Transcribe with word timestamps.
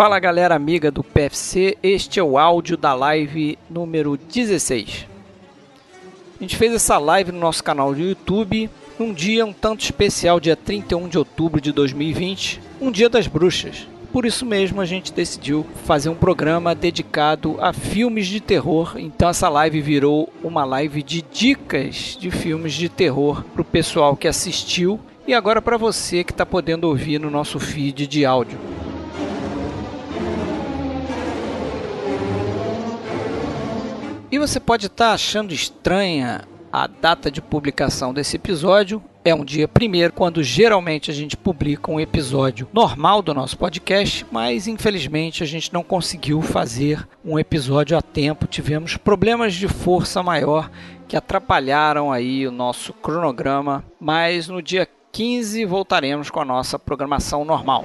Fala 0.00 0.18
galera 0.18 0.54
amiga 0.54 0.90
do 0.90 1.04
PFC, 1.04 1.76
este 1.82 2.18
é 2.18 2.22
o 2.22 2.38
áudio 2.38 2.74
da 2.74 2.94
live 2.94 3.58
número 3.68 4.16
16. 4.16 5.06
A 6.38 6.42
gente 6.42 6.56
fez 6.56 6.72
essa 6.72 6.96
live 6.96 7.30
no 7.30 7.38
nosso 7.38 7.62
canal 7.62 7.92
do 7.92 8.00
YouTube 8.00 8.70
num 8.98 9.12
dia 9.12 9.44
um 9.44 9.52
tanto 9.52 9.84
especial, 9.84 10.40
dia 10.40 10.56
31 10.56 11.06
de 11.06 11.18
outubro 11.18 11.60
de 11.60 11.70
2020, 11.70 12.62
um 12.80 12.90
dia 12.90 13.10
das 13.10 13.26
bruxas. 13.26 13.86
Por 14.10 14.24
isso 14.24 14.46
mesmo 14.46 14.80
a 14.80 14.86
gente 14.86 15.12
decidiu 15.12 15.66
fazer 15.84 16.08
um 16.08 16.14
programa 16.14 16.74
dedicado 16.74 17.58
a 17.60 17.70
filmes 17.74 18.26
de 18.26 18.40
terror. 18.40 18.94
Então 18.96 19.28
essa 19.28 19.50
live 19.50 19.82
virou 19.82 20.32
uma 20.42 20.64
live 20.64 21.02
de 21.02 21.20
dicas 21.20 22.16
de 22.18 22.30
filmes 22.30 22.72
de 22.72 22.88
terror 22.88 23.44
para 23.52 23.60
o 23.60 23.66
pessoal 23.66 24.16
que 24.16 24.26
assistiu 24.26 24.98
e 25.26 25.34
agora 25.34 25.60
para 25.60 25.76
você 25.76 26.24
que 26.24 26.32
está 26.32 26.46
podendo 26.46 26.88
ouvir 26.88 27.20
no 27.20 27.28
nosso 27.28 27.60
feed 27.60 28.06
de 28.06 28.24
áudio. 28.24 28.58
E 34.32 34.38
você 34.38 34.60
pode 34.60 34.86
estar 34.86 35.08
tá 35.08 35.12
achando 35.12 35.52
estranha 35.52 36.42
a 36.72 36.86
data 36.86 37.32
de 37.32 37.42
publicação 37.42 38.14
desse 38.14 38.36
episódio. 38.36 39.02
É 39.24 39.34
um 39.34 39.44
dia 39.44 39.66
primeiro, 39.66 40.12
quando 40.12 40.40
geralmente 40.40 41.10
a 41.10 41.14
gente 41.14 41.36
publica 41.36 41.90
um 41.90 41.98
episódio 41.98 42.68
normal 42.72 43.22
do 43.22 43.34
nosso 43.34 43.58
podcast, 43.58 44.24
mas 44.30 44.68
infelizmente 44.68 45.42
a 45.42 45.46
gente 45.46 45.72
não 45.72 45.82
conseguiu 45.82 46.40
fazer 46.40 47.08
um 47.24 47.40
episódio 47.40 47.98
a 47.98 48.02
tempo. 48.02 48.46
Tivemos 48.46 48.96
problemas 48.96 49.54
de 49.54 49.66
força 49.66 50.22
maior 50.22 50.70
que 51.08 51.16
atrapalharam 51.16 52.12
aí 52.12 52.46
o 52.46 52.52
nosso 52.52 52.92
cronograma, 52.92 53.84
mas 53.98 54.46
no 54.46 54.62
dia 54.62 54.88
15 55.10 55.64
voltaremos 55.64 56.30
com 56.30 56.40
a 56.40 56.44
nossa 56.44 56.78
programação 56.78 57.44
normal. 57.44 57.84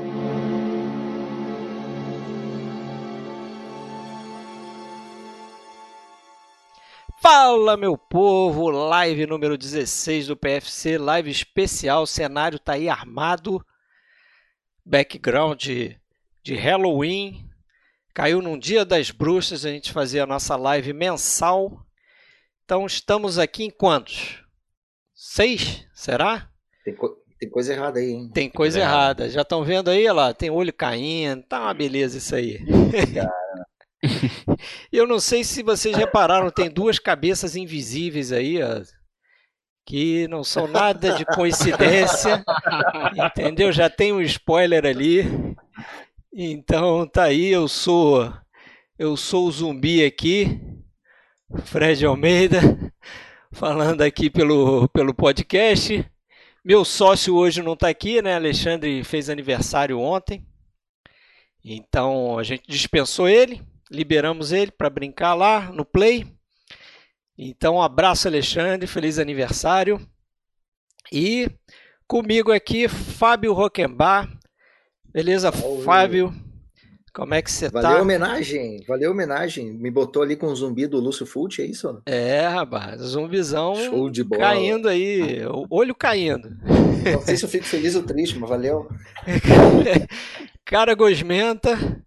Fala 7.21 7.77
meu 7.77 7.95
povo, 7.95 8.71
live 8.71 9.27
número 9.27 9.55
16 9.55 10.25
do 10.25 10.35
PFC, 10.35 10.97
live 10.97 11.29
especial, 11.29 12.01
o 12.01 12.07
cenário 12.07 12.57
tá 12.57 12.73
aí 12.73 12.89
armado, 12.89 13.63
background 14.83 15.61
de, 15.61 16.01
de 16.41 16.55
Halloween, 16.55 17.47
caiu 18.11 18.41
num 18.41 18.57
dia 18.57 18.83
das 18.83 19.11
bruxas, 19.11 19.67
a 19.67 19.69
gente 19.69 19.91
fazia 19.91 20.23
a 20.23 20.25
nossa 20.25 20.55
live 20.55 20.93
mensal, 20.93 21.85
então 22.65 22.87
estamos 22.87 23.37
aqui 23.37 23.65
em 23.65 23.69
quantos? 23.69 24.43
Seis, 25.13 25.85
será? 25.93 26.49
Tem, 26.83 26.95
co 26.95 27.21
tem 27.39 27.51
coisa 27.51 27.73
errada 27.73 27.99
aí, 27.99 28.13
hein? 28.13 28.31
Tem 28.33 28.49
coisa 28.49 28.79
é. 28.79 28.81
errada, 28.81 29.29
já 29.29 29.43
estão 29.43 29.63
vendo 29.63 29.91
aí, 29.91 30.05
olha 30.05 30.13
lá, 30.13 30.33
tem 30.33 30.49
olho 30.49 30.73
caindo, 30.73 31.43
tá 31.43 31.61
uma 31.61 31.73
beleza 31.75 32.17
isso 32.17 32.33
aí. 32.33 32.65
Cara. 33.13 33.31
Eu 34.91 35.07
não 35.07 35.19
sei 35.19 35.43
se 35.43 35.61
vocês 35.61 35.95
repararam, 35.95 36.49
tem 36.49 36.69
duas 36.69 36.97
cabeças 36.99 37.55
invisíveis 37.55 38.31
aí, 38.31 38.61
ó, 38.61 38.81
que 39.85 40.27
não 40.27 40.43
são 40.43 40.67
nada 40.67 41.13
de 41.13 41.25
coincidência, 41.25 42.43
entendeu? 43.27 43.71
Já 43.71 43.89
tem 43.89 44.11
um 44.11 44.21
spoiler 44.21 44.85
ali. 44.85 45.23
Então 46.33 47.05
tá 47.07 47.23
aí, 47.23 47.47
eu 47.47 47.67
sou 47.67 48.33
eu 48.97 49.17
sou 49.17 49.47
o 49.47 49.51
zumbi 49.51 50.05
aqui, 50.05 50.59
Fred 51.65 52.05
Almeida, 52.05 52.59
falando 53.51 54.01
aqui 54.01 54.29
pelo, 54.29 54.87
pelo 54.89 55.13
podcast. 55.13 56.05
Meu 56.63 56.85
sócio 56.85 57.35
hoje 57.35 57.63
não 57.63 57.73
está 57.73 57.89
aqui, 57.89 58.21
né? 58.21 58.35
Alexandre 58.35 59.03
fez 59.03 59.29
aniversário 59.29 59.99
ontem. 59.99 60.45
Então 61.65 62.37
a 62.37 62.43
gente 62.43 62.63
dispensou 62.67 63.27
ele 63.27 63.61
liberamos 63.91 64.51
ele 64.53 64.71
para 64.71 64.89
brincar 64.89 65.33
lá 65.33 65.69
no 65.71 65.83
Play. 65.83 66.25
Então, 67.37 67.75
um 67.75 67.81
abraço, 67.81 68.27
Alexandre, 68.27 68.87
feliz 68.87 69.19
aniversário. 69.19 69.99
E 71.11 71.49
comigo 72.07 72.51
aqui, 72.51 72.87
Fábio 72.87 73.53
Roquembar. 73.53 74.29
Beleza, 75.11 75.51
Oi. 75.51 75.83
Fábio? 75.83 76.33
Como 77.13 77.33
é 77.33 77.41
que 77.41 77.51
você 77.51 77.69
tá? 77.69 77.81
Valeu 77.81 78.03
homenagem, 78.03 78.85
valeu 78.87 79.11
homenagem. 79.11 79.73
Me 79.73 79.91
botou 79.91 80.23
ali 80.23 80.37
com 80.37 80.47
o 80.47 80.55
zumbi 80.55 80.87
do 80.87 80.97
Lúcio 80.97 81.25
Fulci, 81.25 81.61
é 81.61 81.65
isso? 81.65 82.01
É, 82.05 82.47
rapaz, 82.47 83.01
zumbizão 83.01 83.75
Show 83.75 84.09
de 84.09 84.23
bola. 84.23 84.41
caindo 84.41 84.87
aí, 84.87 85.41
olho 85.69 85.93
caindo. 85.93 86.49
Não 87.11 87.21
sei 87.21 87.35
se 87.35 87.43
eu 87.43 87.49
fico 87.49 87.65
feliz 87.65 87.95
ou 87.95 88.03
triste, 88.03 88.39
mas 88.39 88.49
valeu. 88.49 88.87
Cara 90.63 90.93
gosmenta. 90.93 92.01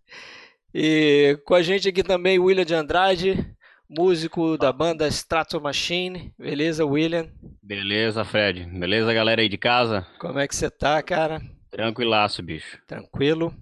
E 0.76 1.38
com 1.44 1.54
a 1.54 1.62
gente 1.62 1.88
aqui 1.88 2.02
também 2.02 2.36
William 2.36 2.64
de 2.64 2.74
Andrade, 2.74 3.46
músico 3.88 4.58
da 4.58 4.72
banda 4.72 5.06
Strato 5.06 5.60
Machine. 5.60 6.34
Beleza, 6.36 6.84
William? 6.84 7.28
Beleza, 7.62 8.24
Fred. 8.24 8.64
Beleza, 8.64 9.14
galera 9.14 9.40
aí 9.40 9.48
de 9.48 9.56
casa? 9.56 10.04
Como 10.18 10.40
é 10.40 10.48
que 10.48 10.56
você 10.56 10.68
tá, 10.68 11.00
cara? 11.00 11.40
Tranquilaço, 11.70 12.42
bicho. 12.42 12.76
Tranquilo. 12.88 13.54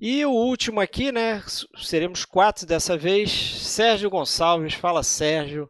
E 0.00 0.24
o 0.24 0.30
último 0.30 0.80
aqui, 0.80 1.12
né? 1.12 1.42
Seremos 1.76 2.24
quatro 2.24 2.66
dessa 2.66 2.96
vez. 2.96 3.30
Sérgio 3.30 4.08
Gonçalves. 4.08 4.72
Fala, 4.72 5.02
Sérgio. 5.02 5.68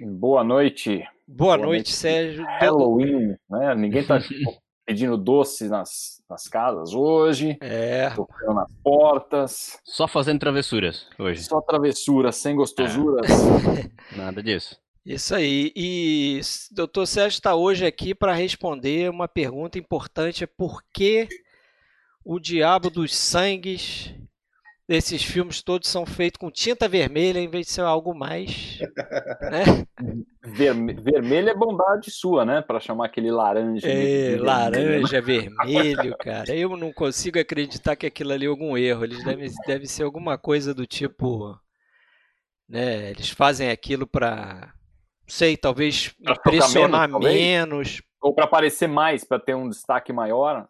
Boa 0.00 0.42
noite. 0.42 1.04
Boa, 1.28 1.56
Boa 1.56 1.58
noite, 1.58 1.88
noite, 1.88 1.92
Sérgio. 1.92 2.46
Halloween, 2.46 3.36
né? 3.50 3.74
Ninguém 3.74 4.06
tá 4.06 4.18
pedindo 4.86 5.18
doces 5.18 5.68
nas, 5.68 6.21
nas 6.32 6.48
casas 6.48 6.94
hoje. 6.94 7.56
É. 7.60 8.10
Tocando 8.10 8.54
nas 8.54 8.72
portas. 8.82 9.78
Só 9.84 10.08
fazendo 10.08 10.40
travessuras 10.40 11.06
hoje. 11.18 11.44
Só 11.44 11.60
travessuras, 11.60 12.36
sem 12.36 12.56
gostosuras. 12.56 13.30
É. 13.30 13.90
Nada 14.16 14.42
disso. 14.42 14.76
Isso 15.04 15.34
aí. 15.34 15.72
E 15.76 16.40
o 16.70 16.74
doutor 16.74 17.06
Sérgio 17.06 17.36
está 17.36 17.54
hoje 17.54 17.84
aqui 17.84 18.14
para 18.14 18.34
responder 18.34 19.10
uma 19.10 19.28
pergunta 19.28 19.78
importante: 19.78 20.44
é 20.44 20.46
por 20.46 20.82
que 20.92 21.28
o 22.24 22.38
diabo 22.38 22.88
dos 22.88 23.14
sangues 23.14 24.14
esses 24.94 25.22
filmes 25.22 25.62
todos 25.62 25.88
são 25.88 26.04
feitos 26.04 26.38
com 26.38 26.50
tinta 26.50 26.88
vermelha 26.88 27.38
em 27.38 27.48
vez 27.48 27.66
de 27.66 27.72
ser 27.72 27.80
algo 27.82 28.14
mais. 28.14 28.78
Né? 29.42 29.86
Verme 30.42 30.94
vermelho 30.94 31.50
é 31.50 31.54
bondade 31.54 32.10
sua, 32.10 32.44
né? 32.44 32.62
Para 32.62 32.80
chamar 32.80 33.06
aquele 33.06 33.30
laranja. 33.30 33.86
É, 33.86 34.36
laranja, 34.38 35.20
vermelho, 35.22 36.16
cara. 36.18 36.54
Eu 36.54 36.76
não 36.76 36.92
consigo 36.92 37.38
acreditar 37.38 37.96
que 37.96 38.06
aquilo 38.06 38.32
ali 38.32 38.46
é 38.46 38.48
algum 38.48 38.76
erro. 38.76 39.04
Eles 39.04 39.22
devem, 39.24 39.50
deve 39.66 39.86
ser 39.86 40.04
alguma 40.04 40.38
coisa 40.38 40.72
do 40.72 40.86
tipo. 40.86 41.56
Né? 42.68 43.10
Eles 43.10 43.30
fazem 43.30 43.70
aquilo 43.70 44.06
para. 44.06 44.72
sei, 45.26 45.56
talvez 45.56 46.08
pra 46.22 46.34
impressionar 46.34 47.08
menos, 47.08 47.24
menos. 47.24 48.02
Ou 48.20 48.34
para 48.34 48.44
aparecer 48.44 48.88
mais, 48.88 49.24
para 49.24 49.38
ter 49.38 49.54
um 49.54 49.68
destaque 49.68 50.12
maior. 50.12 50.68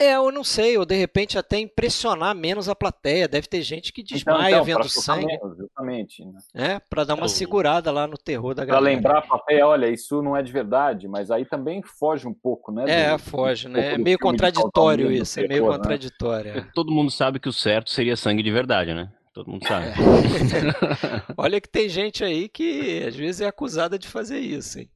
É, 0.00 0.16
eu 0.16 0.32
não 0.32 0.42
sei, 0.42 0.76
ou 0.76 0.84
de 0.84 0.96
repente 0.96 1.38
até 1.38 1.58
impressionar 1.58 2.34
menos 2.34 2.68
a 2.68 2.74
plateia. 2.74 3.28
Deve 3.28 3.46
ter 3.46 3.62
gente 3.62 3.92
que 3.92 4.02
desmaia 4.02 4.56
então, 4.56 4.64
então, 4.64 4.64
vendo 4.64 4.88
sangue. 4.88 5.26
Menos, 5.26 5.56
justamente. 5.56 6.24
Né? 6.24 6.38
É, 6.54 6.80
para 6.80 7.04
dar 7.04 7.14
uma 7.14 7.28
segurada 7.28 7.92
lá 7.92 8.06
no 8.06 8.18
terror 8.18 8.54
da 8.54 8.64
galera. 8.64 8.82
Para 8.82 8.92
lembrar 8.92 9.18
a 9.18 9.22
plateia, 9.22 9.66
olha, 9.66 9.88
isso 9.88 10.20
não 10.20 10.36
é 10.36 10.42
de 10.42 10.52
verdade, 10.52 11.06
mas 11.06 11.30
aí 11.30 11.44
também 11.44 11.80
foge 11.82 12.26
um 12.26 12.34
pouco, 12.34 12.72
né? 12.72 12.84
É, 12.88 13.12
do, 13.12 13.18
foge, 13.18 13.68
né? 13.68 13.92
Um 13.92 13.94
é 13.94 13.98
meio 13.98 14.18
contraditório 14.18 15.12
isso, 15.12 15.38
é 15.38 15.46
meio 15.46 15.70
né? 15.70 15.76
contraditório. 15.76 16.58
É. 16.58 16.66
Todo 16.74 16.92
mundo 16.92 17.10
sabe 17.10 17.38
que 17.38 17.48
o 17.48 17.52
certo 17.52 17.90
seria 17.90 18.16
sangue 18.16 18.42
de 18.42 18.50
verdade, 18.50 18.92
né? 18.92 19.10
Todo 19.32 19.50
mundo 19.50 19.66
sabe. 19.66 19.86
É. 19.88 19.92
olha 21.36 21.60
que 21.60 21.68
tem 21.68 21.88
gente 21.88 22.22
aí 22.22 22.48
que 22.48 23.04
às 23.06 23.16
vezes 23.16 23.40
é 23.40 23.46
acusada 23.46 23.98
de 23.98 24.08
fazer 24.08 24.38
isso, 24.38 24.78
hein? 24.78 24.88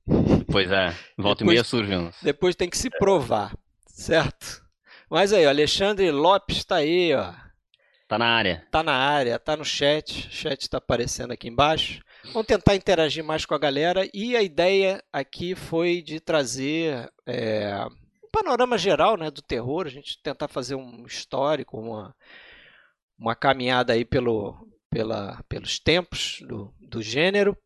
Pois 0.51 0.71
é, 0.71 0.95
volta 1.17 1.41
depois, 1.41 1.41
e 1.41 1.45
meia 1.45 1.65
surge. 1.65 1.93
Depois 2.23 2.55
tem 2.55 2.71
que 2.71 2.79
se 2.79 2.89
provar, 2.89 3.53
certo? 3.87 4.68
Mas 5.11 5.33
aí, 5.33 5.47
o 5.47 5.49
Alexandre 5.49 6.11
Lopes 6.11 6.59
está 6.59 6.77
aí, 6.77 7.15
ó. 7.15 7.33
Tá 8.07 8.19
na 8.19 8.27
área. 8.27 8.67
Tá 8.71 8.83
na 8.83 8.95
área, 8.95 9.39
tá 9.39 9.57
no 9.57 9.65
chat. 9.65 10.29
O 10.29 10.33
chat 10.33 10.63
está 10.63 10.79
aparecendo 10.79 11.31
aqui 11.33 11.49
embaixo. 11.49 12.03
Vamos 12.33 12.47
tentar 12.47 12.75
interagir 12.75 13.25
mais 13.25 13.47
com 13.47 13.55
a 13.55 13.59
galera. 13.59 14.09
E 14.13 14.37
a 14.37 14.43
ideia 14.43 15.03
aqui 15.13 15.55
foi 15.55 16.03
de 16.03 16.21
trazer 16.21 17.11
é, 17.27 17.87
um 18.23 18.31
panorama 18.31 18.77
geral 18.77 19.17
né, 19.17 19.31
do 19.31 19.43
terror, 19.43 19.87
a 19.87 19.91
gente 19.91 20.23
tentar 20.23 20.49
fazer 20.49 20.75
um 20.75 21.05
histórico, 21.07 21.79
uma, 21.79 22.15
uma 23.19 23.35
caminhada 23.35 23.93
aí 23.95 24.05
pelo, 24.05 24.57
pela, 24.91 25.43
pelos 25.49 25.79
tempos 25.79 26.39
do, 26.47 26.75
do 26.81 27.03
gênero. 27.03 27.57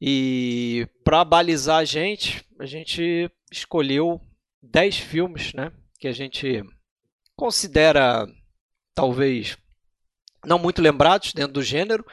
E 0.00 0.86
para 1.02 1.24
balizar 1.24 1.78
a 1.78 1.84
gente, 1.84 2.44
a 2.58 2.66
gente 2.66 3.30
escolheu 3.50 4.20
10 4.62 4.98
filmes 4.98 5.52
né, 5.52 5.72
que 5.98 6.08
a 6.08 6.12
gente 6.12 6.62
considera 7.36 8.26
talvez 8.94 9.56
não 10.44 10.58
muito 10.58 10.80
lembrados 10.80 11.32
dentro 11.32 11.54
do 11.54 11.62
gênero, 11.62 12.04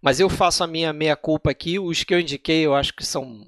mas 0.00 0.20
eu 0.20 0.28
faço 0.28 0.64
a 0.64 0.66
minha 0.66 0.92
meia-culpa 0.92 1.50
aqui. 1.50 1.78
Os 1.78 2.02
que 2.04 2.14
eu 2.14 2.20
indiquei 2.20 2.64
eu 2.64 2.74
acho 2.74 2.94
que 2.94 3.04
são, 3.04 3.46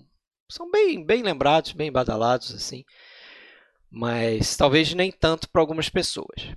são 0.50 0.70
bem, 0.70 1.04
bem 1.04 1.22
lembrados, 1.22 1.72
bem 1.72 1.90
badalados, 1.90 2.54
assim, 2.54 2.84
mas 3.90 4.56
talvez 4.56 4.92
nem 4.94 5.10
tanto 5.10 5.48
para 5.48 5.60
algumas 5.60 5.88
pessoas. 5.88 6.54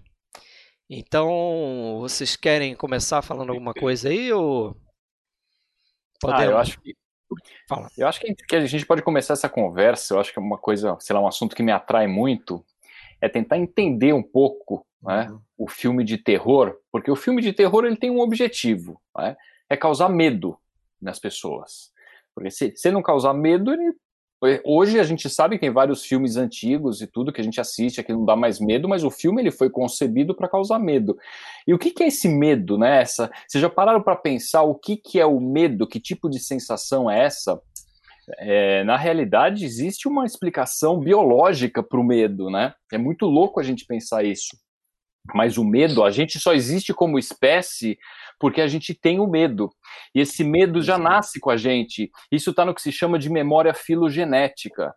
Então, 0.90 2.00
vocês 2.02 2.36
querem 2.36 2.76
começar 2.76 3.22
falando 3.22 3.52
alguma 3.52 3.74
coisa 3.74 4.10
aí 4.10 4.34
ou 4.34 4.76
podemos? 6.20 6.44
Ah, 6.44 6.52
eu 6.52 6.58
acho 6.58 6.82
que 6.82 6.96
Fala. 7.68 7.88
Eu 7.96 8.08
acho 8.08 8.20
que 8.20 8.56
a 8.56 8.66
gente 8.66 8.86
pode 8.86 9.04
começar 9.04 9.34
essa 9.34 9.48
conversa. 9.48 10.16
Eu 10.16 10.20
acho 10.20 10.34
que 10.34 10.40
é 10.40 10.42
uma 10.42 10.58
coisa, 10.58 10.98
sei 11.00 11.14
lá, 11.14 11.22
um 11.22 11.28
assunto 11.28 11.56
que 11.56 11.62
me 11.62 11.72
atrai 11.72 12.08
muito 12.08 12.66
é 13.22 13.30
tentar 13.30 13.58
entender 13.58 14.14
um 14.14 14.24
pouco 14.24 14.86
né, 15.02 15.30
uhum. 15.30 15.40
o 15.58 15.68
filme 15.68 16.04
de 16.04 16.18
terror, 16.18 16.78
porque 16.92 17.12
o 17.12 17.16
filme 17.16 17.42
de 17.42 17.54
terror 17.54 17.86
ele 17.86 17.98
tem 17.98 18.10
um 18.10 18.20
objetivo, 18.20 19.02
né, 19.18 19.36
é 19.70 19.78
causar 19.78 20.10
medo 20.10 20.58
nas 21.02 21.20
pessoas. 21.20 21.92
Porque 22.34 22.52
se, 22.52 22.74
se 22.76 22.92
não 22.92 23.02
causar 23.02 23.34
medo, 23.34 23.74
ele 23.74 23.94
Hoje 24.64 24.98
a 24.98 25.04
gente 25.04 25.30
sabe 25.30 25.56
que 25.56 25.62
tem 25.62 25.70
vários 25.70 26.06
filmes 26.06 26.38
antigos 26.38 27.02
e 27.02 27.08
tudo 27.08 27.32
que 27.32 27.42
a 27.42 27.44
gente 27.44 27.60
assiste 27.60 28.02
que 28.02 28.14
não 28.14 28.24
dá 28.24 28.38
mais 28.38 28.58
medo, 28.58 28.88
mas 28.88 29.04
o 29.04 29.12
filme 29.12 29.42
ele 29.42 29.52
foi 29.52 29.70
concebido 29.70 30.34
para 30.34 30.48
causar 30.48 30.80
medo. 30.80 31.18
E 31.68 31.74
o 31.74 31.78
que, 31.78 31.92
que, 31.92 32.04
é 32.04 32.08
esse 32.08 32.30
medo, 32.30 32.78
né? 32.78 33.02
Essa, 33.02 33.30
vocês 33.46 33.62
já 33.62 33.70
pararam 33.70 34.02
para 34.02 34.16
pensar 34.16 34.62
o 34.62 34.76
que, 34.76 34.96
que 34.96 35.20
é 35.20 35.26
o 35.26 35.42
medo? 35.42 35.86
Que 35.86 36.00
tipo 36.00 36.30
de 36.30 36.40
sensação 36.40 37.12
é 37.12 37.26
essa? 37.26 37.62
É, 38.38 38.84
na 38.84 38.98
realidade, 38.98 39.66
existe 39.66 40.08
uma 40.08 40.26
explicação 40.26 41.00
biológica 41.00 41.82
para 41.82 42.00
o 42.00 42.04
medo, 42.04 42.50
né? 42.50 42.74
É 42.94 42.98
muito 42.98 43.26
louco 43.26 43.60
a 43.60 43.64
gente 43.64 43.86
pensar 43.86 44.24
isso. 44.24 44.58
Mas 45.34 45.58
o 45.58 45.64
medo, 45.64 46.04
a 46.04 46.12
gente 46.12 46.40
só 46.40 46.54
existe 46.54 46.94
como 46.94 47.20
espécie 47.20 47.98
porque 48.40 48.62
a 48.62 48.68
gente 48.68 48.94
tem 48.94 49.20
o 49.20 49.28
medo. 49.28 49.70
E 50.16 50.22
esse 50.22 50.44
medo 50.44 50.82
já 50.82 50.98
nasce 50.98 51.40
com 51.40 51.50
a 51.50 51.58
gente. 51.58 52.10
Isso 52.32 52.52
está 52.52 52.64
no 52.64 52.74
que 52.74 52.82
se 52.82 52.92
chama 52.92 53.20
de 53.20 53.30
memória 53.30 53.74
filogenética. 53.74 54.94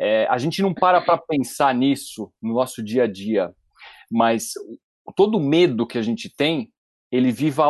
É, 0.00 0.26
a 0.28 0.38
gente 0.38 0.62
não 0.62 0.72
para 0.72 1.00
para 1.00 1.18
pensar 1.18 1.74
nisso 1.74 2.32
no 2.40 2.54
nosso 2.54 2.82
dia 2.82 3.04
a 3.04 3.06
dia, 3.06 3.52
mas 4.10 4.52
todo 5.16 5.40
medo 5.40 5.86
que 5.86 5.98
a 5.98 6.02
gente 6.02 6.32
tem, 6.34 6.70
ele, 7.10 7.32
viva 7.32 7.64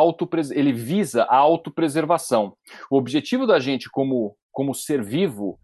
ele 0.53 0.71
visa 0.71 1.23
a 1.23 1.35
autopreservação. 1.35 2.55
O 2.89 2.97
objetivo 2.97 3.47
da 3.47 3.59
gente 3.59 3.89
como, 3.89 4.35
como 4.51 4.73
ser 4.73 5.03
vivo 5.03 5.59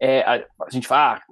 é, 0.00 0.20
a, 0.20 0.34
a, 0.64 0.70
gente 0.70 0.86
fala, 0.86 1.16
ah, 1.16 1.22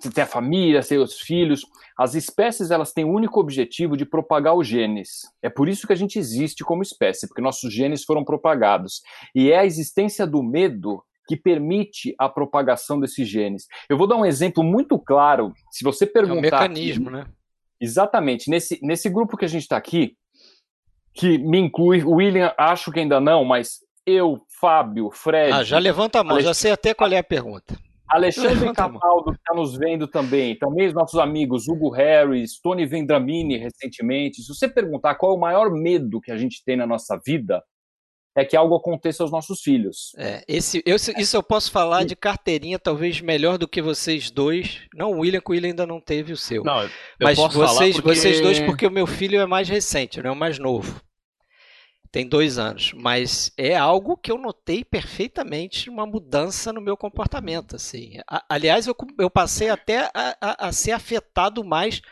você 0.00 0.10
tem 0.10 0.22
a 0.22 0.26
família, 0.26 0.82
seus 0.82 1.20
filhos. 1.20 1.62
As 1.98 2.14
espécies 2.14 2.70
elas 2.70 2.92
têm 2.92 3.04
o 3.04 3.12
único 3.12 3.40
objetivo 3.40 3.96
de 3.96 4.06
propagar 4.06 4.54
os 4.54 4.66
genes. 4.66 5.22
É 5.42 5.50
por 5.50 5.68
isso 5.68 5.86
que 5.86 5.92
a 5.92 5.96
gente 5.96 6.18
existe 6.18 6.64
como 6.64 6.82
espécie, 6.82 7.26
porque 7.26 7.42
nossos 7.42 7.72
genes 7.72 8.04
foram 8.04 8.24
propagados. 8.24 9.02
E 9.34 9.50
é 9.50 9.58
a 9.58 9.66
existência 9.66 10.26
do 10.26 10.42
medo 10.42 11.02
que 11.26 11.36
permite 11.36 12.14
a 12.18 12.28
propagação 12.28 12.98
desses 12.98 13.28
genes. 13.28 13.66
Eu 13.88 13.96
vou 13.96 14.06
dar 14.06 14.16
um 14.16 14.26
exemplo 14.26 14.62
muito 14.62 14.98
claro. 14.98 15.52
Se 15.70 15.84
você 15.84 16.06
perguntar. 16.06 16.34
É 16.34 16.38
um 16.38 16.42
mecanismo, 16.42 17.08
aqui, 17.08 17.18
né? 17.18 17.26
Exatamente. 17.80 18.48
Nesse, 18.48 18.78
nesse 18.82 19.08
grupo 19.08 19.36
que 19.36 19.44
a 19.44 19.48
gente 19.48 19.62
está 19.62 19.76
aqui, 19.76 20.16
que 21.14 21.38
me 21.38 21.58
inclui, 21.58 22.02
o 22.04 22.12
William, 22.12 22.54
acho 22.56 22.90
que 22.90 23.00
ainda 23.00 23.20
não, 23.20 23.44
mas 23.44 23.80
eu, 24.06 24.40
Fábio, 24.62 25.10
Fred. 25.10 25.52
Ah, 25.52 25.64
já 25.64 25.76
levanta 25.80 26.20
a 26.20 26.24
mão, 26.24 26.40
já 26.40 26.54
sei 26.54 26.70
até 26.70 26.94
qual 26.94 27.10
é 27.10 27.18
a 27.18 27.24
pergunta. 27.24 27.76
Alexandre 28.08 28.72
Capaldo, 28.72 29.32
que 29.32 29.38
está 29.38 29.54
nos 29.54 29.76
vendo 29.76 30.06
também, 30.06 30.56
também 30.56 30.86
os 30.86 30.94
nossos 30.94 31.18
amigos 31.18 31.66
Hugo 31.66 31.90
Harris, 31.90 32.60
Tony 32.60 32.86
Vendramini 32.86 33.56
recentemente. 33.56 34.40
Se 34.40 34.54
você 34.54 34.68
perguntar 34.68 35.16
qual 35.16 35.32
é 35.32 35.34
o 35.34 35.40
maior 35.40 35.72
medo 35.72 36.20
que 36.20 36.30
a 36.30 36.36
gente 36.36 36.62
tem 36.64 36.76
na 36.76 36.86
nossa 36.86 37.18
vida, 37.26 37.60
é 38.36 38.44
que 38.44 38.56
algo 38.56 38.76
aconteça 38.76 39.24
aos 39.24 39.32
nossos 39.32 39.62
filhos. 39.62 40.12
É, 40.16 40.44
esse, 40.46 40.80
eu, 40.86 40.94
isso 40.94 41.36
eu 41.36 41.42
posso 41.42 41.72
falar 41.72 42.04
de 42.04 42.14
carteirinha, 42.14 42.78
talvez 42.78 43.20
melhor 43.20 43.58
do 43.58 43.66
que 43.66 43.82
vocês 43.82 44.30
dois. 44.30 44.82
Não, 44.94 45.10
o 45.10 45.20
William, 45.20 45.40
que 45.40 45.50
o 45.50 45.52
William 45.52 45.70
ainda 45.70 45.86
não 45.86 46.00
teve 46.00 46.32
o 46.32 46.36
seu. 46.36 46.62
Não, 46.62 46.88
Mas 47.20 47.36
vocês, 47.36 47.96
porque... 47.96 48.14
vocês 48.14 48.40
dois, 48.40 48.60
porque 48.60 48.86
o 48.86 48.92
meu 48.92 49.08
filho 49.08 49.40
é 49.40 49.46
mais 49.46 49.68
recente, 49.68 50.22
não 50.22 50.30
é 50.30 50.32
o 50.32 50.36
mais 50.36 50.58
novo 50.58 51.02
tem 52.12 52.28
dois 52.28 52.58
anos, 52.58 52.92
mas 52.92 53.50
é 53.56 53.74
algo 53.74 54.18
que 54.18 54.30
eu 54.30 54.36
notei 54.36 54.84
perfeitamente 54.84 55.88
uma 55.88 56.04
mudança 56.04 56.70
no 56.70 56.80
meu 56.82 56.94
comportamento. 56.94 57.74
Assim. 57.74 58.18
aliás, 58.50 58.86
eu, 58.86 58.94
eu 59.18 59.30
passei 59.30 59.70
até 59.70 60.10
a, 60.12 60.36
a, 60.38 60.68
a 60.68 60.72
ser 60.72 60.92
afetado 60.92 61.64
mais 61.64 62.02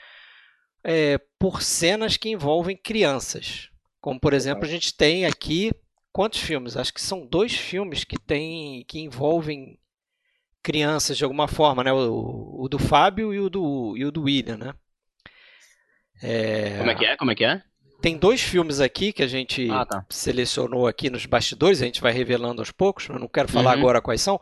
é, 0.82 1.18
por 1.38 1.60
cenas 1.60 2.16
que 2.16 2.30
envolvem 2.30 2.78
crianças. 2.78 3.68
Como, 4.00 4.18
por 4.18 4.32
exemplo, 4.32 4.64
a 4.64 4.68
gente 4.68 4.96
tem 4.96 5.26
aqui 5.26 5.70
quantos 6.10 6.40
filmes? 6.40 6.78
Acho 6.78 6.94
que 6.94 7.02
são 7.02 7.26
dois 7.26 7.54
filmes 7.54 8.02
que 8.02 8.18
tem 8.18 8.82
que 8.88 9.00
envolvem 9.00 9.78
crianças 10.62 11.18
de 11.18 11.24
alguma 11.24 11.46
forma, 11.46 11.84
né? 11.84 11.92
O, 11.92 12.62
o 12.62 12.68
do 12.70 12.78
Fábio 12.78 13.34
e 13.34 13.38
o 13.38 13.50
do, 13.50 13.94
e 13.98 14.06
o 14.06 14.10
do 14.10 14.22
William, 14.22 14.56
né? 14.56 14.74
É... 16.22 16.78
Como 16.78 16.90
é 16.90 16.94
que 16.94 17.04
é? 17.04 17.16
Como 17.18 17.30
é 17.30 17.34
que 17.34 17.44
é? 17.44 17.62
Tem 18.00 18.16
dois 18.16 18.40
filmes 18.40 18.80
aqui 18.80 19.12
que 19.12 19.22
a 19.22 19.26
gente 19.26 19.68
ah, 19.70 19.84
tá. 19.84 20.06
selecionou 20.08 20.86
aqui 20.86 21.10
nos 21.10 21.26
bastidores, 21.26 21.82
a 21.82 21.84
gente 21.84 22.00
vai 22.00 22.12
revelando 22.12 22.62
aos 22.62 22.70
poucos, 22.70 23.08
eu 23.08 23.18
não 23.18 23.28
quero 23.28 23.48
falar 23.48 23.74
uhum. 23.74 23.80
agora 23.80 24.00
quais 24.00 24.22
são, 24.22 24.40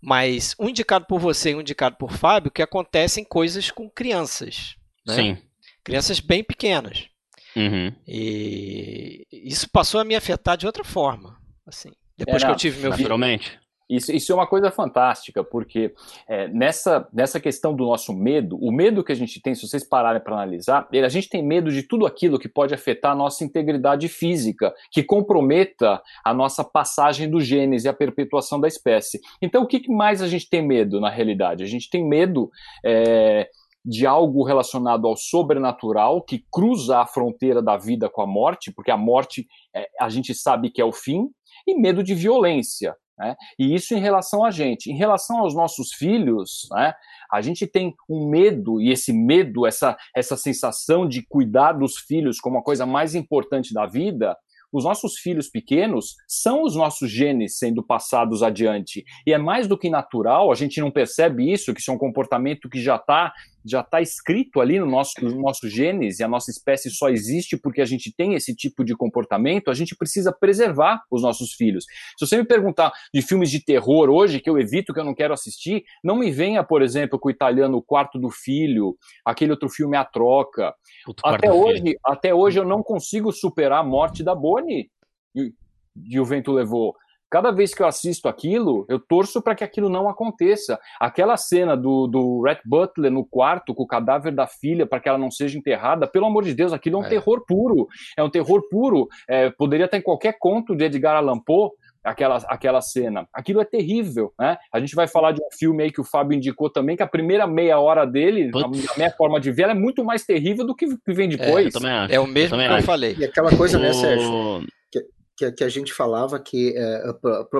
mas 0.00 0.54
um 0.58 0.68
indicado 0.68 1.06
por 1.06 1.18
você 1.18 1.50
e 1.50 1.54
um 1.54 1.60
indicado 1.60 1.96
por 1.96 2.12
Fábio, 2.12 2.50
que 2.50 2.60
acontecem 2.60 3.24
coisas 3.24 3.70
com 3.70 3.88
crianças. 3.88 4.76
Né? 5.06 5.14
Sim. 5.14 5.38
Crianças 5.82 6.20
bem 6.20 6.44
pequenas. 6.44 7.08
Uhum. 7.56 7.92
E 8.06 9.26
isso 9.30 9.68
passou 9.70 10.00
a 10.00 10.04
me 10.04 10.14
afetar 10.14 10.56
de 10.56 10.66
outra 10.66 10.84
forma. 10.84 11.38
Assim, 11.66 11.92
depois 12.16 12.42
é, 12.42 12.46
que 12.46 12.52
eu 12.52 12.56
tive 12.56 12.80
meu 12.80 12.90
Naturalmente. 12.90 13.58
Isso, 13.92 14.10
isso 14.10 14.32
é 14.32 14.34
uma 14.34 14.46
coisa 14.46 14.70
fantástica, 14.70 15.44
porque 15.44 15.92
é, 16.26 16.48
nessa, 16.48 17.06
nessa 17.12 17.38
questão 17.38 17.74
do 17.74 17.84
nosso 17.84 18.14
medo, 18.14 18.56
o 18.56 18.72
medo 18.72 19.04
que 19.04 19.12
a 19.12 19.14
gente 19.14 19.38
tem, 19.42 19.54
se 19.54 19.68
vocês 19.68 19.84
pararem 19.84 20.22
para 20.22 20.34
analisar, 20.34 20.88
a 20.90 21.08
gente 21.10 21.28
tem 21.28 21.42
medo 21.42 21.70
de 21.70 21.82
tudo 21.82 22.06
aquilo 22.06 22.38
que 22.38 22.48
pode 22.48 22.72
afetar 22.72 23.12
a 23.12 23.14
nossa 23.14 23.44
integridade 23.44 24.08
física, 24.08 24.72
que 24.90 25.02
comprometa 25.02 26.00
a 26.24 26.32
nossa 26.32 26.64
passagem 26.64 27.28
dos 27.28 27.44
genes 27.44 27.84
e 27.84 27.88
a 27.88 27.92
perpetuação 27.92 28.58
da 28.58 28.66
espécie. 28.66 29.20
Então, 29.42 29.62
o 29.62 29.66
que 29.66 29.86
mais 29.90 30.22
a 30.22 30.28
gente 30.28 30.48
tem 30.48 30.66
medo 30.66 30.98
na 30.98 31.10
realidade? 31.10 31.62
A 31.62 31.68
gente 31.68 31.90
tem 31.90 32.02
medo. 32.02 32.50
É, 32.84 33.48
de 33.84 34.06
algo 34.06 34.44
relacionado 34.44 35.08
ao 35.08 35.16
sobrenatural 35.16 36.22
que 36.22 36.44
cruza 36.52 36.98
a 36.98 37.06
fronteira 37.06 37.60
da 37.60 37.76
vida 37.76 38.08
com 38.08 38.22
a 38.22 38.26
morte, 38.28 38.70
porque 38.70 38.92
a 38.92 38.96
morte 38.96 39.44
é, 39.74 39.88
a 39.98 40.08
gente 40.08 40.32
sabe 40.36 40.70
que 40.70 40.80
é 40.80 40.84
o 40.84 40.92
fim, 40.92 41.28
e 41.66 41.74
medo 41.74 42.02
de 42.02 42.14
violência. 42.14 42.96
Né? 43.18 43.36
E 43.58 43.74
isso 43.74 43.94
em 43.94 44.00
relação 44.00 44.44
a 44.44 44.50
gente. 44.50 44.90
Em 44.90 44.96
relação 44.96 45.38
aos 45.38 45.54
nossos 45.54 45.92
filhos, 45.92 46.68
né, 46.72 46.94
a 47.30 47.40
gente 47.40 47.66
tem 47.66 47.94
um 48.08 48.28
medo, 48.28 48.80
e 48.80 48.90
esse 48.90 49.12
medo, 49.12 49.66
essa, 49.66 49.96
essa 50.14 50.36
sensação 50.36 51.08
de 51.08 51.22
cuidar 51.26 51.72
dos 51.72 51.98
filhos 51.98 52.40
como 52.40 52.58
a 52.58 52.62
coisa 52.62 52.86
mais 52.86 53.14
importante 53.14 53.72
da 53.74 53.86
vida, 53.86 54.36
os 54.72 54.84
nossos 54.84 55.18
filhos 55.18 55.48
pequenos 55.48 56.16
são 56.26 56.62
os 56.62 56.74
nossos 56.74 57.10
genes 57.10 57.58
sendo 57.58 57.82
passados 57.82 58.42
adiante. 58.42 59.04
E 59.26 59.32
é 59.32 59.38
mais 59.38 59.68
do 59.68 59.76
que 59.76 59.90
natural, 59.90 60.50
a 60.50 60.54
gente 60.54 60.80
não 60.80 60.90
percebe 60.90 61.52
isso, 61.52 61.74
que 61.74 61.80
isso 61.80 61.90
é 61.90 61.94
um 61.94 61.98
comportamento 61.98 62.70
que 62.70 62.80
já 62.80 62.96
está 62.96 63.32
já 63.64 63.80
está 63.80 64.00
escrito 64.00 64.60
ali 64.60 64.78
no 64.78 64.86
nosso, 64.86 65.12
no 65.22 65.40
nosso 65.40 65.68
genes 65.68 66.18
e 66.18 66.24
a 66.24 66.28
nossa 66.28 66.50
espécie 66.50 66.90
só 66.90 67.08
existe 67.08 67.56
porque 67.56 67.80
a 67.80 67.84
gente 67.84 68.12
tem 68.14 68.34
esse 68.34 68.54
tipo 68.54 68.84
de 68.84 68.94
comportamento, 68.94 69.70
a 69.70 69.74
gente 69.74 69.96
precisa 69.96 70.32
preservar 70.32 71.02
os 71.10 71.22
nossos 71.22 71.52
filhos. 71.52 71.84
Se 72.18 72.26
você 72.26 72.36
me 72.36 72.44
perguntar 72.44 72.92
de 73.12 73.22
filmes 73.22 73.50
de 73.50 73.64
terror 73.64 74.10
hoje, 74.10 74.40
que 74.40 74.50
eu 74.50 74.58
evito, 74.58 74.92
que 74.92 75.00
eu 75.00 75.04
não 75.04 75.14
quero 75.14 75.34
assistir, 75.34 75.84
não 76.02 76.16
me 76.16 76.30
venha, 76.30 76.64
por 76.64 76.82
exemplo, 76.82 77.18
com 77.18 77.28
o 77.28 77.30
italiano 77.32 77.78
O 77.78 77.82
Quarto 77.82 78.18
do 78.18 78.30
Filho, 78.30 78.96
aquele 79.24 79.52
outro 79.52 79.68
filme 79.68 79.96
A 79.96 80.04
Troca. 80.04 80.74
Até 81.24 81.52
hoje, 81.52 81.96
até 82.04 82.34
hoje 82.34 82.58
eu 82.58 82.64
não 82.64 82.82
consigo 82.82 83.32
superar 83.32 83.80
a 83.80 83.84
morte 83.84 84.22
da 84.22 84.34
Bonnie 84.34 84.90
e, 85.34 85.52
e 85.96 86.20
o 86.20 86.24
vento 86.24 86.52
levou. 86.52 86.96
Cada 87.32 87.50
vez 87.50 87.72
que 87.72 87.82
eu 87.82 87.86
assisto 87.86 88.28
aquilo, 88.28 88.84
eu 88.90 89.00
torço 89.00 89.40
para 89.40 89.54
que 89.54 89.64
aquilo 89.64 89.88
não 89.88 90.06
aconteça. 90.06 90.78
Aquela 91.00 91.38
cena 91.38 91.74
do, 91.74 92.06
do 92.06 92.42
Red 92.42 92.58
Butler 92.62 93.10
no 93.10 93.24
quarto 93.24 93.74
com 93.74 93.84
o 93.84 93.86
cadáver 93.86 94.34
da 94.34 94.46
filha 94.46 94.84
para 94.84 95.00
que 95.00 95.08
ela 95.08 95.16
não 95.16 95.30
seja 95.30 95.56
enterrada, 95.56 96.06
pelo 96.06 96.26
amor 96.26 96.44
de 96.44 96.52
Deus, 96.52 96.74
aquilo 96.74 96.96
é 96.96 97.00
um 97.00 97.06
é. 97.06 97.08
terror 97.08 97.42
puro. 97.48 97.88
É 98.18 98.22
um 98.22 98.28
terror 98.28 98.60
puro. 98.70 99.08
É, 99.26 99.48
poderia 99.48 99.86
estar 99.86 99.96
em 99.96 100.02
qualquer 100.02 100.36
conto 100.38 100.76
de 100.76 100.84
Edgar 100.84 101.16
Allan 101.16 101.38
Poe, 101.38 101.70
aquela, 102.04 102.36
aquela 102.48 102.82
cena. 102.82 103.26
Aquilo 103.32 103.62
é 103.62 103.64
terrível, 103.64 104.34
né? 104.38 104.58
A 104.70 104.78
gente 104.78 104.94
vai 104.94 105.08
falar 105.08 105.32
de 105.32 105.40
um 105.40 105.48
filme 105.58 105.84
aí 105.84 105.90
que 105.90 106.02
o 106.02 106.04
Fábio 106.04 106.36
indicou 106.36 106.68
também, 106.68 106.98
que 106.98 107.02
a 107.02 107.08
primeira 107.08 107.46
meia 107.46 107.80
hora 107.80 108.04
dele, 108.04 108.50
Putz. 108.50 108.90
a 108.90 108.96
minha 108.98 109.10
forma 109.10 109.40
de 109.40 109.50
ver, 109.50 109.70
é 109.70 109.74
muito 109.74 110.04
mais 110.04 110.22
terrível 110.22 110.66
do 110.66 110.74
que 110.74 110.86
vem 111.06 111.30
depois. 111.30 111.74
É, 112.10 112.16
é 112.16 112.20
o 112.20 112.26
mesmo 112.26 112.58
que 112.58 112.64
eu 112.64 112.82
falei. 112.82 113.16
E 113.18 113.24
aquela 113.24 113.56
coisa, 113.56 113.78
né, 113.78 113.90
Sérgio? 113.94 114.66
Que, 115.42 115.52
que, 115.52 115.64
a 115.64 115.68
gente 115.68 115.92
falava 115.92 116.38
que 116.38 116.72
é, 116.76 117.12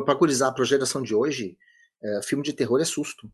para 0.05 0.15
curizar 0.15 0.55
a 0.57 0.65
geração 0.65 1.03
de 1.03 1.15
hoje, 1.15 1.57
é, 2.03 2.23
filme 2.23 2.45
de 2.45 2.53
terror 2.53 2.81
é 2.81 2.85
susto. 2.85 3.29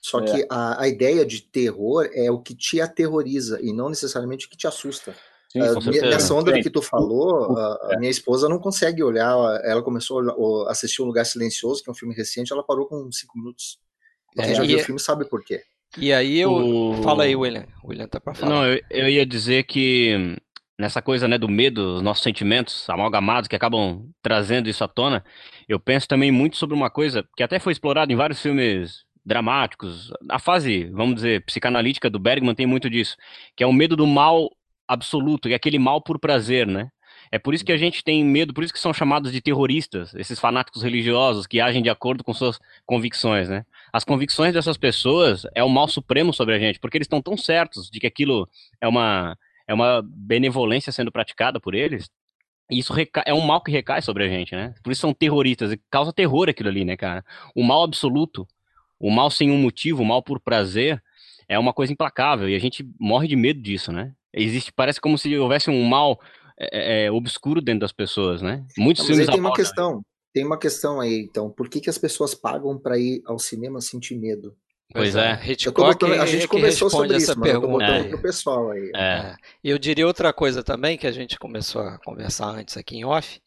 Só 0.00 0.20
é. 0.20 0.24
que 0.24 0.46
a, 0.50 0.82
a 0.82 0.88
ideia 0.88 1.24
de 1.24 1.42
terror 1.42 2.08
é 2.12 2.30
o 2.30 2.40
que 2.40 2.56
te 2.56 2.80
aterroriza 2.80 3.60
e 3.62 3.72
não 3.72 3.88
necessariamente 3.88 4.46
o 4.46 4.50
que 4.50 4.56
te 4.56 4.66
assusta. 4.66 5.14
Sim, 5.52 5.60
uh, 5.60 6.08
nessa 6.08 6.34
onda 6.34 6.50
do 6.50 6.60
que 6.60 6.70
tu 6.70 6.82
falou, 6.82 7.56
a, 7.56 7.94
a, 7.94 7.98
minha 7.98 8.10
esposa 8.10 8.48
não 8.48 8.58
consegue 8.58 9.02
olhar. 9.02 9.32
Ela 9.62 9.82
começou 9.82 10.66
a 10.66 10.72
assistir 10.72 11.02
Um 11.02 11.06
Lugar 11.06 11.24
Silencioso, 11.26 11.82
que 11.84 11.90
é 11.90 11.92
um 11.92 11.94
filme 11.94 12.14
recente, 12.14 12.52
ela 12.52 12.64
parou 12.64 12.86
com 12.86 13.12
cinco 13.12 13.38
minutos. 13.38 13.78
Quem 14.32 14.44
é, 14.44 14.54
já 14.54 14.62
viu 14.62 14.78
o 14.78 14.82
filme 14.82 15.00
sabe 15.00 15.28
por 15.28 15.44
quê. 15.44 15.62
E 15.98 16.12
aí 16.12 16.40
eu. 16.40 16.50
O... 16.50 17.02
Fala 17.02 17.24
aí, 17.24 17.36
William. 17.36 17.66
William 17.84 18.08
tá 18.08 18.18
pra 18.18 18.34
falar. 18.34 18.50
Não, 18.50 18.66
eu, 18.66 18.80
eu 18.90 19.08
ia 19.08 19.26
dizer 19.26 19.64
que 19.64 20.36
nessa 20.78 21.02
coisa 21.02 21.28
né, 21.28 21.38
do 21.38 21.48
medo, 21.48 21.96
os 21.96 22.02
nossos 22.02 22.22
sentimentos 22.22 22.88
amalgamados 22.88 23.48
que 23.48 23.56
acabam 23.56 24.08
trazendo 24.22 24.68
isso 24.68 24.82
à 24.82 24.88
tona, 24.88 25.24
eu 25.68 25.78
penso 25.78 26.08
também 26.08 26.30
muito 26.30 26.56
sobre 26.56 26.74
uma 26.74 26.90
coisa 26.90 27.26
que 27.36 27.42
até 27.42 27.58
foi 27.58 27.72
explorada 27.72 28.12
em 28.12 28.16
vários 28.16 28.40
filmes 28.40 29.04
dramáticos. 29.24 30.12
A 30.28 30.38
fase, 30.38 30.84
vamos 30.92 31.16
dizer, 31.16 31.44
psicanalítica 31.44 32.10
do 32.10 32.18
Bergman 32.18 32.54
tem 32.54 32.66
muito 32.66 32.90
disso, 32.90 33.16
que 33.56 33.62
é 33.62 33.66
o 33.66 33.72
medo 33.72 33.96
do 33.96 34.06
mal 34.06 34.50
absoluto, 34.88 35.48
e 35.48 35.54
aquele 35.54 35.78
mal 35.78 36.02
por 36.02 36.18
prazer, 36.18 36.66
né? 36.66 36.90
É 37.30 37.38
por 37.38 37.54
isso 37.54 37.64
que 37.64 37.72
a 37.72 37.76
gente 37.78 38.04
tem 38.04 38.22
medo, 38.22 38.52
por 38.52 38.62
isso 38.62 38.72
que 38.72 38.78
são 38.78 38.92
chamados 38.92 39.32
de 39.32 39.40
terroristas, 39.40 40.14
esses 40.14 40.38
fanáticos 40.38 40.82
religiosos 40.82 41.46
que 41.46 41.60
agem 41.60 41.82
de 41.82 41.88
acordo 41.88 42.22
com 42.22 42.34
suas 42.34 42.58
convicções, 42.84 43.48
né? 43.48 43.64
As 43.90 44.04
convicções 44.04 44.52
dessas 44.52 44.76
pessoas 44.76 45.46
é 45.54 45.64
o 45.64 45.68
mal 45.68 45.88
supremo 45.88 46.32
sobre 46.32 46.54
a 46.54 46.58
gente, 46.58 46.78
porque 46.78 46.98
eles 46.98 47.06
estão 47.06 47.22
tão 47.22 47.36
certos 47.36 47.88
de 47.90 48.00
que 48.00 48.06
aquilo 48.06 48.46
é 48.80 48.88
uma, 48.88 49.36
é 49.66 49.74
uma 49.74 50.02
benevolência 50.02 50.92
sendo 50.92 51.12
praticada 51.12 51.60
por 51.60 51.74
eles, 51.74 52.10
e 52.70 52.78
isso 52.78 52.92
é 53.26 53.34
um 53.34 53.40
mal 53.40 53.62
que 53.62 53.70
recai 53.70 54.00
sobre 54.00 54.24
a 54.24 54.28
gente, 54.28 54.54
né? 54.54 54.74
Por 54.82 54.92
isso 54.92 55.02
são 55.02 55.12
terroristas, 55.12 55.72
e 55.72 55.80
causa 55.90 56.12
terror 56.12 56.48
aquilo 56.48 56.68
ali, 56.68 56.84
né, 56.84 56.96
cara? 56.96 57.24
O 57.54 57.62
mal 57.62 57.82
absoluto, 57.82 58.46
o 58.98 59.10
mal 59.10 59.30
sem 59.30 59.50
um 59.50 59.58
motivo, 59.58 60.02
o 60.02 60.06
mal 60.06 60.22
por 60.22 60.40
prazer, 60.40 61.02
é 61.48 61.58
uma 61.58 61.72
coisa 61.72 61.92
implacável, 61.92 62.48
e 62.48 62.54
a 62.54 62.58
gente 62.58 62.88
morre 62.98 63.28
de 63.28 63.36
medo 63.36 63.60
disso, 63.60 63.92
né? 63.92 64.14
Existe, 64.32 64.72
parece 64.72 65.00
como 65.00 65.18
se 65.18 65.36
houvesse 65.36 65.70
um 65.70 65.84
mal 65.84 66.18
é, 66.58 67.04
é, 67.04 67.12
obscuro 67.12 67.60
dentro 67.60 67.80
das 67.80 67.92
pessoas, 67.92 68.40
né? 68.40 68.64
Muitos 68.78 69.06
filmes 69.06 69.26
tem 69.26 69.40
uma 69.40 69.52
questão, 69.52 70.02
tem 70.32 70.46
uma 70.46 70.58
questão 70.58 71.00
aí, 71.00 71.20
então, 71.20 71.50
por 71.50 71.68
que, 71.68 71.80
que 71.80 71.90
as 71.90 71.98
pessoas 71.98 72.34
pagam 72.34 72.78
para 72.78 72.98
ir 72.98 73.22
ao 73.26 73.38
cinema 73.38 73.80
sentir 73.80 74.16
medo? 74.16 74.56
Pois 74.92 75.16
é, 75.16 75.40
Hitchcock 75.44 75.80
botando, 75.80 76.20
a 76.20 76.26
gente 76.26 76.44
é 76.44 76.48
conversou 76.48 76.90
sobre 76.90 77.16
essa 77.16 77.32
isso, 77.32 77.40
pergunta. 77.40 77.84
eu 77.84 78.04
tô 78.04 78.08
pro 78.10 78.22
pessoal 78.22 78.70
aí. 78.70 78.90
É. 78.94 79.00
é. 79.00 79.36
Eu 79.64 79.78
diria 79.78 80.06
outra 80.06 80.32
coisa 80.32 80.62
também 80.62 80.98
que 80.98 81.06
a 81.06 81.12
gente 81.12 81.38
começou 81.38 81.82
a 81.82 81.98
conversar 81.98 82.48
antes 82.48 82.76
aqui 82.76 82.96
em 82.96 83.04
off, 83.04 83.40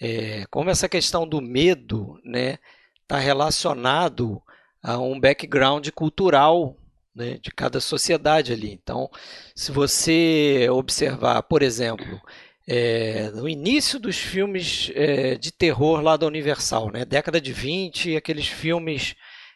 é, 0.00 0.44
como 0.50 0.70
essa 0.70 0.88
questão 0.88 1.26
do 1.26 1.40
medo, 1.40 2.20
né, 2.24 2.58
está 3.02 3.18
relacionado 3.18 4.40
a 4.82 4.98
um 4.98 5.18
background 5.18 5.88
cultural 5.90 6.76
né, 7.14 7.38
de 7.40 7.50
cada 7.50 7.80
sociedade 7.80 8.52
ali. 8.52 8.72
Então, 8.72 9.10
se 9.54 9.72
você 9.72 10.66
observar, 10.70 11.42
por 11.42 11.62
exemplo, 11.62 12.20
é, 12.66 13.30
no 13.30 13.48
início 13.48 13.98
dos 13.98 14.16
filmes 14.16 14.90
é, 14.94 15.36
de 15.36 15.52
terror 15.52 16.00
lá 16.00 16.16
da 16.16 16.26
Universal, 16.26 16.90
né, 16.90 17.04
década 17.04 17.40
de 17.40 17.52
20, 17.52 18.16
aqueles 18.16 18.46
filmes 18.46 19.14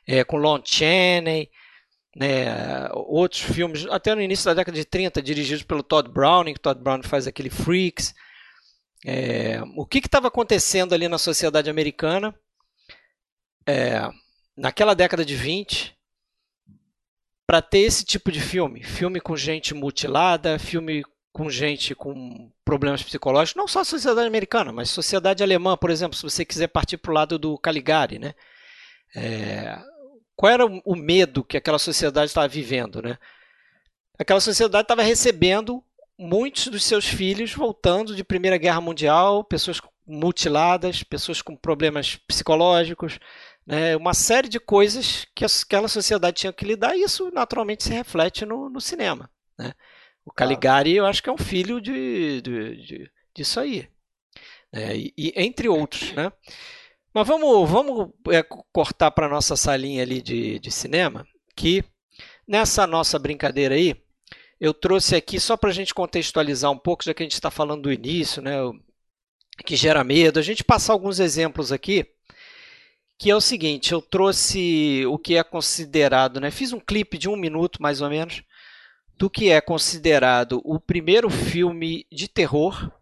é, 0.09 0.25
com 0.25 0.38
Lon 0.38 0.61
Chaney, 0.65 1.50
né, 2.17 2.88
outros 2.95 3.43
filmes, 3.43 3.87
até 3.91 4.15
no 4.15 4.23
início 4.23 4.47
da 4.47 4.55
década 4.55 4.77
de 4.77 4.85
30, 4.87 5.21
dirigidos 5.21 5.62
pelo 5.62 5.83
Todd 5.83 6.11
Browning, 6.11 6.55
que 6.55 6.61
Todd 6.61 6.81
Browning 6.83 7.07
faz 7.07 7.27
aquele 7.27 7.50
Freaks. 7.50 8.15
É, 9.05 9.61
o 9.77 9.85
que 9.87 9.99
estava 9.99 10.29
acontecendo 10.29 10.95
ali 10.95 11.07
na 11.07 11.19
sociedade 11.19 11.71
americana 11.71 12.35
é, 13.67 14.11
naquela 14.57 14.95
década 14.95 15.25
de 15.25 15.37
20 15.37 15.95
para 17.47 17.62
ter 17.62 17.81
esse 17.81 18.05
tipo 18.05 18.33
de 18.33 18.41
filme, 18.41 18.83
filme 18.83 19.21
com 19.21 19.37
gente 19.37 19.73
mutilada, 19.75 20.59
filme 20.59 21.05
com 21.33 21.49
gente 21.49 21.95
com 21.95 22.50
problemas 22.65 23.03
psicológicos, 23.03 23.57
não 23.57 23.69
só 23.69 23.81
a 23.81 23.85
sociedade 23.85 24.27
americana, 24.27 24.73
mas 24.73 24.91
sociedade 24.91 25.43
alemã, 25.43 25.77
por 25.77 25.91
exemplo, 25.91 26.17
se 26.17 26.23
você 26.23 26.45
quiser 26.45 26.67
partir 26.67 26.97
para 26.97 27.11
o 27.11 27.15
lado 27.15 27.38
do 27.38 27.57
Caligari, 27.59 28.19
né? 28.19 28.35
É, 29.15 29.79
qual 30.38 30.52
era 30.52 30.64
o 30.64 30.95
medo 30.95 31.42
que 31.42 31.57
aquela 31.57 31.80
sociedade 31.80 32.30
estava 32.30 32.47
vivendo, 32.47 33.02
né? 33.02 33.18
Aquela 34.16 34.38
sociedade 34.38 34.85
estava 34.85 35.02
recebendo 35.02 35.83
muitos 36.16 36.68
dos 36.68 36.85
seus 36.85 37.07
filhos 37.07 37.52
voltando 37.52 38.14
de 38.14 38.23
Primeira 38.23 38.57
Guerra 38.57 38.80
Mundial, 38.80 39.42
pessoas 39.42 39.80
mutiladas, 40.07 41.02
pessoas 41.02 41.42
com 41.42 41.57
problemas 41.57 42.14
psicológicos, 42.14 43.18
né, 43.66 43.97
uma 43.97 44.14
série 44.14 44.49
de 44.49 44.61
coisas 44.61 45.26
que 45.35 45.45
aquela 45.45 45.88
sociedade 45.88 46.37
tinha 46.37 46.52
que 46.52 46.64
lidar 46.64 46.97
e 46.97 47.02
isso 47.02 47.33
naturalmente 47.33 47.83
se 47.83 47.92
reflete 47.92 48.47
no, 48.47 48.71
no 48.71 48.80
cinema. 48.80 49.28
Né? 49.59 49.75
O 50.25 50.33
Caligari, 50.33 50.95
eu 50.95 51.04
acho 51.04 51.21
que 51.21 51.28
é 51.28 51.33
um 51.33 51.37
filho 51.37 51.80
de, 51.80 52.40
de, 52.42 52.76
de 52.87 53.11
disso 53.35 53.59
aí. 53.59 53.88
Né? 54.73 54.97
E, 54.97 55.14
e, 55.18 55.33
entre 55.35 55.68
outros. 55.68 56.12
Né? 56.12 56.33
Mas 57.19 57.27
vamos, 57.27 57.69
vamos 57.69 58.11
é, 58.29 58.45
cortar 58.73 59.11
para 59.11 59.29
nossa 59.29 59.57
salinha 59.57 60.05
ali 60.05 60.23
de, 60.23 60.61
de 60.61 60.71
cinema, 60.71 61.27
que 61.57 61.83
nessa 62.47 62.87
nossa 62.87 63.19
brincadeira 63.19 63.75
aí, 63.75 63.97
eu 64.61 64.73
trouxe 64.73 65.17
aqui 65.17 65.41
só 65.41 65.57
para 65.57 65.71
a 65.71 65.73
gente 65.73 65.93
contextualizar 65.93 66.71
um 66.71 66.79
pouco, 66.79 67.03
já 67.03 67.13
que 67.13 67.21
a 67.21 67.27
gente 67.27 67.33
está 67.33 67.51
falando 67.51 67.83
do 67.83 67.93
início, 67.93 68.41
né, 68.41 68.53
que 69.67 69.75
gera 69.75 70.05
medo, 70.05 70.39
a 70.39 70.43
gente 70.43 70.63
passar 70.63 70.93
alguns 70.93 71.19
exemplos 71.19 71.73
aqui 71.73 72.07
que 73.19 73.33
é 73.33 73.35
o 73.35 73.41
seguinte, 73.41 73.91
eu 73.91 74.01
trouxe 74.01 75.05
o 75.07 75.19
que 75.19 75.37
é 75.37 75.43
considerado, 75.43 76.41
né, 76.41 76.53
fiz 76.53 76.73
um 76.73 76.79
clipe 76.79 77.19
de 77.19 77.29
um 77.29 77.35
minuto 77.35 77.83
mais 77.83 78.01
ou 78.01 78.09
menos, 78.09 78.45
do 79.17 79.29
que 79.29 79.51
é 79.51 79.61
considerado 79.61 80.61
o 80.65 80.79
primeiro 80.79 81.29
filme 81.29 82.07
de 82.13 82.29
terror 82.29 82.93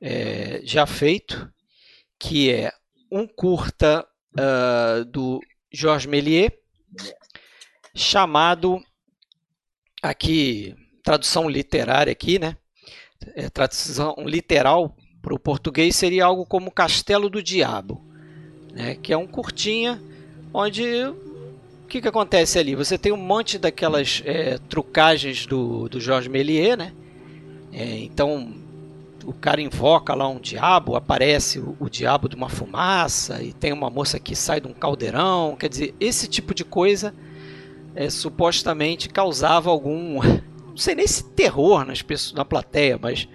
é, 0.00 0.62
já 0.64 0.86
feito, 0.86 1.52
que 2.18 2.50
é 2.50 2.72
um 3.10 3.26
curta 3.26 4.06
uh, 4.34 5.04
do 5.04 5.40
Georges 5.72 6.06
Méliès, 6.06 6.52
chamado, 7.94 8.80
aqui, 10.02 10.74
tradução 11.02 11.48
literária 11.48 12.12
aqui, 12.12 12.38
né, 12.38 12.56
é, 13.34 13.48
tradução 13.48 14.14
literal 14.24 14.96
para 15.20 15.34
o 15.34 15.38
português 15.38 15.96
seria 15.96 16.24
algo 16.24 16.46
como 16.46 16.70
Castelo 16.70 17.28
do 17.28 17.42
Diabo 17.42 18.10
né, 18.72 18.96
que 19.00 19.12
é 19.12 19.16
um 19.16 19.26
curtinha, 19.26 20.00
onde 20.52 20.84
o 20.84 21.86
que, 21.88 22.00
que 22.00 22.08
acontece 22.08 22.58
ali? 22.58 22.74
Você 22.74 22.96
tem 22.96 23.12
um 23.12 23.16
monte 23.16 23.58
daquelas 23.58 24.22
é, 24.24 24.58
trucagens 24.68 25.46
do, 25.46 25.88
do 25.88 26.00
Jorge 26.00 26.28
Méliès, 26.28 26.78
né? 26.78 26.92
É, 27.72 27.98
então 27.98 28.54
o 29.24 29.32
cara 29.32 29.60
invoca 29.60 30.14
lá 30.14 30.28
um 30.28 30.40
diabo, 30.40 30.96
aparece 30.96 31.58
o, 31.58 31.76
o, 31.78 31.88
diabo 31.88 32.28
de 32.28 32.36
uma 32.36 32.48
fumaça 32.48 33.42
e 33.42 33.52
tem 33.52 33.72
uma 33.72 33.90
moça 33.90 34.18
que 34.18 34.34
sai 34.34 34.60
de 34.60 34.68
um 34.68 34.72
caldeirão. 34.72 35.56
Quer 35.58 35.68
dizer, 35.68 35.94
esse 36.00 36.28
tipo 36.28 36.54
de 36.54 36.64
coisa 36.64 37.14
é, 37.94 38.08
supostamente 38.08 39.08
causava 39.08 39.70
algum, 39.70 40.20
não 40.68 40.76
sei 40.76 40.94
nem 40.94 41.06
se 41.06 41.24
terror 41.24 41.84
nas 41.84 42.02
pessoas, 42.02 42.34
na 42.34 42.44
plateia, 42.44 42.98
mas 43.00 43.28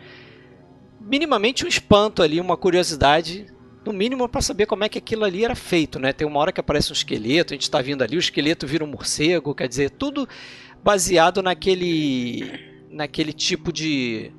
minimamente 0.99 1.65
um 1.65 1.67
espanto 1.67 2.23
ali, 2.23 2.39
uma 2.39 2.57
curiosidade 2.57 3.45
no 3.85 3.93
mínimo 3.93 4.27
para 4.27 4.41
saber 4.41 4.65
como 4.65 4.83
é 4.83 4.89
que 4.89 4.97
aquilo 4.97 5.23
ali 5.23 5.45
era 5.45 5.55
feito, 5.55 5.99
né? 5.99 6.11
Tem 6.11 6.27
uma 6.27 6.39
hora 6.39 6.51
que 6.51 6.59
aparece 6.59 6.91
um 6.91 6.93
esqueleto, 6.93 7.53
a 7.53 7.55
gente 7.55 7.63
está 7.63 7.81
vindo 7.81 8.03
ali, 8.03 8.17
o 8.17 8.19
esqueleto 8.19 8.65
vira 8.65 8.83
um 8.83 8.87
morcego, 8.87 9.53
quer 9.53 9.67
dizer, 9.67 9.91
tudo 9.91 10.27
baseado 10.83 11.43
naquele 11.43 12.73
naquele 12.89 13.33
tipo 13.33 13.73
de 13.73 14.31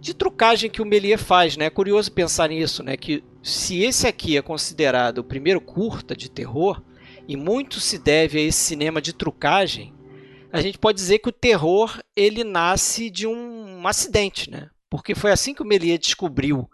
de 0.00 0.14
trucagem 0.14 0.70
que 0.70 0.80
o 0.80 0.86
Méliès 0.86 1.20
faz, 1.20 1.56
né? 1.56 1.66
É 1.66 1.70
curioso 1.70 2.12
pensar 2.12 2.48
nisso, 2.48 2.82
né? 2.82 2.96
Que 2.96 3.22
se 3.42 3.82
esse 3.82 4.06
aqui 4.06 4.36
é 4.36 4.42
considerado 4.42 5.18
o 5.18 5.24
primeiro 5.24 5.60
curta 5.60 6.16
de 6.16 6.30
terror 6.30 6.82
e 7.26 7.36
muito 7.36 7.80
se 7.80 7.98
deve 7.98 8.38
a 8.38 8.42
esse 8.42 8.58
cinema 8.58 9.02
de 9.02 9.12
trucagem, 9.12 9.92
a 10.52 10.60
gente 10.60 10.78
pode 10.78 10.96
dizer 10.96 11.18
que 11.18 11.28
o 11.28 11.32
terror 11.32 12.00
ele 12.16 12.44
nasce 12.44 13.10
de 13.10 13.26
um, 13.26 13.86
acidente, 13.86 14.50
né? 14.50 14.70
Porque 14.88 15.14
foi 15.14 15.30
assim 15.30 15.52
que 15.52 15.62
o 15.62 15.66
Méliès 15.66 15.98
descobriu 15.98 16.68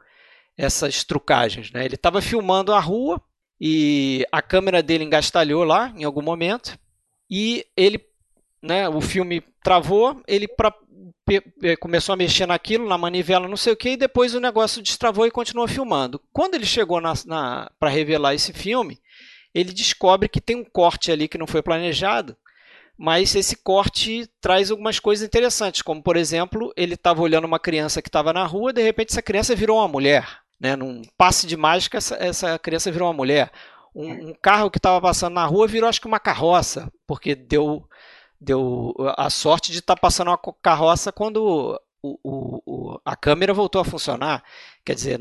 essas 0.56 1.02
trucagens. 1.02 1.72
Né? 1.72 1.84
Ele 1.84 1.96
estava 1.96 2.22
filmando 2.22 2.72
a 2.72 2.78
rua 2.78 3.20
e 3.60 4.24
a 4.30 4.40
câmera 4.40 4.82
dele 4.82 5.04
engastalhou 5.04 5.64
lá 5.64 5.92
em 5.96 6.04
algum 6.04 6.22
momento 6.22 6.78
e 7.28 7.66
ele 7.76 7.98
né, 8.64 8.88
o 8.88 9.00
filme 9.00 9.42
travou, 9.62 10.22
ele 10.26 10.48
pra, 10.48 10.72
começou 11.78 12.14
a 12.14 12.16
mexer 12.16 12.46
naquilo, 12.46 12.88
na 12.88 12.96
manivela, 12.96 13.46
não 13.46 13.58
sei 13.58 13.74
o 13.74 13.76
que, 13.76 13.90
e 13.90 13.96
depois 13.96 14.34
o 14.34 14.40
negócio 14.40 14.82
destravou 14.82 15.26
e 15.26 15.30
continuou 15.30 15.68
filmando. 15.68 16.20
Quando 16.32 16.54
ele 16.54 16.64
chegou 16.64 16.98
para 17.78 17.90
revelar 17.90 18.34
esse 18.34 18.54
filme, 18.54 18.98
ele 19.54 19.70
descobre 19.70 20.30
que 20.30 20.40
tem 20.40 20.56
um 20.56 20.64
corte 20.64 21.12
ali 21.12 21.28
que 21.28 21.36
não 21.36 21.46
foi 21.46 21.60
planejado, 21.62 22.34
mas 22.96 23.34
esse 23.34 23.56
corte 23.56 24.26
traz 24.40 24.70
algumas 24.70 24.98
coisas 24.98 25.26
interessantes, 25.26 25.82
como 25.82 26.02
por 26.02 26.16
exemplo, 26.16 26.72
ele 26.74 26.94
estava 26.94 27.20
olhando 27.20 27.44
uma 27.44 27.58
criança 27.58 28.00
que 28.00 28.08
estava 28.08 28.32
na 28.32 28.46
rua, 28.46 28.72
de 28.72 28.82
repente 28.82 29.10
essa 29.10 29.22
criança 29.22 29.54
virou 29.54 29.78
uma 29.78 29.88
mulher. 29.88 30.26
Né? 30.58 30.74
Num 30.74 31.02
passe 31.18 31.46
de 31.46 31.56
mágica, 31.56 31.98
essa, 31.98 32.14
essa 32.16 32.58
criança 32.58 32.90
virou 32.90 33.08
uma 33.08 33.14
mulher. 33.14 33.50
Um, 33.94 34.30
um 34.30 34.34
carro 34.40 34.70
que 34.70 34.78
estava 34.78 35.00
passando 35.00 35.34
na 35.34 35.44
rua 35.44 35.66
virou 35.66 35.88
acho 35.88 36.00
que 36.00 36.06
uma 36.06 36.18
carroça, 36.18 36.90
porque 37.06 37.34
deu, 37.34 37.86
deu 38.40 38.94
a 39.16 39.30
sorte 39.30 39.72
de 39.72 39.78
estar 39.78 39.94
tá 39.94 40.00
passando 40.00 40.28
uma 40.28 40.40
carroça 40.62 41.12
quando 41.12 41.78
o, 42.02 42.18
o, 42.22 43.00
a 43.04 43.16
câmera 43.16 43.54
voltou 43.54 43.80
a 43.80 43.84
funcionar. 43.84 44.44
Quer 44.84 44.94
dizer, 44.94 45.20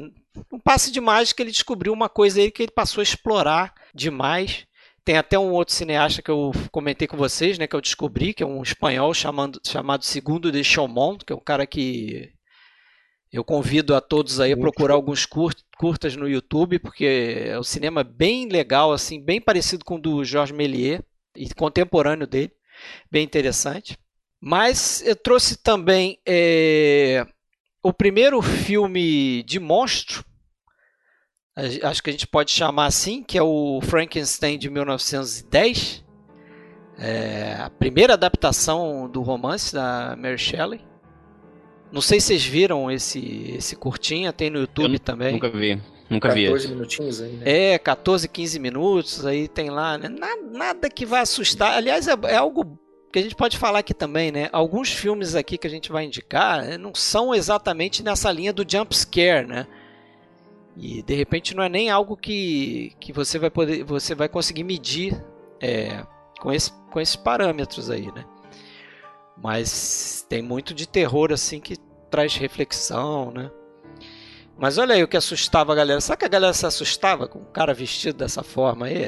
um 0.51 0.59
passe 0.59 0.91
de 0.91 0.99
mágica 0.99 1.41
ele 1.41 1.51
descobriu 1.51 1.93
uma 1.93 2.09
coisa 2.09 2.41
aí 2.41 2.51
que 2.51 2.63
ele 2.63 2.71
passou 2.71 3.01
a 3.01 3.03
explorar 3.03 3.73
demais. 3.93 4.65
Tem 5.05 5.17
até 5.17 5.37
um 5.37 5.51
outro 5.51 5.73
cineasta 5.73 6.21
que 6.21 6.31
eu 6.31 6.51
comentei 6.71 7.07
com 7.07 7.17
vocês, 7.17 7.57
né, 7.57 7.67
que 7.67 7.75
eu 7.75 7.81
descobri, 7.81 8.33
que 8.33 8.41
é 8.41 8.45
um 8.45 8.61
espanhol 8.63 9.13
chamado, 9.13 9.59
chamado 9.65 10.05
Segundo 10.05 10.51
de 10.51 10.63
Chaumont, 10.63 11.25
que 11.25 11.33
é 11.33 11.35
um 11.35 11.41
cara 11.41 11.67
que 11.67 12.31
eu 13.31 13.43
convido 13.43 13.95
a 13.95 13.99
todos 13.99 14.39
aí 14.39 14.53
a 14.53 14.57
procurar 14.57 14.93
alguns 14.93 15.25
curtas 15.25 16.15
no 16.15 16.29
YouTube, 16.29 16.79
porque 16.79 17.45
é 17.47 17.59
um 17.59 17.63
cinema 17.63 18.03
bem 18.03 18.47
legal, 18.47 18.93
assim, 18.93 19.19
bem 19.19 19.41
parecido 19.41 19.83
com 19.83 19.95
o 19.95 19.99
do 19.99 20.23
Georges 20.23 20.55
Méliès 20.55 21.01
e 21.35 21.51
contemporâneo 21.53 22.27
dele, 22.27 22.53
bem 23.11 23.23
interessante. 23.23 23.97
Mas 24.41 25.01
eu 25.05 25.15
trouxe 25.15 25.57
também 25.57 26.19
é, 26.25 27.25
o 27.81 27.93
primeiro 27.93 28.41
filme 28.41 29.43
de 29.43 29.59
monstro, 29.59 30.23
acho 31.83 32.03
que 32.03 32.09
a 32.09 32.13
gente 32.13 32.27
pode 32.27 32.51
chamar 32.51 32.87
assim, 32.87 33.23
que 33.23 33.37
é 33.37 33.43
o 33.43 33.79
Frankenstein 33.81 34.57
de 34.57 34.69
1910, 34.69 36.03
é, 36.97 37.55
a 37.59 37.69
primeira 37.69 38.13
adaptação 38.13 39.09
do 39.09 39.21
romance 39.21 39.73
da 39.73 40.15
Mary 40.17 40.37
Shelley. 40.37 40.81
Não 41.91 42.01
sei 42.01 42.19
se 42.19 42.27
vocês 42.27 42.45
viram 42.45 42.89
esse, 42.89 43.53
esse 43.55 43.75
curtinha, 43.75 44.33
tem 44.33 44.49
no 44.49 44.59
YouTube 44.59 44.97
também. 44.99 45.33
Nunca 45.33 45.49
vi. 45.49 45.79
Nunca 46.09 46.29
14 46.29 46.41
vi. 46.41 46.45
14 46.47 46.67
minutinhos 46.67 47.21
aí, 47.21 47.31
né? 47.31 47.73
É, 47.73 47.79
14, 47.79 48.27
15 48.27 48.59
minutos, 48.59 49.25
aí 49.25 49.47
tem 49.47 49.69
lá, 49.69 49.97
né? 49.97 50.09
Nada, 50.09 50.41
nada 50.41 50.89
que 50.89 51.05
vai 51.05 51.21
assustar. 51.21 51.77
Aliás, 51.77 52.07
é, 52.07 52.13
é, 52.23 52.35
algo 52.35 52.77
que 53.11 53.19
a 53.19 53.21
gente 53.21 53.35
pode 53.35 53.57
falar 53.57 53.79
aqui 53.79 53.93
também, 53.93 54.31
né? 54.31 54.49
Alguns 54.51 54.91
filmes 54.91 55.35
aqui 55.35 55.57
que 55.57 55.67
a 55.67 55.69
gente 55.69 55.91
vai 55.91 56.05
indicar 56.05 56.63
né, 56.63 56.77
não 56.77 56.95
são 56.95 57.33
exatamente 57.33 58.03
nessa 58.03 58.31
linha 58.31 58.51
do 58.51 58.65
jump 58.67 58.95
scare, 58.95 59.45
né? 59.45 59.67
E 60.75 61.03
de 61.03 61.13
repente 61.13 61.55
não 61.55 61.63
é 61.63 61.69
nem 61.69 61.89
algo 61.89 62.17
que, 62.17 62.93
que 62.99 63.13
você 63.13 63.37
vai 63.37 63.51
poder, 63.51 63.83
você 63.83 64.15
vai 64.15 64.27
conseguir 64.27 64.63
medir 64.63 65.23
é, 65.61 66.03
com, 66.39 66.51
esse, 66.51 66.71
com 66.91 66.99
esses 66.99 67.15
parâmetros 67.15 67.89
aí, 67.89 68.11
né? 68.11 68.25
Mas 69.37 70.25
tem 70.27 70.41
muito 70.41 70.73
de 70.73 70.87
terror 70.87 71.31
assim 71.31 71.59
que 71.59 71.75
traz 72.09 72.35
reflexão, 72.35 73.31
né? 73.31 73.51
Mas 74.57 74.77
olha 74.77 74.95
aí 74.95 75.03
o 75.03 75.07
que 75.07 75.17
assustava 75.17 75.73
a 75.73 75.75
galera. 75.75 75.99
Sabe 75.99 76.19
que 76.19 76.25
a 76.25 76.29
galera 76.29 76.53
se 76.53 76.65
assustava 76.65 77.27
com 77.27 77.39
o 77.39 77.45
cara 77.45 77.73
vestido 77.73 78.17
dessa 78.17 78.43
forma 78.43 78.85
aí? 78.85 79.05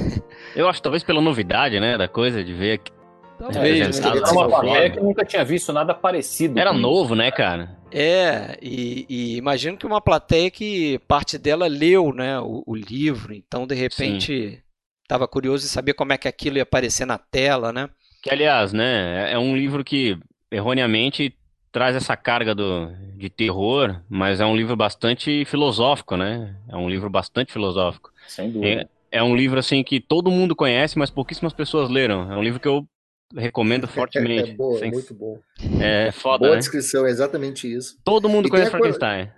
Eu 0.54 0.68
acho 0.68 0.82
talvez 0.82 1.02
pela 1.02 1.20
novidade, 1.20 1.80
né, 1.80 1.96
da 1.96 2.06
coisa 2.06 2.44
de 2.44 2.52
ver 2.52 2.78
que 2.78 2.92
Talvez, 3.38 3.98
é, 3.98 4.14
né? 4.14 4.20
uma 4.30 4.48
plateia 4.48 4.90
que 4.90 5.00
nunca 5.00 5.24
tinha 5.24 5.44
visto 5.44 5.72
nada 5.72 5.92
parecido. 5.92 6.60
Era 6.60 6.72
novo, 6.72 7.16
né, 7.16 7.28
cara? 7.32 7.76
É, 7.90 8.56
e, 8.62 9.04
e, 9.08 9.36
imagino 9.36 9.76
que 9.76 9.84
uma 9.84 10.00
plateia 10.00 10.48
que 10.48 11.00
parte 11.08 11.38
dela 11.38 11.66
leu, 11.66 12.12
né, 12.12 12.38
o, 12.38 12.62
o 12.64 12.76
livro, 12.76 13.34
então 13.34 13.66
de 13.66 13.74
repente 13.74 14.62
estava 15.02 15.26
curioso 15.26 15.64
de 15.64 15.70
saber 15.70 15.94
como 15.94 16.12
é 16.12 16.18
que 16.18 16.28
aquilo 16.28 16.58
ia 16.58 16.62
aparecer 16.62 17.04
na 17.04 17.18
tela, 17.18 17.72
né? 17.72 17.90
Que, 18.22 18.30
aliás, 18.30 18.72
né, 18.72 19.32
é 19.32 19.38
um 19.38 19.56
livro 19.56 19.82
que 19.82 20.16
erroneamente 20.50 21.34
traz 21.72 21.96
essa 21.96 22.16
carga 22.16 22.54
do, 22.54 22.92
de 23.16 23.30
terror, 23.30 24.00
mas 24.08 24.40
é 24.40 24.44
um 24.44 24.54
livro 24.54 24.76
bastante 24.76 25.44
filosófico, 25.46 26.16
né? 26.16 26.54
É 26.68 26.76
um 26.76 26.88
livro 26.88 27.08
bastante 27.08 27.52
filosófico. 27.52 28.12
Sem 28.28 28.50
dúvida. 28.52 28.88
É, 29.10 29.18
é 29.18 29.22
um 29.22 29.34
livro, 29.34 29.58
assim, 29.58 29.82
que 29.82 29.98
todo 29.98 30.30
mundo 30.30 30.54
conhece, 30.54 30.98
mas 30.98 31.10
pouquíssimas 31.10 31.52
pessoas 31.52 31.88
leram. 31.88 32.30
É 32.30 32.36
um 32.36 32.42
livro 32.42 32.60
que 32.60 32.68
eu 32.68 32.86
recomendo 33.34 33.88
fortemente. 33.88 34.50
É, 34.50 34.52
é 34.52 34.56
boa, 34.56 34.78
Sem... 34.78 34.90
muito 34.90 35.14
bom. 35.14 35.40
É 35.80 36.12
foda, 36.12 36.40
Boa 36.40 36.52
né? 36.52 36.58
descrição, 36.58 37.06
é 37.06 37.10
exatamente 37.10 37.72
isso. 37.72 37.98
Todo 38.04 38.28
mundo 38.28 38.48
e 38.48 38.50
conhece 38.50 38.70
Frankenstein. 38.70 39.30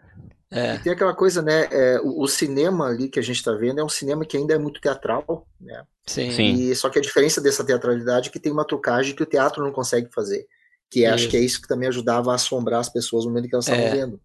É. 0.51 0.75
E 0.77 0.79
tem 0.79 0.93
aquela 0.93 1.15
coisa, 1.15 1.43
né? 1.43 1.69
É, 1.71 2.01
o, 2.01 2.23
o, 2.23 2.29
cinema 2.29 2.87
ali 2.87 3.09
que 3.09 3.19
a 3.19 3.23
gente 3.23 3.37
está 3.37 3.53
vendo 3.53 3.81
é 3.81 3.85
um 3.85 3.89
cinema 3.89 4.25
que 4.25 4.37
ainda 4.37 4.55
é 4.55 4.59
muito 4.59 4.81
teatral, 4.81 5.47
né? 5.61 5.83
Sim. 6.07 6.29
E, 6.55 6.75
só 6.77 6.89
que 6.89 6.99
a 6.99 7.03
diferença 7.03 7.41
dessa 7.41 7.65
teatralidade 7.65 8.29
é 8.29 8.33
que 8.33 8.39
tem 8.39 8.53
uma 8.53 8.65
trucagem 8.65 9.17
que 9.17 9.23
o 9.23 9.27
teatro 9.27 9.65
não 9.65 9.73
consegue 9.73 10.09
fazer. 10.13 10.47
Que 10.91 11.05
é, 11.05 11.11
acho 11.11 11.29
que 11.29 11.37
é 11.37 11.41
isso 11.41 11.61
que 11.61 11.69
também 11.69 11.89
ajudava 11.89 12.33
a 12.33 12.35
assombrar 12.35 12.81
as 12.81 12.89
pessoas 12.89 13.25
no 13.25 13.31
momento 13.31 13.49
que 13.49 13.55
elas 13.55 13.67
estavam 13.67 13.87
é. 13.87 13.91
vendo. 13.91 14.21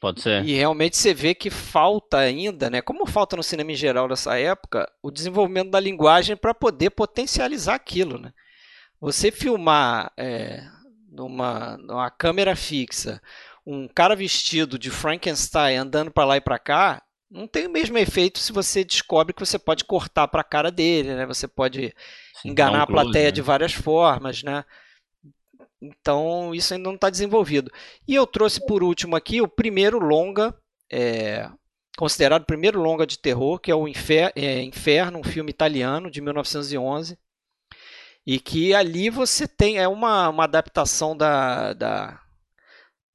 Pode 0.00 0.20
ser. 0.20 0.44
E 0.44 0.54
realmente 0.54 0.96
você 0.96 1.14
vê 1.14 1.34
que 1.34 1.48
falta 1.48 2.18
ainda, 2.18 2.68
né? 2.68 2.82
Como 2.82 3.06
falta 3.06 3.36
no 3.36 3.42
cinema 3.42 3.72
em 3.72 3.76
geral 3.76 4.06
nessa 4.06 4.38
época, 4.38 4.86
o 5.02 5.10
desenvolvimento 5.10 5.70
da 5.70 5.80
linguagem 5.80 6.36
para 6.36 6.52
poder 6.52 6.90
potencializar 6.90 7.74
aquilo, 7.74 8.18
né? 8.18 8.32
Você 9.00 9.30
filmar 9.30 10.12
é, 10.16 10.62
numa, 11.10 11.78
numa 11.78 12.10
câmera 12.10 12.54
fixa 12.54 13.20
um 13.66 13.88
cara 13.88 14.14
vestido 14.14 14.78
de 14.78 14.90
Frankenstein 14.90 15.76
andando 15.76 16.10
para 16.10 16.24
lá 16.24 16.36
e 16.36 16.40
para 16.40 16.58
cá, 16.58 17.02
não 17.30 17.48
tem 17.48 17.66
o 17.66 17.70
mesmo 17.70 17.96
efeito 17.96 18.38
se 18.38 18.52
você 18.52 18.84
descobre 18.84 19.32
que 19.32 19.44
você 19.44 19.58
pode 19.58 19.84
cortar 19.84 20.28
para 20.28 20.42
a 20.42 20.44
cara 20.44 20.70
dele, 20.70 21.14
né? 21.14 21.26
Você 21.26 21.48
pode 21.48 21.94
Sim, 22.42 22.50
enganar 22.50 22.80
um 22.80 22.82
a 22.82 22.86
plateia 22.86 23.26
né? 23.26 23.30
de 23.30 23.40
várias 23.40 23.72
formas, 23.72 24.42
né? 24.42 24.64
Então 25.84 26.54
isso 26.54 26.74
ainda 26.74 26.88
não 26.88 26.94
está 26.94 27.10
desenvolvido. 27.10 27.70
E 28.06 28.14
eu 28.14 28.26
trouxe 28.26 28.64
por 28.64 28.82
último 28.82 29.16
aqui 29.16 29.40
o 29.40 29.48
primeiro 29.48 29.98
longa, 29.98 30.54
é, 30.90 31.48
considerado 31.96 32.42
o 32.42 32.46
primeiro 32.46 32.80
longa 32.80 33.06
de 33.06 33.18
terror, 33.18 33.58
que 33.58 33.70
é 33.70 33.74
o 33.74 33.88
Infer 33.88 34.32
é, 34.34 34.62
Inferno, 34.62 35.18
um 35.18 35.24
filme 35.24 35.50
italiano 35.50 36.10
de 36.10 36.20
1911. 36.20 37.18
E 38.26 38.40
que 38.40 38.74
ali 38.74 39.10
você 39.10 39.46
tem, 39.46 39.78
é 39.78 39.86
uma, 39.86 40.28
uma 40.30 40.44
adaptação 40.44 41.14
da, 41.14 41.74
da 41.74 42.24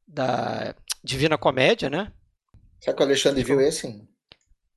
da 0.10 0.76
Divina 1.04 1.38
Comédia, 1.38 1.90
né? 1.90 2.12
Será 2.82 2.96
que 2.96 3.04
o 3.04 3.06
Alexandre 3.06 3.44
viu 3.44 3.62
esse? 3.62 4.08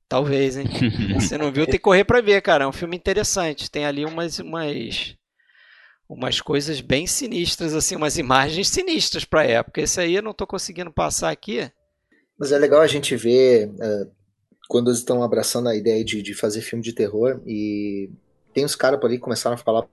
Talvez, 0.07 0.57
hein? 0.57 0.67
Se 1.19 1.37
não 1.37 1.51
viu, 1.51 1.65
tem 1.65 1.73
que 1.73 1.79
correr 1.79 2.03
para 2.03 2.21
ver, 2.21 2.41
cara. 2.41 2.65
É 2.65 2.67
um 2.67 2.73
filme 2.73 2.95
interessante. 2.95 3.71
Tem 3.71 3.85
ali 3.85 4.05
umas, 4.05 4.39
umas, 4.39 5.15
umas 6.07 6.41
coisas 6.41 6.81
bem 6.81 7.07
sinistras, 7.07 7.73
assim, 7.73 7.95
umas 7.95 8.17
imagens 8.17 8.69
sinistras 8.69 9.25
para 9.25 9.41
a 9.41 9.45
época. 9.45 9.81
Esse 9.81 9.99
aí 9.99 10.15
eu 10.15 10.23
não 10.23 10.31
estou 10.31 10.45
conseguindo 10.45 10.91
passar 10.91 11.31
aqui. 11.31 11.71
Mas 12.37 12.51
é 12.51 12.57
legal 12.57 12.81
a 12.81 12.87
gente 12.87 13.15
ver 13.15 13.69
uh, 13.69 14.11
quando 14.67 14.89
eles 14.89 14.99
estão 14.99 15.23
abraçando 15.23 15.69
a 15.69 15.75
ideia 15.75 16.03
de, 16.03 16.21
de 16.21 16.33
fazer 16.33 16.61
filme 16.61 16.83
de 16.83 16.93
terror 16.93 17.41
e 17.45 18.09
tem 18.53 18.65
os 18.65 18.75
caras 18.75 18.99
por 18.99 19.09
aí 19.09 19.17
que 19.17 19.23
começaram 19.23 19.55
a 19.55 19.57
falar 19.57 19.85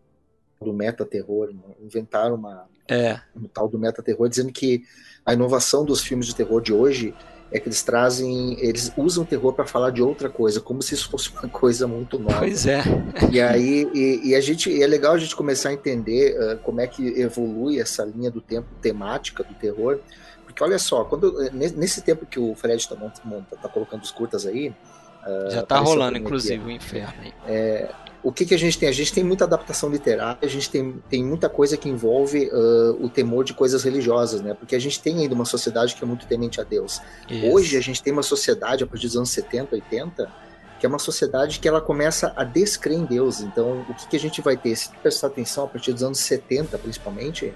do 0.61 0.73
meta-terror, 0.73 1.53
né? 1.53 1.75
inventaram 1.81 2.35
uma, 2.35 2.69
é. 2.89 3.21
um 3.35 3.45
tal 3.45 3.69
do 3.69 3.79
meta-terror, 3.79 4.29
dizendo 4.29 4.53
que 4.53 4.83
a 5.25 5.33
inovação 5.33 5.85
dos 5.85 6.03
filmes 6.03 6.27
de 6.27 6.35
terror 6.35 6.61
de 6.61 6.73
hoje 6.73 7.15
é 7.53 7.59
que 7.59 7.69
eles 7.69 7.83
trazem, 7.83 8.57
eles 8.61 8.93
usam 8.97 9.25
o 9.25 9.27
terror 9.27 9.53
para 9.53 9.67
falar 9.67 9.91
de 9.91 10.01
outra 10.01 10.29
coisa, 10.29 10.61
como 10.61 10.83
se 10.83 10.95
isso 10.95 11.11
fosse 11.11 11.31
uma 11.31 11.49
coisa 11.51 11.87
muito 11.87 12.19
nova. 12.19 12.39
Pois 12.39 12.67
é. 12.67 12.83
E 13.31 13.41
aí, 13.41 13.91
e, 13.93 14.31
e 14.31 14.35
a 14.35 14.41
gente, 14.41 14.83
é 14.83 14.87
legal 14.87 15.15
a 15.15 15.19
gente 15.19 15.35
começar 15.35 15.71
a 15.71 15.73
entender 15.73 16.37
uh, 16.39 16.59
como 16.59 16.81
é 16.81 16.87
que 16.87 17.21
evolui 17.21 17.81
essa 17.81 18.05
linha 18.05 18.31
do 18.31 18.41
tempo 18.41 18.69
temática 18.81 19.43
do 19.43 19.55
terror, 19.55 19.99
porque 20.45 20.65
olha 20.65 20.79
só, 20.79 21.05
quando 21.05 21.33
nesse 21.53 22.03
tempo 22.03 22.27
que 22.27 22.39
o 22.39 22.55
Fred 22.55 22.77
está 22.77 22.97
tá, 22.97 23.57
tá 23.63 23.69
colocando 23.69 24.03
os 24.03 24.11
curtas 24.11 24.47
aí, 24.47 24.75
uh, 25.27 25.51
já 25.51 25.61
está 25.61 25.79
rolando, 25.79 26.19
inclusive, 26.19 26.65
o 26.65 26.71
inferno. 26.71 27.15
É, 27.47 27.91
o 28.23 28.31
que, 28.31 28.45
que 28.45 28.55
a 28.55 28.59
gente 28.59 28.79
tem? 28.79 28.89
A 28.89 28.93
gente 28.93 29.13
tem 29.13 29.25
muita 29.25 29.45
adaptação 29.45 29.89
literária, 29.89 30.39
a 30.43 30.47
gente 30.47 30.69
tem, 30.69 30.95
tem 31.09 31.25
muita 31.25 31.49
coisa 31.49 31.77
que 31.77 31.89
envolve 31.89 32.51
uh, 32.53 33.03
o 33.05 33.09
temor 33.09 33.45
de 33.45 33.55
coisas 33.55 33.83
religiosas, 33.83 34.43
né? 34.43 34.55
Porque 34.55 34.77
a 34.77 34.79
gente 34.79 35.01
tem 35.01 35.19
ainda 35.19 35.35
uma 35.35 35.47
sociedade 35.47 35.95
que 35.95 36.05
é 36.05 36.07
muito 36.07 36.27
temente 36.27 36.61
a 36.61 36.65
Deus. 36.65 37.01
Isso. 37.29 37.47
Hoje 37.47 37.77
a 37.77 37.81
gente 37.81 38.03
tem 38.03 38.13
uma 38.13 38.23
sociedade, 38.23 38.85
a 38.85 38.87
partir 38.87 39.07
dos 39.07 39.17
anos 39.17 39.31
70, 39.31 39.75
80, 39.75 40.31
que 40.79 40.87
é 40.87 40.89
uma 40.89 40.99
sociedade 40.99 41.61
que 41.61 41.69
ela 41.69 41.81
começa 41.81 42.33
a 42.37 42.45
descrer 42.45 42.95
em 42.95 43.05
Deus. 43.05 43.41
Então, 43.41 43.85
o 43.89 43.95
que, 43.95 44.09
que 44.09 44.17
a 44.17 44.21
gente 44.21 44.41
vai 44.43 44.57
ter? 44.57 44.77
Se 44.77 44.91
prestar 45.03 45.29
atenção, 45.29 45.65
a 45.65 45.69
partir 45.69 45.93
dos 45.93 46.03
anos 46.03 46.19
70, 46.19 46.77
principalmente, 46.79 47.55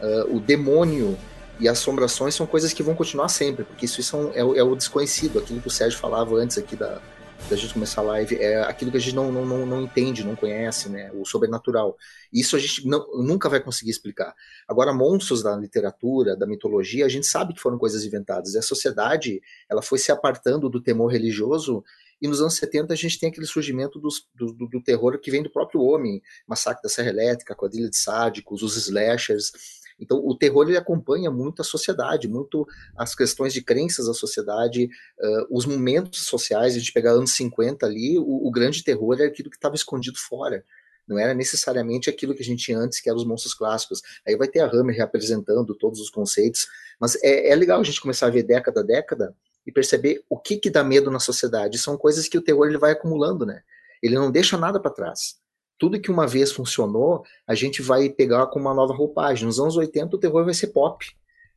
uh, 0.00 0.36
o 0.36 0.40
demônio 0.40 1.16
e 1.58 1.68
assombrações 1.68 2.34
são 2.34 2.46
coisas 2.46 2.72
que 2.72 2.82
vão 2.82 2.94
continuar 2.94 3.28
sempre, 3.28 3.64
porque 3.64 3.86
isso, 3.86 4.30
é, 4.34 4.38
é, 4.38 4.40
é, 4.40 4.62
o 4.62 4.76
desconhecido, 4.76 5.38
aquilo 5.38 5.60
que 5.60 5.68
o 5.68 5.70
Sérgio 5.70 5.98
falava 5.98 6.34
antes 6.36 6.58
aqui 6.58 6.76
da, 6.76 7.00
da 7.48 7.56
gente 7.56 7.72
começar 7.72 8.00
a 8.00 8.04
live, 8.04 8.36
é 8.36 8.62
aquilo 8.62 8.90
que 8.90 8.96
a 8.96 9.00
gente 9.00 9.14
não, 9.14 9.30
não, 9.32 9.46
não, 9.46 9.66
não 9.66 9.82
entende, 9.82 10.24
não 10.24 10.36
conhece, 10.36 10.88
né? 10.88 11.10
O 11.14 11.24
sobrenatural. 11.24 11.96
Isso 12.32 12.56
a 12.56 12.58
gente 12.58 12.86
não, 12.86 13.06
nunca 13.22 13.48
vai 13.48 13.60
conseguir 13.60 13.90
explicar. 13.90 14.34
Agora, 14.68 14.92
monstros 14.92 15.42
da 15.42 15.56
literatura, 15.56 16.36
da 16.36 16.46
mitologia, 16.46 17.06
a 17.06 17.08
gente 17.08 17.26
sabe 17.26 17.54
que 17.54 17.60
foram 17.60 17.78
coisas 17.78 18.04
inventadas. 18.04 18.54
E 18.54 18.58
a 18.58 18.62
sociedade, 18.62 19.40
ela 19.68 19.80
foi 19.80 19.98
se 19.98 20.10
apartando 20.10 20.68
do 20.68 20.80
temor 20.80 21.10
religioso 21.10 21.84
e 22.20 22.26
nos 22.26 22.40
anos 22.40 22.56
70 22.56 22.92
a 22.92 22.96
gente 22.96 23.18
tem 23.18 23.28
aquele 23.28 23.46
surgimento 23.46 23.98
dos, 23.98 24.26
do, 24.34 24.52
do, 24.52 24.66
do, 24.66 24.82
terror 24.82 25.18
que 25.18 25.30
vem 25.30 25.42
do 25.42 25.50
próprio 25.50 25.82
homem, 25.82 26.22
Massacre 26.46 26.82
da 26.82 26.88
Serra 26.88 27.10
Elétrica, 27.10 27.54
Quadrilha 27.54 27.90
de 27.90 27.96
Sádicos, 27.96 28.62
os 28.62 28.76
slashers. 28.76 29.52
Então, 29.98 30.18
o 30.18 30.36
terror 30.36 30.68
ele 30.68 30.76
acompanha 30.76 31.30
muito 31.30 31.62
a 31.62 31.64
sociedade, 31.64 32.28
muito 32.28 32.66
as 32.96 33.14
questões 33.14 33.52
de 33.52 33.62
crenças 33.62 34.06
da 34.06 34.14
sociedade, 34.14 34.90
uh, 35.18 35.46
os 35.50 35.64
momentos 35.64 36.26
sociais. 36.26 36.74
A 36.74 36.78
gente 36.78 36.92
pegar 36.92 37.12
anos 37.12 37.32
50 37.32 37.86
ali, 37.86 38.18
o, 38.18 38.46
o 38.46 38.50
grande 38.50 38.84
terror 38.84 39.14
era 39.14 39.28
aquilo 39.28 39.50
que 39.50 39.56
estava 39.56 39.74
escondido 39.74 40.18
fora. 40.18 40.64
Não 41.08 41.18
era 41.18 41.32
necessariamente 41.32 42.10
aquilo 42.10 42.34
que 42.34 42.42
a 42.42 42.44
gente 42.44 42.64
tinha 42.64 42.78
antes, 42.78 43.00
que 43.00 43.08
eram 43.08 43.18
os 43.18 43.24
monstros 43.24 43.54
clássicos. 43.54 44.02
Aí 44.26 44.36
vai 44.36 44.48
ter 44.48 44.60
a 44.60 44.70
Hammer 44.70 44.96
reapresentando 44.96 45.74
todos 45.74 46.00
os 46.00 46.10
conceitos. 46.10 46.66
Mas 47.00 47.16
é, 47.22 47.48
é 47.50 47.54
legal 47.54 47.80
a 47.80 47.84
gente 47.84 48.00
começar 48.00 48.26
a 48.26 48.30
ver 48.30 48.42
década 48.42 48.80
a 48.80 48.84
década 48.84 49.34
e 49.66 49.72
perceber 49.72 50.24
o 50.28 50.38
que, 50.38 50.56
que 50.56 50.70
dá 50.70 50.82
medo 50.84 51.10
na 51.10 51.20
sociedade. 51.20 51.78
São 51.78 51.96
coisas 51.96 52.28
que 52.28 52.36
o 52.36 52.42
terror 52.42 52.66
ele 52.66 52.78
vai 52.78 52.92
acumulando, 52.92 53.46
né? 53.46 53.62
Ele 54.02 54.14
não 54.16 54.30
deixa 54.30 54.56
nada 54.56 54.78
para 54.78 54.90
trás 54.90 55.36
tudo 55.78 56.00
que 56.00 56.10
uma 56.10 56.26
vez 56.26 56.52
funcionou, 56.52 57.24
a 57.46 57.54
gente 57.54 57.82
vai 57.82 58.08
pegar 58.08 58.46
com 58.46 58.58
uma 58.58 58.74
nova 58.74 58.94
roupagem. 58.94 59.46
Nos 59.46 59.60
anos 59.60 59.76
80, 59.76 60.16
o 60.16 60.18
terror 60.18 60.44
vai 60.44 60.54
ser 60.54 60.68
pop. 60.68 61.06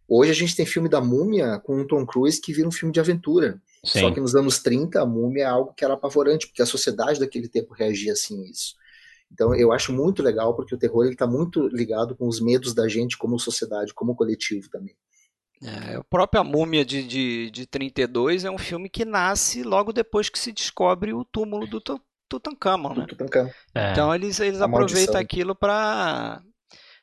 Hoje 0.08 0.32
a 0.32 0.36
gente 0.36 0.56
tem 0.56 0.66
filme 0.66 0.90
da 0.90 1.00
Múmia 1.00 1.60
com 1.60 1.80
o 1.80 1.88
Tom 1.88 2.06
Cruise 2.06 2.42
que 2.42 2.52
vira 2.52 2.68
um 2.68 2.72
filme 2.72 2.92
de 2.92 3.00
aventura. 3.00 3.62
Sim. 3.84 4.00
Só 4.02 4.12
que 4.12 4.20
nos 4.20 4.36
anos 4.36 4.60
30, 4.60 5.02
a 5.02 5.06
Múmia 5.06 5.44
é 5.44 5.46
algo 5.46 5.74
que 5.74 5.86
era 5.86 5.94
apavorante, 5.94 6.48
porque 6.48 6.62
a 6.62 6.66
sociedade 6.66 7.20
daquele 7.20 7.48
tempo 7.48 7.74
reagia 7.74 8.14
assim 8.14 8.44
a 8.44 8.50
isso. 8.50 8.76
Então 9.32 9.54
eu 9.54 9.72
acho 9.72 9.94
muito 9.94 10.24
legal, 10.24 10.56
porque 10.56 10.74
o 10.74 10.78
terror 10.78 11.06
está 11.06 11.28
muito 11.28 11.68
ligado 11.68 12.16
com 12.16 12.28
os 12.28 12.42
medos 12.42 12.74
da 12.74 12.88
gente 12.88 13.18
como 13.18 13.38
sociedade, 13.38 13.94
como 13.94 14.16
coletivo 14.16 14.68
também. 14.70 14.96
É, 15.62 15.96
a 15.96 16.04
própria 16.04 16.44
Múmia 16.44 16.86
de, 16.86 17.04
de, 17.04 17.52
de 17.52 17.68
32 17.68 18.46
é 18.46 18.52
um 18.52 18.58
filme 18.58 18.90
que 18.90 19.06
nasce 19.06 19.62
logo 19.62 19.92
depois 19.92 20.30
que 20.30 20.40
se 20.40 20.52
descobre 20.52 21.14
o 21.14 21.26
túmulo 21.26 21.68
do, 21.68 21.82
Tutankhamon, 22.30 22.94
né? 22.94 23.06
Tutankhamon. 23.08 23.50
É. 23.74 23.92
Então 23.92 24.14
eles, 24.14 24.40
eles 24.40 24.62
aproveitam 24.62 25.20
aquilo 25.20 25.56
para 25.56 26.42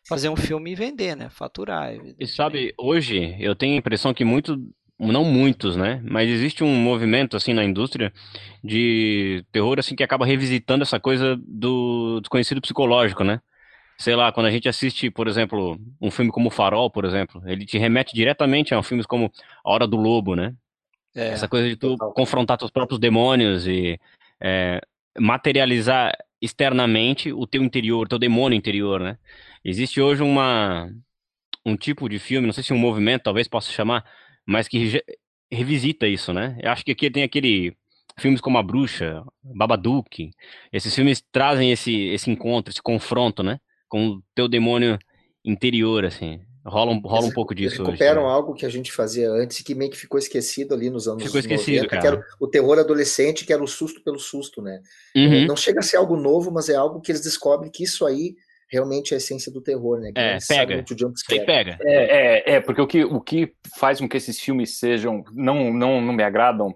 fazer 0.08 0.28
um 0.28 0.36
filme 0.36 0.72
e 0.72 0.74
vender, 0.74 1.16
né? 1.16 1.28
Faturar. 1.28 1.92
E 2.18 2.26
sabe, 2.26 2.72
hoje 2.78 3.36
eu 3.40 3.54
tenho 3.56 3.74
a 3.74 3.78
impressão 3.78 4.14
que 4.14 4.24
muito, 4.24 4.56
não 4.98 5.24
muitos, 5.24 5.76
né? 5.76 6.00
Mas 6.04 6.30
existe 6.30 6.62
um 6.62 6.74
movimento 6.74 7.36
assim 7.36 7.52
na 7.52 7.64
indústria 7.64 8.12
de 8.62 9.44
terror 9.50 9.78
assim 9.78 9.96
que 9.96 10.04
acaba 10.04 10.24
revisitando 10.24 10.82
essa 10.82 11.00
coisa 11.00 11.36
do 11.46 12.20
desconhecido 12.20 12.60
psicológico, 12.60 13.24
né? 13.24 13.40
Sei 13.98 14.14
lá, 14.14 14.30
quando 14.30 14.46
a 14.46 14.50
gente 14.50 14.68
assiste, 14.68 15.10
por 15.10 15.26
exemplo, 15.26 15.78
um 16.00 16.10
filme 16.10 16.30
como 16.30 16.50
Farol, 16.50 16.90
por 16.90 17.04
exemplo, 17.04 17.42
ele 17.46 17.64
te 17.64 17.78
remete 17.78 18.14
diretamente 18.14 18.74
a 18.74 18.82
filmes 18.82 19.06
como 19.06 19.32
A 19.64 19.70
Hora 19.70 19.86
do 19.86 19.96
Lobo, 19.96 20.36
né? 20.36 20.54
É, 21.14 21.28
Essa 21.28 21.48
coisa 21.48 21.66
de 21.66 21.76
tu 21.76 21.96
total. 21.96 22.12
confrontar 22.12 22.58
teus 22.58 22.70
próprios 22.70 23.00
demônios 23.00 23.66
e 23.66 23.98
é, 24.38 24.82
materializar 25.18 26.12
externamente 26.40 27.32
o 27.32 27.46
teu 27.46 27.62
interior, 27.62 28.08
teu 28.08 28.18
demônio 28.18 28.56
interior, 28.56 29.00
né? 29.00 29.18
Existe 29.64 30.00
hoje 30.00 30.22
uma 30.22 30.90
um 31.64 31.76
tipo 31.76 32.08
de 32.08 32.18
filme, 32.18 32.46
não 32.46 32.52
sei 32.52 32.62
se 32.62 32.72
um 32.72 32.78
movimento 32.78 33.24
talvez 33.24 33.48
possa 33.48 33.72
chamar, 33.72 34.04
mas 34.46 34.68
que 34.68 35.02
revisita 35.50 36.06
isso, 36.06 36.32
né? 36.32 36.56
Eu 36.62 36.70
acho 36.70 36.84
que 36.84 36.92
aqui 36.92 37.10
tem 37.10 37.24
aquele 37.24 37.76
filmes 38.18 38.40
como 38.40 38.58
A 38.58 38.62
Bruxa, 38.62 39.22
Babadook, 39.42 40.30
esses 40.72 40.94
filmes 40.94 41.22
trazem 41.32 41.72
esse 41.72 41.92
esse 42.08 42.30
encontro, 42.30 42.70
esse 42.72 42.82
confronto, 42.82 43.42
né, 43.42 43.58
com 43.88 44.08
o 44.08 44.22
teu 44.34 44.48
demônio 44.48 44.98
interior 45.44 46.04
assim. 46.04 46.40
Rola 46.66 46.92
um, 46.92 46.98
rola 46.98 47.26
um 47.26 47.30
pouco 47.30 47.54
disso. 47.54 47.82
recuperam 47.82 48.24
hoje, 48.24 48.32
algo 48.32 48.54
que 48.54 48.66
a 48.66 48.68
gente 48.68 48.90
fazia 48.90 49.30
antes 49.30 49.60
e 49.60 49.64
que 49.64 49.74
meio 49.74 49.90
que 49.90 49.96
ficou 49.96 50.18
esquecido 50.18 50.74
ali 50.74 50.90
nos 50.90 51.06
anos 51.06 51.22
ficou 51.22 51.38
esquecido, 51.38 51.84
90, 51.84 51.88
cara. 51.88 52.00
que 52.00 52.06
era 52.08 52.26
o 52.40 52.48
terror 52.48 52.78
adolescente, 52.78 53.44
que 53.44 53.52
era 53.52 53.62
o 53.62 53.68
susto 53.68 54.02
pelo 54.02 54.18
susto, 54.18 54.60
né? 54.60 54.80
Uhum. 55.14 55.46
Não 55.46 55.56
chega 55.56 55.78
a 55.78 55.82
ser 55.82 55.96
algo 55.96 56.16
novo, 56.16 56.50
mas 56.50 56.68
é 56.68 56.74
algo 56.74 57.00
que 57.00 57.12
eles 57.12 57.22
descobrem 57.22 57.70
que 57.70 57.84
isso 57.84 58.04
aí 58.04 58.34
realmente 58.68 59.14
é 59.14 59.16
a 59.16 59.18
essência 59.18 59.52
do 59.52 59.60
terror, 59.60 60.00
né? 60.00 60.10
Que 60.12 60.20
é, 60.20 60.38
pega. 60.48 60.84
pega. 61.44 61.78
É, 61.82 61.94
é, 61.94 62.54
é, 62.54 62.60
porque 62.60 62.80
o 62.80 62.86
que, 62.86 63.04
o 63.04 63.20
que 63.20 63.52
faz 63.78 64.00
com 64.00 64.08
que 64.08 64.16
esses 64.16 64.40
filmes 64.40 64.78
sejam 64.78 65.24
não, 65.32 65.72
não, 65.72 66.00
não 66.00 66.12
me 66.12 66.22
agradam 66.22 66.74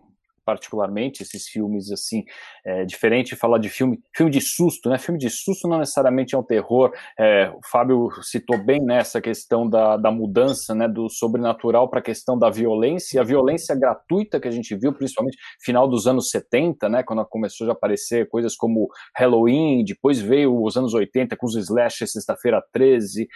particularmente 0.50 1.22
esses 1.22 1.46
filmes 1.46 1.92
assim 1.92 2.24
é, 2.64 2.84
diferente 2.84 3.30
de 3.30 3.36
falar 3.36 3.58
de 3.58 3.68
filme 3.68 4.00
filme 4.12 4.32
de 4.32 4.40
susto 4.40 4.88
né? 4.90 4.98
Filme 4.98 5.18
de 5.18 5.30
susto 5.30 5.68
não 5.68 5.78
necessariamente 5.78 6.34
é 6.34 6.38
um 6.38 6.42
terror 6.42 6.92
é, 7.16 7.48
o 7.50 7.60
Fábio 7.70 8.10
citou 8.22 8.58
bem 8.58 8.80
nessa 8.80 9.18
né, 9.18 9.22
questão 9.22 9.68
da, 9.68 9.96
da 9.96 10.10
mudança 10.10 10.74
né 10.74 10.88
do 10.88 11.08
sobrenatural 11.08 11.88
para 11.88 12.00
a 12.00 12.02
questão 12.02 12.36
da 12.36 12.50
violência 12.50 13.20
a 13.20 13.24
violência 13.24 13.76
gratuita 13.76 14.40
que 14.40 14.48
a 14.48 14.50
gente 14.50 14.74
viu 14.74 14.92
principalmente 14.92 15.38
final 15.62 15.86
dos 15.88 16.08
anos 16.08 16.30
70 16.30 16.88
né 16.88 17.04
quando 17.04 17.24
começou 17.26 17.68
a 17.68 17.72
aparecer 17.72 18.28
coisas 18.28 18.56
como 18.56 18.88
Halloween 19.16 19.84
depois 19.84 20.20
veio 20.20 20.60
os 20.60 20.76
anos 20.76 20.94
80 20.94 21.36
com 21.36 21.46
os 21.46 21.54
slasher 21.54 22.08
sexta-feira 22.08 22.60
13 22.72 23.28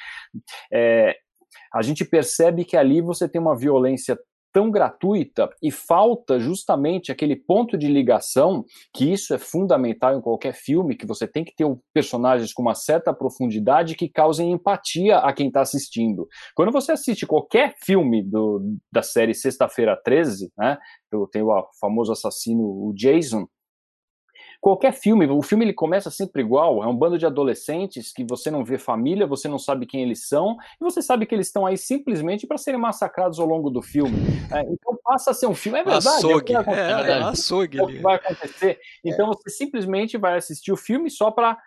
é, 0.73 1.15
a 1.73 1.81
gente 1.83 2.05
percebe 2.05 2.65
que 2.65 2.77
ali 2.77 3.01
você 3.01 3.29
tem 3.29 3.41
uma 3.41 3.57
violência 3.57 4.19
tão 4.55 4.71
gratuita 4.71 5.51
e 5.61 5.73
falta 5.73 6.39
justamente 6.39 7.11
aquele 7.11 7.35
ponto 7.35 7.77
de 7.77 7.89
ligação, 7.89 8.65
que 8.95 9.13
isso 9.13 9.35
é 9.35 9.39
fundamental 9.39 10.17
em 10.17 10.21
qualquer 10.21 10.55
filme, 10.55 10.95
que 10.97 11.05
você 11.05 11.27
tem 11.27 11.45
que 11.45 11.53
ter 11.57 11.67
personagens 11.93 12.53
com 12.53 12.63
uma 12.63 12.75
certa 12.77 13.13
profundidade 13.13 13.97
que 13.97 14.09
causem 14.09 14.53
empatia 14.53 15.19
a 15.19 15.33
quem 15.33 15.49
está 15.49 15.61
assistindo. 15.61 16.29
Quando 16.55 16.71
você 16.71 16.93
assiste 16.93 17.27
qualquer 17.27 17.75
filme 17.85 18.23
do, 18.23 18.79
da 18.93 19.03
série 19.03 19.35
Sexta-feira 19.35 20.01
13, 20.05 20.53
né, 20.57 20.79
tem 21.33 21.43
o 21.43 21.69
famoso 21.81 22.13
assassino, 22.13 22.63
o 22.63 22.93
Jason, 22.95 23.49
qualquer 24.65 24.95
filme, 24.95 25.27
o 25.27 25.43
filme 25.43 25.63
ele 25.63 25.75
começa 25.75 26.11
sempre 26.11 26.41
igual, 26.41 26.83
é 26.83 26.87
um 26.87 26.97
bando 26.97 27.19
de 27.19 27.27
adolescentes 27.27 28.11
que 28.11 28.25
você 28.25 28.51
não 28.51 28.65
vê 28.65 28.79
família, 28.79 29.27
você 29.27 29.47
não 29.47 29.59
sabe 29.59 29.85
quem 29.85 30.01
eles 30.01 30.27
são, 30.27 30.57
e 30.81 30.83
você 30.83 31.03
sabe 31.03 31.27
que 31.27 31.35
eles 31.35 31.49
estão 31.49 31.67
aí 31.67 31.77
simplesmente 31.77 32.47
para 32.47 32.57
serem 32.57 32.81
massacrados 32.81 33.39
ao 33.39 33.47
longo 33.47 33.69
do 33.69 33.83
filme. 33.83 34.17
É, 34.51 34.63
então 34.63 34.99
passa 35.05 35.33
a 35.33 35.35
ser 35.35 35.49
um 35.49 35.55
filme, 35.55 35.81
é 35.81 35.85
verdade. 35.85 36.17
Açougue, 36.17 36.55
é, 36.55 36.59
é, 36.59 37.11
é, 37.11 37.23
açougue 37.25 37.79
é 37.79 37.83
o 37.83 37.87
que 37.89 37.99
vai 37.99 38.15
acontecer. 38.15 38.79
Então 39.05 39.27
você 39.27 39.51
simplesmente 39.51 40.17
vai 40.17 40.39
assistir 40.39 40.73
o 40.73 40.79
filme 40.79 41.11
só 41.11 41.31
para 41.31 41.59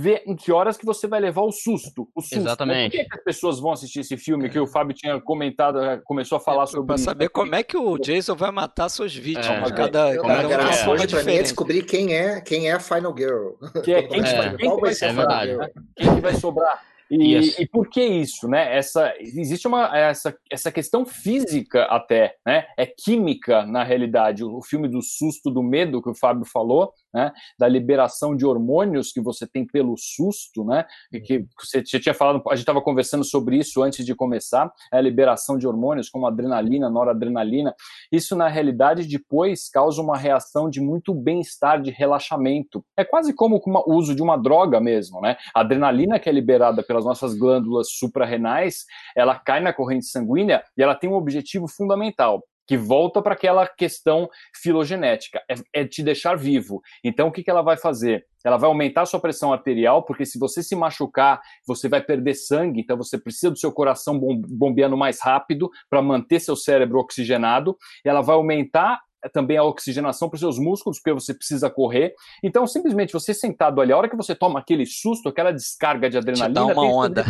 ver 0.00 0.22
em 0.26 0.34
que 0.34 0.50
horas 0.50 0.78
que 0.78 0.86
você 0.86 1.06
vai 1.06 1.20
levar 1.20 1.42
o 1.42 1.52
susto. 1.52 2.08
O 2.14 2.20
susto. 2.20 2.38
Exatamente. 2.38 2.96
Por 2.96 3.04
que, 3.04 3.14
as 3.14 3.24
pessoas 3.24 3.60
vão 3.60 3.72
assistir 3.72 4.00
esse 4.00 4.16
filme 4.16 4.48
que 4.48 4.58
o 4.58 4.66
Fábio 4.66 4.94
tinha 4.94 5.20
comentado, 5.20 5.78
eh, 5.82 6.00
começou 6.04 6.36
a 6.36 6.40
falar 6.40 6.64
é, 6.64 6.66
sobre. 6.66 6.86
Para 6.86 6.98
saber 6.98 7.28
como 7.28 7.54
é 7.54 7.62
que 7.62 7.76
o 7.76 7.98
Jason 7.98 8.34
vai 8.34 8.50
matar 8.50 8.88
suas 8.88 9.14
vítimas. 9.14 9.70
É. 9.70 9.74
Cada, 9.74 10.14
eu, 10.14 10.22
cada 10.22 10.42
é. 10.42 10.88
hoje 10.88 11.06
para 11.06 11.22
mim 11.24 11.34
é 11.34 11.42
descobrir 11.42 11.82
quem 11.84 12.14
é, 12.14 12.40
quem 12.40 12.68
é 12.68 12.72
a 12.72 12.80
Final 12.80 13.14
Girl. 13.16 13.50
Que 13.84 13.92
é, 13.92 14.02
quem, 14.08 14.22
é. 14.22 14.56
quem, 14.56 14.80
vai 14.80 14.94
ser 14.94 15.06
é 15.06 15.12
verdade. 15.12 15.50
Girl? 15.52 15.64
Quem 15.96 16.14
que 16.14 16.20
vai 16.20 16.34
sobrar? 16.34 16.90
E, 17.10 17.34
yes. 17.34 17.58
e, 17.58 17.66
por 17.66 17.88
que 17.88 18.00
isso, 18.00 18.46
né? 18.46 18.76
Essa, 18.76 19.12
existe 19.18 19.66
uma 19.66 19.96
essa, 19.96 20.32
essa 20.48 20.70
questão 20.70 21.04
física 21.04 21.82
até, 21.86 22.36
né? 22.46 22.66
É 22.78 22.86
química 22.86 23.66
na 23.66 23.82
realidade. 23.82 24.44
O, 24.44 24.58
o 24.58 24.62
filme 24.62 24.86
do 24.86 25.02
susto, 25.02 25.50
do 25.50 25.60
medo 25.60 26.00
que 26.00 26.08
o 26.08 26.14
Fábio 26.14 26.44
falou, 26.44 26.94
né? 27.12 27.32
Da 27.58 27.68
liberação 27.68 28.36
de 28.36 28.46
hormônios 28.46 29.12
que 29.12 29.20
você 29.20 29.46
tem 29.46 29.66
pelo 29.66 29.96
susto, 29.96 30.64
né? 30.64 30.84
E 31.12 31.20
que 31.20 31.46
você, 31.58 31.84
você 31.84 31.98
tinha 31.98 32.14
falado, 32.14 32.42
a 32.48 32.54
gente 32.54 32.62
estava 32.62 32.80
conversando 32.80 33.24
sobre 33.24 33.56
isso 33.56 33.82
antes 33.82 34.04
de 34.04 34.14
começar, 34.14 34.70
é 34.92 34.98
a 34.98 35.00
liberação 35.00 35.58
de 35.58 35.66
hormônios 35.66 36.08
como 36.08 36.26
adrenalina, 36.26 36.88
noradrenalina. 36.88 37.74
Isso 38.10 38.36
na 38.36 38.48
realidade 38.48 39.06
depois 39.06 39.68
causa 39.68 40.00
uma 40.00 40.16
reação 40.16 40.68
de 40.70 40.80
muito 40.80 41.14
bem-estar, 41.14 41.80
de 41.80 41.90
relaxamento. 41.90 42.84
É 42.96 43.04
quase 43.04 43.32
como 43.32 43.60
o 43.64 43.94
uso 43.94 44.14
de 44.14 44.22
uma 44.22 44.36
droga 44.36 44.80
mesmo, 44.80 45.20
né? 45.20 45.36
A 45.54 45.60
adrenalina 45.60 46.18
que 46.18 46.28
é 46.28 46.32
liberada 46.32 46.82
pelas 46.82 47.04
nossas 47.04 47.34
glândulas 47.34 47.88
suprarrenais, 47.90 48.84
ela 49.16 49.38
cai 49.38 49.60
na 49.60 49.72
corrente 49.72 50.06
sanguínea 50.06 50.62
e 50.76 50.82
ela 50.82 50.94
tem 50.94 51.10
um 51.10 51.14
objetivo 51.14 51.66
fundamental, 51.68 52.42
que 52.70 52.76
volta 52.76 53.20
para 53.20 53.34
aquela 53.34 53.66
questão 53.66 54.30
filogenética, 54.54 55.42
é, 55.50 55.80
é, 55.80 55.84
te 55.84 56.04
deixar 56.04 56.36
vivo. 56.36 56.80
Então, 57.02 57.26
o 57.26 57.32
que, 57.32 57.42
que 57.42 57.50
ela 57.50 57.62
vai 57.62 57.76
fazer? 57.76 58.24
Ela 58.44 58.56
vai 58.56 58.68
aumentar 58.68 59.02
a 59.02 59.06
sua 59.06 59.18
pressão 59.18 59.52
arterial, 59.52 60.04
porque 60.04 60.24
se 60.24 60.38
você 60.38 60.62
se 60.62 60.76
machucar, 60.76 61.40
você 61.66 61.88
vai 61.88 62.00
perder 62.00 62.34
sangue, 62.34 62.80
então 62.80 62.96
você 62.96 63.18
precisa 63.18 63.50
do 63.50 63.58
seu 63.58 63.72
coração 63.72 64.16
bombeando 64.20 64.96
mais 64.96 65.20
rápido 65.20 65.68
para 65.90 66.00
manter 66.00 66.38
seu 66.38 66.54
cérebro 66.54 67.00
oxigenado. 67.00 67.76
Ela 68.04 68.20
vai 68.20 68.36
aumentar 68.36 69.00
é, 69.24 69.28
também 69.28 69.56
a 69.56 69.64
oxigenação 69.64 70.28
para 70.28 70.36
os 70.36 70.40
seus 70.40 70.56
músculos, 70.56 71.00
porque 71.00 71.12
você 71.12 71.34
precisa 71.34 71.68
correr. 71.68 72.14
Então, 72.40 72.68
simplesmente 72.68 73.12
você 73.12 73.34
sentado 73.34 73.80
ali, 73.80 73.92
a 73.92 73.98
hora 73.98 74.08
que 74.08 74.16
você 74.16 74.32
toma 74.32 74.60
aquele 74.60 74.86
susto, 74.86 75.28
aquela 75.28 75.50
descarga 75.50 76.08
de 76.08 76.18
adrenalina, 76.18 76.48
Te 76.48 76.54
dá 76.54 76.66
uma 76.66 76.88
onda. 76.88 77.24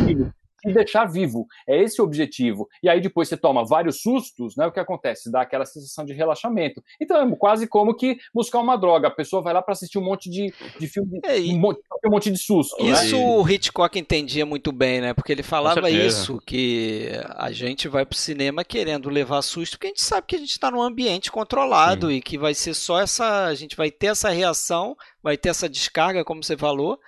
Te 0.60 0.72
deixar 0.72 1.06
vivo. 1.06 1.46
É 1.66 1.82
esse 1.82 2.00
o 2.00 2.04
objetivo. 2.04 2.68
E 2.82 2.88
aí 2.88 3.00
depois 3.00 3.28
você 3.28 3.36
toma 3.36 3.64
vários 3.64 4.02
sustos, 4.02 4.56
né? 4.56 4.66
O 4.66 4.72
que 4.72 4.80
acontece? 4.80 5.30
Dá 5.30 5.42
aquela 5.42 5.64
sensação 5.64 6.04
de 6.04 6.12
relaxamento. 6.12 6.82
Então 7.00 7.20
é 7.20 7.36
quase 7.36 7.66
como 7.66 7.94
que 7.94 8.18
buscar 8.34 8.60
uma 8.60 8.76
droga. 8.76 9.08
A 9.08 9.10
pessoa 9.10 9.42
vai 9.42 9.52
lá 9.52 9.62
para 9.62 9.72
assistir 9.72 9.98
um 9.98 10.04
monte 10.04 10.30
de, 10.30 10.52
de 10.78 10.86
filme, 10.86 11.20
é, 11.24 11.38
e... 11.38 11.54
um, 11.54 11.58
monte, 11.58 11.80
um 12.04 12.10
monte 12.10 12.30
de 12.30 12.38
susto. 12.38 12.82
Né? 12.82 12.90
Isso 12.90 13.16
né? 13.16 13.24
o 13.24 13.48
Hitchcock 13.48 13.98
entendia 13.98 14.44
muito 14.44 14.72
bem, 14.72 15.00
né? 15.00 15.14
Porque 15.14 15.32
ele 15.32 15.42
falava 15.42 15.90
isso, 15.90 16.40
que 16.46 17.10
a 17.36 17.50
gente 17.52 17.88
vai 17.88 18.04
pro 18.04 18.16
cinema 18.16 18.64
querendo 18.64 19.08
levar 19.08 19.42
susto, 19.42 19.72
porque 19.72 19.86
a 19.86 19.90
gente 19.90 20.02
sabe 20.02 20.26
que 20.26 20.36
a 20.36 20.38
gente 20.38 20.50
está 20.50 20.70
num 20.70 20.82
ambiente 20.82 21.30
controlado 21.30 22.08
Sim. 22.08 22.14
e 22.14 22.22
que 22.22 22.38
vai 22.38 22.54
ser 22.54 22.74
só 22.74 23.00
essa. 23.00 23.46
A 23.46 23.54
gente 23.54 23.76
vai 23.76 23.90
ter 23.90 24.08
essa 24.08 24.30
reação, 24.30 24.96
vai 25.22 25.36
ter 25.36 25.48
essa 25.48 25.68
descarga, 25.68 26.24
como 26.24 26.42
você 26.42 26.56
falou 26.56 26.98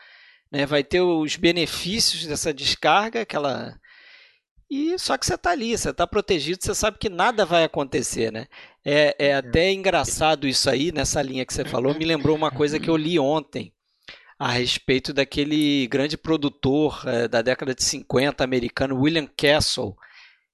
né? 0.52 0.66
Vai 0.66 0.84
ter 0.84 1.00
os 1.00 1.36
benefícios 1.36 2.26
dessa 2.26 2.52
descarga, 2.52 3.22
aquela 3.22 3.74
e 4.74 4.98
só 4.98 5.18
que 5.18 5.26
você 5.26 5.34
está 5.34 5.50
ali, 5.50 5.76
você 5.76 5.90
está 5.90 6.06
protegido, 6.06 6.64
você 6.64 6.74
sabe 6.74 6.96
que 6.98 7.10
nada 7.10 7.44
vai 7.44 7.62
acontecer, 7.62 8.32
né? 8.32 8.46
É, 8.82 9.14
é 9.18 9.34
até 9.34 9.70
engraçado 9.70 10.48
isso 10.48 10.70
aí, 10.70 10.90
nessa 10.90 11.20
linha 11.20 11.44
que 11.44 11.52
você 11.52 11.62
falou, 11.62 11.94
me 11.94 12.06
lembrou 12.06 12.34
uma 12.34 12.50
coisa 12.50 12.80
que 12.80 12.88
eu 12.88 12.96
li 12.96 13.18
ontem 13.18 13.70
a 14.38 14.50
respeito 14.50 15.12
daquele 15.12 15.86
grande 15.88 16.16
produtor 16.16 17.02
é, 17.06 17.28
da 17.28 17.42
década 17.42 17.74
de 17.74 17.84
50 17.84 18.42
americano, 18.42 18.98
William 18.98 19.28
Castle, 19.36 19.94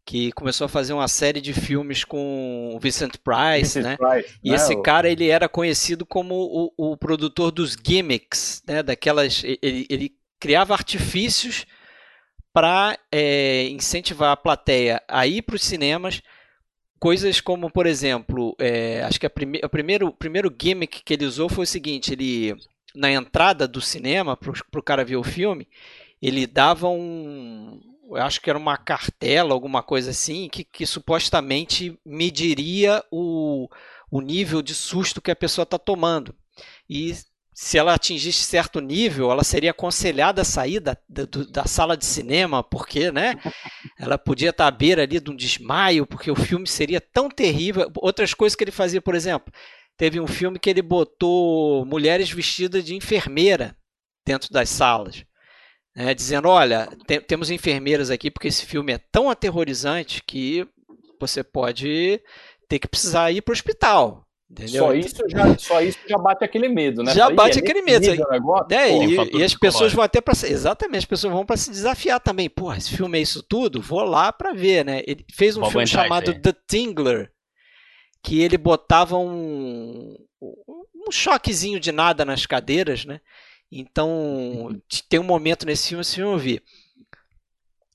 que 0.09 0.33
começou 0.33 0.64
a 0.64 0.68
fazer 0.71 0.94
uma 0.94 1.07
série 1.07 1.38
de 1.38 1.53
filmes 1.53 2.03
com 2.03 2.73
o 2.75 2.81
Vincent 2.81 3.16
Price, 3.23 3.79
Vincent 3.79 3.83
né? 3.83 3.97
Price, 3.99 4.38
e 4.42 4.55
esse 4.55 4.75
cara 4.81 5.07
ele 5.07 5.29
era 5.29 5.51
conhecido 5.51 6.07
como 6.07 6.35
o, 6.35 6.92
o 6.92 6.97
produtor 6.97 7.51
dos 7.51 7.77
gimmicks, 7.87 8.62
né? 8.66 8.83
Daquelas 8.83 9.44
ele, 9.44 9.87
ele 9.90 10.14
criava 10.40 10.73
artifícios 10.73 11.66
para 12.55 12.99
é, 13.12 13.64
incentivar 13.68 14.33
a 14.33 14.37
plateia 14.37 15.03
a 15.07 15.27
ir 15.27 15.42
para 15.42 15.57
os 15.57 15.62
cinemas. 15.62 16.23
Coisas 16.99 17.42
como, 17.42 17.71
por 17.71 17.87
exemplo, 17.87 18.57
é, 18.59 19.03
acho 19.03 19.21
que 19.21 19.27
a 19.27 19.31
prime 19.31 19.61
o 19.62 19.68
primeiro, 19.68 20.11
primeiro 20.11 20.57
gimmick 20.59 21.03
que 21.05 21.12
ele 21.12 21.27
usou 21.27 21.51
foi 21.51 21.64
o 21.64 21.66
seguinte: 21.66 22.14
ele 22.14 22.57
na 22.94 23.12
entrada 23.12 23.68
do 23.68 23.83
cinema 23.83 24.38
para 24.38 24.81
o 24.81 24.83
cara 24.83 25.05
ver 25.05 25.16
o 25.16 25.23
filme, 25.23 25.68
ele 26.23 26.47
dava 26.47 26.88
um, 26.88 27.79
eu 28.11 28.23
acho 28.23 28.40
que 28.40 28.49
era 28.49 28.59
uma 28.59 28.77
cartela, 28.77 29.53
alguma 29.53 29.83
coisa 29.83 30.11
assim, 30.11 30.49
que, 30.49 30.64
que 30.64 30.87
supostamente 30.87 31.99
mediria 32.05 33.05
o, 33.11 33.68
o 34.11 34.21
nível 34.21 34.62
de 34.62 34.75
susto 34.75 35.21
que 35.21 35.31
a 35.31 35.37
pessoa 35.37 35.64
está 35.64 35.79
tomando. 35.79 36.35
E 36.88 37.14
se 37.53 37.77
ela 37.77 37.94
atingisse 37.94 38.44
certo 38.44 38.81
nível, 38.81 39.31
ela 39.31 39.44
seria 39.44 39.73
aconselhada 39.73 40.42
a 40.42 40.44
sair 40.44 40.81
da, 40.81 40.97
da, 41.09 41.25
da, 41.51 41.64
sala 41.64 41.97
de 41.97 42.07
cinema, 42.07 42.62
porque 42.62 43.11
né, 43.11 43.35
ela 43.99 44.16
podia 44.16 44.51
estar 44.51 44.68
à 44.68 44.71
beira 44.71 45.03
ali 45.03 45.21
de 45.21 45.31
um 45.31 45.37
desmaio, 45.37 46.07
porque 46.07 46.31
o 46.31 46.37
filme 46.37 46.66
seria 46.66 47.01
tão 47.01 47.29
terrível. 47.29 47.90
Outras 47.97 48.33
coisas 48.33 48.57
que 48.57 48.64
ele 48.64 48.71
fazia, 48.71 49.03
por 49.03 49.14
exemplo, 49.14 49.53
teve 49.97 50.21
um 50.21 50.27
filme 50.27 50.59
que 50.59 50.71
ele 50.71 50.83
botou 50.83 51.85
mulheres 51.85 52.31
vestidas 52.31 52.85
de 52.85 52.94
enfermeira 52.94 53.77
dentro 54.25 54.53
das 54.53 54.68
salas 54.68 55.25
né, 55.98 56.14
dizendo: 56.14 56.48
olha, 56.48 56.88
te 57.06 57.20
temos 57.20 57.50
enfermeiras 57.50 58.08
aqui 58.08 58.30
porque 58.30 58.46
esse 58.46 58.64
filme 58.64 58.92
é 58.92 59.00
tão 59.11 59.28
aterrorizante 59.28 60.22
que 60.24 60.64
você 61.20 61.42
pode 61.42 62.22
ter 62.68 62.78
que 62.78 62.87
precisar 62.87 63.32
ir 63.32 63.42
para 63.42 63.50
o 63.50 63.54
hospital. 63.54 64.24
Entendeu? 64.50 64.84
Só 64.84 64.94
isso, 64.94 65.16
já, 65.28 65.58
só 65.58 65.82
isso 65.82 65.98
já 66.08 66.16
bate 66.16 66.42
aquele 66.42 66.68
medo, 66.68 67.02
né? 67.02 67.12
Já 67.12 67.28
bate 67.28 67.58
é 67.58 67.62
aquele 67.62 67.82
medo. 67.82 68.06
É, 68.70 68.96
e, 68.96 69.38
e, 69.38 69.42
as 69.42 69.54
pessoas 69.54 69.92
vão 69.92 70.02
até 70.02 70.22
para 70.22 70.32
exatamente, 70.32 71.00
as 71.00 71.04
pessoas 71.04 71.34
vão 71.34 71.44
para 71.44 71.56
se 71.58 71.70
desafiar 71.70 72.18
também. 72.18 72.48
Porra, 72.48 72.78
esse 72.78 72.96
filme 72.96 73.18
é 73.18 73.20
isso 73.20 73.42
tudo? 73.42 73.82
Vou 73.82 74.02
lá 74.04 74.32
para 74.32 74.54
ver, 74.54 74.87
né? 74.87 75.02
Ele 75.06 75.22
fez 75.34 75.54
um 75.54 75.61
Vou 75.62 75.70
filme 75.70 75.87
chamado 75.87 76.32
The 76.40 76.54
Tingler, 76.66 77.30
que 78.22 78.40
ele 78.40 78.56
botava 78.56 79.18
um, 79.18 80.16
um 80.40 81.12
choquezinho 81.12 81.78
de 81.78 81.92
nada 81.92 82.24
nas 82.24 82.46
cadeiras, 82.46 83.04
né? 83.04 83.20
Então, 83.70 84.81
tem 85.09 85.20
um 85.20 85.24
momento 85.24 85.66
nesse 85.66 85.88
filme, 85.88 86.00
esse 86.00 86.14
filme 86.14 86.33
eu 86.33 86.38
vi. 86.38 86.62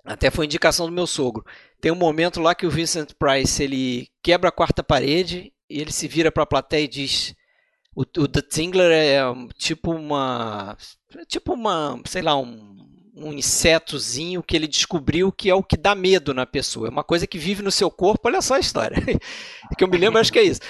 Até 0.05 0.29
foi 0.29 0.45
indicação 0.45 0.85
do 0.85 0.91
meu 0.91 1.07
sogro. 1.07 1.45
Tem 1.81 1.91
um 1.91 1.95
momento 1.95 2.39
lá 2.39 2.53
que 2.53 2.65
o 2.65 2.69
Vincent 2.69 3.13
Price 3.17 3.61
ele 3.61 4.07
quebra 4.21 4.49
a 4.49 4.51
quarta 4.51 4.83
parede 4.83 5.51
e 5.69 5.79
ele 5.79 5.91
se 5.91 6.07
vira 6.07 6.31
para 6.31 6.43
a 6.43 6.47
plateia 6.47 6.83
e 6.83 6.87
diz: 6.87 7.33
o, 7.95 8.01
o 8.01 8.27
The 8.27 8.41
Tingler 8.41 8.91
é 8.91 9.21
tipo 9.57 9.91
uma, 9.91 10.77
tipo 11.27 11.53
uma, 11.53 11.99
sei 12.05 12.21
lá, 12.21 12.37
um, 12.37 12.85
um 13.15 13.33
insetozinho 13.33 14.43
que 14.43 14.55
ele 14.55 14.67
descobriu 14.67 15.31
que 15.31 15.49
é 15.49 15.55
o 15.55 15.63
que 15.63 15.77
dá 15.77 15.95
medo 15.95 16.33
na 16.33 16.45
pessoa. 16.45 16.87
É 16.87 16.91
uma 16.91 17.03
coisa 17.03 17.25
que 17.25 17.37
vive 17.37 17.63
no 17.63 17.71
seu 17.71 17.89
corpo. 17.89 18.27
Olha 18.27 18.41
só 18.41 18.55
a 18.55 18.59
história. 18.59 18.97
que 19.77 19.83
eu 19.83 19.87
me 19.87 19.97
lembro, 19.97 20.19
acho 20.19 20.31
que 20.31 20.39
é 20.39 20.43
isso 20.43 20.61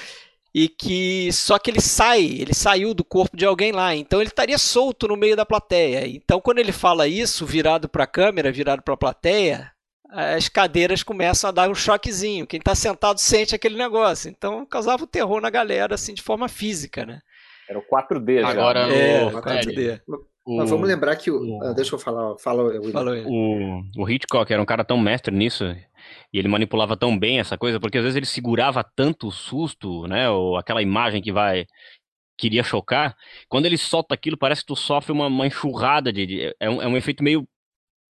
e 0.53 0.69
que 0.69 1.31
só 1.31 1.57
que 1.57 1.71
ele 1.71 1.81
sai, 1.81 2.23
ele 2.23 2.53
saiu 2.53 2.93
do 2.93 3.03
corpo 3.03 3.35
de 3.35 3.45
alguém 3.45 3.71
lá, 3.71 3.95
então 3.95 4.21
ele 4.21 4.29
estaria 4.29 4.57
solto 4.57 5.07
no 5.07 5.17
meio 5.17 5.35
da 5.35 5.45
plateia. 5.45 6.07
Então 6.07 6.39
quando 6.39 6.59
ele 6.59 6.71
fala 6.71 7.07
isso, 7.07 7.45
virado 7.45 7.89
para 7.89 8.03
a 8.03 8.07
câmera, 8.07 8.51
virado 8.51 8.83
para 8.83 8.93
a 8.93 8.97
plateia, 8.97 9.71
as 10.09 10.47
cadeiras 10.47 11.01
começam 11.01 11.49
a 11.49 11.53
dar 11.53 11.69
um 11.69 11.73
choquezinho. 11.73 12.45
Quem 12.45 12.59
está 12.59 12.75
sentado 12.75 13.19
sente 13.19 13.55
aquele 13.55 13.75
negócio. 13.75 14.29
Então 14.29 14.65
causava 14.65 15.03
o 15.03 15.07
terror 15.07 15.41
na 15.41 15.49
galera 15.49 15.95
assim 15.95 16.13
de 16.13 16.21
forma 16.21 16.47
física, 16.47 17.03
né? 17.03 17.19
Era 17.67 17.79
o 17.79 17.83
4D 17.83 18.41
já. 18.41 18.49
Agora 18.49 18.93
é, 18.93 19.25
o 19.25 19.31
4D. 19.31 20.01
O, 20.45 20.57
Mas 20.57 20.69
vamos 20.69 20.87
lembrar 20.87 21.15
que 21.15 21.31
o, 21.31 21.57
o, 21.57 21.63
ah, 21.63 21.73
deixa 21.73 21.95
eu 21.95 21.99
falar, 21.99 22.37
fala, 22.37 22.63
o, 22.63 23.81
o 23.97 24.09
Hitchcock 24.09 24.51
era 24.51 24.61
um 24.61 24.65
cara 24.65 24.83
tão 24.83 24.97
mestre 24.99 25.33
nisso 25.33 25.63
e 26.31 26.39
ele 26.39 26.47
manipulava 26.47 26.97
tão 26.97 27.17
bem 27.17 27.39
essa 27.39 27.57
coisa, 27.57 27.79
porque 27.79 27.97
às 27.97 28.03
vezes 28.03 28.17
ele 28.17 28.25
segurava 28.25 28.83
tanto 28.83 29.27
o 29.27 29.31
susto, 29.31 30.07
né, 30.07 30.29
ou 30.29 30.57
aquela 30.57 30.81
imagem 30.81 31.21
que 31.21 31.31
vai 31.31 31.65
queria 32.37 32.63
chocar, 32.63 33.15
quando 33.47 33.65
ele 33.67 33.77
solta 33.77 34.13
aquilo 34.15 34.37
parece 34.37 34.61
que 34.61 34.67
tu 34.67 34.75
sofre 34.75 35.11
uma, 35.11 35.27
uma 35.27 35.47
enxurrada 35.47 36.11
de, 36.11 36.25
de 36.25 36.55
é, 36.59 36.69
um, 36.69 36.81
é 36.81 36.87
um 36.87 36.97
efeito 36.97 37.23
meio 37.23 37.47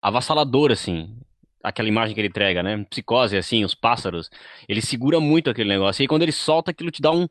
avassalador 0.02 0.72
assim, 0.72 1.18
aquela 1.64 1.88
imagem 1.88 2.14
que 2.14 2.22
ele 2.22 2.28
entrega, 2.28 2.62
né, 2.62 2.86
psicose 2.90 3.38
assim, 3.38 3.64
os 3.64 3.74
pássaros, 3.76 4.30
ele 4.68 4.82
segura 4.82 5.20
muito 5.20 5.50
aquele 5.50 5.70
negócio, 5.70 6.02
e 6.02 6.04
aí 6.04 6.08
quando 6.08 6.24
ele 6.24 6.32
solta 6.32 6.72
aquilo 6.72 6.92
te 6.92 7.02
dá 7.02 7.12
um, 7.12 7.28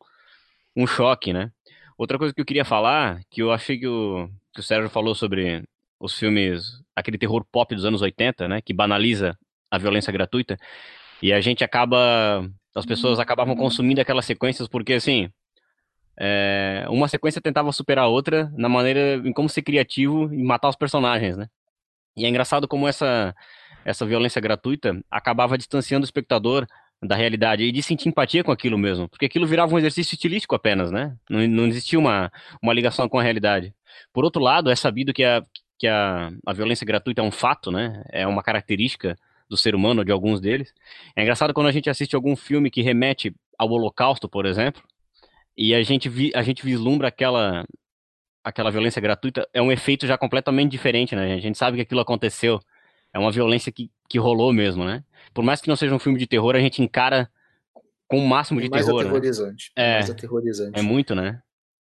um 0.77 0.87
choque, 0.87 1.33
né. 1.33 1.51
Outra 1.97 2.19
coisa 2.19 2.35
que 2.35 2.41
eu 2.41 2.45
queria 2.45 2.65
falar, 2.65 3.21
que 3.31 3.43
eu 3.43 3.53
achei 3.53 3.79
que 3.79 3.87
o, 3.87 4.29
que 4.53 4.61
o 4.61 4.63
Sérgio 4.63 4.91
falou 4.91 5.15
sobre 5.15 5.63
os 6.01 6.19
filmes, 6.19 6.83
aquele 6.97 7.17
terror 7.17 7.45
pop 7.45 7.75
dos 7.75 7.85
anos 7.85 8.03
80, 8.03 8.49
né, 8.49 8.61
que 8.61 8.73
banaliza 8.73 9.39
a 9.73 9.79
violência 9.79 10.13
gratuita. 10.13 10.59
E 11.23 11.33
a 11.33 11.41
gente 11.41 11.65
acaba. 11.65 12.47
As 12.75 12.85
pessoas 12.85 13.19
acabavam 13.19 13.57
consumindo 13.57 14.01
aquelas 14.01 14.27
sequências 14.27 14.69
porque, 14.69 14.93
assim. 14.93 15.31
É, 16.21 16.85
uma 16.91 17.09
sequência 17.09 17.41
tentava 17.41 17.73
superar 17.73 18.05
a 18.05 18.09
outra 18.09 18.53
na 18.55 18.69
maneira 18.69 19.17
em 19.27 19.33
como 19.33 19.49
ser 19.49 19.63
criativo 19.63 20.33
e 20.33 20.43
matar 20.43 20.69
os 20.69 20.77
personagens, 20.77 21.39
né? 21.39 21.49
E 22.15 22.27
é 22.27 22.29
engraçado 22.29 22.69
como 22.69 22.87
essa, 22.87 23.35
essa 23.83 24.05
violência 24.05 24.39
gratuita 24.39 25.03
acabava 25.11 25.57
distanciando 25.57 26.05
o 26.05 26.07
espectador 26.07 26.67
da 27.03 27.17
realidade 27.17 27.65
e 27.65 27.73
de 27.73 27.83
sentir 27.83 28.11
empatia 28.11 28.45
com 28.45 28.53
aquilo 28.53 28.77
mesmo, 28.77 29.09
porque 29.09 29.25
aquilo 29.25 29.47
virava 29.47 29.75
um 29.75 29.79
exercício 29.79 30.15
estilístico 30.15 30.55
apenas, 30.55 30.91
né? 30.93 31.17
Não, 31.31 31.49
não 31.49 31.67
existia 31.67 31.99
uma, 31.99 32.31
uma 32.63 32.75
ligação 32.75 33.09
com 33.09 33.19
a 33.19 33.23
realidade. 33.23 33.75
Por 34.13 34.23
outro 34.23 34.43
lado, 34.43 34.71
é 34.71 34.77
sabido 34.77 35.15
que 35.15 35.25
a, 35.25 35.43
que 35.79 35.89
a, 35.89 36.31
a 36.47 36.53
violência 36.53 36.85
gratuita 36.85 37.23
é 37.23 37.25
um 37.25 37.31
fato, 37.31 37.73
né? 37.73 38.05
É 38.11 38.27
uma 38.27 38.43
característica 38.43 39.17
do 39.49 39.57
ser 39.57 39.75
humano, 39.75 40.05
de 40.05 40.13
alguns 40.13 40.41
deles. 40.41 40.73
É 41.17 41.23
engraçado 41.23 41.53
quando 41.55 41.67
a 41.67 41.73
gente 41.73 41.91
assiste 41.91 42.15
algum 42.15 42.35
filme 42.35 42.71
que 42.71 42.83
remete 42.83 43.35
ao 43.59 43.71
Holocausto, 43.71 44.29
por 44.29 44.47
exemplo, 44.47 44.83
e 45.57 45.75
a 45.75 45.83
gente, 45.83 46.09
vi, 46.09 46.33
a 46.35 46.43
gente 46.43 46.65
vislumbra 46.65 47.09
aquela, 47.09 47.65
aquela 48.43 48.71
violência 48.71 49.01
gratuita, 49.01 49.47
é 49.53 49.61
um 49.61 49.71
efeito 49.71 50.07
já 50.07 50.17
completamente 50.17 50.71
diferente, 50.71 51.15
né? 51.15 51.35
A 51.35 51.39
gente 51.41 51.59
sabe 51.59 51.77
que 51.77 51.83
aquilo 51.83 52.01
aconteceu. 52.01 52.61
É 53.13 53.19
uma 53.19 53.31
violência 53.31 53.71
que, 53.71 53.91
que 54.09 54.19
rolou 54.19 54.53
mesmo, 54.53 54.85
né? 54.85 55.05
Por 55.35 55.45
mais 55.45 55.61
que 55.61 55.69
não 55.69 55.77
seja 55.77 55.95
um 55.95 55.99
filme 55.99 56.19
de 56.19 56.27
terror, 56.27 56.57
a 56.57 56.61
gente 56.61 56.83
encara 56.83 57.31
com 58.09 58.19
o 58.19 58.27
máximo 58.27 58.61
de 58.61 58.71
mais 58.71 58.87
terror. 58.87 59.03
Né? 59.03 59.09
Aterrorizante. 59.09 59.73
Né? 59.77 59.85
É, 59.85 59.95
mais 59.95 60.11
aterrorizante. 60.11 60.79
É 60.79 60.83
muito, 60.83 61.15
né? 61.15 61.43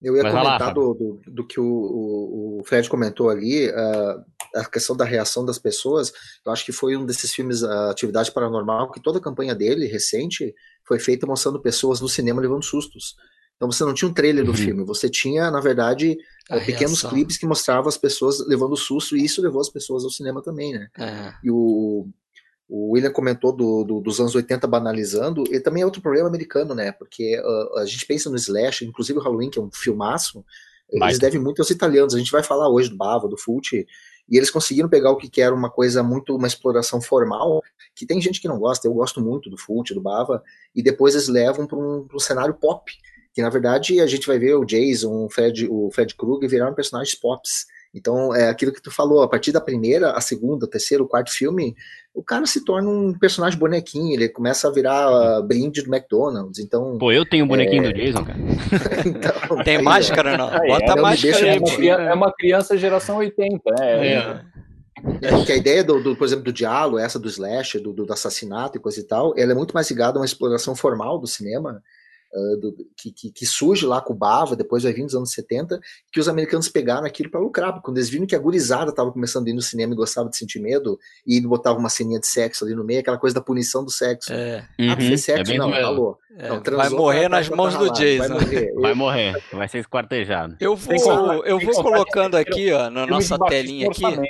Eu 0.02 0.16
ia 0.16 0.24
Mas 0.24 0.32
comentar 0.32 0.68
lá, 0.68 0.74
do, 0.74 0.94
do, 0.94 1.22
do, 1.28 1.46
que 1.46 1.60
o, 1.60 2.60
o, 2.60 2.64
Fred 2.64 2.90
comentou 2.90 3.30
ali, 3.30 3.68
uh, 3.68 4.24
a 4.56 4.66
questão 4.66 4.96
da 4.96 5.04
reação 5.04 5.44
das 5.46 5.60
pessoas. 5.60 6.14
Eu 6.46 6.54
acho 6.54 6.64
que 6.64 6.72
foi 6.72 6.96
um 6.96 7.06
desses 7.06 7.34
filmes, 7.34 7.62
uh, 7.64 7.90
Atividade 7.90 8.32
Paranormal, 8.32 8.92
que 8.92 9.02
toda 9.02 9.20
a 9.20 9.22
campanha 9.22 9.54
dele, 9.54 9.88
recente, 9.88 10.56
foi 10.88 11.00
feita 11.00 11.28
mostrando 11.28 11.62
pessoas 11.62 12.00
no 12.00 12.08
cinema 12.08 12.42
levando 12.42 12.64
sustos. 12.64 13.16
Então 13.58 13.70
você 13.70 13.84
não 13.84 13.94
tinha 13.94 14.10
um 14.10 14.14
trailer 14.14 14.46
do 14.46 14.52
uhum. 14.52 14.58
filme, 14.58 14.86
você 14.86 15.10
tinha, 15.10 15.52
na 15.52 15.60
verdade, 15.60 16.18
uh, 16.50 16.66
pequenos 16.66 17.02
clipes 17.04 17.38
que 17.38 17.46
mostravam 17.46 17.90
as 17.90 17.98
pessoas 17.98 18.40
levando 18.48 18.78
susto, 18.78 19.18
e 19.18 19.26
isso 19.26 19.42
levou 19.42 19.60
as 19.60 19.70
pessoas 19.70 20.06
ao 20.06 20.10
cinema 20.10 20.42
também, 20.42 20.72
né? 20.72 20.88
É. 20.98 21.34
E 21.44 21.52
o, 21.52 22.08
o 22.70 22.92
William 22.92 23.12
comentou 23.12 23.52
do, 23.52 23.84
do, 23.84 24.00
dos 24.00 24.20
anos 24.20 24.36
80 24.36 24.68
banalizando, 24.68 25.44
e 25.52 25.60
também 25.60 25.82
é 25.82 25.86
outro 25.86 26.02
problema 26.02 26.28
americano, 26.28 26.76
né? 26.76 26.92
Porque 26.92 27.40
uh, 27.40 27.80
a 27.80 27.86
gente 27.86 28.06
pensa 28.06 28.30
no 28.30 28.36
Slash, 28.36 28.86
inclusive 28.86 29.18
o 29.18 29.22
Halloween, 29.22 29.50
que 29.50 29.58
é 29.58 29.62
um 29.62 29.72
filmaço, 29.72 30.46
Eles 30.92 31.20
devem 31.20 31.42
muito 31.42 31.60
aos 31.60 31.70
italianos. 31.70 32.16
A 32.16 32.20
gente 32.20 32.32
vai 32.32 32.44
falar 32.44 32.70
hoje 32.70 32.90
do 32.90 32.96
Bava, 32.96 33.28
do 33.28 33.38
Fulci, 33.38 33.88
e 34.30 34.38
eles 34.38 34.52
conseguiram 34.52 34.88
pegar 34.88 35.12
o 35.12 35.18
que 35.18 35.42
era 35.42 35.54
uma 35.54 35.70
coisa 35.70 36.04
muito, 36.04 36.36
uma 36.36 36.48
exploração 36.48 37.02
formal, 37.02 37.62
que 37.96 38.06
tem 38.06 38.22
gente 38.22 38.40
que 38.40 38.48
não 38.48 38.60
gosta, 38.60 38.88
eu 38.88 38.94
gosto 38.94 39.20
muito 39.20 39.50
do 39.50 39.58
Fulci, 39.58 39.94
do 39.94 40.02
Bava, 40.02 40.44
e 40.76 40.84
depois 40.84 41.16
eles 41.16 41.28
levam 41.28 41.66
para 41.66 41.78
um, 41.78 42.08
um, 42.14 42.20
cenário 42.20 42.54
pop, 42.54 42.92
que 43.34 43.42
na 43.42 43.50
verdade 43.50 44.00
a 44.00 44.06
gente 44.06 44.28
vai 44.28 44.38
ver 44.38 44.56
o 44.56 44.66
Jason, 44.66 45.26
o 45.26 45.30
Fred, 45.30 45.68
o 45.68 45.90
Fred 45.92 46.14
Krueger 46.16 46.50
viraram 46.50 46.76
personagens 46.76 47.16
pops. 47.16 47.66
Então, 47.94 48.36
é 48.36 48.50
aquilo 48.50 48.72
que 48.72 48.82
tu 48.82 48.92
falou, 48.92 49.24
a 49.24 49.28
partir 49.28 49.52
da 49.52 49.60
primeira, 49.60 50.12
a 50.12 50.22
segunda, 50.22 50.66
o 50.66 50.70
terceiro, 50.70 51.04
o 51.04 51.08
quarto 51.08 51.32
filme, 51.32 51.76
o 52.14 52.24
cara 52.24 52.46
se 52.46 52.64
torna 52.64 52.88
um 52.88 53.18
personagem 53.18 53.58
bonequinho, 53.58 54.14
ele 54.14 54.30
começa 54.30 54.68
a 54.68 54.72
virar 54.72 55.10
uh, 55.10 55.44
brinde 55.44 55.82
do 55.82 55.94
McDonald's. 55.94 56.60
Então, 56.60 56.98
Pô, 57.00 57.12
eu 57.12 57.26
tenho 57.26 57.46
um 57.46 57.48
bonequinho 57.48 57.86
é... 57.86 57.92
do 57.92 57.94
Jason, 57.94 58.24
cara. 58.24 58.38
então, 59.06 59.64
Tem 59.64 59.82
máscara, 59.82 60.38
não? 60.38 60.50
Bota 60.50 60.94
é, 60.94 61.02
máscara. 61.02 61.48
É 61.48 61.58
uma, 61.58 62.10
é 62.10 62.14
uma 62.14 62.34
criança 62.34 62.78
geração 62.78 63.18
80, 63.18 63.60
né? 63.80 64.08
É. 64.08 64.42
É, 65.22 65.30
porque 65.30 65.54
a 65.54 65.56
ideia, 65.56 65.84
do, 65.84 66.02
do, 66.02 66.16
por 66.16 66.26
exemplo, 66.26 66.44
do 66.44 66.54
diálogo, 66.54 67.00
essa 67.00 67.18
do 67.18 67.28
slash, 67.28 67.80
do, 67.80 67.94
do, 67.94 68.12
assassinato 68.12 68.78
e 68.78 68.82
coisa 68.82 69.00
e 69.00 69.04
tal, 69.04 69.34
ela 69.38 69.52
é 69.52 69.56
muito 69.56 69.74
mais 69.74 69.90
ligada 69.90 70.18
a 70.18 70.20
uma 70.20 70.26
exploração 70.26 70.76
formal 70.76 71.18
do 71.18 71.28
cinema, 71.28 71.82
uh, 72.34 72.58
do, 72.58 72.76
que, 72.96 73.12
que, 73.12 73.32
que, 73.32 73.46
surge 73.46 73.86
lá 73.86 74.02
com 74.02 74.14
o 74.14 74.16
Bava, 74.16 74.56
depois 74.56 74.84
vai 74.84 74.94
vir 74.94 75.04
nos 75.04 75.16
anos 75.16 75.32
70, 75.32 75.80
que 76.12 76.20
os 76.20 76.28
americanos 76.28 76.70
pegaram 76.70 77.06
aquilo 77.06 77.30
para 77.30 77.40
lucrar, 77.40 77.72
porque 77.72 77.86
quando 77.86 77.98
eles 77.98 78.10
viram 78.10 78.26
que 78.26 78.36
a 78.36 78.40
gurizada 78.40 78.92
estava 78.92 79.12
começando 79.12 79.48
a 79.48 79.50
ir 79.50 79.54
no 79.54 79.62
cinema 79.62 79.94
e 79.94 79.96
gostava 79.96 80.30
de 80.30 80.38
sentir 80.38 80.60
medo, 80.60 81.00
e 81.26 81.40
botava 81.42 81.78
uma 81.78 81.90
ceninha 81.90 82.20
de 82.20 82.28
sexo 82.28 82.66
ali 82.66 82.76
no 82.76 82.84
meio, 82.84 83.00
aquela 83.00 83.18
coisa 83.18 83.36
da 83.36 83.42
punição 83.42 83.84
do 83.84 83.92
sexo. 83.92 84.32
É. 84.32 84.68
Ah, 84.80 84.84
uhum. 84.84 84.96
fez 84.96 85.24
sexo? 85.24 85.52
É 85.52 85.58
não, 85.58 85.72
falou. 85.72 86.18
É, 86.38 86.48
não, 86.48 86.62
vai 86.62 86.90
morrer 86.90 87.24
tá, 87.24 87.30
nas 87.30 87.50
tá, 87.50 87.56
mãos 87.56 87.74
tá 87.74 87.80
do 87.80 87.92
Jason. 87.92 88.28
Vai 88.28 88.40
morrer. 88.40 88.74
vai 88.80 88.94
morrer, 88.94 89.44
vai 89.52 89.68
ser 89.68 89.80
esquartejado. 89.80 90.56
Eu 90.60 90.76
vou, 90.76 91.46
eu 91.46 91.60
vou 91.60 91.84
colocando 91.84 92.36
aqui, 92.36 92.72
ó, 92.72 92.90
na 92.90 93.06
nossa 93.06 93.38
telinha 93.38 93.88
aqui. 93.88 94.04
Né? 94.04 94.28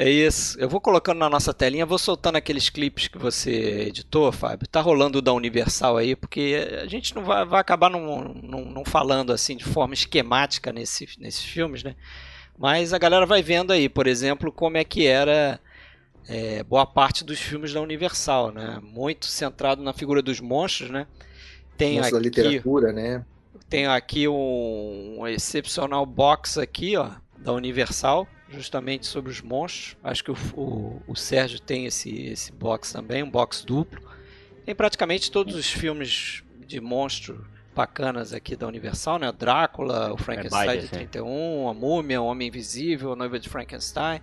É 0.00 0.08
isso. 0.08 0.58
Eu 0.58 0.66
vou 0.66 0.80
colocando 0.80 1.18
na 1.18 1.28
nossa 1.28 1.52
telinha, 1.52 1.84
vou 1.84 1.98
soltando 1.98 2.36
aqueles 2.36 2.70
clipes 2.70 3.06
que 3.06 3.18
você 3.18 3.82
editou, 3.88 4.32
Fábio. 4.32 4.66
Tá 4.66 4.80
rolando 4.80 5.18
o 5.18 5.22
da 5.22 5.30
Universal 5.34 5.98
aí, 5.98 6.16
porque 6.16 6.66
a 6.82 6.86
gente 6.86 7.14
não 7.14 7.22
vai, 7.22 7.44
vai 7.44 7.60
acabar 7.60 7.90
não, 7.90 8.32
não, 8.32 8.64
não 8.64 8.82
falando 8.82 9.30
assim 9.30 9.58
de 9.58 9.64
forma 9.64 9.92
esquemática 9.92 10.72
nesse, 10.72 11.06
nesses 11.18 11.44
filmes, 11.44 11.84
né? 11.84 11.94
Mas 12.58 12.94
a 12.94 12.98
galera 12.98 13.26
vai 13.26 13.42
vendo 13.42 13.74
aí, 13.74 13.90
por 13.90 14.06
exemplo, 14.06 14.50
como 14.50 14.78
é 14.78 14.84
que 14.84 15.06
era 15.06 15.60
é, 16.26 16.62
boa 16.62 16.86
parte 16.86 17.22
dos 17.22 17.38
filmes 17.38 17.74
da 17.74 17.82
Universal, 17.82 18.52
né? 18.52 18.80
Muito 18.82 19.26
centrado 19.26 19.82
na 19.82 19.92
figura 19.92 20.22
dos 20.22 20.40
monstros, 20.40 20.88
né? 20.88 21.06
Tem 21.76 22.00
aqui, 22.00 22.10
da 22.10 22.18
literatura, 22.18 22.90
né? 22.90 23.22
Tem 23.68 23.86
aqui 23.86 24.26
um, 24.26 25.16
um, 25.18 25.26
excepcional 25.26 26.06
box 26.06 26.56
aqui, 26.56 26.96
ó, 26.96 27.10
da 27.36 27.52
Universal, 27.52 28.26
justamente 28.50 29.06
sobre 29.06 29.30
os 29.30 29.40
monstros. 29.40 29.96
Acho 30.02 30.24
que 30.24 30.30
o, 30.30 30.36
o, 30.54 31.02
o 31.06 31.16
Sérgio 31.16 31.60
tem 31.60 31.86
esse, 31.86 32.26
esse 32.26 32.52
box 32.52 32.92
também, 32.92 33.22
um 33.22 33.30
box 33.30 33.64
duplo. 33.64 34.02
Tem 34.64 34.74
praticamente 34.74 35.30
todos 35.30 35.54
os 35.54 35.70
filmes 35.70 36.42
de 36.66 36.80
monstro 36.80 37.46
bacanas 37.74 38.32
aqui 38.32 38.56
da 38.56 38.66
Universal, 38.66 39.18
né? 39.18 39.32
Drácula, 39.32 40.12
o 40.12 40.16
Frankenstein 40.16 40.70
é 40.70 40.76
de 40.76 40.88
31, 40.88 41.68
a 41.68 41.74
Múmia, 41.74 42.20
o 42.20 42.26
Homem 42.26 42.48
Invisível, 42.48 43.12
a 43.12 43.16
Noiva 43.16 43.38
de 43.38 43.48
Frankenstein. 43.48 44.20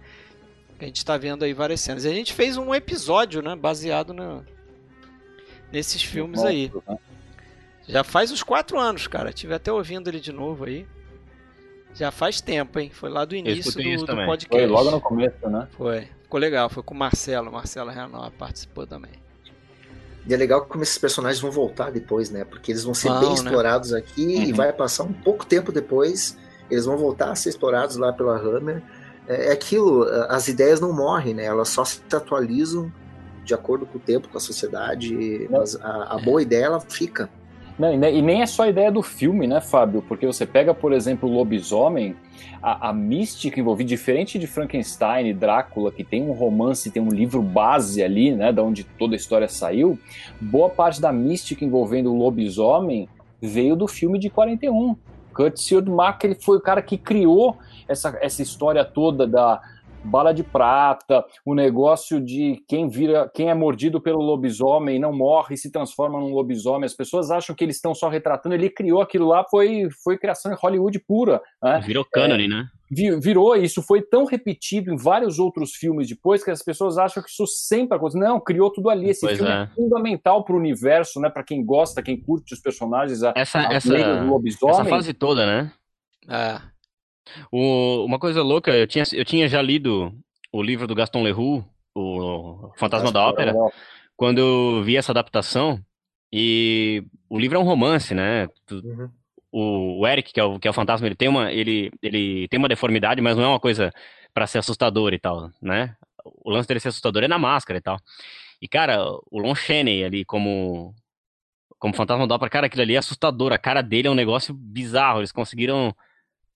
A 0.80 0.86
gente 0.86 0.98
está 0.98 1.18
vendo 1.18 1.44
aí 1.44 1.54
várias 1.54 1.82
cenas. 1.82 2.06
E 2.06 2.10
a 2.10 2.14
gente 2.14 2.34
fez 2.34 2.56
um 2.56 2.74
episódio, 2.76 3.42
né? 3.42 3.56
Baseado 3.56 4.14
no, 4.14 4.46
nesses 5.72 6.04
filmes 6.04 6.44
aí. 6.44 6.72
Né? 6.88 6.98
Já 7.88 8.04
faz 8.04 8.32
uns 8.32 8.44
quatro 8.44 8.78
anos, 8.78 9.08
cara. 9.08 9.34
Tive 9.34 9.54
até 9.54 9.72
ouvindo 9.72 10.10
ele 10.10 10.20
de 10.20 10.32
novo 10.32 10.66
aí. 10.66 10.86
Já 11.98 12.12
faz 12.12 12.40
tempo, 12.40 12.80
hein? 12.80 12.92
Foi 12.94 13.10
lá 13.10 13.26
do 13.26 13.36
início 13.36 13.72
do, 13.72 14.06
do, 14.06 14.26
podcast. 14.26 14.48
Foi 14.50 14.66
logo 14.68 14.92
no 14.92 15.02
começo, 15.02 15.50
né? 15.50 15.68
Foi. 15.72 16.08
Ficou 16.22 16.40
legal. 16.40 16.70
Foi 16.70 16.84
com 16.84 16.94
o 16.94 16.98
Marcelo. 16.98 17.52
Marcelo 17.52 17.90
Renal 17.90 18.32
participou 18.38 18.86
também. 18.86 19.12
E 20.28 20.34
é 20.34 20.38
legal 20.38 20.66
como 20.66 20.84
esses 20.84 20.98
personagens 20.98 21.42
vão 21.42 21.50
voltar 21.50 21.90
depois, 21.90 22.30
né? 22.30 22.44
Porque 22.44 22.72
eles 22.72 22.84
vão 22.84 22.94
ser 22.94 23.10
bem 23.20 23.30
né? 23.30 23.34
explorados 23.34 23.94
aqui 23.94 24.26
uhum. 24.26 24.44
e 24.44 24.54
vai 24.54 24.72
passar 24.72 25.04
um 25.04 25.14
pouco 25.14 25.46
tempo 25.46 25.72
depois. 25.72 26.38
Eles 26.70 26.86
vão 26.86 26.98
voltar 26.98 27.32
a 27.32 27.36
ser 27.36 27.50
explorados 27.50 27.96
lá 27.96 28.14
pela 28.14 28.38
Hammer. 28.38 28.84
É, 29.28 29.48
é 29.48 29.52
aquilo, 29.52 30.04
as 30.30 30.48
ideias 30.48 30.80
não 30.80 30.94
morrem, 30.94 31.34
né? 31.34 31.46
Elas 31.46 31.70
só 31.70 31.84
se 31.84 32.02
atualizam 32.14 32.92
de 33.44 33.54
acordo 33.54 33.86
com 33.88 33.98
o 33.98 34.02
tempo, 34.02 34.28
com 34.28 34.38
a 34.38 34.42
sociedade. 34.42 35.48
Mas 35.50 35.76
a, 35.78 36.16
a 36.16 36.18
boa 36.20 36.42
ideia, 36.42 36.66
ela 36.66 36.80
fica. 36.80 37.30
Não, 37.78 37.94
e 37.94 38.22
nem 38.22 38.42
é 38.42 38.46
só 38.48 38.64
a 38.64 38.70
ideia 38.70 38.92
do 38.92 39.04
filme, 39.04 39.46
né, 39.46 39.62
Fábio? 39.62 40.02
Porque 40.02 40.26
você 40.26 40.48
pega, 40.48 40.74
por 40.74 40.92
exemplo, 40.92 41.30
o 41.30 41.32
Lobisomem, 41.32 42.16
a, 42.62 42.90
a, 42.90 42.94
mística 42.94 43.60
envolvida, 43.60 43.88
diferente 43.88 44.40
de 44.40 44.48
Frankenstein 44.48 45.28
e 45.28 45.34
Drácula, 45.34 45.92
que 45.92 46.04
tem 46.04 46.24
um 46.24 46.32
romance, 46.32 46.90
tem 46.90 47.02
um 47.02 47.10
livro 47.10 47.42
base 47.42 48.02
ali, 48.02 48.32
né, 48.32 48.52
da 48.52 48.64
onde 48.64 48.84
toda 48.84 49.14
a 49.14 49.18
história 49.18 49.48
saiu, 49.48 50.00
boa 50.42 50.70
parte 50.70 51.00
da 51.00 51.12
mística 51.12 51.64
envolvendo 51.64 52.12
o 52.12 52.18
Lobisomem 52.18 53.08
veio 53.40 53.76
do 53.76 53.88
filme 53.88 54.18
de 54.18 54.30
41. 54.30 54.96
Kurt 55.32 55.58
Siodmak, 55.58 56.26
ele 56.26 56.34
foi 56.34 56.58
o 56.58 56.62
cara 56.62 56.82
que 56.82 56.98
criou 56.98 57.58
essa, 57.88 58.18
essa 58.20 58.42
história 58.42 58.84
toda 58.84 59.28
da 59.28 59.62
bala 60.08 60.34
de 60.34 60.44
prata, 60.44 61.24
o 61.46 61.54
negócio 61.54 62.20
de 62.20 62.64
quem 62.68 62.88
vira, 62.88 63.30
quem 63.34 63.50
é 63.50 63.54
mordido 63.54 64.02
pelo 64.02 64.22
lobisomem 64.22 65.00
não 65.00 65.14
morre 65.14 65.56
e 65.56 65.58
se 65.58 65.72
transforma 65.72 66.20
num 66.20 66.34
lobisomem. 66.34 66.86
As 66.86 66.94
pessoas 66.94 67.30
acham 67.30 67.56
que 67.56 67.64
eles 67.64 67.76
estão 67.76 67.94
só 67.94 68.08
retratando. 68.08 68.56
Ele 68.56 68.70
criou 68.70 69.02
aquilo 69.02 69.28
lá, 69.28 69.44
foi, 69.50 69.90
foi 70.04 70.18
criação 70.18 70.52
de 70.52 70.58
Hollywood 70.60 71.00
pura. 71.00 71.42
Né? 71.62 71.82
Virou 71.86 72.06
cânone, 72.06 72.46
é, 72.46 72.48
né? 72.48 72.68
Virou, 72.90 73.54
isso 73.56 73.82
foi 73.82 74.02
tão 74.02 74.24
repetido 74.24 74.94
em 74.94 74.96
vários 74.96 75.40
outros 75.40 75.74
filmes 75.74 76.08
depois 76.08 76.42
que 76.42 76.50
as 76.50 76.64
pessoas 76.64 76.98
acham 76.98 77.22
que 77.22 77.30
isso 77.30 77.46
sempre 77.46 77.98
aconteceu. 77.98 78.22
Não, 78.22 78.40
criou 78.40 78.72
tudo 78.72 78.90
ali. 78.90 79.10
Esse 79.10 79.26
pois 79.26 79.38
filme 79.38 79.52
é, 79.52 79.64
é 79.64 79.68
fundamental 79.68 80.44
para 80.46 80.56
o 80.56 80.58
universo, 80.58 81.20
né? 81.20 81.30
Para 81.30 81.44
quem 81.44 81.66
gosta, 81.66 82.02
quem 82.02 82.20
curte 82.20 82.54
os 82.54 82.62
personagens, 82.62 83.24
a, 83.24 83.34
essa, 83.36 83.60
a 83.60 83.74
essa, 83.74 83.90
do 83.90 84.28
lobisomem. 84.28 84.80
Essa 84.80 84.86
fase 84.86 85.14
toda, 85.14 85.46
né? 85.46 85.72
É. 86.30 86.62
O, 87.52 88.06
uma 88.06 88.20
coisa 88.20 88.42
louca, 88.42 88.72
eu 88.72 88.88
tinha, 88.88 89.04
eu 89.14 89.26
tinha 89.26 89.48
já 89.48 89.62
lido 89.62 90.14
o 90.52 90.62
livro 90.62 90.88
do 90.88 90.96
Gaston 90.96 91.24
Leroux, 91.24 91.66
o 91.96 92.72
Fantasma 92.78 93.12
da 93.12 93.22
Ópera, 93.22 93.54
quando 94.16 94.40
eu 94.40 94.84
vi 94.84 94.98
essa 94.98 95.12
adaptação, 95.12 95.80
e 96.32 97.04
o 97.30 97.40
livro 97.40 97.58
é 97.58 97.60
um 97.60 97.66
romance, 97.66 98.14
né? 98.14 98.48
Uhum. 98.72 99.10
O, 99.52 100.02
o, 100.02 100.08
Eric, 100.08 100.34
que 100.34 100.40
é 100.40 100.44
o, 100.44 100.60
que 100.60 100.68
é 100.68 100.72
o 100.72 100.74
fantasma, 100.74 101.08
ele 101.08 101.16
tem 101.16 101.28
uma, 101.28 101.52
ele, 101.52 101.92
ele 102.02 102.48
tem 102.50 102.58
uma 102.58 102.68
deformidade, 102.68 103.22
mas 103.22 103.38
não 103.38 103.44
é 103.44 103.48
uma 103.48 103.60
coisa 103.60 103.92
para 104.34 104.46
ser 104.46 104.60
assustador 104.60 105.14
e 105.14 105.20
tal, 105.20 105.50
né? 105.62 105.96
O 106.24 106.52
lance 106.52 106.68
dele 106.68 106.80
ser 106.80 106.90
assustador 106.90 107.24
é 107.24 107.28
na 107.28 107.40
máscara 107.40 107.80
e 107.80 107.82
tal. 107.82 107.98
E, 108.62 108.68
cara, 108.68 109.02
o 109.32 109.40
Lon 109.40 109.56
Chaney 109.56 110.04
ali 110.04 110.26
como 110.26 110.94
como 111.80 111.94
fantasma 111.94 112.28
da 112.28 112.36
ópera, 112.36 112.50
cara, 112.50 112.68
aquilo 112.68 112.82
ali 112.82 112.96
é 112.96 112.98
assustador. 112.98 113.54
A 113.54 113.58
cara 113.58 113.82
dele 113.82 114.08
é 114.08 114.12
um 114.12 114.16
negócio 114.16 114.54
bizarro. 114.54 115.20
Eles 115.20 115.32
conseguiram 115.32 115.96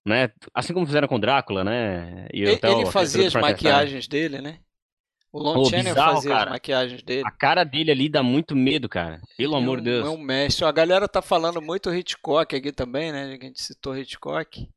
né? 0.05 0.31
Assim 0.53 0.73
como 0.73 0.85
fizeram 0.85 1.07
com 1.07 1.19
Drácula, 1.19 1.63
né? 1.63 2.27
E 2.33 2.41
ele, 2.41 2.59
ele 2.61 2.85
fazia 2.87 3.27
as 3.27 3.33
maquiagens 3.33 4.07
dele, 4.07 4.41
né? 4.41 4.59
O 5.33 5.39
Lon 5.39 5.61
oh, 5.61 5.65
Chaney 5.65 5.93
fazia 5.93 6.31
cara. 6.31 6.43
as 6.43 6.49
maquiagens 6.49 7.03
dele. 7.03 7.23
A 7.25 7.31
cara 7.31 7.63
dele 7.63 7.91
ali 7.91 8.09
dá 8.09 8.21
muito 8.21 8.53
medo, 8.53 8.89
cara. 8.89 9.21
Pelo 9.37 9.55
amor 9.55 9.77
de 9.77 9.85
Deus. 9.85 10.05
É 10.05 10.09
um 10.09 10.17
mestre. 10.17 10.65
A 10.65 10.71
galera 10.71 11.07
tá 11.07 11.21
falando 11.21 11.61
muito 11.61 11.93
Hitchcock 11.93 12.53
aqui 12.53 12.71
também, 12.71 13.13
né? 13.13 13.37
A 13.39 13.45
gente 13.45 13.61
citou 13.61 13.97
Hitchcock. 13.97 14.67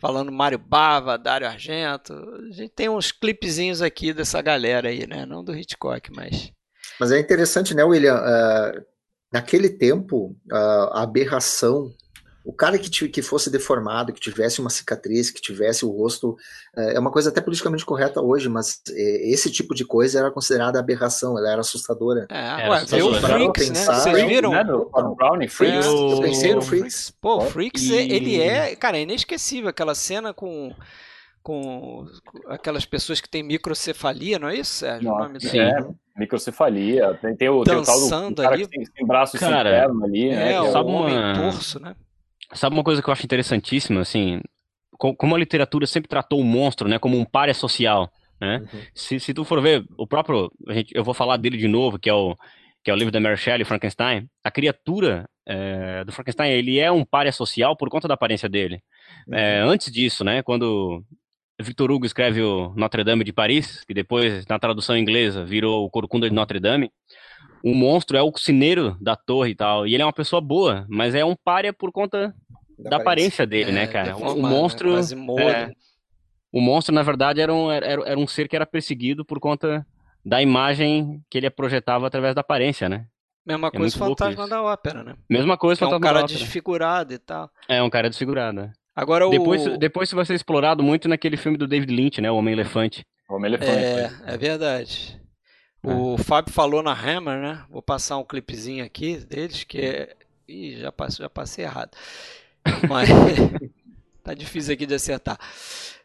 Falando 0.00 0.32
Mário 0.32 0.58
Bava, 0.58 1.18
Dário 1.18 1.46
Argento. 1.46 2.14
A 2.14 2.52
gente 2.52 2.70
tem 2.70 2.88
uns 2.88 3.12
clipezinhos 3.12 3.82
aqui 3.82 4.12
dessa 4.14 4.40
galera 4.40 4.88
aí, 4.88 5.06
né? 5.06 5.26
Não 5.26 5.44
do 5.44 5.54
Hitchcock, 5.54 6.10
mas. 6.14 6.50
Mas 6.98 7.12
é 7.12 7.18
interessante, 7.18 7.74
né, 7.74 7.84
William? 7.84 8.16
Uh, 8.16 8.84
naquele 9.30 9.68
tempo, 9.68 10.34
uh, 10.50 10.92
a 10.92 11.02
aberração 11.02 11.92
o 12.44 12.52
cara 12.52 12.78
que, 12.78 13.08
que 13.08 13.22
fosse 13.22 13.50
deformado, 13.50 14.12
que 14.12 14.20
tivesse 14.20 14.60
uma 14.60 14.68
cicatriz, 14.68 15.30
que 15.30 15.40
tivesse 15.40 15.84
o 15.84 15.90
rosto. 15.90 16.36
É, 16.76 16.96
é 16.96 17.00
uma 17.00 17.10
coisa 17.10 17.30
até 17.30 17.40
politicamente 17.40 17.86
correta 17.86 18.20
hoje, 18.20 18.50
mas 18.50 18.82
é, 18.90 19.30
esse 19.30 19.50
tipo 19.50 19.74
de 19.74 19.84
coisa 19.84 20.18
era 20.18 20.30
considerada 20.30 20.78
aberração, 20.78 21.38
ela 21.38 21.50
era 21.50 21.60
assustadora. 21.62 22.26
É, 22.28 22.68
ué, 22.68 22.84
viu 22.84 23.08
o 23.08 23.14
Freaks, 23.14 23.70
né? 23.70 23.80
Vocês 23.80 24.28
viram? 24.28 24.50
Né, 24.50 24.62
do, 24.62 24.84
do 24.84 25.14
Brownie, 25.14 25.48
Freaks? 25.48 25.86
Eu 25.86 26.20
pensei 26.20 26.54
no 26.54 26.60
Freaks. 26.60 27.10
Pô, 27.18 27.38
o 27.38 27.46
Freaks, 27.46 27.84
e... 27.84 27.94
ele 27.94 28.40
é, 28.40 28.76
cara, 28.76 28.98
é 28.98 29.02
inesquecível. 29.02 29.70
Aquela 29.70 29.94
cena 29.94 30.34
com 30.34 30.74
com 31.42 32.06
aquelas 32.46 32.86
pessoas 32.86 33.20
que 33.20 33.28
têm 33.28 33.42
microcefalia, 33.42 34.38
não 34.38 34.48
é 34.48 34.56
isso, 34.56 34.72
Sérgio? 34.72 35.10
Não, 35.10 35.16
o 35.16 35.18
nome 35.18 35.38
sim. 35.40 35.58
É, 35.58 35.76
microcefalia. 36.16 37.18
Tem, 37.20 37.36
tem, 37.36 37.48
o, 37.50 37.62
tem 37.62 37.76
o 37.76 37.82
tal 37.82 38.30
do 38.30 38.34
cara 38.34 38.54
ali. 38.54 38.66
que 38.66 38.70
tem, 38.70 38.86
tem 38.86 39.06
braço 39.06 39.38
cara, 39.38 39.86
ali, 39.86 40.30
né? 40.30 40.54
É, 40.54 40.60
o 40.60 40.86
homem 40.86 41.18
uma... 41.18 41.34
torso, 41.34 41.78
né? 41.78 41.94
Sabe 42.52 42.74
uma 42.74 42.84
coisa 42.84 43.02
que 43.02 43.08
eu 43.08 43.12
acho 43.12 43.24
interessantíssima, 43.24 44.00
assim, 44.00 44.40
como 44.98 45.34
a 45.34 45.38
literatura 45.38 45.86
sempre 45.86 46.08
tratou 46.08 46.40
o 46.40 46.44
monstro, 46.44 46.88
né, 46.88 46.98
como 46.98 47.18
um 47.18 47.24
párea 47.24 47.54
social, 47.54 48.10
né? 48.40 48.58
Uhum. 48.58 48.80
Se, 48.94 49.20
se 49.20 49.34
tu 49.34 49.44
for 49.44 49.60
ver 49.60 49.84
o 49.96 50.06
próprio, 50.06 50.52
a 50.68 50.74
gente, 50.74 50.94
eu 50.94 51.02
vou 51.02 51.14
falar 51.14 51.36
dele 51.36 51.56
de 51.56 51.68
novo, 51.68 51.98
que 51.98 52.08
é 52.08 52.14
o 52.14 52.36
que 52.82 52.90
é 52.90 52.94
o 52.94 52.96
livro 52.96 53.10
da 53.10 53.18
Mary 53.18 53.38
Shelley, 53.38 53.64
Frankenstein, 53.64 54.28
a 54.44 54.50
criatura 54.50 55.26
é, 55.46 56.04
do 56.04 56.12
Frankenstein, 56.12 56.50
ele 56.52 56.78
é 56.78 56.92
um 56.92 57.02
párea 57.02 57.32
social 57.32 57.74
por 57.74 57.88
conta 57.88 58.06
da 58.06 58.12
aparência 58.12 58.46
dele. 58.46 58.82
É, 59.32 59.64
uhum. 59.64 59.70
antes 59.70 59.90
disso, 59.90 60.22
né, 60.22 60.42
quando 60.42 61.02
Victor 61.58 61.90
Hugo 61.90 62.04
escreve 62.04 62.42
o 62.42 62.74
Notre 62.76 63.02
Dame 63.02 63.24
de 63.24 63.32
Paris, 63.32 63.82
que 63.86 63.94
depois, 63.94 64.46
na 64.46 64.58
tradução 64.58 64.98
inglesa, 64.98 65.46
virou 65.46 65.86
o 65.86 65.90
Corcunda 65.90 66.28
de 66.28 66.34
Notre 66.34 66.60
Dame, 66.60 66.90
o 67.64 67.74
monstro 67.74 68.18
é 68.18 68.22
o 68.22 68.30
cineiro 68.36 68.94
da 69.00 69.16
torre 69.16 69.52
e 69.52 69.54
tal, 69.54 69.86
e 69.86 69.94
ele 69.94 70.02
é 70.02 70.06
uma 70.06 70.12
pessoa 70.12 70.38
boa, 70.38 70.84
mas 70.86 71.14
é 71.14 71.24
um 71.24 71.34
párea 71.34 71.72
por 71.72 71.90
conta 71.90 72.34
da, 72.78 72.90
da 72.90 72.96
aparência. 72.98 73.46
dele, 73.46 73.72
né, 73.72 73.84
é, 73.84 73.86
né, 73.86 73.92
cara? 73.92 74.16
O 74.18 74.34
né, 74.34 74.48
monstro... 74.50 74.94
Né? 74.94 75.72
o 76.52 76.60
monstro, 76.60 76.94
na 76.94 77.02
verdade, 77.02 77.40
era 77.40 77.54
um, 77.54 77.72
era, 77.72 77.86
era 77.86 78.18
um 78.18 78.26
ser 78.26 78.48
que 78.48 78.54
era 78.54 78.66
perseguido 78.66 79.24
por 79.24 79.40
conta 79.40 79.86
da 80.22 80.42
imagem 80.42 81.22
que 81.30 81.38
ele 81.38 81.48
projetava 81.48 82.06
através 82.06 82.34
da 82.34 82.42
aparência, 82.42 82.86
né? 82.86 83.06
Mesma 83.46 83.68
é 83.68 83.70
coisa 83.70 83.98
Fantasma 83.98 84.46
da 84.46 84.62
Ópera, 84.62 85.02
né? 85.02 85.14
Mesma 85.28 85.56
coisa 85.56 85.78
Fantasma 85.78 86.00
da 86.00 86.06
Ópera. 86.06 86.20
É 86.20 86.22
um 86.22 86.26
cara 86.26 86.38
desfigurado 86.38 87.14
e 87.14 87.18
tal. 87.18 87.50
É, 87.66 87.82
um 87.82 87.90
cara 87.90 88.10
desfigurado. 88.10 88.60
É. 88.60 88.72
Agora 88.94 89.28
depois, 89.28 89.66
o... 89.66 89.78
depois 89.78 90.12
vai 90.12 90.24
ser 90.26 90.34
explorado 90.34 90.82
muito 90.82 91.08
naquele 91.08 91.38
filme 91.38 91.56
do 91.56 91.66
David 91.66 91.94
Lynch, 91.94 92.20
né? 92.20 92.30
O 92.30 92.36
Homem-Elefante. 92.36 93.06
Homem-Elefante. 93.28 93.70
É, 93.72 94.10
é 94.26 94.36
verdade. 94.36 95.23
É. 95.84 95.94
O 95.94 96.16
Fábio 96.16 96.52
falou 96.52 96.82
na 96.82 96.92
Hammer, 96.92 97.40
né? 97.40 97.64
Vou 97.70 97.82
passar 97.82 98.16
um 98.16 98.24
clipezinho 98.24 98.84
aqui 98.84 99.16
deles, 99.16 99.64
que 99.64 99.78
é... 99.78 100.16
Ih, 100.48 100.78
já 100.78 100.92
passei, 100.92 101.22
já 101.22 101.30
passei 101.30 101.64
errado. 101.64 101.90
Mas... 102.88 103.08
tá 104.22 104.32
difícil 104.32 104.72
aqui 104.72 104.86
de 104.86 104.94
acertar. 104.94 105.38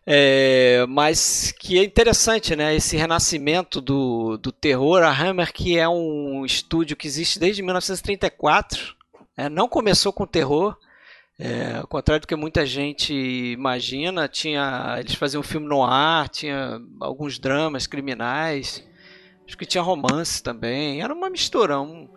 É, 0.05 0.86
mas 0.88 1.51
que 1.51 1.77
é 1.77 1.84
interessante, 1.84 2.55
né? 2.55 2.75
Esse 2.75 2.97
renascimento 2.97 3.80
do, 3.80 4.38
do 4.38 4.51
terror. 4.51 5.03
A 5.03 5.11
Hammer, 5.11 5.53
que 5.53 5.77
é 5.77 5.88
um 5.88 6.45
estúdio 6.45 6.97
que 6.97 7.07
existe 7.07 7.39
desde 7.39 7.61
1934, 7.61 8.95
é, 9.38 9.47
não 9.47 9.67
começou 9.67 10.11
com 10.11 10.25
terror. 10.25 10.75
É, 11.38 11.75
ao 11.77 11.88
contrário 11.88 12.21
do 12.21 12.27
que 12.27 12.36
muita 12.36 12.65
gente 12.65 13.13
imagina, 13.13 14.27
tinha, 14.27 14.97
eles 14.99 15.13
faziam 15.13 15.41
filme 15.41 15.67
no 15.67 15.82
ar, 15.82 16.27
tinha 16.27 16.82
alguns 16.99 17.39
dramas 17.39 17.88
criminais, 17.88 18.84
acho 19.50 19.58
que 19.58 19.66
tinha 19.66 19.82
romance 19.82 20.43
também, 20.43 21.02
era 21.02 21.12
uma 21.12 21.28
mistura. 21.28 21.82
Um, 21.82 22.08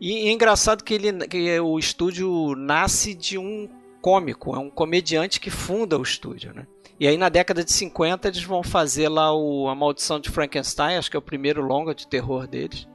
e, 0.00 0.24
e 0.24 0.28
é 0.28 0.32
engraçado 0.32 0.82
que, 0.82 0.94
ele, 0.94 1.12
que 1.28 1.60
o 1.60 1.78
estúdio 1.78 2.54
nasce 2.56 3.14
de 3.14 3.36
um 3.36 3.68
cômico, 4.00 4.56
é 4.56 4.58
um 4.58 4.70
comediante 4.70 5.38
que 5.38 5.50
funda 5.50 5.98
o 5.98 6.02
estúdio, 6.02 6.54
né? 6.54 6.66
E 6.98 7.06
aí 7.06 7.18
na 7.18 7.28
década 7.28 7.62
de 7.62 7.70
50 7.70 8.28
eles 8.28 8.42
vão 8.42 8.62
fazer 8.62 9.10
lá 9.10 9.34
o 9.34 9.68
A 9.68 9.74
Maldição 9.74 10.18
de 10.18 10.30
Frankenstein, 10.30 10.96
acho 10.96 11.10
que 11.10 11.16
é 11.16 11.18
o 11.18 11.22
primeiro 11.22 11.60
longa 11.60 11.94
de 11.94 12.06
terror 12.06 12.46
deles. 12.46 12.88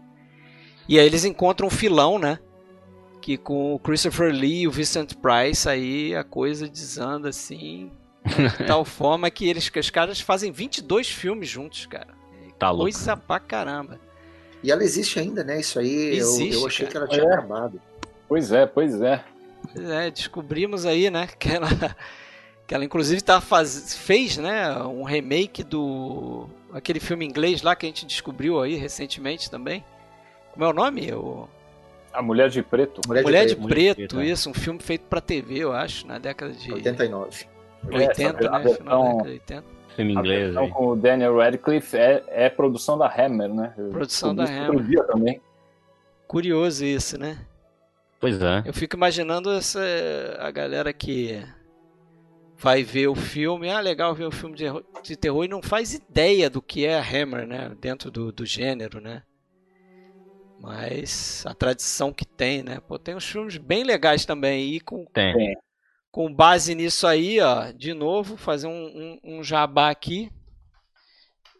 E 0.89 0.99
aí 0.99 1.05
eles 1.05 1.23
encontram 1.23 1.67
um 1.67 1.71
filão, 1.71 2.17
né? 2.17 2.39
Que 3.21 3.37
com 3.37 3.75
o 3.75 3.79
Christopher 3.79 4.33
Lee 4.33 4.61
e 4.61 4.67
o 4.67 4.71
Vincent 4.71 5.13
Price 5.13 5.69
aí 5.69 6.15
a 6.15 6.23
coisa 6.23 6.67
desanda 6.67 7.29
assim, 7.29 7.91
de 8.25 8.65
tal 8.65 8.83
forma 8.83 9.29
que 9.29 9.47
eles 9.47 9.69
que 9.69 9.79
os 9.79 9.91
caras 9.91 10.19
fazem 10.19 10.51
22 10.51 11.07
filmes 11.07 11.47
juntos, 11.47 11.85
cara. 11.85 12.14
Tá 12.57 12.69
louco. 12.69 12.83
Coisa 12.83 13.17
pra 13.17 13.39
caramba. 13.39 13.99
E 14.63 14.71
ela 14.71 14.83
existe 14.83 15.19
ainda, 15.19 15.43
né? 15.43 15.59
Isso 15.59 15.77
aí 15.77 16.17
existe, 16.17 16.55
eu, 16.55 16.61
eu 16.61 16.67
achei 16.67 16.87
cara. 16.87 17.07
que 17.07 17.13
ela 17.13 17.19
tinha 17.19 17.31
é. 17.31 17.33
acabado. 17.33 17.81
Pois 18.27 18.51
é, 18.51 18.65
pois 18.65 19.01
é. 19.01 19.23
Pois 19.73 19.89
é, 19.89 20.11
descobrimos 20.11 20.85
aí, 20.85 21.09
né, 21.09 21.27
que 21.27 21.49
ela 21.49 21.67
que 22.67 22.73
ela 22.73 22.83
inclusive 22.83 23.21
tá 23.21 23.39
faz... 23.39 23.95
fez 23.95 24.37
né, 24.37 24.75
um 24.79 25.03
remake 25.03 25.63
do 25.63 26.49
aquele 26.73 26.99
filme 26.99 27.25
inglês 27.25 27.61
lá 27.61 27.75
que 27.75 27.85
a 27.85 27.89
gente 27.89 28.05
descobriu 28.05 28.59
aí 28.59 28.75
recentemente 28.75 29.49
também. 29.49 29.83
Como 30.51 30.65
é 30.65 30.67
o 30.67 30.73
nome? 30.73 31.11
O... 31.13 31.47
A 32.11 32.21
Mulher 32.21 32.49
de 32.49 32.63
Preto. 32.63 33.01
Mulher, 33.07 33.23
Mulher 33.23 33.45
de, 33.45 33.55
Preto, 33.55 33.61
Mulher 33.61 33.95
de 33.95 34.07
Preto, 34.07 34.21
isso, 34.23 34.49
um 34.49 34.53
filme 34.53 34.79
feito 34.79 35.05
para 35.05 35.21
TV, 35.21 35.59
eu 35.59 35.73
acho, 35.73 36.07
na 36.07 36.17
década 36.17 36.53
de 36.53 36.73
89. 36.73 37.45
80, 37.91 38.49
né? 38.49 38.73
Final 38.73 39.03
da 39.03 39.07
década 39.07 39.23
de 39.23 39.29
80. 39.31 39.74
Filme 39.95 40.13
inglês. 40.13 40.51
Então, 40.51 40.69
com 40.69 40.87
o 40.87 40.95
Daniel 40.95 41.37
Radcliffe 41.37 41.95
é, 41.95 42.23
é 42.27 42.49
produção 42.49 42.97
da 42.97 43.07
Hammer, 43.07 43.53
né? 43.53 43.73
Produção 43.91 44.35
da 44.35 44.43
Hammer. 44.43 44.83
Dia 44.83 45.03
também. 45.03 45.41
Curioso 46.27 46.83
isso, 46.83 47.17
né? 47.19 47.37
Pois 48.19 48.41
é. 48.41 48.63
Eu 48.65 48.73
fico 48.73 48.95
imaginando 48.95 49.51
essa, 49.51 49.79
a 50.39 50.51
galera 50.51 50.91
que 50.91 51.41
vai 52.57 52.83
ver 52.83 53.07
o 53.07 53.15
filme, 53.15 53.69
ah, 53.69 53.79
legal 53.79 54.15
ver 54.15 54.27
um 54.27 54.31
filme 54.31 54.55
de, 54.55 54.65
de 55.03 55.15
terror 55.15 55.45
e 55.45 55.47
não 55.49 55.61
faz 55.61 55.93
ideia 55.93 56.49
do 56.49 56.61
que 56.61 56.85
é 56.85 56.97
a 56.97 57.01
Hammer, 57.01 57.45
né, 57.45 57.71
dentro 57.79 58.09
do, 58.09 58.31
do 58.31 58.45
gênero, 58.45 58.99
né. 59.01 59.23
Mas 60.59 61.43
a 61.45 61.53
tradição 61.53 62.13
que 62.13 62.25
tem, 62.25 62.63
né, 62.63 62.79
pô, 62.87 62.97
tem 62.97 63.13
uns 63.15 63.25
filmes 63.25 63.57
bem 63.57 63.83
legais 63.83 64.25
também 64.25 64.73
e 64.73 64.79
com 64.79 65.05
tem. 65.05 65.55
Com 66.15 66.33
base 66.33 66.73
nisso 66.73 67.05
aí, 67.05 67.41
ó, 67.41 67.73
de 67.73 67.93
novo 67.93 68.37
fazer 68.37 68.67
um, 68.67 68.71
um, 68.71 69.19
um 69.21 69.43
jabá 69.43 69.89
aqui. 69.89 70.31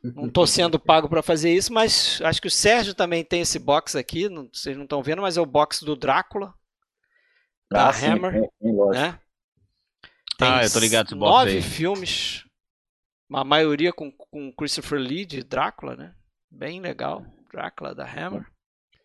Não 0.01 0.27
estou 0.27 0.47
sendo 0.47 0.79
pago 0.79 1.09
para 1.09 1.21
fazer 1.21 1.53
isso, 1.53 1.73
mas 1.73 2.21
acho 2.23 2.41
que 2.41 2.47
o 2.47 2.51
Sérgio 2.51 2.95
também 2.95 3.21
tem 3.21 3.41
esse 3.41 3.59
box 3.59 3.97
aqui, 3.97 4.29
não, 4.29 4.47
vocês 4.53 4.77
não 4.77 4.85
estão 4.85 5.03
vendo, 5.03 5.21
mas 5.21 5.35
é 5.35 5.41
o 5.41 5.45
box 5.45 5.83
do 5.83 5.93
Drácula. 5.93 6.53
Da 7.69 7.89
ah, 7.89 7.89
Hammer, 7.89 8.31
sim, 8.31 8.49
sim, 8.61 8.89
né? 8.91 9.19
Tem 10.37 10.47
ah, 10.47 10.63
eu 10.63 10.71
tô 10.71 10.79
ligado 10.79 11.17
nove 11.17 11.51
aí. 11.51 11.61
filmes, 11.61 12.45
a 13.33 13.43
maioria 13.43 13.91
com, 13.91 14.09
com 14.09 14.53
Christopher 14.53 14.99
Lee 14.99 15.25
de 15.25 15.43
Drácula, 15.43 15.97
né? 15.97 16.15
Bem 16.49 16.79
legal, 16.79 17.25
Drácula 17.51 17.93
da 17.93 18.05
Hammer. 18.05 18.47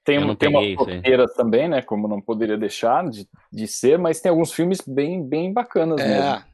Tem, 0.05 0.37
tem 0.37 0.49
uma 0.49 0.77
roteira 0.77 1.27
também, 1.29 1.69
né? 1.69 1.83
Como 1.83 2.09
não 2.09 2.21
poderia 2.21 2.57
deixar 2.57 3.09
de, 3.09 3.29
de 3.53 3.67
ser, 3.67 3.99
mas 3.99 4.21
tem 4.21 4.31
alguns 4.31 4.53
filmes 4.53 4.81
bem, 4.81 5.23
bem 5.23 5.53
bacanas 5.53 6.01
é. 6.01 6.09
mesmo. 6.09 6.45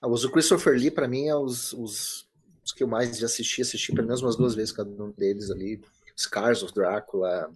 Ah, 0.00 0.08
os 0.08 0.26
Christopher 0.26 0.74
Lee, 0.74 0.90
para 0.90 1.08
mim, 1.08 1.26
é 1.28 1.34
os, 1.34 1.72
os, 1.72 2.28
os, 2.62 2.72
que 2.72 2.82
eu 2.82 2.88
mais 2.88 3.16
já 3.18 3.26
assisti, 3.26 3.62
assisti 3.62 3.92
pelo 3.92 4.06
menos 4.06 4.22
umas 4.22 4.36
duas 4.36 4.54
vezes 4.54 4.72
cada 4.72 4.90
um 5.02 5.10
deles 5.10 5.50
ali. 5.50 5.80
Scars 6.16 6.62
of 6.62 6.74
Drácula, 6.74 7.50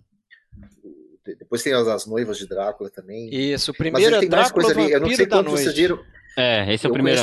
depois 1.38 1.62
tem 1.62 1.74
as, 1.74 1.86
as, 1.86 2.06
noivas 2.06 2.38
de 2.38 2.46
Drácula 2.46 2.88
também. 2.88 3.28
Isso, 3.32 3.70
o 3.70 3.74
primeiro 3.74 4.16
é 4.16 4.26
Drácula 4.26 4.70
ali. 4.70 4.90
Eu 4.92 5.00
não 5.00 5.14
sei 5.14 5.26
quantos 5.26 5.52
vocês 5.52 5.74
viram. 5.74 6.00
É, 6.36 6.72
esse 6.72 6.86
é 6.86 6.88
o 6.88 6.92
primeiro. 6.92 7.20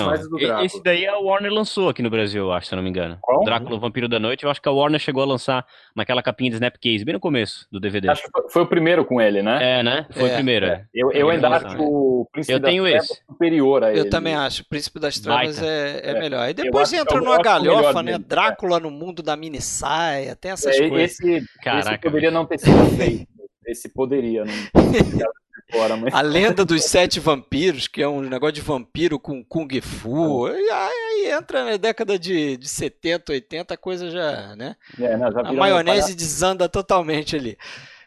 Esse 0.63 0.81
daí 0.83 1.05
a 1.05 1.17
Warner 1.17 1.51
lançou 1.51 1.89
aqui 1.89 2.01
no 2.01 2.09
Brasil, 2.09 2.43
eu 2.43 2.51
acho, 2.51 2.67
se 2.67 2.73
eu 2.73 2.77
não 2.77 2.83
me 2.83 2.89
engano. 2.89 3.17
Qual? 3.21 3.43
Drácula, 3.43 3.75
o 3.75 3.79
Vampiro 3.79 4.07
da 4.07 4.19
Noite. 4.19 4.43
Eu 4.43 4.49
acho 4.49 4.61
que 4.61 4.67
a 4.67 4.71
Warner 4.71 4.99
chegou 4.99 5.23
a 5.23 5.25
lançar 5.25 5.65
naquela 5.95 6.21
capinha 6.21 6.49
de 6.49 6.55
Snapcase, 6.55 7.05
bem 7.05 7.13
no 7.13 7.19
começo 7.19 7.67
do 7.71 7.79
DVD. 7.79 8.09
Acho 8.09 8.23
que 8.23 8.29
foi 8.49 8.63
o 8.63 8.67
primeiro 8.67 9.05
com 9.05 9.21
ele, 9.21 9.41
né? 9.41 9.79
É, 9.79 9.83
né? 9.83 10.05
Foi 10.11 10.29
é. 10.29 10.31
o 10.31 10.35
primeiro. 10.35 10.65
É. 10.65 10.85
Eu, 10.93 11.11
eu 11.11 11.29
ainda 11.29 11.49
acho 11.49 11.77
o 11.81 12.27
Príncipe 12.31 12.53
eu 12.53 12.59
das 12.59 12.69
tenho 12.69 12.83
Trevas 12.83 13.09
esse. 13.09 13.21
superior 13.25 13.83
a 13.83 13.91
ele. 13.91 13.99
Eu 13.99 14.09
também 14.09 14.35
acho. 14.35 14.61
O 14.61 14.65
Príncipe 14.65 14.99
das 14.99 15.19
Trevas 15.19 15.61
é, 15.61 16.01
é, 16.03 16.19
melhor. 16.19 16.41
Aí 16.41 16.53
depois 16.53 16.91
entra 16.91 17.19
numa 17.19 17.37
galhofa, 17.37 18.03
né? 18.03 18.17
Drácula 18.17 18.79
no 18.79 18.91
mundo 18.91 19.21
da 19.21 19.35
mini 19.35 19.61
saia, 19.61 20.35
tem 20.35 20.51
essas 20.51 20.75
é, 20.75 20.89
coisas. 20.89 21.19
Esse, 21.19 21.45
Caraca, 21.63 21.91
esse 21.91 21.99
poderia 21.99 22.31
não 22.31 22.45
ter 22.45 22.59
sido 22.59 22.85
feito. 22.97 23.27
Esse 23.65 23.89
poderia, 23.89 24.43
não. 24.45 24.53
Fora, 25.71 25.97
mas... 25.97 26.13
A 26.13 26.21
lenda 26.21 26.63
dos 26.63 26.83
sete 26.83 27.19
vampiros, 27.19 27.87
que 27.87 28.01
é 28.01 28.07
um 28.07 28.21
negócio 28.21 28.53
de 28.53 28.61
vampiro 28.61 29.19
com 29.19 29.43
Kung 29.43 29.69
Fu. 29.81 30.47
E 30.47 30.69
aí, 30.69 31.31
entra 31.31 31.65
na 31.65 31.77
década 31.77 32.19
de, 32.19 32.57
de 32.57 32.67
70, 32.67 33.31
80, 33.31 33.73
a 33.73 33.77
coisa 33.77 34.11
já. 34.11 34.55
Né? 34.55 34.75
É, 34.99 35.17
não, 35.17 35.31
já 35.31 35.41
a 35.41 35.53
maionese 35.53 36.13
desanda 36.13 36.69
totalmente 36.69 37.35
ali. 37.35 37.57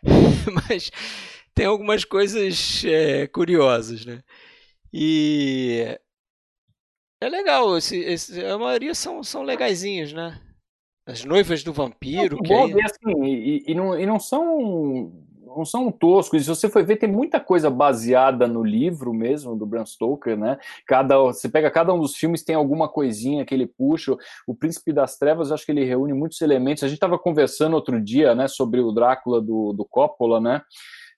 mas 0.69 0.91
tem 1.55 1.67
algumas 1.67 2.05
coisas 2.05 2.85
é, 2.85 3.27
curiosas, 3.27 4.07
né? 4.07 4.23
E. 4.93 5.99
É 7.21 7.29
legal, 7.29 7.77
esse, 7.77 7.99
esse, 7.99 8.45
a 8.45 8.57
maioria 8.57 8.95
são, 8.95 9.25
são 9.25 9.43
legaisinhos, 9.43 10.13
né? 10.13 10.41
As 11.05 11.25
noivas 11.25 11.65
do 11.65 11.73
vampiro. 11.73 12.39
É, 12.39 12.43
que 12.43 12.53
aí... 12.53 12.83
assim, 12.85 13.25
e, 13.25 13.65
e, 13.67 13.75
não, 13.75 13.99
e 13.99 14.07
não 14.07 14.21
são 14.21 15.27
não 15.57 15.65
são 15.65 15.91
toscos. 15.91 16.43
Se 16.43 16.49
você 16.49 16.69
for 16.69 16.85
ver, 16.85 16.97
tem 16.97 17.11
muita 17.11 17.41
coisa 17.41 17.71
baseada 17.71 18.47
no 18.47 18.63
livro 18.63 19.13
mesmo 19.13 19.57
do 19.57 19.67
Bram 19.67 19.85
Stoker, 19.85 20.37
né? 20.37 20.59
Cada, 20.87 21.19
você 21.19 21.49
pega 21.49 21.71
cada 21.71 21.93
um 21.93 22.01
dos 22.01 22.15
filmes, 22.17 22.43
tem 22.43 22.55
alguma 22.55 22.89
coisinha 22.89 23.45
que 23.45 23.55
ele 23.55 23.67
puxa. 23.67 24.17
O 24.47 24.55
Príncipe 24.55 24.93
das 24.93 25.17
Trevas, 25.17 25.51
acho 25.51 25.65
que 25.65 25.73
ele 25.73 25.85
reúne 25.85 26.13
muitos 26.13 26.41
elementos. 26.41 26.83
A 26.83 26.89
gente 26.89 26.97
estava 26.97 27.19
conversando 27.19 27.75
outro 27.75 28.01
dia, 28.01 28.35
né, 28.35 28.49
sobre 28.49 28.81
o 28.81 28.93
Drácula 28.93 29.41
do, 29.41 29.73
do 29.73 29.85
Coppola, 29.85 30.41
né? 30.41 30.63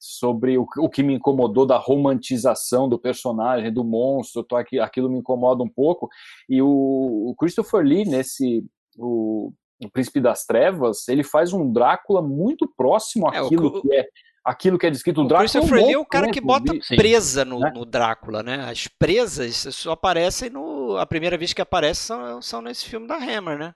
sobre 0.02 0.56
o, 0.56 0.66
o, 0.78 0.88
que 0.88 1.02
me 1.02 1.12
incomodou 1.12 1.66
da 1.66 1.76
romantização 1.76 2.88
do 2.88 2.98
personagem, 2.98 3.70
do 3.70 3.84
monstro, 3.84 4.42
tô 4.42 4.56
aqui, 4.56 4.80
aquilo 4.80 5.10
me 5.10 5.18
incomoda 5.18 5.62
um 5.62 5.68
pouco. 5.68 6.08
E 6.48 6.62
o, 6.62 6.66
o 6.66 7.34
Christopher 7.38 7.82
Lee, 7.82 8.06
nesse 8.06 8.64
o, 8.96 9.52
o 9.86 9.90
Príncipe 9.90 10.20
das 10.20 10.44
Trevas, 10.44 11.08
ele 11.08 11.22
faz 11.22 11.52
um 11.52 11.72
Drácula 11.72 12.20
muito 12.22 12.68
próximo 12.76 13.28
àquilo 13.28 13.66
é, 13.66 13.78
o, 13.78 13.82
que 13.82 13.94
é 13.94 14.08
aquilo 14.44 14.78
que 14.78 14.86
é 14.86 14.90
descrito 14.90 15.22
no 15.22 15.28
Drácula. 15.28 15.48
O 15.48 15.50
Christopher 15.50 15.86
Lee 15.86 15.94
é 15.94 15.98
o 15.98 16.04
cara 16.04 16.30
que 16.30 16.40
bota 16.40 16.72
presa 16.88 17.44
no, 17.44 17.60
né? 17.60 17.72
no, 17.74 17.84
Drácula, 17.84 18.42
né? 18.42 18.68
As 18.68 18.86
presas 18.86 19.56
só 19.70 19.92
aparecem 19.92 20.50
no. 20.50 20.96
A 20.96 21.06
primeira 21.06 21.36
vez 21.36 21.52
que 21.52 21.62
aparecem 21.62 22.06
são, 22.06 22.42
são 22.42 22.62
nesse 22.62 22.86
filme 22.86 23.06
da 23.06 23.16
Hammer, 23.16 23.58
né? 23.58 23.74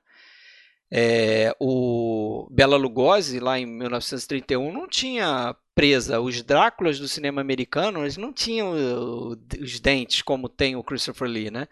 É, 0.92 1.54
o 1.58 2.46
Bela 2.50 2.76
Lugosi, 2.76 3.40
lá 3.40 3.58
em 3.58 3.66
1931, 3.66 4.72
não 4.72 4.86
tinha 4.86 5.56
presa. 5.74 6.20
Os 6.20 6.42
Dráculas 6.42 6.98
do 6.98 7.08
cinema 7.08 7.40
americano, 7.40 8.02
eles 8.02 8.16
não 8.16 8.32
tinham 8.32 8.72
os 9.60 9.80
dentes 9.80 10.22
como 10.22 10.48
tem 10.48 10.76
o 10.76 10.84
Christopher 10.84 11.28
Lee, 11.28 11.50
né? 11.50 11.66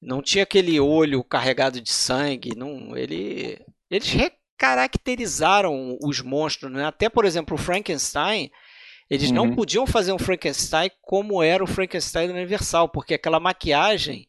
Não 0.00 0.22
tinha 0.22 0.44
aquele 0.44 0.80
olho 0.80 1.22
carregado 1.22 1.80
de 1.80 1.92
sangue, 1.92 2.56
não, 2.56 2.96
ele 2.96 3.60
eles 3.90 4.10
recaracterizaram 4.12 5.98
os 6.02 6.20
monstros, 6.22 6.72
né? 6.72 6.84
Até 6.84 7.08
por 7.08 7.24
exemplo, 7.24 7.54
o 7.54 7.58
Frankenstein, 7.58 8.50
eles 9.10 9.28
uhum. 9.28 9.34
não 9.34 9.54
podiam 9.54 9.86
fazer 9.86 10.12
um 10.12 10.18
Frankenstein 10.18 10.90
como 11.02 11.42
era 11.42 11.62
o 11.62 11.66
Frankenstein 11.66 12.28
do 12.28 12.34
Universal, 12.34 12.88
porque 12.88 13.14
aquela 13.14 13.40
maquiagem 13.40 14.28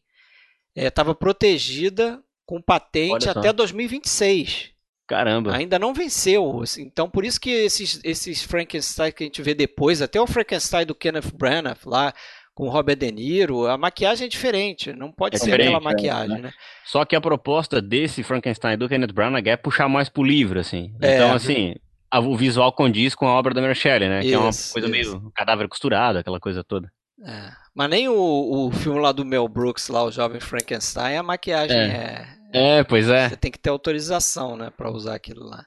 estava 0.74 1.12
é, 1.12 1.14
protegida 1.14 2.22
com 2.44 2.60
patente 2.60 3.28
até 3.28 3.52
2026. 3.52 4.72
Caramba. 5.06 5.54
Ainda 5.54 5.78
não 5.78 5.92
venceu. 5.92 6.62
Assim, 6.62 6.82
então, 6.82 7.08
por 7.08 7.24
isso 7.24 7.40
que 7.40 7.50
esses, 7.50 8.00
esses 8.02 8.42
Frankenstein 8.42 9.12
que 9.12 9.24
a 9.24 9.26
gente 9.26 9.42
vê 9.42 9.54
depois, 9.54 10.00
até 10.00 10.20
o 10.20 10.26
Frankenstein 10.26 10.86
do 10.86 10.94
Kenneth 10.94 11.32
Branagh 11.34 11.78
lá, 11.84 12.14
com 12.54 12.66
o 12.66 12.70
Robert 12.70 12.96
De 12.96 13.10
Niro, 13.10 13.66
a 13.66 13.78
maquiagem 13.78 14.26
é 14.26 14.28
diferente, 14.28 14.92
não 14.92 15.10
pode 15.10 15.36
é 15.36 15.38
ser 15.38 15.54
aquela 15.54 15.80
maquiagem, 15.80 16.36
né? 16.36 16.42
né? 16.42 16.52
Só 16.84 17.04
que 17.04 17.16
a 17.16 17.20
proposta 17.20 17.80
desse 17.80 18.22
Frankenstein 18.22 18.76
do 18.76 18.88
Kenneth 18.88 19.12
Branagh 19.12 19.48
é 19.48 19.56
puxar 19.56 19.88
mais 19.88 20.08
pro 20.08 20.22
livro, 20.22 20.60
assim. 20.60 20.94
É, 21.00 21.16
então, 21.16 21.32
assim, 21.32 21.74
a, 22.10 22.20
o 22.20 22.36
visual 22.36 22.72
condiz 22.72 23.14
com 23.14 23.26
a 23.26 23.32
obra 23.32 23.54
da 23.54 23.62
Mary 23.62 23.74
Shelley, 23.74 24.08
né? 24.08 24.20
Isso, 24.20 24.28
que 24.28 24.34
é 24.34 24.38
uma 24.38 24.44
coisa 24.52 24.78
isso. 24.78 24.90
meio 24.90 25.32
cadáver 25.34 25.68
costurado, 25.68 26.18
aquela 26.18 26.38
coisa 26.38 26.62
toda. 26.62 26.92
É. 27.24 27.52
Mas 27.74 27.88
nem 27.88 28.08
o, 28.08 28.66
o 28.66 28.70
filme 28.70 29.00
lá 29.00 29.12
do 29.12 29.24
Mel 29.24 29.48
Brooks, 29.48 29.88
lá, 29.88 30.04
o 30.04 30.10
Jovem 30.10 30.40
Frankenstein, 30.40 31.16
a 31.16 31.22
maquiagem 31.22 31.76
é... 31.76 32.26
É, 32.52 32.78
é 32.78 32.84
pois 32.84 33.08
é. 33.08 33.30
Você 33.30 33.36
tem 33.36 33.50
que 33.50 33.58
ter 33.58 33.70
autorização, 33.70 34.56
né, 34.56 34.70
para 34.76 34.90
usar 34.90 35.14
aquilo 35.14 35.44
lá. 35.44 35.64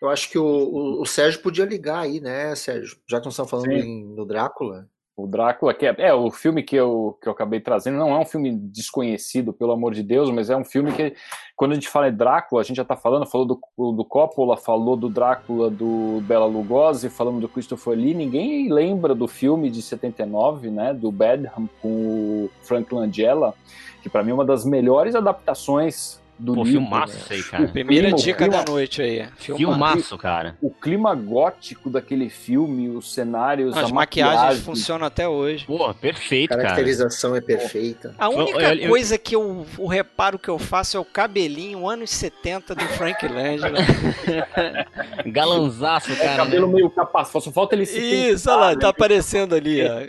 Eu 0.00 0.08
acho 0.08 0.30
que 0.30 0.38
o, 0.38 0.44
o, 0.44 1.02
o, 1.02 1.06
Sérgio 1.06 1.40
podia 1.40 1.64
ligar 1.64 2.00
aí, 2.00 2.20
né, 2.20 2.54
Sérgio? 2.56 2.96
Já 3.08 3.20
que 3.20 3.26
nós 3.26 3.34
estamos 3.34 3.50
falando 3.50 3.70
em, 3.70 4.04
no 4.04 4.24
Drácula. 4.24 4.88
O 5.14 5.26
Drácula, 5.26 5.74
que 5.74 5.84
é, 5.84 5.94
é, 5.98 6.14
o 6.14 6.30
filme 6.30 6.62
que 6.62 6.74
eu, 6.74 7.18
que 7.20 7.28
eu 7.28 7.32
acabei 7.32 7.60
trazendo, 7.60 7.98
não 7.98 8.14
é 8.14 8.18
um 8.18 8.24
filme 8.24 8.50
desconhecido, 8.56 9.52
pelo 9.52 9.72
amor 9.72 9.92
de 9.92 10.02
Deus, 10.02 10.30
mas 10.30 10.48
é 10.48 10.56
um 10.56 10.64
filme 10.64 10.90
que, 10.92 11.14
quando 11.54 11.72
a 11.72 11.74
gente 11.74 11.88
fala 11.88 12.08
em 12.08 12.16
Drácula, 12.16 12.62
a 12.62 12.64
gente 12.64 12.76
já 12.76 12.82
está 12.82 12.96
falando, 12.96 13.26
falou 13.26 13.46
do, 13.46 13.92
do 13.92 14.04
Coppola, 14.06 14.56
falou 14.56 14.96
do 14.96 15.10
Drácula 15.10 15.68
do 15.68 16.22
Bela 16.22 16.46
Lugosi, 16.46 17.10
falando 17.10 17.40
do 17.40 17.48
Christopher 17.48 17.92
Lee, 17.92 18.14
ninguém 18.14 18.72
lembra 18.72 19.14
do 19.14 19.28
filme 19.28 19.68
de 19.68 19.82
79, 19.82 20.70
né, 20.70 20.94
do 20.94 21.12
Badham 21.12 21.68
com 21.82 21.88
o 21.88 22.50
Frank 22.62 22.94
Langella, 22.94 23.54
que 24.02 24.08
para 24.08 24.22
mim 24.22 24.30
é 24.30 24.34
uma 24.34 24.46
das 24.46 24.64
melhores 24.64 25.14
adaptações 25.14 26.21
do 26.38 26.54
Pô, 26.54 26.64
livro. 26.64 26.80
filmaço 26.80 27.16
isso 27.16 27.32
aí, 27.32 27.42
cara. 27.42 27.68
Primeira 27.68 28.08
clima, 28.08 28.22
dica 28.22 28.48
clima, 28.48 28.64
da 28.64 28.70
noite 28.70 29.02
aí. 29.02 29.28
Filmaço, 29.36 30.18
cara. 30.18 30.56
O 30.60 30.70
clima 30.70 31.14
gótico 31.14 31.88
daquele 31.88 32.28
filme, 32.28 32.88
os 32.88 33.12
cenários, 33.12 33.76
As 33.76 33.92
maquiagens 33.92 34.40
maquiagem. 34.40 34.62
funcionam 34.62 35.06
até 35.06 35.28
hoje. 35.28 35.64
Pô, 35.66 35.92
perfeito, 35.94 36.50
cara. 36.50 36.62
A 36.62 36.64
caracterização 36.64 37.36
é 37.36 37.40
perfeita. 37.40 38.14
A 38.18 38.28
única 38.28 38.74
eu, 38.74 38.82
eu, 38.82 38.88
coisa 38.88 39.16
que 39.16 39.36
eu, 39.36 39.66
o 39.78 39.86
reparo 39.86 40.38
que 40.38 40.48
eu 40.48 40.58
faço 40.58 40.96
é 40.96 41.00
o 41.00 41.04
cabelinho 41.04 41.88
anos 41.88 42.10
70 42.10 42.74
do 42.74 42.84
Frank 42.88 43.26
Langella. 43.26 43.78
Galanzaço, 45.26 46.16
cara. 46.16 46.32
É, 46.32 46.36
cabelo 46.36 46.66
né? 46.66 46.74
meio 46.74 46.90
capaz, 46.90 47.28
só 47.28 47.40
falta 47.40 47.74
ele 47.74 47.86
se 47.86 47.98
Isso, 47.98 48.50
olha 48.50 48.58
lá, 48.58 48.74
tá 48.74 48.86
né? 48.86 48.88
aparecendo 48.88 49.54
ali, 49.54 49.80
ó. 49.84 50.00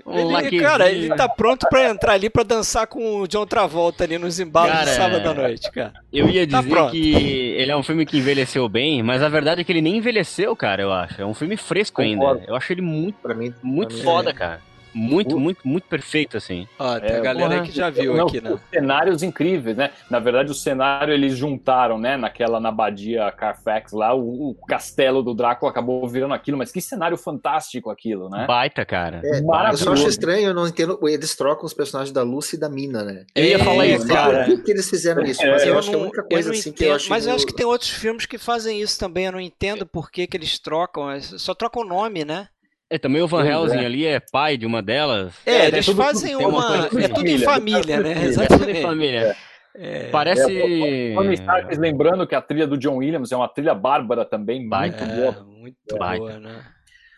Ele, 0.41 0.59
cara, 0.59 0.89
ele 0.89 1.09
tá 1.09 1.28
pronto 1.30 1.67
pra 1.69 1.89
entrar 1.89 2.13
ali 2.13 2.30
pra 2.30 2.43
dançar 2.43 2.88
com 2.88 3.21
o 3.21 3.28
John 3.28 3.45
Travolta 3.45 4.03
ali 4.03 4.17
nos 4.17 4.39
embalos 4.39 4.71
cara, 4.71 4.86
de 4.86 4.95
sábado 4.95 5.30
à 5.30 5.34
noite, 5.34 5.71
cara. 5.71 5.93
Eu 6.14 6.30
ia 6.30 6.47
tá 6.47 6.61
dizer 6.61 6.76
tá 6.76 6.89
que 6.91 7.55
ele 7.57 7.72
é 7.72 7.76
um 7.76 7.82
filme 7.82 8.05
que 8.05 8.18
envelheceu 8.20 8.70
bem, 8.70 9.01
mas 9.01 9.24
a 9.24 9.30
verdade 9.30 9.61
é 9.61 9.64
que 9.64 9.72
ele 9.72 9.82
nem 9.82 9.97
envelheceu, 9.97 10.55
cara, 10.55 10.82
eu 10.84 10.93
acho. 10.93 11.20
É 11.20 11.26
um 11.26 11.34
filme 11.34 11.57
fresco 11.57 12.03
Concordo. 12.03 12.41
ainda. 12.41 12.51
Eu 12.51 12.55
acho 12.55 12.72
ele 12.72 12.82
muito, 12.82 13.16
pra 13.16 13.34
mim, 13.34 13.51
muito 13.64 13.95
pra 13.95 14.03
foda, 14.03 14.30
mim 14.30 14.36
é. 14.36 14.39
cara. 14.39 14.61
Muito, 14.94 15.39
muito, 15.39 15.68
muito 15.68 15.88
perfeito, 15.88 16.38
assim. 16.38 16.68
Ó, 16.78 17.00
tem 17.00 17.10
é, 17.10 17.18
a 17.18 17.22
galera 17.22 17.50
porra, 17.50 17.62
aí 17.62 17.68
que 17.68 17.76
já 17.76 17.89
viu 17.89 18.16
não, 18.16 18.28
aqui, 18.28 18.41
né? 18.41 18.58
Cenários 18.70 19.24
incríveis, 19.24 19.76
né? 19.76 19.91
Na 20.10 20.20
verdade, 20.20 20.52
o 20.52 20.56
cenário 20.56 21.14
eles 21.14 21.36
juntaram, 21.36 21.98
né? 21.98 22.16
Naquela, 22.16 22.60
na 22.60 22.72
Badia 22.72 23.32
Carfax 23.32 23.91
lá, 23.91 24.14
o, 24.14 24.52
o 24.52 24.56
castelo 24.68 25.24
do 25.24 25.34
Drácula 25.34 25.72
acabou 25.72 26.08
virando 26.08 26.34
aquilo, 26.34 26.58
mas 26.58 26.72
que 26.72 26.82
cenário 26.82 27.18
fantástico 27.18 27.89
aquilo, 27.89 28.30
né? 28.30 28.46
Baita, 28.48 28.86
cara. 28.86 29.22
É, 29.24 29.39
eu 29.39 29.78
só 29.78 29.94
acho 29.94 30.08
estranho, 30.08 30.50
eu 30.50 30.54
não 30.54 30.68
entendo. 30.68 31.00
Eles 31.08 31.36
trocam 31.36 31.66
os 31.66 31.74
personagens 31.74 32.14
da 32.14 32.22
Lucy 32.22 32.56
e 32.56 32.60
da 32.60 32.70
Mina, 32.70 33.04
né? 33.04 33.26
Eu 33.36 33.46
ia 33.46 33.60
falar 33.60 33.86
isso, 33.86 34.08
cara. 34.08 34.46
Por 34.46 34.58
que, 34.58 34.64
que 34.64 34.72
eles 34.72 34.89
fizeram 34.89 35.24
isso? 35.24 35.41
Mas 35.46 35.64
é, 35.64 35.66
eu, 35.66 35.74
eu 35.74 35.80
acho 35.80 35.91
não, 35.91 35.94
que 35.94 35.96
é 35.96 36.00
a 36.00 36.04
única 36.04 36.24
coisa 36.24 36.52
assim 36.52 36.70
entendo, 36.70 36.76
que 36.78 36.86
eu 36.86 36.96
acho. 36.96 37.10
Mas 37.10 37.28
eu 37.28 37.36
acho 37.36 37.46
que 37.46 37.56
tem 37.56 37.66
outros 37.66 37.89
filmes 37.89 38.26
que 38.26 38.38
fazem 38.38 38.82
isso 38.82 39.00
também. 39.00 39.26
Eu 39.26 39.34
não 39.34 39.39
entendo 39.39 39.86
por 39.86 40.12
que, 40.12 40.28
que 40.28 40.38
eles 40.38 40.60
trocam. 40.60 41.08
Só 41.22 41.54
trocam 41.54 41.84
o 41.84 41.86
nome, 41.86 42.24
né? 42.24 42.48
É, 42.94 43.00
também 43.00 43.24
o 43.24 43.28
Van 43.28 43.44
Helsing 43.44 43.80
é. 43.80 43.86
ali 43.88 44.06
é 44.06 44.20
pai 44.20 44.56
de 44.56 44.68
uma 44.68 44.80
delas. 44.80 45.34
É, 45.48 45.52
é 45.52 45.68
eles 45.70 45.88
fazem 45.88 46.36
uma. 46.36 46.89
uma 46.91 47.04
é 47.04 47.08
tudo 47.08 47.28
em 47.28 47.39
família, 47.39 48.00
né? 48.00 48.26
Exatamente. 48.26 48.54
É 48.54 48.58
tudo 48.60 48.70
em 48.70 48.82
família. 48.84 49.36
É. 49.76 50.10
Parece. 50.12 50.56
É, 50.56 51.16
Tony 51.16 51.34
Stark, 51.34 51.76
lembrando 51.76 52.28
que 52.28 52.36
a 52.36 52.41
trilha 52.41 52.68
do 52.68 52.78
John 52.78 52.98
Williams 52.98 53.32
é 53.32 53.36
uma 53.36 53.48
trilha 53.48 53.74
bárbara 53.74 54.24
também, 54.24 54.68
muito 54.68 55.06
boa. 55.08 55.44
Muito 55.44 55.98
Baita. 55.98 56.24
boa, 56.24 56.39
né? 56.39 56.64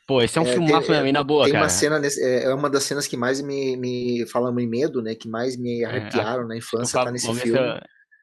Pô, 0.07 0.21
esse 0.21 0.37
é 0.37 0.41
um 0.41 0.45
é, 0.45 0.53
filmaço 0.53 0.93
é, 0.93 1.11
na 1.11 1.23
boa, 1.25 1.43
tem 1.43 1.51
cara. 1.51 1.65
Uma 1.65 1.69
cena 1.69 1.99
nesse, 1.99 2.23
é, 2.23 2.53
uma 2.53 2.69
das 2.69 2.83
cenas 2.83 3.05
que 3.05 3.17
mais 3.17 3.41
me, 3.41 3.75
me 3.75 4.25
falando 4.27 4.57
em 4.61 4.69
medo, 4.69 5.01
né? 5.01 5.13
Que 5.13 5.27
mais 5.27 5.57
me 5.57 5.83
arrepiaram 5.83 6.47
na 6.47 6.55
infância, 6.55 7.03
tá 7.03 7.11
nesse 7.11 7.33
filme. 7.33 7.59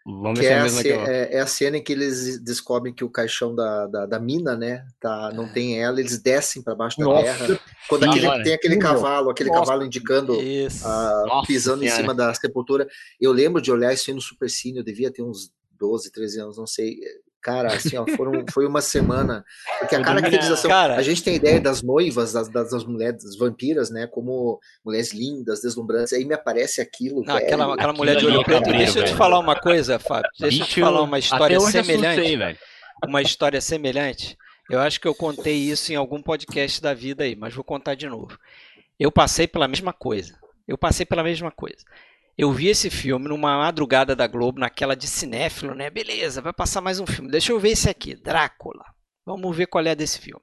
Vamos 0.04 0.40
que 0.40 0.46
ver 0.46 0.52
é, 0.52 0.58
a, 0.58 0.62
mesma 0.64 0.82
que 0.82 0.88
eu... 0.88 1.00
é, 1.06 1.34
é, 1.34 1.40
a 1.40 1.46
cena 1.46 1.76
em 1.76 1.82
que 1.82 1.92
eles 1.92 2.40
descobrem 2.40 2.92
que 2.92 3.04
o 3.04 3.10
caixão 3.10 3.54
da, 3.54 3.86
da, 3.86 4.06
da 4.06 4.18
mina, 4.18 4.56
né, 4.56 4.84
tá, 5.00 5.30
não 5.32 5.44
é. 5.44 5.52
tem 5.52 5.80
ela, 5.80 6.00
eles 6.00 6.20
descem 6.20 6.60
para 6.60 6.74
baixo 6.74 6.98
da 6.98 7.04
Nossa, 7.04 7.22
terra. 7.22 7.60
Quando 7.88 8.04
aquele, 8.04 8.42
tem 8.42 8.54
aquele 8.54 8.76
cavalo, 8.78 9.30
aquele 9.30 9.50
Nossa. 9.50 9.60
cavalo 9.60 9.84
indicando, 9.84 10.34
uh, 10.34 11.46
pisando 11.46 11.80
senhora. 11.80 11.98
em 11.98 12.00
cima 12.00 12.14
da 12.14 12.34
sepultura. 12.34 12.86
Eu 13.20 13.32
lembro 13.32 13.62
de 13.62 13.70
olhar 13.70 13.92
isso 13.92 14.10
aí 14.10 14.14
no 14.14 14.20
Supercine, 14.20 14.78
eu 14.78 14.84
devia 14.84 15.12
ter 15.12 15.22
uns 15.22 15.52
12, 15.78 16.10
13 16.10 16.40
anos, 16.40 16.56
não 16.56 16.66
sei. 16.66 16.98
Cara, 17.42 17.74
assim, 17.74 17.96
ó, 17.96 18.06
foram, 18.16 18.44
foi 18.52 18.64
uma 18.66 18.80
semana. 18.80 19.44
Porque 19.80 19.96
a 19.96 20.02
caracterização. 20.02 20.70
Cara, 20.70 20.94
a 20.94 21.02
gente 21.02 21.24
tem 21.24 21.34
a 21.34 21.36
ideia 21.36 21.60
das 21.60 21.82
noivas, 21.82 22.32
das, 22.32 22.48
das, 22.48 22.84
mulheres, 22.84 23.24
das 23.24 23.36
vampiras, 23.36 23.90
né? 23.90 24.06
Como 24.06 24.60
mulheres 24.84 25.12
lindas, 25.12 25.60
deslumbrantes. 25.60 26.12
Aí 26.12 26.24
me 26.24 26.34
aparece 26.34 26.80
aquilo. 26.80 27.24
Não, 27.24 27.34
velho, 27.34 27.46
aquela, 27.46 27.74
aquela 27.74 27.92
mulher 27.92 28.16
de 28.16 28.26
olho 28.26 28.44
preto. 28.44 28.70
Deixa 28.70 29.00
eu 29.00 29.04
te 29.04 29.14
falar 29.14 29.40
uma 29.40 29.58
coisa, 29.58 29.98
Fábio. 29.98 30.30
Deixa 30.38 30.62
eu 30.62 30.66
te 30.66 30.80
falar 30.80 31.02
uma 31.02 31.18
história 31.18 31.58
semelhante. 31.58 32.58
uma 33.04 33.20
história 33.20 33.60
semelhante. 33.60 34.38
Eu 34.70 34.78
acho 34.78 35.00
que 35.00 35.08
eu 35.08 35.14
contei 35.14 35.56
isso 35.56 35.92
em 35.92 35.96
algum 35.96 36.22
podcast 36.22 36.80
da 36.80 36.94
vida 36.94 37.24
aí, 37.24 37.34
mas 37.34 37.52
vou 37.52 37.64
contar 37.64 37.96
de 37.96 38.08
novo. 38.08 38.38
Eu 38.98 39.10
passei 39.10 39.48
pela 39.48 39.66
mesma 39.66 39.92
coisa. 39.92 40.38
Eu 40.68 40.78
passei 40.78 41.04
pela 41.04 41.24
mesma 41.24 41.50
coisa. 41.50 41.84
Eu 42.36 42.50
vi 42.50 42.68
esse 42.68 42.88
filme 42.88 43.28
numa 43.28 43.58
madrugada 43.58 44.16
da 44.16 44.26
Globo, 44.26 44.58
naquela 44.58 44.96
de 44.96 45.06
cinéfilo, 45.06 45.74
né? 45.74 45.90
Beleza, 45.90 46.40
vai 46.40 46.52
passar 46.52 46.80
mais 46.80 46.98
um 46.98 47.06
filme. 47.06 47.30
Deixa 47.30 47.52
eu 47.52 47.60
ver 47.60 47.70
esse 47.70 47.90
aqui, 47.90 48.14
Drácula. 48.14 48.84
Vamos 49.24 49.54
ver 49.54 49.66
qual 49.66 49.84
é 49.84 49.94
desse 49.94 50.18
filme. 50.18 50.42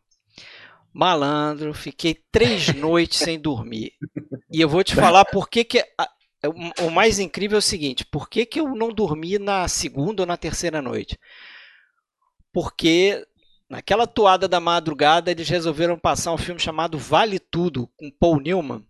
Malandro, 0.93 1.73
fiquei 1.73 2.15
três 2.31 2.67
noites 2.75 3.19
sem 3.19 3.39
dormir. 3.39 3.93
E 4.51 4.61
eu 4.61 4.69
vou 4.69 4.83
te 4.83 4.93
falar 4.95 5.25
por 5.25 5.49
que, 5.49 5.63
que 5.63 5.83
o 6.81 6.89
mais 6.91 7.17
incrível 7.17 7.57
é 7.57 7.59
o 7.59 7.61
seguinte: 7.61 8.05
por 8.05 8.29
que, 8.29 8.45
que 8.45 8.59
eu 8.59 8.75
não 8.75 8.93
dormi 8.93 9.39
na 9.39 9.67
segunda 9.67 10.21
ou 10.21 10.27
na 10.27 10.37
terceira 10.37 10.81
noite? 10.81 11.19
Porque 12.53 13.25
naquela 13.67 14.05
toada 14.05 14.47
da 14.47 14.59
madrugada 14.59 15.31
eles 15.31 15.49
resolveram 15.49 15.97
passar 15.97 16.33
um 16.33 16.37
filme 16.37 16.59
chamado 16.59 16.99
Vale 16.99 17.39
Tudo, 17.39 17.87
com 17.97 18.11
Paul 18.11 18.39
Newman, 18.39 18.85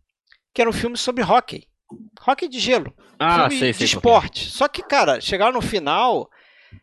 que 0.53 0.61
era 0.61 0.69
um 0.69 0.73
filme 0.73 0.97
sobre 0.97 1.23
hockey. 1.23 1.68
Rock 2.21 2.47
de 2.47 2.59
gelo. 2.59 2.93
Ah, 3.17 3.49
sei, 3.49 3.59
sei. 3.59 3.73
De 3.73 3.85
esporte. 3.85 4.49
Só 4.49 4.67
que, 4.67 4.83
cara, 4.83 5.19
chegaram 5.19 5.53
no 5.53 5.61
final, 5.61 6.29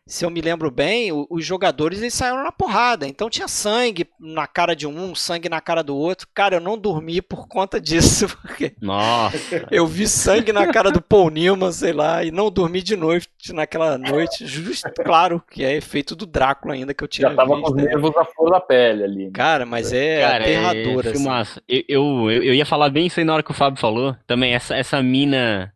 se 0.05 0.25
eu 0.25 0.29
me 0.29 0.41
lembro 0.41 0.71
bem, 0.71 1.11
os 1.29 1.45
jogadores 1.45 1.99
eles 1.99 2.13
saíram 2.13 2.43
na 2.43 2.51
porrada. 2.51 3.07
Então 3.07 3.29
tinha 3.29 3.47
sangue 3.47 4.07
na 4.19 4.47
cara 4.47 4.75
de 4.75 4.87
um, 4.87 5.13
sangue 5.13 5.49
na 5.49 5.59
cara 5.59 5.83
do 5.83 5.95
outro. 5.95 6.27
Cara, 6.33 6.55
eu 6.55 6.61
não 6.61 6.77
dormi 6.77 7.21
por 7.21 7.47
conta 7.47 7.79
disso. 7.79 8.27
Porque 8.41 8.73
Nossa. 8.81 9.67
Eu 9.69 9.85
vi 9.85 10.07
sangue 10.07 10.53
na 10.53 10.71
cara 10.71 10.91
do 10.91 11.01
Paul 11.01 11.29
Newman, 11.29 11.71
sei 11.71 11.93
lá, 11.93 12.23
e 12.23 12.31
não 12.31 12.49
dormi 12.49 12.81
de 12.81 12.95
noite 12.95 13.27
naquela 13.51 13.97
noite. 13.97 14.45
Justo, 14.45 14.89
claro, 15.03 15.43
que 15.51 15.63
é 15.63 15.75
efeito 15.75 16.15
do 16.15 16.25
Drácula 16.25 16.73
ainda 16.73 16.93
que 16.93 17.03
eu 17.03 17.07
tinha 17.07 17.29
Já 17.29 17.35
tava 17.35 17.55
visto, 17.55 17.65
com 17.65 17.71
os 17.71 17.75
né? 17.75 17.89
nervos 17.89 18.15
à 18.15 18.25
flor 18.25 18.51
da 18.51 18.59
pele 18.61 19.03
ali. 19.03 19.25
Né? 19.25 19.31
Cara, 19.33 19.65
mas 19.65 19.91
é 19.91 20.21
cara, 20.21 20.43
aterrador. 20.43 21.05
É, 21.05 21.09
assim. 21.09 21.59
eu, 21.67 22.31
eu, 22.31 22.43
eu 22.43 22.53
ia 22.53 22.65
falar 22.65 22.89
bem 22.89 23.07
isso 23.07 23.19
aí 23.19 23.25
na 23.25 23.33
hora 23.33 23.43
que 23.43 23.51
o 23.51 23.55
Fábio 23.55 23.79
falou. 23.79 24.15
Também, 24.25 24.53
essa, 24.53 24.75
essa 24.75 25.01
mina 25.01 25.73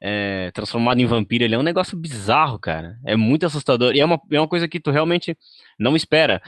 é, 0.00 0.50
transformado 0.52 1.00
em 1.00 1.06
vampiro, 1.06 1.44
ele 1.44 1.54
é 1.54 1.58
um 1.58 1.62
negócio 1.62 1.96
bizarro, 1.96 2.58
cara. 2.58 2.96
É 3.04 3.16
muito 3.16 3.46
assustador. 3.46 3.94
E 3.94 4.00
é 4.00 4.04
uma, 4.04 4.20
é 4.30 4.40
uma 4.40 4.48
coisa 4.48 4.66
que 4.66 4.80
tu 4.80 4.90
realmente 4.90 5.36
não 5.78 5.94
espera. 5.94 6.40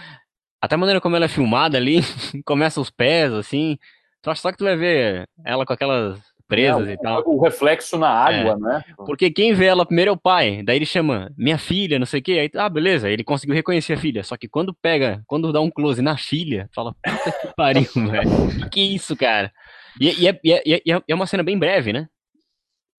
Até 0.61 0.75
a 0.75 0.79
maneira 0.79 1.01
como 1.01 1.17
ela 1.17 1.25
é 1.27 1.29
filmada 1.29 1.77
ali, 1.77 2.01
começa 2.45 2.81
os 2.81 2.91
pés, 2.91 3.33
assim. 3.33 3.79
Tu 4.23 4.31
acha 4.31 4.41
só 4.41 4.53
que 4.53 4.59
tu 4.59 4.65
vai 4.65 4.77
ver 4.77 5.29
ela 5.45 5.67
com 5.67 5.73
aquelas 5.73 6.21
presas 6.53 6.89
é, 6.89 6.93
e 6.93 6.97
tal. 6.99 7.23
O 7.27 7.43
reflexo 7.43 7.97
na 7.99 8.09
água, 8.09 8.53
é. 8.53 8.57
né? 8.57 8.85
Porque 8.97 9.31
quem 9.31 9.55
vê 9.55 9.67
ela 9.67 9.87
primeiro 9.87 10.11
é 10.11 10.13
o 10.13 10.17
pai. 10.17 10.63
Daí 10.63 10.77
ele 10.77 10.87
chama 10.87 11.33
minha 11.37 11.59
filha, 11.59 11.99
não 11.99 12.07
sei 12.07 12.21
o 12.21 12.23
quê. 12.23 12.33
Aí, 12.33 12.51
ah, 12.61 12.69
beleza. 12.69 13.11
Ele 13.11 13.25
conseguiu 13.25 13.55
reconhecer 13.55 13.95
a 13.95 13.97
filha. 13.97 14.23
Só 14.23 14.37
que 14.37 14.49
quando 14.49 14.75
pega, 14.75 15.23
quando 15.27 15.53
dá 15.53 15.61
um 15.61 15.71
close 15.71 16.03
na 16.03 16.17
filha, 16.17 16.69
fala, 16.75 16.95
puta 17.03 17.33
que 17.33 17.55
pariu, 17.57 17.89
velho. 17.97 18.71
Que 18.71 18.81
isso, 18.81 19.17
cara? 19.17 19.51
E, 19.99 20.23
e, 20.23 20.29
é, 20.29 20.41
e, 20.45 20.53
é, 20.53 20.83
e, 20.87 21.03
é, 21.09 21.15
uma 21.15 21.27
cena 21.27 21.43
bem 21.43 21.59
breve, 21.59 21.93
né? 21.93 22.07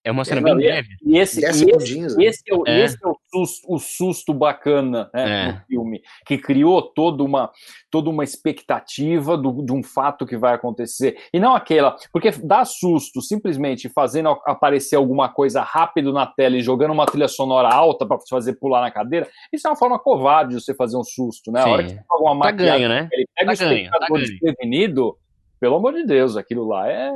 É 0.04 0.10
uma 0.10 0.22
cena 0.22 0.42
é, 0.42 0.44
bem 0.44 0.56
breve. 0.56 0.88
E 1.02 1.16
esse, 1.16 1.40
e 1.40 1.44
esse, 1.46 1.64
né? 1.64 2.24
esse, 2.26 2.42
é, 2.46 2.54
o, 2.54 2.62
é. 2.66 2.84
esse 2.84 2.98
é 3.02 3.08
o, 3.08 3.16
susto, 3.32 3.74
o 3.74 3.78
susto 3.78 4.34
bacana 4.34 5.10
né, 5.14 5.48
é. 5.48 5.66
filme, 5.66 6.02
que 6.26 6.36
criou 6.36 6.82
toda 6.82 7.24
uma, 7.24 7.50
toda 7.90 8.10
uma 8.10 8.22
expectativa 8.22 9.34
do, 9.34 9.64
de 9.64 9.72
um 9.72 9.82
fato 9.82 10.26
que 10.26 10.36
vai 10.36 10.52
acontecer. 10.52 11.16
E 11.32 11.40
não 11.40 11.54
aquela. 11.54 11.96
Porque 12.12 12.30
dá 12.32 12.66
susto 12.66 13.22
simplesmente 13.22 13.88
fazendo 13.88 14.28
aparecer 14.44 14.96
alguma 14.96 15.30
coisa 15.30 15.62
rápido 15.62 16.12
na 16.12 16.26
tela 16.26 16.58
e 16.58 16.62
jogando 16.62 16.92
uma 16.92 17.06
trilha 17.06 17.28
sonora 17.28 17.68
alta 17.68 18.04
para 18.04 18.18
fazer 18.28 18.58
pular 18.58 18.82
na 18.82 18.90
cadeira. 18.90 19.26
Isso 19.50 19.66
é 19.66 19.70
uma 19.70 19.76
forma 19.76 19.98
covarde 19.98 20.54
de 20.54 20.60
você 20.60 20.74
fazer 20.74 20.98
um 20.98 21.04
susto, 21.04 21.50
né? 21.50 21.62
Sim. 21.62 21.68
A 21.68 21.72
hora 21.72 21.82
que 21.82 21.90
você 21.90 21.96
pega 21.96 22.30
uma 22.30 22.44
tá 22.44 22.50
ganho, 22.50 22.88
né? 22.90 23.08
ele 23.10 23.26
pega 23.34 23.56
tá 23.56 23.64
o 23.64 23.72
espectador 23.72 24.08
tá 24.08 24.14
desprevenido, 24.18 25.16
pelo 25.58 25.76
amor 25.76 25.94
de 25.94 26.04
Deus, 26.04 26.36
aquilo 26.36 26.66
lá 26.68 26.90
é 26.90 27.10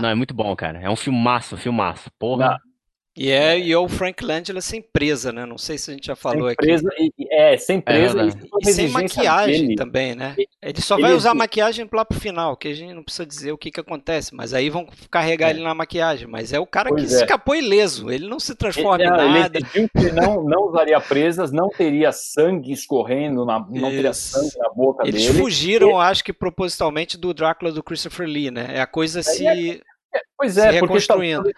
Não, 0.00 0.08
é 0.08 0.14
muito 0.14 0.34
bom, 0.34 0.54
cara. 0.54 0.80
É 0.80 0.90
um 0.90 0.96
filmaço, 0.96 1.56
filmaço. 1.56 2.10
Porra. 2.18 2.60
E 3.20 3.30
é, 3.30 3.58
e 3.58 3.70
é 3.70 3.76
o 3.76 3.86
Frank 3.86 4.24
Langella 4.24 4.62
sem 4.62 4.80
presa, 4.80 5.30
né? 5.30 5.44
Não 5.44 5.58
sei 5.58 5.76
se 5.76 5.90
a 5.90 5.92
gente 5.92 6.06
já 6.06 6.16
falou 6.16 6.48
sem 6.48 6.56
presa, 6.56 6.88
aqui. 6.88 7.12
é, 7.30 7.54
sem 7.58 7.78
presa. 7.78 8.22
É, 8.22 8.24
e, 8.24 8.30
e 8.62 8.72
sem 8.72 8.88
maquiagem 8.88 9.60
dele. 9.60 9.76
também, 9.76 10.14
né? 10.14 10.34
Ele 10.62 10.80
só 10.80 10.94
ele 10.94 11.02
vai 11.02 11.12
usar 11.12 11.34
maquiagem 11.34 11.86
lá 11.92 12.02
pro 12.02 12.18
final, 12.18 12.56
que 12.56 12.68
a 12.68 12.72
gente 12.72 12.94
não 12.94 13.02
precisa 13.02 13.26
dizer 13.26 13.52
o 13.52 13.58
que 13.58 13.70
que 13.70 13.78
acontece, 13.78 14.34
mas 14.34 14.54
aí 14.54 14.70
vão 14.70 14.88
carregar 15.10 15.48
é. 15.48 15.50
ele 15.50 15.62
na 15.62 15.74
maquiagem. 15.74 16.26
Mas 16.26 16.54
é 16.54 16.58
o 16.58 16.66
cara 16.66 16.88
pois 16.88 17.10
que 17.10 17.14
é. 17.14 17.16
escapou 17.18 17.54
ileso, 17.54 18.10
ele 18.10 18.26
não 18.26 18.40
se 18.40 18.54
transforma 18.54 19.04
ele, 19.04 19.12
em 19.12 19.32
nada. 19.34 19.58
Ele 19.74 19.88
que 19.88 20.12
não, 20.12 20.42
não 20.42 20.68
usaria 20.68 20.98
presas, 20.98 21.52
não 21.52 21.68
teria 21.68 22.12
sangue 22.12 22.72
escorrendo, 22.72 23.44
na, 23.44 23.58
não 23.58 23.88
Isso. 23.88 23.96
teria 23.96 24.14
sangue 24.14 24.58
na 24.58 24.70
boca 24.70 25.02
Eles 25.02 25.16
dele. 25.16 25.26
Eles 25.26 25.38
fugiram, 25.42 25.90
e... 25.90 26.04
acho 26.04 26.24
que 26.24 26.32
propositalmente, 26.32 27.18
do 27.18 27.34
Drácula 27.34 27.70
do 27.70 27.82
Christopher 27.82 28.26
Lee, 28.26 28.50
né? 28.50 28.70
É 28.76 28.80
a 28.80 28.86
coisa 28.86 29.20
é, 29.20 29.22
se... 29.22 29.46
É, 29.46 30.20
pois 30.38 30.56
é, 30.56 30.68
porque 30.68 30.80
reconstruindo. 30.80 31.50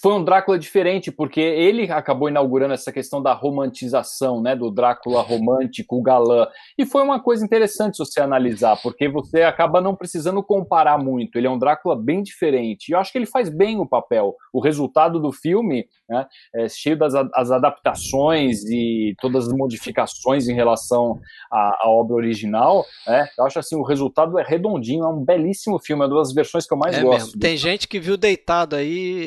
Foi 0.00 0.14
um 0.14 0.24
Drácula 0.24 0.58
diferente, 0.58 1.12
porque 1.12 1.40
ele 1.40 1.90
acabou 1.90 2.28
inaugurando 2.28 2.74
essa 2.74 2.90
questão 2.90 3.22
da 3.22 3.32
romantização, 3.32 4.40
né, 4.40 4.56
do 4.56 4.70
Drácula 4.70 5.20
romântico, 5.22 6.00
galã. 6.02 6.46
E 6.78 6.86
foi 6.86 7.02
uma 7.02 7.20
coisa 7.20 7.44
interessante 7.44 7.98
você 7.98 8.20
analisar, 8.20 8.80
porque 8.82 9.08
você 9.08 9.42
acaba 9.42 9.80
não 9.80 9.94
precisando 9.94 10.42
comparar 10.42 10.98
muito. 10.98 11.36
Ele 11.36 11.46
é 11.46 11.50
um 11.50 11.58
Drácula 11.58 11.94
bem 11.94 12.22
diferente. 12.22 12.88
E 12.88 12.92
eu 12.92 12.98
acho 12.98 13.12
que 13.12 13.18
ele 13.18 13.26
faz 13.26 13.48
bem 13.48 13.78
o 13.78 13.86
papel. 13.86 14.34
O 14.52 14.60
resultado 14.60 15.20
do 15.20 15.32
filme, 15.32 15.86
né, 16.08 16.26
é 16.54 16.68
cheio 16.68 16.96
das 16.96 17.14
as 17.14 17.50
adaptações 17.50 18.64
e 18.64 19.14
todas 19.20 19.48
as 19.48 19.52
modificações 19.52 20.48
em 20.48 20.54
relação 20.54 21.18
à, 21.50 21.84
à 21.84 21.88
obra 21.88 22.16
original, 22.16 22.84
né, 23.06 23.26
eu 23.38 23.44
acho 23.44 23.58
assim, 23.58 23.76
o 23.76 23.82
resultado 23.82 24.38
é 24.38 24.42
redondinho, 24.42 25.04
é 25.04 25.08
um 25.08 25.24
belíssimo 25.24 25.78
filme, 25.78 26.02
é 26.02 26.06
uma 26.06 26.18
das 26.18 26.32
versões 26.32 26.66
que 26.66 26.72
eu 26.72 26.78
mais 26.78 26.96
é 26.96 27.02
gosto. 27.02 27.26
Mesmo. 27.26 27.40
Tem 27.40 27.56
gente 27.56 27.88
que 27.88 27.98
viu 27.98 28.16
deitado 28.16 28.76
aí 28.76 29.25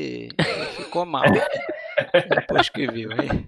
ficou 0.77 1.05
mal. 1.05 1.23
Depois 2.29 2.69
que 2.69 2.87
viu, 2.87 3.11
hein? 3.11 3.47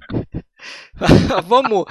vamos. 1.45 1.85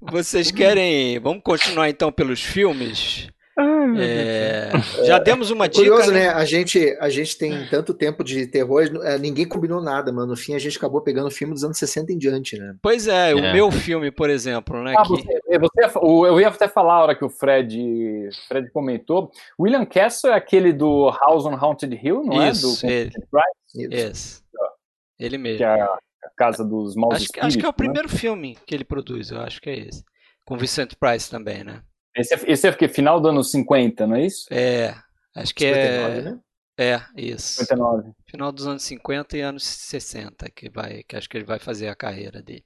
Vocês 0.00 0.50
querem. 0.50 1.18
Vamos 1.18 1.42
continuar 1.42 1.88
então 1.88 2.12
pelos 2.12 2.42
filmes? 2.42 3.28
Ai, 3.54 3.96
é, 3.98 4.70
já 5.04 5.18
demos 5.18 5.50
uma 5.50 5.66
é 5.66 5.68
dica. 5.68 5.84
Curioso, 5.84 6.10
né? 6.10 6.20
né? 6.20 6.28
A 6.30 6.44
gente, 6.44 6.96
a 6.98 7.10
gente 7.10 7.36
tem 7.36 7.66
tanto 7.68 7.92
tempo 7.92 8.24
de 8.24 8.46
terror, 8.46 8.82
é, 9.04 9.18
ninguém 9.18 9.46
combinou 9.46 9.82
nada, 9.82 10.10
mano. 10.10 10.28
No 10.28 10.36
fim, 10.36 10.54
a 10.54 10.58
gente 10.58 10.78
acabou 10.78 11.02
pegando 11.02 11.30
filme 11.30 11.52
dos 11.52 11.62
anos 11.62 11.76
60 11.76 12.12
em 12.12 12.18
diante, 12.18 12.58
né? 12.58 12.74
Pois 12.80 13.06
é, 13.06 13.32
é. 13.32 13.34
o 13.34 13.52
meu 13.52 13.70
filme, 13.70 14.10
por 14.10 14.30
exemplo, 14.30 14.82
né? 14.82 14.94
Ah, 14.96 15.02
que... 15.02 15.08
você, 15.10 15.58
você, 15.58 15.98
eu 15.98 16.40
ia 16.40 16.48
até 16.48 16.66
falar 16.66 16.94
a 16.94 17.02
hora 17.02 17.14
que 17.14 17.24
o 17.24 17.28
Fred, 17.28 18.30
Fred 18.48 18.70
comentou. 18.70 19.30
William 19.60 19.84
Castle 19.84 20.30
é 20.30 20.34
aquele 20.34 20.72
do 20.72 21.10
House 21.10 21.44
on 21.44 21.54
Haunted 21.54 22.00
Hill, 22.02 22.24
não 22.24 22.48
Isso, 22.48 22.86
é? 22.86 22.88
Do 22.88 22.90
ele. 22.90 23.12
Isso. 23.74 24.42
Ele 25.18 25.38
mesmo. 25.38 25.58
Que 25.58 25.64
é 25.64 25.82
a 25.82 25.98
Casa 26.36 26.64
dos 26.64 26.94
Maus 26.94 27.14
acho, 27.14 27.24
Espíritos. 27.24 27.48
Acho 27.48 27.58
que 27.58 27.64
é 27.64 27.68
o 27.68 27.72
né? 27.72 27.76
primeiro 27.76 28.08
filme 28.08 28.58
que 28.66 28.74
ele 28.74 28.84
produz, 28.84 29.30
eu 29.30 29.40
acho 29.40 29.60
que 29.60 29.70
é 29.70 29.78
esse. 29.78 30.04
Com 30.44 30.56
Vicente 30.56 30.96
Price 30.96 31.30
também, 31.30 31.64
né? 31.64 31.82
Esse 32.16 32.34
é, 32.34 32.38
esse 32.46 32.66
é 32.66 32.70
porque 32.70 32.88
final 32.88 33.20
dos 33.20 33.30
anos 33.30 33.50
50, 33.50 34.06
não 34.06 34.16
é 34.16 34.26
isso? 34.26 34.46
É, 34.50 34.94
acho 35.34 35.54
que 35.54 35.66
59, 35.66 36.18
é. 36.18 36.22
Né? 36.22 36.40
É, 36.78 37.00
isso. 37.16 37.60
59. 37.60 38.12
Final 38.26 38.52
dos 38.52 38.66
anos 38.66 38.82
50 38.82 39.36
e 39.36 39.40
anos 39.40 39.64
60, 39.64 40.50
que, 40.50 40.68
vai, 40.68 41.02
que 41.02 41.16
acho 41.16 41.28
que 41.28 41.36
ele 41.36 41.44
vai 41.44 41.58
fazer 41.58 41.88
a 41.88 41.94
carreira 41.94 42.42
dele. 42.42 42.64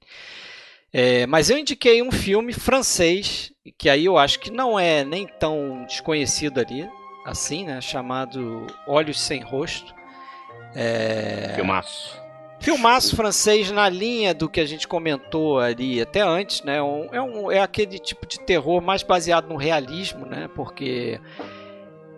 É, 0.91 1.27
mas 1.27 1.49
eu 1.49 1.57
indiquei 1.57 2.01
um 2.01 2.11
filme 2.11 2.53
francês, 2.53 3.51
que 3.77 3.89
aí 3.89 4.05
eu 4.05 4.17
acho 4.17 4.39
que 4.39 4.49
não 4.49 4.79
é 4.79 5.03
nem 5.03 5.27
tão 5.27 5.85
desconhecido 5.85 6.59
ali, 6.59 6.89
assim, 7.25 7.65
né? 7.65 7.81
Chamado 7.81 8.65
Olhos 8.87 9.19
Sem 9.19 9.43
Rosto. 9.43 9.93
É... 10.79 11.53
Filmaço. 11.55 12.21
Filmaço 12.59 13.15
francês 13.15 13.71
na 13.71 13.89
linha 13.89 14.33
do 14.33 14.47
que 14.47 14.59
a 14.59 14.65
gente 14.65 14.87
comentou 14.87 15.59
ali 15.59 15.99
até 16.01 16.21
antes, 16.21 16.61
né? 16.63 16.81
Um, 16.81 17.09
é, 17.11 17.21
um, 17.21 17.51
é 17.51 17.59
aquele 17.59 17.97
tipo 17.97 18.25
de 18.27 18.39
terror 18.39 18.81
mais 18.81 19.01
baseado 19.01 19.47
no 19.47 19.55
realismo, 19.55 20.25
né? 20.25 20.49
Porque 20.55 21.19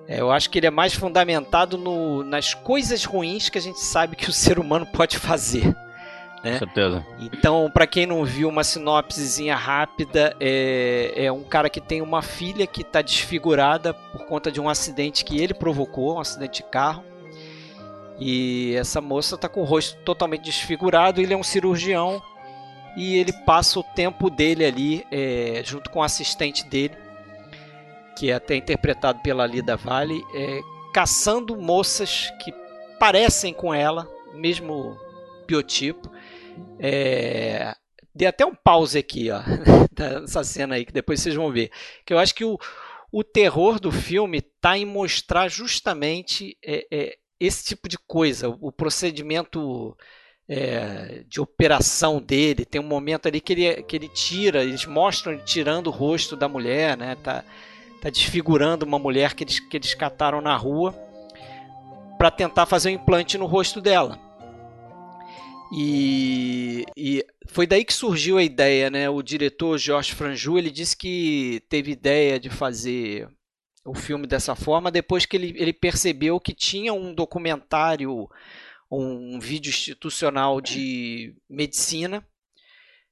é, 0.08 0.20
eu 0.20 0.32
acho 0.32 0.50
que 0.50 0.60
ele 0.60 0.68
é 0.68 0.72
mais 0.72 0.94
fundamentado 0.94 1.78
no, 1.78 2.24
nas 2.24 2.54
coisas 2.54 3.06
ruins 3.06 3.48
que 3.50 3.58
a 3.58 3.62
gente 3.62 3.80
sabe 3.80 4.16
que 4.16 4.30
o 4.30 4.34
ser 4.34 4.60
humano 4.60 4.86
pode 4.86 5.18
fazer. 5.18 5.76
Né? 6.44 6.54
Com 6.54 6.60
certeza. 6.60 7.06
Então, 7.20 7.70
para 7.74 7.86
quem 7.86 8.06
não 8.06 8.24
viu 8.24 8.48
uma 8.50 8.64
sinopsezinha 8.64 9.56
rápida, 9.56 10.36
é, 10.40 11.14
é 11.16 11.32
um 11.32 11.44
cara 11.44 11.70
que 11.70 11.82
tem 11.82 12.02
uma 12.02 12.22
filha 12.22 12.66
que 12.66 12.82
está 12.82 13.02
desfigurada 13.02 13.94
por 13.94 14.26
conta 14.26 14.52
de 14.52 14.60
um 14.60 14.70
acidente 14.70 15.26
que 15.26 15.40
ele 15.40 15.54
provocou, 15.54 16.16
um 16.16 16.20
acidente 16.20 16.64
de 16.64 16.70
carro. 16.70 17.04
E 18.20 18.76
essa 18.76 19.00
moça 19.00 19.36
está 19.36 19.48
com 19.48 19.62
o 19.62 19.66
rosto 19.66 19.98
totalmente 20.04 20.44
desfigurado. 20.44 21.22
Ele 21.22 21.34
é 21.34 21.38
um 21.38 21.44
cirurgião 21.44 22.22
e 22.96 23.16
ele 23.16 23.32
passa 23.46 23.80
o 23.80 23.84
tempo 23.84 24.30
dele 24.30 24.66
ali 24.66 25.06
é, 25.12 25.62
junto 25.66 25.90
com 25.90 26.00
o 26.00 26.04
assistente 26.04 26.66
dele, 26.66 26.98
que 28.18 28.30
é 28.30 28.34
até 28.34 28.56
interpretado 28.56 29.22
pela 29.22 29.48
Lida 29.48 29.78
Vale, 29.78 30.22
é, 30.34 30.60
caçando 30.94 31.56
moças 31.56 32.32
que 32.44 32.54
parecem 33.00 33.54
com 33.54 33.74
ela, 33.74 34.06
mesmo 34.34 34.98
biotipo. 35.48 36.12
É, 36.78 37.74
dei 38.14 38.28
até 38.28 38.46
um 38.46 38.54
pause 38.54 39.00
aqui, 39.00 39.30
ó, 39.32 39.40
dessa 39.92 40.44
cena 40.44 40.76
aí, 40.76 40.86
que 40.86 40.92
depois 40.92 41.22
vocês 41.22 41.36
vão 41.36 41.52
ver. 41.52 41.72
Que 42.06 42.14
eu 42.14 42.20
acho 42.20 42.36
que 42.36 42.44
o, 42.44 42.58
o 43.12 43.24
terror 43.24 43.80
do 43.80 43.92
filme 43.92 44.40
está 44.40 44.78
em 44.78 44.86
mostrar 44.86 45.48
justamente 45.48 46.58
é, 46.62 46.86
é, 46.92 47.18
esse 47.40 47.64
tipo 47.64 47.88
de 47.88 47.98
coisa, 47.98 48.50
o 48.50 48.72
procedimento 48.72 49.96
é, 50.50 51.24
de 51.28 51.40
operação 51.40 52.20
dele. 52.20 52.66
Tem 52.66 52.82
um 52.82 52.88
momento 52.88 53.28
ali 53.28 53.40
que 53.40 53.54
ele, 53.54 53.84
que 53.84 53.96
ele 53.96 54.10
tira, 54.10 54.64
eles 54.64 54.86
mostram 54.86 55.34
ele 55.34 55.44
tirando 55.44 55.88
o 55.88 55.92
rosto 55.92 56.36
da 56.36 56.50
mulher, 56.50 56.98
né? 56.98 57.16
Tá, 57.16 57.44
tá 58.02 58.10
desfigurando 58.10 58.86
uma 58.86 58.98
mulher 58.98 59.36
que 59.36 59.44
eles, 59.44 59.60
que 59.60 59.78
eles 59.78 59.94
cataram 59.94 60.42
na 60.42 60.56
rua 60.56 60.94
para 62.18 62.32
tentar 62.32 62.66
fazer 62.66 62.90
um 62.90 62.94
implante 62.94 63.38
no 63.38 63.46
rosto 63.46 63.80
dela. 63.80 64.20
E, 65.72 66.84
e, 66.98 67.24
foi 67.48 67.68
daí 67.68 67.86
que 67.86 67.94
surgiu 67.94 68.40
a 68.40 68.44
ideia, 68.44 68.90
né? 68.90 69.08
O 69.08 69.22
diretor 69.22 69.78
Georges 69.78 70.16
Franju 70.16 70.58
ele 70.58 70.72
disse 70.72 70.98
que 70.98 71.62
teve 71.70 71.92
ideia 71.92 72.40
de 72.40 72.50
fazer 72.50 73.30
o 73.86 73.94
filme 73.94 74.28
dessa 74.28 74.56
forma 74.56 74.92
depois 74.92 75.26
que 75.26 75.38
ele, 75.38 75.54
ele 75.58 75.74
percebeu 75.74 76.40
que 76.40 76.54
tinha 76.54 76.94
um 76.94 77.14
documentário, 77.14 78.30
um 78.92 79.40
vídeo 79.40 79.70
institucional 79.70 80.60
de 80.62 81.36
medicina 81.50 82.26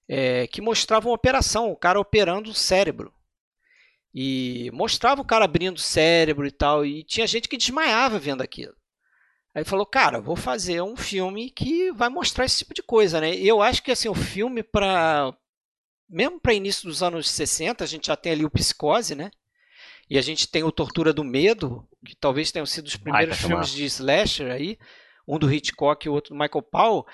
é, 0.07 0.47
que 0.47 0.61
mostrava 0.61 1.09
uma 1.09 1.15
operação, 1.15 1.72
o 1.72 1.76
cara 1.76 1.99
operando 1.99 2.49
o 2.49 2.55
cérebro. 2.55 3.13
E 4.13 4.72
mostrava 4.74 5.22
o 5.22 5.26
cara 5.26 5.45
abrindo 5.45 5.78
o 5.78 5.82
cérebro 5.82 6.47
e 6.47 6.51
tal, 6.51 6.86
e 6.86 7.03
tinha 7.03 7.28
gente 7.28 7.47
que 7.47 7.57
desmaiava 7.57 8.18
vendo 8.18 8.41
aquilo. 8.41 8.74
Aí 9.53 9.63
falou, 9.63 9.86
cara, 9.86 10.22
vou 10.22 10.36
fazer 10.36 10.82
um 10.82 10.95
filme 10.95 11.51
que 11.51 11.91
vai 11.91 12.09
mostrar 12.09 12.45
esse 12.45 12.59
tipo 12.59 12.74
de 12.74 12.82
coisa, 12.82 13.20
né? 13.20 13.36
E 13.36 13.47
eu 13.47 13.61
acho 13.61 13.84
que 13.84 13.91
assim, 13.91 14.07
o 14.07 14.15
filme 14.15 14.63
para 14.63 15.36
mesmo 16.09 16.39
para 16.39 16.53
início 16.53 16.88
dos 16.88 17.03
anos 17.03 17.30
60, 17.30 17.84
a 17.84 17.88
gente 17.88 18.07
já 18.07 18.15
tem 18.15 18.32
ali 18.32 18.45
o 18.45 18.49
Psicose, 18.49 19.13
né? 19.13 19.30
E 20.10 20.18
a 20.18 20.22
gente 20.22 20.47
tem 20.47 20.64
o 20.64 20.72
Tortura 20.72 21.12
do 21.12 21.24
Medo, 21.24 21.86
que 22.05 22.16
talvez 22.16 22.51
tenham 22.51 22.66
sido 22.66 22.88
os 22.88 22.95
primeiros 22.95 23.38
Ai, 23.38 23.49
filmes 23.49 23.70
de 23.72 23.86
slasher 23.86 24.51
aí, 24.51 24.78
um 25.28 25.38
do 25.38 25.51
Hitchcock 25.51 26.05
e 26.05 26.10
o 26.10 26.14
outro 26.14 26.34
do 26.34 26.39
Michael 26.39 26.62
Powell. 26.62 27.05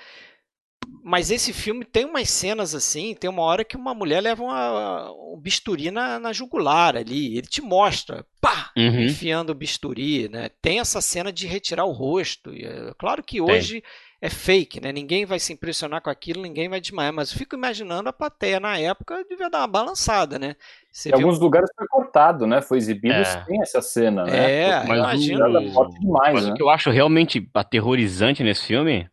mas 1.02 1.30
esse 1.30 1.52
filme 1.52 1.84
tem 1.84 2.04
umas 2.04 2.30
cenas 2.30 2.74
assim, 2.74 3.14
tem 3.14 3.28
uma 3.28 3.42
hora 3.42 3.64
que 3.64 3.76
uma 3.76 3.94
mulher 3.94 4.22
leva 4.22 4.44
uma, 4.44 5.10
um 5.12 5.40
bisturi 5.40 5.90
na, 5.90 6.20
na, 6.20 6.32
jugular 6.32 6.96
ali, 6.96 7.36
ele 7.36 7.48
te 7.48 7.60
mostra, 7.60 8.24
pá, 8.40 8.70
uhum. 8.76 9.02
enfiando 9.02 9.50
o 9.50 9.54
bisturi, 9.54 10.28
né? 10.28 10.50
Tem 10.62 10.78
essa 10.78 11.00
cena 11.00 11.32
de 11.32 11.48
retirar 11.48 11.84
o 11.84 11.92
rosto. 11.92 12.52
É, 12.52 12.94
claro 12.96 13.24
que 13.24 13.40
hoje 13.40 13.80
tem. 13.80 13.90
É 14.24 14.30
fake, 14.30 14.80
né? 14.80 14.90
Ninguém 14.90 15.26
vai 15.26 15.38
se 15.38 15.52
impressionar 15.52 16.00
com 16.00 16.08
aquilo, 16.08 16.40
ninguém 16.40 16.66
vai 16.66 16.80
desmaiar, 16.80 17.12
mas 17.12 17.30
eu 17.30 17.36
fico 17.36 17.54
imaginando 17.54 18.08
a 18.08 18.12
plateia 18.12 18.58
na 18.58 18.78
época 18.78 19.22
devia 19.28 19.50
dar 19.50 19.58
uma 19.58 19.66
balançada, 19.66 20.38
né? 20.38 20.56
Você 20.90 21.10
em 21.10 21.12
viu... 21.12 21.26
alguns 21.26 21.38
lugares 21.38 21.68
foi 21.76 21.86
cortado, 21.88 22.46
né? 22.46 22.62
Foi 22.62 22.78
exibido 22.78 23.16
é. 23.16 23.24
sem 23.44 23.60
essa 23.60 23.82
cena, 23.82 24.24
né? 24.24 24.62
É, 24.62 24.84
mas 24.86 24.98
imagino. 24.98 25.44
O... 25.44 25.88
Demais, 26.00 26.32
mas 26.32 26.46
né? 26.46 26.52
o 26.52 26.54
que 26.54 26.62
eu 26.62 26.70
acho 26.70 26.90
realmente 26.90 27.46
aterrorizante 27.52 28.42
nesse 28.42 28.64
filme 28.64 29.06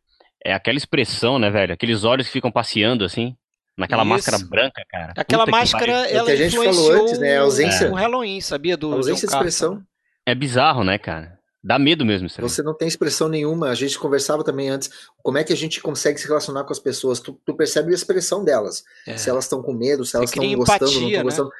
é 0.46 0.54
aquela 0.54 0.78
expressão, 0.78 1.38
né, 1.38 1.50
velho? 1.50 1.74
Aqueles 1.74 2.06
olhos 2.06 2.28
que 2.28 2.32
ficam 2.32 2.50
passeando 2.50 3.04
assim. 3.04 3.36
Naquela 3.78 4.04
Isso. 4.04 4.10
máscara 4.10 4.38
branca, 4.50 4.82
cara. 4.88 5.14
Aquela 5.18 5.44
Puta 5.46 5.58
máscara, 5.58 5.92
ela 6.10 6.32
é 6.32 6.36
que 6.38 6.44
a 6.44 6.50
gente 6.50 6.56
falou 6.56 6.92
antes, 6.94 7.20
né? 7.20 7.38
A 7.38 7.42
ausência. 7.42 7.92
O 7.92 7.96
Halloween, 7.96 8.40
sabia? 8.40 8.78
Do, 8.78 8.94
a 8.94 8.96
ausência 8.96 9.28
de 9.28 9.34
expressão. 9.34 9.82
É 10.26 10.34
bizarro, 10.34 10.86
né, 10.86 10.98
cara? 10.98 11.38
Dá 11.64 11.78
medo 11.78 12.04
mesmo 12.04 12.26
isso 12.26 12.42
aí. 12.42 12.50
Você 12.50 12.64
não 12.64 12.74
tem 12.74 12.88
expressão 12.88 13.30
nenhuma. 13.30 13.70
A 13.70 13.76
gente 13.76 14.00
conversava 14.00 14.44
também 14.44 14.70
antes. 14.70 14.90
Como 15.22 15.38
é 15.38 15.44
que 15.44 15.54
a 15.54 15.56
gente 15.56 15.80
consegue 15.80 16.20
se 16.20 16.28
relacionar 16.28 16.64
com 16.64 16.74
as 16.74 16.80
pessoas? 16.80 17.20
Tu, 17.20 17.40
tu 17.46 17.56
percebe 17.56 17.92
a 17.92 17.96
expressão 17.96 18.44
delas. 18.44 18.84
É. 19.06 19.16
Se 19.16 19.30
elas 19.30 19.46
estão 19.46 19.62
com 19.62 19.72
medo, 19.72 20.04
se 20.04 20.16
elas 20.16 20.32
estão 20.32 20.44
gostando, 20.56 20.86
não 20.86 20.92
estão 20.92 21.10
né? 21.10 21.24
gostando. 21.24 21.52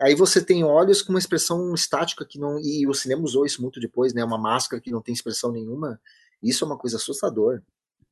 Aí 0.00 0.14
você 0.14 0.44
tem 0.44 0.62
olhos 0.62 1.02
com 1.02 1.12
uma 1.12 1.18
expressão 1.18 1.74
estática 1.74 2.24
que 2.24 2.38
não. 2.38 2.58
E 2.60 2.86
o 2.86 2.94
cinema 2.94 3.22
usou 3.22 3.44
isso 3.44 3.60
muito 3.60 3.80
depois, 3.80 4.14
né? 4.14 4.24
Uma 4.24 4.38
máscara 4.38 4.80
que 4.80 4.92
não 4.92 5.02
tem 5.02 5.12
expressão 5.12 5.50
nenhuma. 5.50 6.00
Isso 6.40 6.64
é 6.64 6.66
uma 6.66 6.78
coisa 6.78 6.96
assustadora. 6.96 7.62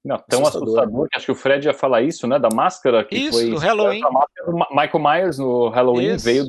Não, 0.04 0.16
tão 0.16 0.40
assustador. 0.40 0.78
assustador 0.80 1.08
que 1.08 1.16
acho 1.16 1.26
que 1.26 1.32
o 1.32 1.36
Fred 1.36 1.66
ia 1.66 1.74
falar 1.74 2.02
isso, 2.02 2.26
né? 2.26 2.38
Da 2.40 2.48
máscara 2.52 3.04
que 3.04 3.16
isso, 3.16 3.38
foi. 3.38 3.50
do 3.50 3.58
Halloween. 3.58 4.02
A 4.02 4.10
máscara 4.10 4.50
do 4.50 4.58
Michael 4.70 4.98
Myers 4.98 5.38
no 5.38 5.68
Halloween 5.68 6.14
isso. 6.14 6.24
veio, 6.24 6.48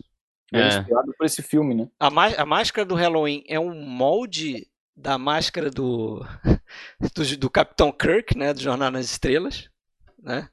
veio 0.52 0.64
é. 0.64 0.68
inspirado 0.68 1.14
por 1.18 1.26
esse 1.26 1.44
filme, 1.44 1.76
né? 1.76 1.88
A, 2.00 2.08
a 2.08 2.46
máscara 2.46 2.86
do 2.86 2.96
Halloween 2.96 3.44
é 3.48 3.60
um 3.60 3.74
molde 3.74 4.71
da 4.96 5.18
máscara 5.18 5.70
do, 5.70 6.26
do, 7.16 7.38
do 7.38 7.50
Capitão 7.50 7.92
Kirk, 7.92 8.38
né? 8.38 8.54
Do 8.54 8.62
Jornal 8.62 8.92
nas 8.92 9.06
Estrelas. 9.06 9.70
Né? 10.22 10.48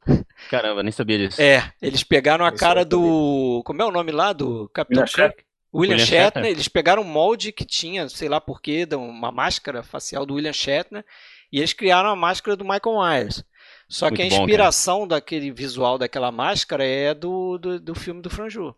Caramba, 0.50 0.82
nem 0.82 0.92
sabia 0.92 1.18
disso. 1.18 1.40
É, 1.40 1.72
eles 1.80 2.02
pegaram 2.02 2.44
a 2.44 2.52
cara 2.52 2.84
do. 2.84 3.62
Como 3.64 3.82
é 3.82 3.84
o 3.84 3.90
nome 3.90 4.12
lá 4.12 4.32
do 4.32 4.68
Capitão 4.70 5.02
William 5.02 5.14
Kirk? 5.14 5.44
William, 5.74 5.92
William 5.92 6.06
Shatner, 6.06 6.24
Shatner, 6.24 6.50
eles 6.50 6.68
pegaram 6.68 7.02
um 7.02 7.04
molde 7.04 7.52
que 7.52 7.64
tinha, 7.64 8.08
sei 8.08 8.28
lá 8.28 8.40
porquê, 8.40 8.88
uma 8.92 9.30
máscara 9.30 9.82
facial 9.82 10.24
do 10.24 10.34
William 10.34 10.52
Shatner 10.52 11.04
e 11.52 11.58
eles 11.58 11.74
criaram 11.74 12.08
a 12.08 12.16
máscara 12.16 12.56
do 12.56 12.64
Michael 12.64 12.98
Myers. 12.98 13.44
Só 13.88 14.06
Muito 14.06 14.16
que 14.16 14.22
a 14.22 14.26
inspiração 14.26 15.00
bom, 15.00 15.08
daquele 15.08 15.50
visual 15.50 15.98
daquela 15.98 16.30
máscara 16.30 16.84
é 16.84 17.14
do, 17.14 17.58
do, 17.58 17.80
do 17.80 17.94
filme 17.94 18.20
do 18.20 18.30
Franju. 18.30 18.74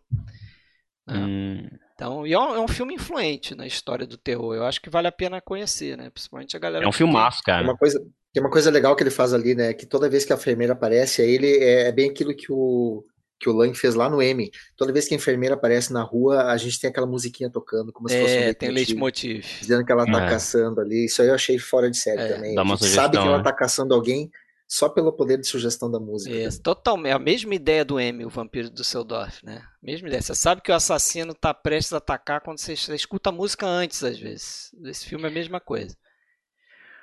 Né? 1.05 1.17
Hum. 1.17 1.69
Então, 2.01 2.25
e 2.25 2.33
é 2.33 2.39
um, 2.39 2.55
é 2.55 2.59
um, 2.59 2.67
filme 2.67 2.95
influente 2.95 3.53
na 3.53 3.67
história 3.67 4.07
do 4.07 4.17
terror. 4.17 4.55
Eu 4.55 4.65
acho 4.65 4.81
que 4.81 4.89
vale 4.89 5.07
a 5.07 5.11
pena 5.11 5.39
conhecer, 5.39 5.95
né? 5.95 6.09
Principalmente 6.09 6.57
a 6.57 6.59
galera. 6.59 6.83
É 6.83 6.87
um 6.87 6.91
filmaço, 6.91 7.43
cara. 7.45 7.59
Tem 7.59 7.69
uma 7.69 7.77
coisa, 7.77 8.03
tem 8.33 8.41
uma 8.41 8.49
coisa 8.49 8.71
legal 8.71 8.95
que 8.95 9.03
ele 9.03 9.11
faz 9.11 9.35
ali, 9.35 9.53
né? 9.53 9.71
Que 9.71 9.85
toda 9.85 10.09
vez 10.09 10.25
que 10.25 10.33
a 10.33 10.35
enfermeira 10.35 10.73
aparece, 10.73 11.21
aí 11.21 11.29
ele 11.29 11.59
é, 11.59 11.89
é 11.89 11.91
bem 11.91 12.09
aquilo 12.09 12.35
que 12.35 12.51
o 12.51 13.05
que 13.39 13.49
o 13.49 13.53
Lang 13.53 13.75
fez 13.75 13.95
lá 13.95 14.07
no 14.07 14.21
M. 14.21 14.51
Toda 14.77 14.93
vez 14.93 15.07
que 15.07 15.15
a 15.15 15.17
enfermeira 15.17 15.55
aparece 15.55 15.91
na 15.91 16.03
rua, 16.03 16.43
a 16.43 16.57
gente 16.57 16.79
tem 16.79 16.89
aquela 16.91 17.07
musiquinha 17.07 17.49
tocando, 17.49 17.91
como 17.91 18.07
se 18.07 18.19
fosse 18.19 18.37
é, 18.37 18.49
um 18.51 18.53
tem 18.53 18.69
leitmotiv. 18.69 19.43
Dizendo 19.59 19.83
que 19.83 19.91
ela 19.91 20.05
tá 20.05 20.25
é. 20.25 20.29
caçando 20.29 20.79
ali. 20.79 21.05
Isso 21.05 21.23
aí 21.23 21.27
eu 21.27 21.33
achei 21.33 21.57
fora 21.57 21.89
de 21.89 21.97
série 21.97 22.21
é, 22.21 22.33
também. 22.33 22.53
Dá 22.53 22.61
uma 22.61 22.75
a 22.75 22.77
gente 22.77 22.85
sugestão, 22.85 23.03
sabe 23.03 23.17
que 23.17 23.27
ela 23.27 23.37
né? 23.37 23.43
tá 23.43 23.51
caçando 23.51 23.95
alguém 23.95 24.29
só 24.71 24.87
pelo 24.87 25.11
poder 25.11 25.37
de 25.37 25.45
sugestão 25.45 25.91
da 25.91 25.99
música. 25.99 26.33
É, 26.33 26.47
totalmente. 26.63 27.11
A 27.11 27.19
mesma 27.19 27.53
ideia 27.53 27.83
do 27.83 27.99
M, 27.99 28.23
o 28.23 28.29
Vampiro 28.29 28.69
do 28.69 28.85
Seldorf, 28.85 29.45
né? 29.45 29.61
Mesma 29.83 30.07
ideia. 30.07 30.21
Você 30.21 30.33
sabe 30.33 30.61
que 30.61 30.71
o 30.71 30.73
assassino 30.73 31.33
tá 31.33 31.53
prestes 31.53 31.91
a 31.91 31.97
atacar 31.97 32.39
quando 32.39 32.57
você, 32.57 32.77
você 32.77 32.95
escuta 32.95 33.31
a 33.31 33.33
música 33.33 33.67
antes, 33.67 34.01
às 34.01 34.17
vezes. 34.17 34.73
Esse 34.85 35.05
filme 35.05 35.25
é 35.25 35.27
a 35.27 35.33
mesma 35.33 35.59
coisa. 35.59 35.93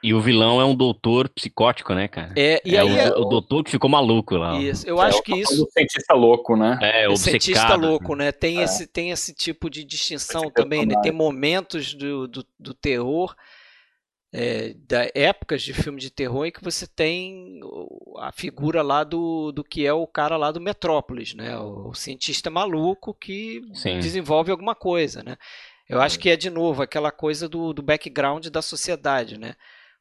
E 0.03 0.15
o 0.15 0.21
vilão 0.21 0.63
é 0.63 0.65
um 0.65 0.75
doutor 0.75 1.29
psicótico, 1.29 1.93
né, 1.93 2.09
cara? 2.09 2.33
É, 2.39 2.63
e 2.65 2.75
é 2.75 2.81
aí 2.81 2.91
o, 2.91 2.99
é... 2.99 3.11
o 3.11 3.27
doutor 3.27 3.63
que 3.63 3.71
ficou 3.71 3.91
maluco 3.91 4.37
lá. 4.37 4.59
Isso, 4.59 4.89
eu 4.89 5.03
é, 5.03 5.07
acho 5.07 5.23
que 5.23 5.39
isso. 5.39 5.63
O 5.63 5.71
cientista 5.71 6.15
louco, 6.15 6.57
né? 6.57 6.79
É, 6.81 7.07
o 7.07 7.17
cientista 7.19 7.75
louco, 7.75 8.17
né? 8.17 8.33
Tem, 8.33 8.61
é. 8.61 8.63
esse, 8.63 8.87
tem 8.87 9.11
esse 9.11 9.35
tipo 9.35 9.69
de 9.69 9.85
distinção 9.85 10.51
também, 10.51 10.87
né? 10.87 10.99
Tem 11.03 11.13
momentos 11.13 11.93
do, 11.93 12.27
do, 12.29 12.47
do 12.59 12.73
terror, 12.73 13.37
é, 14.33 14.75
da 14.87 15.09
épocas 15.15 15.63
de 15.63 15.73
filme 15.73 16.01
de 16.01 16.11
terror 16.11 16.47
em 16.47 16.53
que 16.53 16.63
você 16.63 16.87
tem 16.87 17.61
a 18.19 18.31
figura 18.31 18.83
lá 18.83 19.03
do, 19.03 19.53
do 19.53 19.65
que 19.65 19.87
é 19.87 19.93
o 19.93 20.07
cara 20.07 20.37
lá 20.37 20.51
do 20.51 20.61
Metrópolis, 20.61 21.35
né? 21.35 21.57
O, 21.59 21.89
o 21.89 21.95
cientista 21.95 22.51
maluco 22.51 23.15
que 23.15 23.63
Sim. 23.75 23.99
desenvolve 23.99 24.51
alguma 24.51 24.75
coisa, 24.75 25.23
né? 25.23 25.37
Eu 25.89 26.03
acho 26.03 26.19
que 26.19 26.29
é 26.29 26.37
de 26.37 26.51
novo 26.51 26.83
aquela 26.83 27.11
coisa 27.11 27.49
do, 27.49 27.73
do 27.73 27.83
background 27.83 28.49
da 28.49 28.61
sociedade, 28.61 29.39
né? 29.39 29.55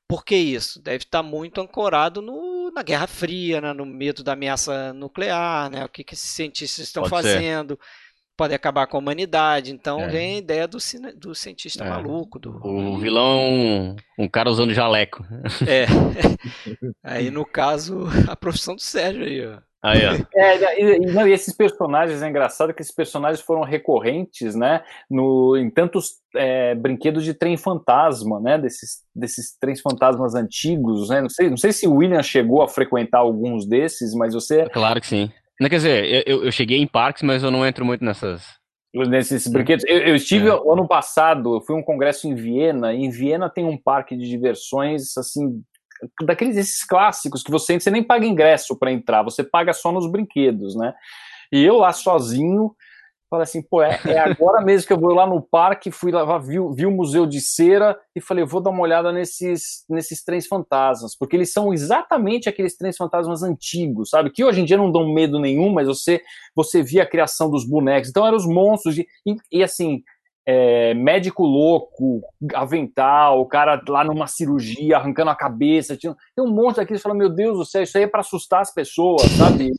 Por 0.07 0.23
que 0.23 0.35
isso? 0.35 0.81
Deve 0.81 1.03
estar 1.03 1.21
muito 1.21 1.59
ancorado 1.61 2.21
no, 2.21 2.71
na 2.71 2.81
Guerra 2.81 3.07
Fria, 3.07 3.59
né? 3.59 3.73
no 3.73 3.85
medo 3.85 4.23
da 4.23 4.33
ameaça 4.33 4.93
nuclear, 4.93 5.69
né? 5.69 5.83
o 5.83 5.89
que, 5.89 6.03
que 6.03 6.13
esses 6.13 6.29
cientistas 6.29 6.85
estão 6.85 7.03
Pode 7.03 7.09
fazendo. 7.09 7.77
Ser. 7.81 8.06
Pode 8.37 8.53
acabar 8.53 8.85
com 8.85 8.97
a 8.97 8.99
humanidade. 8.99 9.73
Então 9.73 9.99
é. 9.99 10.07
vem 10.07 10.35
a 10.35 10.37
ideia 10.37 10.67
do, 10.67 10.77
do 11.15 11.33
cientista 11.33 11.83
é. 11.83 11.89
maluco. 11.89 12.37
Do... 12.37 12.65
O 12.65 12.97
vilão 12.99 13.39
é 13.39 13.49
um, 13.49 13.95
um 14.19 14.29
cara 14.29 14.49
usando 14.49 14.73
jaleco. 14.73 15.25
É. 15.67 15.87
aí, 17.03 17.31
no 17.31 17.43
caso, 17.43 18.05
a 18.29 18.35
profissão 18.35 18.75
do 18.75 18.81
Sérgio 18.81 19.25
aí, 19.25 19.45
ó. 19.45 19.67
Aí, 19.83 20.01
ó. 20.05 20.17
É, 20.35 20.81
e, 20.81 20.99
não, 20.99 21.27
e 21.27 21.31
esses 21.31 21.55
personagens, 21.55 22.21
é 22.21 22.29
engraçado 22.29 22.73
que 22.73 22.81
esses 22.81 22.93
personagens 22.93 23.41
foram 23.41 23.63
recorrentes, 23.63 24.55
né, 24.55 24.83
no, 25.09 25.55
em 25.57 25.69
tantos 25.69 26.15
é, 26.35 26.75
brinquedos 26.75 27.23
de 27.23 27.33
trem 27.33 27.57
fantasma, 27.57 28.39
né, 28.39 28.57
desses, 28.57 29.03
desses 29.15 29.57
trens 29.59 29.81
fantasmas 29.81 30.35
antigos, 30.35 31.09
né, 31.09 31.21
não 31.21 31.29
sei, 31.29 31.49
não 31.49 31.57
sei 31.57 31.71
se 31.71 31.87
o 31.87 31.95
William 31.95 32.23
chegou 32.23 32.61
a 32.61 32.67
frequentar 32.67 33.19
alguns 33.19 33.67
desses, 33.67 34.13
mas 34.13 34.33
você... 34.33 34.67
Claro 34.69 34.99
que 34.99 35.07
sim. 35.07 35.31
Não, 35.59 35.69
quer 35.69 35.77
dizer, 35.77 36.27
eu, 36.27 36.45
eu 36.45 36.51
cheguei 36.51 36.79
em 36.79 36.87
parques, 36.87 37.23
mas 37.23 37.43
eu 37.43 37.49
não 37.49 37.65
entro 37.65 37.83
muito 37.83 38.03
nessas, 38.03 38.45
nesses 38.93 39.47
brinquedos. 39.47 39.83
Eu, 39.87 39.99
eu 39.99 40.15
estive 40.15 40.47
é. 40.47 40.51
ano 40.51 40.87
passado, 40.87 41.55
eu 41.55 41.61
fui 41.61 41.75
a 41.75 41.79
um 41.79 41.83
congresso 41.83 42.27
em 42.27 42.35
Viena, 42.35 42.93
e 42.93 42.97
em 42.97 43.09
Viena 43.09 43.49
tem 43.49 43.65
um 43.65 43.77
parque 43.77 44.15
de 44.15 44.27
diversões 44.27 45.17
assim 45.17 45.63
daqueles 46.23 46.57
esses 46.57 46.83
clássicos 46.83 47.41
que 47.41 47.49
você, 47.49 47.79
você 47.79 47.89
nem 47.89 48.03
paga 48.03 48.25
ingresso 48.25 48.77
para 48.77 48.91
entrar, 48.91 49.23
você 49.23 49.43
paga 49.43 49.73
só 49.73 49.91
nos 49.91 50.09
brinquedos, 50.09 50.75
né? 50.75 50.93
E 51.51 51.63
eu 51.63 51.77
lá 51.77 51.91
sozinho, 51.91 52.75
falei 53.29 53.43
assim, 53.43 53.61
pô, 53.61 53.81
é, 53.81 53.99
é, 54.05 54.19
agora 54.19 54.63
mesmo 54.63 54.87
que 54.87 54.93
eu 54.93 54.99
vou 54.99 55.13
lá 55.13 55.27
no 55.27 55.41
parque, 55.41 55.91
fui 55.91 56.11
lá, 56.11 56.37
vi, 56.37 56.57
vi 56.75 56.85
o 56.85 56.91
Museu 56.91 57.25
de 57.25 57.41
Cera 57.41 57.97
e 58.15 58.21
falei, 58.21 58.45
vou 58.45 58.61
dar 58.61 58.69
uma 58.69 58.81
olhada 58.81 59.11
nesses, 59.11 59.83
nesses 59.89 60.23
trens 60.23 60.47
fantasmas, 60.47 61.15
porque 61.17 61.35
eles 61.35 61.51
são 61.51 61.73
exatamente 61.73 62.47
aqueles 62.47 62.75
trens 62.77 62.95
fantasmas 62.95 63.43
antigos, 63.43 64.09
sabe? 64.09 64.31
Que 64.31 64.43
hoje 64.43 64.61
em 64.61 64.65
dia 64.65 64.77
não 64.77 64.91
dão 64.91 65.13
medo 65.13 65.39
nenhum, 65.39 65.73
mas 65.73 65.87
você, 65.87 66.21
você 66.55 66.81
via 66.81 67.03
a 67.03 67.09
criação 67.09 67.49
dos 67.49 67.67
bonecos, 67.67 68.09
então 68.09 68.25
eram 68.25 68.37
os 68.37 68.47
monstros, 68.47 68.95
de, 68.95 69.07
e, 69.25 69.35
e 69.51 69.63
assim, 69.63 70.03
é, 70.49 70.93
médico 70.93 71.43
louco, 71.43 72.21
avental, 72.53 73.41
o 73.41 73.45
cara 73.45 73.81
lá 73.89 74.01
numa 74.05 74.27
cirurgia, 74.27 74.95
arrancando 74.95 75.29
a 75.29 75.35
cabeça. 75.35 75.97
Tinha, 75.97 76.15
tem 76.33 76.45
um 76.45 76.49
monte 76.49 76.77
daqueles 76.77 77.03
que 77.03 77.13
meu 77.13 77.27
Deus 77.27 77.57
do 77.57 77.65
céu, 77.65 77.83
isso 77.83 77.97
aí 77.97 78.05
é 78.05 78.07
pra 78.07 78.21
assustar 78.21 78.61
as 78.61 78.73
pessoas, 78.73 79.23
sabe? 79.31 79.73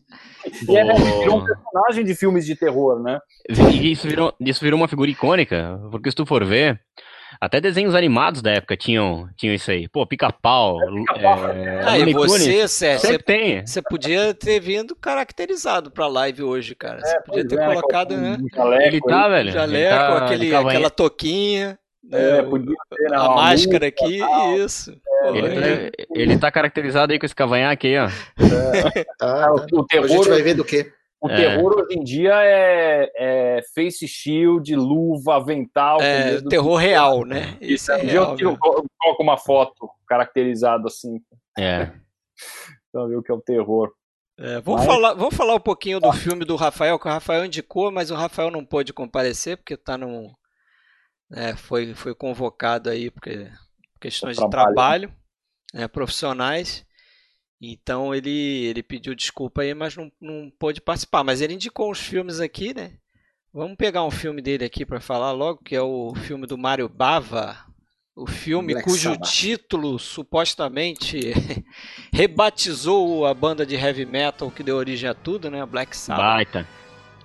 e 0.69 0.77
é, 0.77 0.85
virou 0.85 1.39
um 1.39 1.45
personagem 1.45 2.05
de 2.05 2.15
filmes 2.15 2.45
de 2.45 2.55
terror, 2.55 3.03
né? 3.03 3.19
E 3.49 3.93
isso 3.93 4.07
virou, 4.07 4.35
isso 4.39 4.63
virou 4.63 4.79
uma 4.79 4.89
figura 4.89 5.11
icônica, 5.11 5.81
porque 5.91 6.11
se 6.11 6.17
tu 6.17 6.27
for 6.27 6.45
ver, 6.45 6.79
até 7.41 7.61
desenhos 7.61 7.95
animados 7.95 8.43
da 8.43 8.53
época 8.53 8.77
tinham, 8.77 9.29
tinham 9.37 9.55
isso 9.55 9.71
aí. 9.71 9.89
Pô, 9.89 10.07
pica-pau. 10.07 10.79
É, 11.17 11.81
ah, 11.85 11.99
e 11.99 12.13
você, 12.13 12.67
Sérgio, 12.69 13.09
você, 13.09 13.19
tem. 13.19 13.67
você 13.67 13.83
podia 13.83 14.35
ter 14.35 14.61
vindo 14.61 14.97
caracterizado 14.97 15.91
pra 15.91 16.07
live 16.07 16.43
hoje, 16.43 16.75
cara. 16.75 17.01
Você 17.01 17.17
é, 17.17 17.21
podia 17.21 17.49
ter 17.49 17.59
é, 17.59 17.67
colocado, 17.67 18.17
né? 18.17 18.39
Jaleco, 18.55 18.83
ele 18.83 19.01
tá, 19.01 19.29
velho. 19.29 19.53
Jaleco, 19.53 19.97
tá, 19.97 20.25
aquele, 20.25 20.55
aquela 20.55 20.91
toquinha. 20.91 21.79
Né, 22.03 22.39
é, 22.39 22.43
podia 22.43 22.77
ter, 22.89 23.15
a 23.15 23.29
máscara 23.29 23.89
aqui, 23.89 24.19
tal. 24.19 24.57
isso. 24.57 24.97
É, 25.25 25.29
ele, 25.29 25.91
tá, 25.91 26.05
ele 26.15 26.39
tá 26.39 26.51
caracterizado 26.51 27.13
aí 27.13 27.19
com 27.19 27.27
esse 27.27 27.35
cavanhaque 27.35 27.87
aí, 27.89 27.99
ó. 27.99 28.07
É. 28.07 29.07
Ah, 29.21 29.53
o, 29.53 29.81
o 29.81 29.85
terror, 29.85 30.05
a 30.05 30.09
gente 30.09 30.29
vai 30.29 30.43
ver 30.43 30.55
do 30.55 30.65
quê? 30.65 30.91
O 31.21 31.29
é. 31.29 31.37
terror 31.37 31.75
hoje 31.75 31.99
em 31.99 32.05
dia 32.05 32.35
é, 32.35 33.11
é, 33.17 33.63
face 33.75 34.07
shield, 34.07 34.75
luva, 34.77 35.37
avental. 35.37 36.01
É, 36.01 36.41
terror 36.43 36.77
real, 36.77 37.25
né? 37.25 37.59
Isso 37.61 37.91
é 37.91 37.97
real, 37.97 38.31
eu 38.31 38.37
tiro, 38.37 38.59
coloco 38.59 39.23
uma 39.23 39.37
foto 39.37 39.91
caracterizada 40.07 40.87
assim. 40.87 41.21
É. 41.59 41.91
Pra 42.93 43.07
ver 43.07 43.17
o 43.17 43.23
que 43.23 43.33
é 43.33 43.35
o 43.35 43.41
terror. 43.41 43.93
É, 44.39 44.61
vamos, 44.61 44.87
mas... 44.87 44.87
falar, 44.87 45.15
vamos 45.15 45.35
falar 45.35 45.57
um 45.57 45.61
pouquinho 45.61 45.99
do 45.99 46.13
filme 46.13 46.45
do 46.45 46.55
Rafael, 46.55 46.99
que 46.99 47.09
o 47.09 47.11
Rafael 47.11 47.45
indicou, 47.45 47.91
mas 47.91 48.13
o 48.13 48.15
Rafael 48.15 48.53
não 48.53 48.65
pôde 48.65 48.93
comparecer 48.93 49.57
porque 49.57 49.77
tá 49.77 49.99
num. 49.99 50.33
É, 51.33 51.57
foi, 51.57 51.93
foi 51.95 52.15
convocado 52.15 52.89
aí 52.89 53.11
porque 53.11 53.51
questões 54.01 54.37
de 54.39 54.49
trabalho, 54.49 55.13
né, 55.75 55.89
profissionais. 55.89 56.87
Então 57.61 58.15
ele, 58.15 58.67
ele 58.67 58.83
pediu 58.83 59.15
desculpa 59.15 59.63
aí, 59.63 59.75
mas 59.75 59.97
não, 59.97 60.11
não 60.21 60.51
pôde 60.59 60.81
participar. 60.81 61.25
Mas 61.25 61.41
ele 61.41 61.55
indicou 61.55 61.91
uns 61.91 62.01
filmes 62.01 62.41
aqui, 62.41 62.73
né? 62.73 62.93
Vamos 63.53 63.77
pegar 63.77 64.05
um 64.05 64.11
filme 64.11 64.41
dele 64.41 64.65
aqui 64.65 64.85
para 64.87 65.01
falar 65.01 65.33
logo, 65.33 65.63
que 65.65 65.75
é 65.75 65.83
o 65.83 66.15
filme 66.15 66.47
do 66.47 66.59
Mário 66.59 66.89
Bava, 66.89 67.57
o 68.15 68.27
filme 68.27 68.75
Black 68.75 68.89
cujo 68.89 69.13
Sabbath. 69.13 69.31
título 69.31 69.99
supostamente 69.99 71.33
rebatizou 72.13 73.25
a 73.27 73.33
banda 73.33 73.65
de 73.65 73.75
heavy 73.75 74.05
metal 74.05 74.51
que 74.51 74.63
deu 74.63 74.77
origem 74.77 75.09
a 75.09 75.15
tudo, 75.15 75.51
né? 75.51 75.65
Black 75.65 75.97
Sabbath. 75.97 76.25
Baita. 76.25 76.69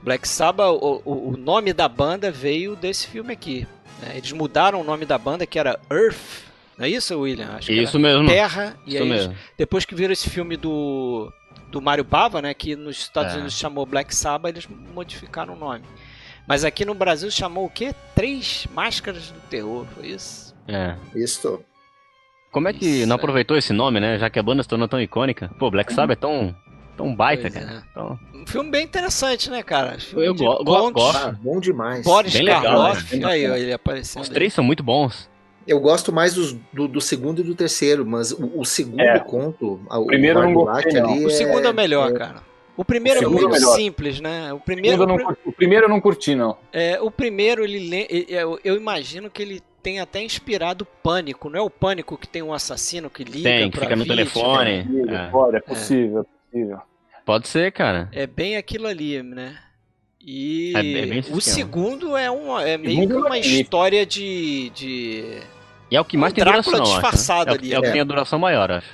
Black 0.02 0.28
Sabbath, 0.28 0.70
o, 0.82 1.02
o, 1.06 1.30
o 1.30 1.38
nome 1.38 1.74
da 1.74 1.88
banda 1.88 2.32
veio 2.32 2.76
desse 2.76 3.08
filme 3.08 3.34
aqui. 3.34 3.68
Né? 4.02 4.18
Eles 4.18 4.32
mudaram 4.32 4.82
o 4.82 4.84
nome 4.84 5.06
da 5.06 5.18
banda, 5.18 5.46
que 5.46 5.58
era 5.58 5.80
Earth, 5.90 6.44
não 6.78 6.86
é 6.86 6.90
isso, 6.90 7.20
William? 7.20 7.56
Acho 7.56 7.72
isso 7.72 8.00
mesmo. 8.00 8.28
Terra. 8.28 8.78
Isso 8.86 8.98
e 8.98 9.00
aí, 9.00 9.10
mesmo. 9.10 9.36
depois 9.58 9.86
que 9.86 9.96
viram 9.96 10.14
esse 10.14 10.30
filme 10.30 10.58
do, 10.58 11.32
do 11.72 11.82
Mario 11.82 12.04
Bava, 12.04 12.42
né, 12.42 12.54
que 12.54 12.76
nos 12.76 12.98
Estados 12.98 13.34
é. 13.34 13.36
Unidos 13.36 13.58
chamou 13.58 13.86
Black 13.86 14.16
Sabbath, 14.16 14.52
eles 14.52 14.68
modificaram 14.94 15.54
o 15.54 15.58
nome. 15.58 15.84
Mas 16.48 16.66
aqui 16.66 16.84
no 16.84 16.94
Brasil 16.94 17.32
chamou 17.32 17.66
o 17.66 17.70
quê? 17.70 17.94
Três 18.16 18.68
Máscaras 18.74 19.32
do 19.32 19.40
Terror, 19.42 19.86
foi 19.96 20.08
isso? 20.08 20.54
É. 20.68 20.96
Isso. 21.16 21.64
Como 22.52 22.68
é 22.68 22.74
que 22.74 22.86
isso, 22.86 23.08
não 23.08 23.16
aproveitou 23.16 23.58
esse 23.58 23.74
nome, 23.74 24.00
né? 24.00 24.18
Já 24.18 24.30
que 24.30 24.38
a 24.38 24.44
banda 24.44 24.62
se 24.62 24.70
tornou 24.70 24.88
tão 24.88 25.02
icônica. 25.02 25.50
Pô, 25.58 25.72
Black 25.72 25.92
uhum. 25.92 25.96
Sabbath 25.96 26.18
é 26.18 26.20
tão, 26.20 26.56
tão 26.98 27.16
baita, 27.16 27.50
pois 27.50 27.54
cara. 27.54 27.78
É. 27.78 27.94
Tão... 27.94 28.20
Um 28.34 28.46
filme 28.46 28.70
bem 28.70 28.84
interessante, 28.84 29.50
né, 29.50 29.64
cara? 29.64 29.98
Filme 30.00 30.26
eu 30.26 30.36
go 30.36 30.92
gosto. 30.92 31.18
Ah, 31.18 31.32
bom 31.32 31.60
demais. 31.60 32.04
Boris 32.04 32.34
bem 32.34 32.46
Karloff, 32.46 33.16
legal, 33.16 33.30
né? 33.30 33.36
aí, 33.36 33.62
ele 33.64 33.74
aparecendo. 33.74 34.22
Os 34.22 34.30
três 34.30 34.54
são 34.54 34.64
muito 34.64 34.84
bons. 34.84 35.30
Eu 35.68 35.80
gosto 35.80 36.12
mais 36.12 36.34
dos, 36.34 36.54
do, 36.72 36.88
do, 36.88 37.02
segundo 37.02 37.42
e 37.42 37.44
do 37.44 37.56
terceiro, 37.56 38.06
mas 38.06 38.32
o, 38.32 38.60
o 38.60 38.66
segundo 38.66 39.02
é. 39.02 39.20
conto, 39.20 39.80
o 39.90 40.06
primeiro 40.06 40.40
o 40.40 40.44
não 40.44 40.54
gostei, 40.54 41.02
não. 41.02 41.26
O 41.26 41.30
segundo 41.30 41.68
é, 41.68 41.74
melhor, 41.74 42.10
é... 42.10 42.14
cara. 42.14 42.54
O 42.76 42.84
primeiro 42.84 43.20
o 43.20 43.24
é 43.24 43.28
muito 43.28 43.56
é 43.56 43.60
simples, 43.60 44.20
né? 44.20 44.52
O 44.52 44.60
primeiro, 44.60 45.04
o, 45.04 45.06
não, 45.06 45.16
o 45.46 45.52
primeiro 45.52 45.86
eu 45.86 45.90
não 45.90 46.02
curti, 46.02 46.34
não. 46.34 46.58
É, 46.72 47.00
o 47.00 47.12
primeiro, 47.12 47.64
ele, 47.64 48.26
eu, 48.28 48.60
eu 48.64 48.76
imagino 48.76 49.30
que 49.30 49.44
ele 49.44 49.62
tem 49.84 50.00
até 50.00 50.24
inspirado 50.24 50.88
Pânico. 51.04 51.50
Não 51.50 51.60
é 51.60 51.62
o 51.62 51.70
Pânico 51.70 52.18
que 52.18 52.28
tem 52.28 52.42
um 52.42 52.54
assassino 52.54 53.10
que 53.10 53.24
liga 53.24 53.50
Tem, 53.50 53.70
que 53.70 53.80
fica 53.80 53.96
no 53.96 54.06
telefone. 54.06 54.88
É. 55.08 55.30
Pode, 55.30 55.58
é 55.58 55.60
possível, 55.60 56.22
é 56.22 56.24
possível. 56.52 56.82
Pode 57.26 57.48
ser, 57.48 57.72
cara. 57.72 58.10
É 58.12 58.26
bem 58.26 58.58
aquilo 58.58 58.88
ali, 58.88 59.22
né? 59.22 59.58
E 60.26 60.74
é, 60.76 61.20
é 61.20 61.22
o 61.32 61.42
segundo 61.42 62.16
é, 62.16 62.32
um, 62.32 62.58
é 62.58 62.78
meio 62.78 63.08
que 63.08 63.14
uma 63.14 63.38
história 63.38 64.06
de, 64.06 64.70
de 64.70 65.42
e 65.94 65.96
é 65.96 66.02
o 66.02 66.06
que 66.06 66.18
mais 66.18 66.34
um 66.34 66.36
tem 66.36 66.44
Drácula 66.44 66.78
duração, 66.78 66.94
disfarçado 66.94 67.52
acho, 67.52 67.62
né? 67.62 67.70
É, 67.70 67.74
é, 67.74 67.80
o 67.80 67.82
que 67.84 67.92
tem 67.92 68.02
a 68.02 68.04
duração 68.04 68.40
maior, 68.40 68.72
acho. 68.72 68.90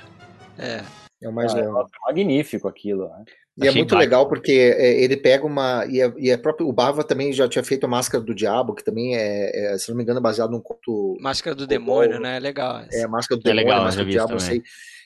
É. 0.58 0.82
É 1.22 1.28
o 1.28 1.32
mais 1.32 1.54
é, 1.54 1.56
legal. 1.56 1.82
É 1.82 2.06
magnífico 2.06 2.68
aquilo, 2.68 3.08
né? 3.08 3.24
E 3.62 3.66
é 3.66 3.72
muito 3.72 3.96
legal 3.96 4.28
porque 4.28 4.52
é, 4.52 5.02
ele 5.02 5.16
pega 5.16 5.46
uma. 5.46 5.86
E 5.86 6.00
é, 6.00 6.12
e 6.18 6.30
é, 6.30 6.36
próprio. 6.36 6.68
O 6.68 6.72
Bava 6.74 7.02
também 7.02 7.32
já 7.32 7.48
tinha 7.48 7.64
feito 7.64 7.84
a 7.84 7.88
Máscara 7.88 8.22
do 8.22 8.34
Diabo, 8.34 8.74
que 8.74 8.84
também 8.84 9.16
é, 9.16 9.72
é 9.72 9.78
se 9.78 9.88
não 9.88 9.96
me 9.96 10.02
engano, 10.02 10.18
é 10.18 10.22
baseado 10.22 10.50
num 10.50 10.60
conto. 10.60 11.16
Máscara 11.20 11.56
do 11.56 11.66
Demônio, 11.66 12.20
né? 12.20 12.36
É 12.36 12.40
legal. 12.40 12.82
É, 12.92 13.06
Máscara 13.06 13.38
do 13.38 13.44
Demônio, 13.44 13.64
legal, 13.64 13.84
Máscara 13.84 14.04
do 14.04 14.10
Diabo, 14.10 14.38
sei. 14.38 14.62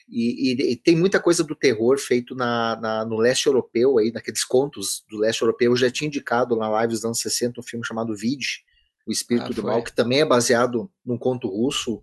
E, 0.08 0.52
e, 0.52 0.72
e, 0.72 0.76
tem 0.76 0.96
muita 0.96 1.18
coisa 1.18 1.42
do 1.42 1.54
terror 1.54 1.98
feito 1.98 2.34
na, 2.34 2.76
na, 2.76 3.04
no 3.04 3.16
leste 3.16 3.46
europeu, 3.46 3.98
aí, 3.98 4.12
naqueles 4.12 4.44
contos 4.44 5.04
do 5.08 5.18
leste 5.18 5.42
europeu. 5.42 5.72
Eu 5.72 5.76
já 5.76 5.90
tinha 5.90 6.08
indicado 6.08 6.56
na 6.56 6.68
live 6.68 6.92
dos 6.92 7.04
anos 7.04 7.20
60 7.20 7.60
um 7.60 7.62
filme 7.62 7.86
chamado 7.86 8.14
Vid, 8.14 8.44
O 9.06 9.10
Espírito 9.10 9.46
ah, 9.46 9.54
do 9.54 9.62
Mal, 9.62 9.82
que 9.82 9.94
também 9.94 10.20
é 10.20 10.24
baseado 10.24 10.90
num 11.04 11.16
conto 11.16 11.48
russo. 11.48 12.00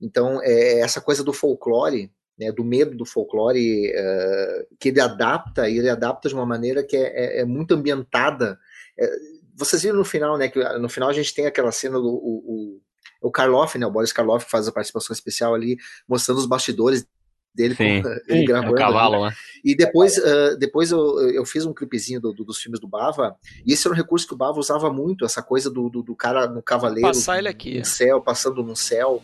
Então, 0.00 0.40
é 0.42 0.80
essa 0.80 1.00
coisa 1.00 1.22
do 1.22 1.32
folclore, 1.32 2.10
né, 2.38 2.50
do 2.50 2.64
medo 2.64 2.96
do 2.96 3.06
folclore, 3.06 3.90
uh, 3.90 4.76
que 4.78 4.88
ele 4.88 5.00
adapta, 5.00 5.68
e 5.68 5.78
ele 5.78 5.88
adapta 5.88 6.28
de 6.28 6.34
uma 6.34 6.44
maneira 6.44 6.82
que 6.82 6.96
é, 6.96 7.38
é, 7.38 7.40
é 7.40 7.44
muito 7.44 7.74
ambientada. 7.74 8.58
É, 8.98 9.08
vocês 9.56 9.82
viram 9.82 9.96
no 9.96 10.04
final, 10.04 10.36
né, 10.36 10.48
que 10.48 10.62
no 10.78 10.88
final 10.88 11.08
a 11.08 11.12
gente 11.12 11.32
tem 11.32 11.46
aquela 11.46 11.70
cena 11.70 11.98
do 12.00 12.08
o, 12.08 12.80
o, 13.22 13.28
o 13.28 13.30
Karloff, 13.30 13.78
né, 13.78 13.86
o 13.86 13.90
Boris 13.90 14.12
Karloff, 14.12 14.50
faz 14.50 14.66
a 14.66 14.72
participação 14.72 15.14
especial 15.14 15.54
ali, 15.54 15.76
mostrando 16.08 16.38
os 16.38 16.46
bastidores 16.46 17.06
dele 17.54 17.74
Sim. 17.74 18.02
com, 18.02 18.08
ele 18.08 18.40
Sim, 18.40 18.44
gravando. 18.44 18.74
cavalo, 18.74 19.26
né? 19.26 19.34
E 19.64 19.74
depois, 19.74 20.18
uh, 20.18 20.58
depois 20.58 20.90
eu, 20.90 21.20
eu 21.30 21.44
fiz 21.46 21.64
um 21.64 21.72
clipezinho 21.72 22.20
do, 22.20 22.32
do, 22.32 22.44
dos 22.44 22.58
filmes 22.58 22.80
do 22.80 22.88
Bava, 22.88 23.36
e 23.64 23.72
esse 23.72 23.86
era 23.86 23.94
um 23.94 23.96
recurso 23.96 24.26
que 24.26 24.34
o 24.34 24.36
Bava 24.36 24.58
usava 24.58 24.92
muito, 24.92 25.24
essa 25.24 25.42
coisa 25.42 25.70
do, 25.70 25.88
do, 25.88 26.02
do 26.02 26.14
cara 26.14 26.46
no 26.46 26.62
cavaleiro. 26.62 27.08
Passar 27.08 27.38
ele 27.38 27.48
aqui. 27.48 27.78
No 27.78 27.84
céu, 27.84 28.20
passando 28.20 28.62
no 28.62 28.76
céu. 28.76 29.22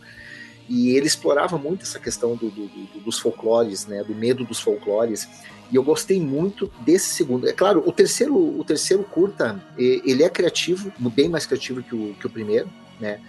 E 0.69 0.95
ele 0.95 1.05
explorava 1.05 1.57
muito 1.57 1.81
essa 1.81 1.99
questão 1.99 2.35
do, 2.35 2.49
do, 2.49 2.67
do, 2.67 2.99
dos 3.01 3.19
folclores, 3.19 3.85
né, 3.87 4.03
do 4.05 4.15
medo 4.15 4.45
dos 4.45 4.59
folclores. 4.61 5.27
E 5.69 5.75
eu 5.75 5.83
gostei 5.83 6.19
muito 6.19 6.71
desse 6.79 7.13
segundo. 7.13 7.47
É 7.47 7.51
claro, 7.51 7.83
o 7.85 7.91
terceiro, 7.91 8.35
o 8.35 8.63
terceiro 8.63 9.03
curta, 9.03 9.61
ele 9.77 10.23
é 10.23 10.29
criativo, 10.29 10.91
bem 10.97 11.27
mais 11.27 11.45
criativo 11.45 11.83
que 11.83 11.93
o, 11.93 12.13
que 12.13 12.25
o 12.25 12.29
primeiro, 12.29 12.69
né? 12.99 13.19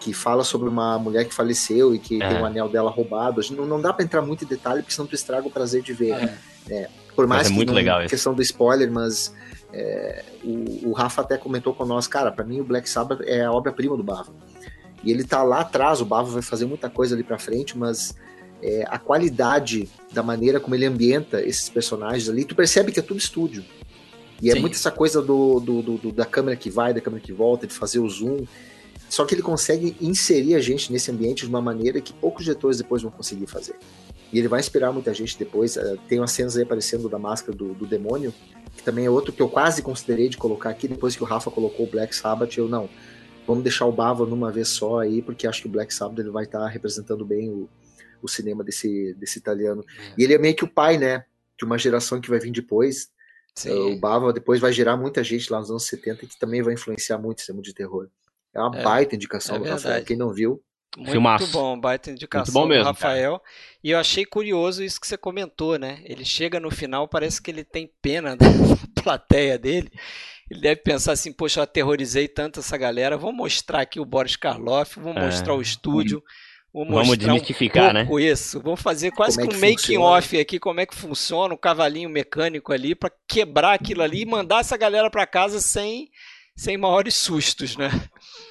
Que 0.00 0.12
fala 0.12 0.42
sobre 0.42 0.68
uma 0.68 0.98
mulher 0.98 1.26
que 1.26 1.34
faleceu 1.34 1.94
e 1.94 1.98
que 1.98 2.20
é. 2.20 2.28
tem 2.28 2.40
o 2.40 2.44
anel 2.44 2.68
dela 2.68 2.90
roubado. 2.90 3.40
Não, 3.52 3.66
não 3.66 3.80
dá 3.80 3.92
para 3.92 4.04
entrar 4.04 4.22
muito 4.22 4.44
em 4.44 4.48
detalhe, 4.48 4.80
porque 4.82 4.94
senão 4.94 5.06
tu 5.06 5.14
estraga 5.14 5.46
o 5.46 5.50
prazer 5.50 5.82
de 5.82 5.92
ver. 5.92 6.14
É. 6.14 6.38
Né? 6.68 6.88
Por 7.14 7.26
mais 7.26 7.48
é 7.48 7.50
muito 7.50 7.68
que 7.68 7.74
legal 7.74 8.06
questão 8.06 8.34
do 8.34 8.40
spoiler, 8.40 8.90
mas 8.90 9.34
é, 9.72 10.24
o, 10.42 10.88
o, 10.88 10.92
Rafa 10.92 11.22
até 11.22 11.36
comentou 11.36 11.74
com 11.74 11.84
nós, 11.84 12.06
cara, 12.06 12.32
para 12.32 12.44
mim 12.44 12.60
o 12.60 12.64
Black 12.64 12.88
Sabbath 12.88 13.20
é 13.24 13.44
a 13.44 13.52
obra-prima 13.52 13.96
do 13.96 14.02
Bava. 14.02 14.32
E 15.02 15.10
ele 15.10 15.24
tá 15.24 15.42
lá 15.42 15.60
atrás, 15.60 16.00
o 16.00 16.04
Bava 16.04 16.30
vai 16.30 16.42
fazer 16.42 16.66
muita 16.66 16.90
coisa 16.90 17.14
ali 17.14 17.22
para 17.22 17.38
frente, 17.38 17.76
mas 17.76 18.14
é, 18.62 18.84
a 18.88 18.98
qualidade 18.98 19.88
da 20.12 20.22
maneira 20.22 20.60
como 20.60 20.74
ele 20.74 20.84
ambienta 20.84 21.40
esses 21.42 21.68
personagens 21.68 22.28
ali, 22.28 22.44
tu 22.44 22.54
percebe 22.54 22.92
que 22.92 23.00
é 23.00 23.02
tudo 23.02 23.18
estúdio. 23.18 23.64
E 24.42 24.48
é 24.48 24.52
Sim. 24.52 24.58
é 24.58 24.60
muito 24.60 24.74
essa 24.74 24.90
coisa 24.90 25.20
do, 25.20 25.60
do, 25.60 25.82
do, 25.82 26.12
da 26.12 26.24
câmera 26.24 26.56
que 26.56 26.70
vai, 26.70 26.94
da 26.94 27.00
câmera 27.00 27.22
que 27.22 27.32
volta, 27.32 27.66
de 27.66 27.74
fazer 27.74 27.98
o 27.98 28.08
zoom. 28.08 28.44
Só 29.10 29.26
que 29.26 29.34
ele 29.34 29.42
consegue 29.42 29.94
inserir 30.00 30.54
a 30.54 30.60
gente 30.60 30.90
nesse 30.90 31.10
ambiente 31.10 31.42
de 31.42 31.48
uma 31.48 31.60
maneira 31.60 32.00
que 32.00 32.12
poucos 32.12 32.44
diretores 32.44 32.78
depois 32.78 33.02
vão 33.02 33.10
conseguir 33.10 33.46
fazer. 33.46 33.74
E 34.32 34.38
ele 34.38 34.48
vai 34.48 34.60
inspirar 34.60 34.92
muita 34.92 35.12
gente 35.12 35.36
depois. 35.36 35.76
É, 35.76 35.96
tem 36.08 36.20
umas 36.20 36.30
cenas 36.30 36.56
aí 36.56 36.62
aparecendo 36.62 37.08
da 37.08 37.18
máscara 37.18 37.54
do, 37.54 37.74
do 37.74 37.86
demônio, 37.86 38.32
que 38.76 38.82
também 38.82 39.04
é 39.04 39.10
outro 39.10 39.32
que 39.32 39.42
eu 39.42 39.48
quase 39.48 39.82
considerei 39.82 40.28
de 40.28 40.38
colocar 40.38 40.70
aqui, 40.70 40.88
depois 40.88 41.14
que 41.14 41.22
o 41.22 41.26
Rafa 41.26 41.50
colocou 41.50 41.86
o 41.86 41.90
Black 41.90 42.14
Sabbath, 42.14 42.56
eu 42.56 42.68
não 42.68 42.88
vamos 43.50 43.64
deixar 43.64 43.86
o 43.86 43.92
Bava 43.92 44.24
numa 44.24 44.52
vez 44.52 44.68
só 44.68 45.00
aí, 45.00 45.20
porque 45.20 45.46
acho 45.46 45.62
que 45.62 45.66
o 45.66 45.70
Black 45.70 45.92
Sabbath 45.92 46.20
ele 46.20 46.30
vai 46.30 46.44
estar 46.44 46.60
tá 46.60 46.68
representando 46.68 47.24
bem 47.24 47.50
o, 47.50 47.68
o 48.22 48.28
cinema 48.28 48.62
desse, 48.62 49.12
desse 49.14 49.38
italiano. 49.40 49.84
É. 49.98 50.14
E 50.18 50.24
ele 50.24 50.34
é 50.34 50.38
meio 50.38 50.54
que 50.54 50.64
o 50.64 50.68
pai, 50.68 50.98
né, 50.98 51.24
de 51.58 51.64
uma 51.64 51.76
geração 51.76 52.20
que 52.20 52.30
vai 52.30 52.38
vir 52.38 52.52
depois. 52.52 53.10
Sim. 53.54 53.70
O 53.70 53.98
Bava 53.98 54.32
depois 54.32 54.60
vai 54.60 54.72
gerar 54.72 54.96
muita 54.96 55.24
gente 55.24 55.50
lá 55.50 55.58
nos 55.58 55.70
anos 55.70 55.84
70 55.84 56.26
que 56.26 56.38
também 56.38 56.62
vai 56.62 56.74
influenciar 56.74 57.18
muito 57.18 57.38
o 57.38 57.42
cinema 57.42 57.62
de 57.62 57.74
terror. 57.74 58.08
É 58.54 58.60
uma 58.60 58.78
é, 58.78 58.82
baita 58.82 59.14
indicação 59.14 59.56
é 59.56 59.58
do 59.60 59.68
Rafael, 59.68 60.04
quem 60.04 60.16
não 60.16 60.32
viu. 60.32 60.62
Muito 60.96 61.12
Filmaço. 61.12 61.52
bom, 61.52 61.78
baita 61.78 62.10
indicação 62.10 62.52
muito 62.52 62.62
bom 62.62 62.68
mesmo, 62.68 62.82
do 62.82 62.86
Rafael. 62.86 63.38
Cara. 63.38 63.52
E 63.82 63.90
eu 63.90 63.98
achei 63.98 64.24
curioso 64.24 64.82
isso 64.82 65.00
que 65.00 65.06
você 65.06 65.16
comentou, 65.16 65.78
né? 65.78 66.00
Ele 66.04 66.24
chega 66.24 66.58
no 66.58 66.70
final, 66.70 67.06
parece 67.06 67.40
que 67.40 67.50
ele 67.50 67.62
tem 67.62 67.88
pena 68.02 68.34
da 68.36 68.46
plateia 69.02 69.56
dele. 69.56 69.90
Ele 70.50 70.60
deve 70.60 70.80
pensar 70.80 71.12
assim, 71.12 71.32
poxa, 71.32 71.60
eu 71.60 71.64
aterrorizei 71.64 72.26
tanto 72.26 72.58
essa 72.58 72.76
galera, 72.76 73.16
vou 73.16 73.32
mostrar 73.32 73.82
aqui 73.82 74.00
o 74.00 74.04
Boris 74.04 74.34
Karloff, 74.34 74.98
vou 74.98 75.12
é. 75.12 75.26
mostrar 75.26 75.54
o 75.54 75.62
estúdio, 75.62 76.20
vou 76.72 76.84
Vamos 76.84 77.16
desmistificar, 77.16 77.90
um 77.90 77.92
né? 77.92 78.08
isso. 78.20 78.60
Vamos 78.60 78.82
fazer 78.82 79.12
quase 79.12 79.36
como 79.36 79.48
que 79.48 79.56
um 79.56 79.60
making 79.60 79.98
off 79.98 80.40
aqui, 80.40 80.58
como 80.58 80.80
é 80.80 80.86
que 80.86 80.94
funciona, 80.96 81.54
um 81.54 81.56
cavalinho 81.56 82.10
mecânico 82.10 82.72
ali 82.72 82.96
para 82.96 83.12
quebrar 83.28 83.74
aquilo 83.74 84.02
ali 84.02 84.22
e 84.22 84.26
mandar 84.26 84.58
essa 84.58 84.76
galera 84.76 85.08
para 85.08 85.24
casa 85.24 85.60
sem 85.60 86.10
sem 86.56 86.76
maiores 86.76 87.14
sustos, 87.14 87.76
né? 87.76 87.88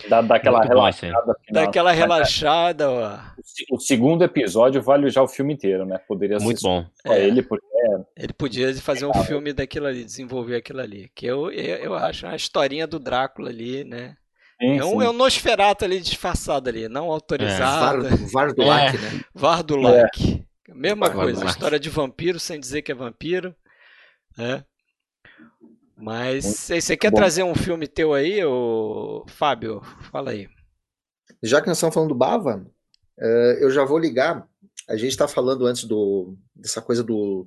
Dá, 0.08 0.22
dá 0.22 0.36
aquela 0.36 0.62
relaxada. 0.62 1.36
Dá 1.52 1.64
aquela 1.64 1.91
relaxada. 1.91 2.89
Ó. 2.89 3.20
O 3.72 3.80
segundo 3.80 4.24
episódio 4.24 4.82
vale 4.82 5.10
já 5.10 5.22
o 5.22 5.28
filme 5.28 5.54
inteiro, 5.54 5.86
né? 5.86 6.00
Poderia 6.08 6.38
Muito 6.39 6.62
bom. 6.62 6.86
É, 7.06 7.26
ele, 7.26 7.41
porque 7.41 7.66
é... 7.76 8.24
ele 8.24 8.34
podia 8.34 8.74
fazer 8.76 9.06
um 9.06 9.14
filme 9.26 9.52
daquilo 9.52 9.88
ali, 9.88 10.06
desenvolver 10.06 10.56
aquilo 10.56 10.80
ali. 10.80 11.12
Que 11.14 11.26
eu, 11.26 11.52
eu, 11.52 11.76
eu 11.78 11.95
acho 11.95 12.26
uma 12.26 12.36
historinha 12.36 12.88
do 12.88 13.00
Drácula 13.00 13.50
ali, 13.50 13.84
né? 13.84 14.16
Sim, 14.62 14.78
é, 14.78 14.86
um, 14.86 15.02
é 15.02 15.10
um 15.10 15.14
Nosferato 15.14 15.86
ali 15.86 16.00
disfarçado 16.00 16.70
ali, 16.70 16.89
não 16.89 17.10
autorizado. 17.12 18.08
É. 18.08 18.12
Vardulac, 18.32 18.95
é. 18.95 19.00
né? 19.00 19.22
Vardulac. 19.34 20.45
É. 20.68 20.74
Mesma 20.74 21.10
coisa, 21.10 21.45
história 21.45 21.80
de 21.80 21.89
vampiro 21.89 22.39
sem 22.39 22.60
dizer 22.60 22.82
que 22.82 22.91
é 22.91 22.95
vampiro. 22.95 23.56
Né? 24.38 24.64
Mas 26.00 26.45
você 26.45 26.95
quer 26.95 27.12
bom. 27.12 27.18
trazer 27.18 27.43
um 27.43 27.54
filme 27.54 27.88
teu 27.88 28.14
aí, 28.14 28.43
ô, 28.43 29.26
Fábio? 29.28 29.82
Fala 30.12 30.32
aí. 30.32 30.47
Já 31.43 31.62
que 31.62 31.68
nós 31.68 31.78
estamos 31.78 31.93
falando 31.93 32.10
do 32.10 32.16
Bava, 32.16 32.66
uh, 33.18 33.58
eu 33.60 33.70
já 33.70 33.84
vou 33.84 34.00
ligar. 34.00 34.47
A 34.88 34.95
gente 34.95 35.12
está 35.12 35.28
falando 35.28 35.66
antes 35.66 35.84
do, 35.84 36.38
dessa 36.56 36.82
coisa 36.82 37.04
do, 37.04 37.45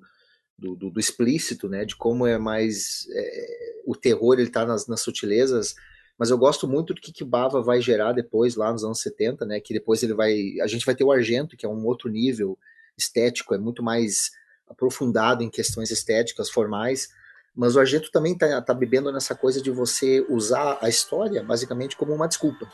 do, 0.58 0.76
do, 0.76 0.90
do, 0.90 1.00
explícito, 1.00 1.68
né? 1.68 1.84
De 1.84 1.96
como 1.96 2.26
é 2.26 2.36
mais 2.36 3.06
é, 3.10 3.82
o 3.86 3.96
terror 3.96 4.34
ele 4.34 4.48
está 4.48 4.66
nas, 4.66 4.86
nas 4.86 5.00
sutilezas. 5.00 5.74
Mas 6.18 6.30
eu 6.30 6.36
gosto 6.36 6.68
muito 6.68 6.92
do 6.92 7.00
que, 7.00 7.10
que 7.10 7.24
o 7.24 7.26
Bava 7.26 7.62
vai 7.62 7.80
gerar 7.80 8.12
depois, 8.12 8.54
lá 8.54 8.70
nos 8.70 8.84
anos 8.84 9.00
70, 9.00 9.46
né? 9.46 9.60
Que 9.60 9.72
depois 9.72 10.02
ele 10.02 10.14
vai. 10.14 10.60
A 10.60 10.66
gente 10.66 10.84
vai 10.84 10.94
ter 10.94 11.04
o 11.04 11.10
Argento, 11.10 11.56
que 11.56 11.64
é 11.64 11.68
um 11.68 11.86
outro 11.86 12.10
nível 12.10 12.58
estético, 12.96 13.54
é 13.54 13.58
muito 13.58 13.82
mais 13.82 14.30
aprofundado 14.68 15.42
em 15.42 15.50
questões 15.50 15.90
estéticas, 15.90 16.50
formais, 16.50 17.08
mas 17.54 17.76
o 17.76 17.80
Argento 17.80 18.10
também 18.10 18.32
está 18.32 18.60
tá 18.62 18.74
bebendo 18.74 19.12
nessa 19.12 19.34
coisa 19.34 19.60
de 19.60 19.70
você 19.70 20.24
usar 20.28 20.78
a 20.80 20.88
história 20.88 21.42
basicamente 21.42 21.96
como 21.96 22.14
uma 22.14 22.26
desculpa. 22.26 22.66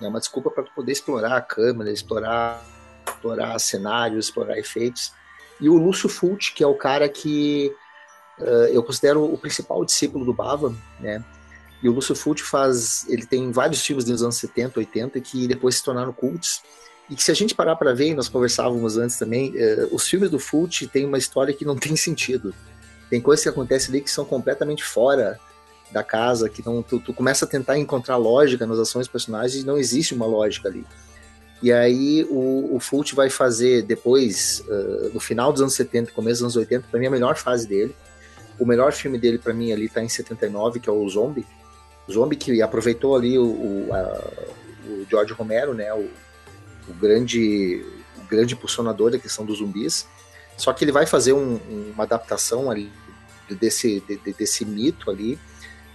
É 0.00 0.04
né? 0.04 0.08
uma 0.08 0.20
desculpa 0.20 0.50
para 0.50 0.64
poder 0.64 0.92
explorar 0.92 1.36
a 1.36 1.40
câmera, 1.40 1.90
explorar, 1.90 2.62
explorar 3.06 3.58
cenários, 3.58 4.26
explorar 4.26 4.58
efeitos. 4.58 5.12
E 5.60 5.68
o 5.68 5.76
Lúcio 5.76 6.08
Fulci, 6.08 6.52
que 6.52 6.62
é 6.62 6.66
o 6.66 6.74
cara 6.74 7.08
que 7.08 7.72
uh, 8.38 8.66
eu 8.72 8.82
considero 8.82 9.24
o 9.24 9.38
principal 9.38 9.84
discípulo 9.84 10.24
do 10.24 10.34
Bava, 10.34 10.74
né? 11.00 11.24
E 11.82 11.88
o 11.88 11.92
Lúcio 11.92 12.14
Fulci 12.14 12.42
faz, 12.42 13.06
ele 13.08 13.26
tem 13.26 13.50
vários 13.52 13.84
filmes 13.84 14.04
dos 14.04 14.22
anos 14.22 14.36
70, 14.36 14.80
80 14.80 15.20
que 15.20 15.46
depois 15.46 15.76
se 15.76 15.84
tornaram 15.84 16.12
cultos. 16.12 16.62
E 17.08 17.14
que 17.14 17.22
se 17.22 17.30
a 17.30 17.34
gente 17.34 17.54
parar 17.54 17.76
para 17.76 17.94
ver, 17.94 18.14
nós 18.14 18.28
conversávamos 18.28 18.96
antes 18.96 19.18
também, 19.18 19.50
uh, 19.50 19.94
os 19.94 20.08
filmes 20.08 20.30
do 20.30 20.38
Fulci 20.38 20.86
têm 20.86 21.06
uma 21.06 21.18
história 21.18 21.54
que 21.54 21.64
não 21.64 21.76
tem 21.76 21.94
sentido. 21.96 22.54
Tem 23.08 23.20
coisas 23.20 23.42
que 23.42 23.48
acontecem 23.48 23.90
ali 23.90 24.00
que 24.00 24.10
são 24.10 24.24
completamente 24.24 24.84
fora 24.84 25.38
da 25.92 26.02
casa, 26.02 26.48
que 26.48 26.64
não, 26.64 26.82
tu, 26.82 26.98
tu 26.98 27.14
começa 27.14 27.44
a 27.44 27.48
tentar 27.48 27.78
encontrar 27.78 28.16
lógica 28.16 28.66
nas 28.66 28.78
ações 28.78 29.06
dos 29.06 29.12
personagens 29.12 29.62
e 29.62 29.66
não 29.66 29.78
existe 29.78 30.14
uma 30.14 30.26
lógica 30.26 30.68
ali. 30.68 30.84
E 31.62 31.72
aí 31.72 32.24
o, 32.28 32.76
o 32.76 32.80
Fult 32.80 33.14
vai 33.14 33.30
fazer 33.30 33.82
depois, 33.82 34.62
uh, 34.68 35.10
no 35.14 35.20
final 35.20 35.52
dos 35.52 35.62
anos 35.62 35.74
70, 35.74 36.12
começo 36.12 36.42
dos 36.42 36.42
anos 36.42 36.56
80, 36.56 36.88
para 36.90 37.00
mim 37.00 37.06
a 37.06 37.10
melhor 37.10 37.36
fase 37.36 37.66
dele. 37.66 37.94
O 38.58 38.66
melhor 38.66 38.92
filme 38.92 39.18
dele 39.18 39.38
para 39.38 39.54
mim 39.54 39.72
ali 39.72 39.88
tá 39.88 40.02
em 40.02 40.08
79, 40.08 40.80
que 40.80 40.88
é 40.88 40.92
o 40.92 41.08
Zombie. 41.08 41.46
Zombie 42.10 42.36
que 42.36 42.60
aproveitou 42.62 43.16
ali 43.16 43.38
o, 43.38 43.44
o, 43.44 43.88
a, 43.92 44.32
o 44.86 45.06
George 45.08 45.32
Romero, 45.32 45.74
né, 45.74 45.92
o, 45.94 46.08
o 46.88 46.94
grande 47.00 47.84
o 48.18 48.28
grande 48.28 48.54
impulsionador 48.54 49.10
da 49.10 49.18
questão 49.18 49.44
dos 49.44 49.58
zumbis. 49.58 50.06
Só 50.56 50.72
que 50.72 50.84
ele 50.84 50.92
vai 50.92 51.06
fazer 51.06 51.32
um, 51.32 51.60
uma 51.92 52.04
adaptação 52.04 52.70
ali 52.70 52.90
desse, 53.50 54.00
de, 54.00 54.32
desse 54.32 54.64
mito 54.64 55.10
ali, 55.10 55.38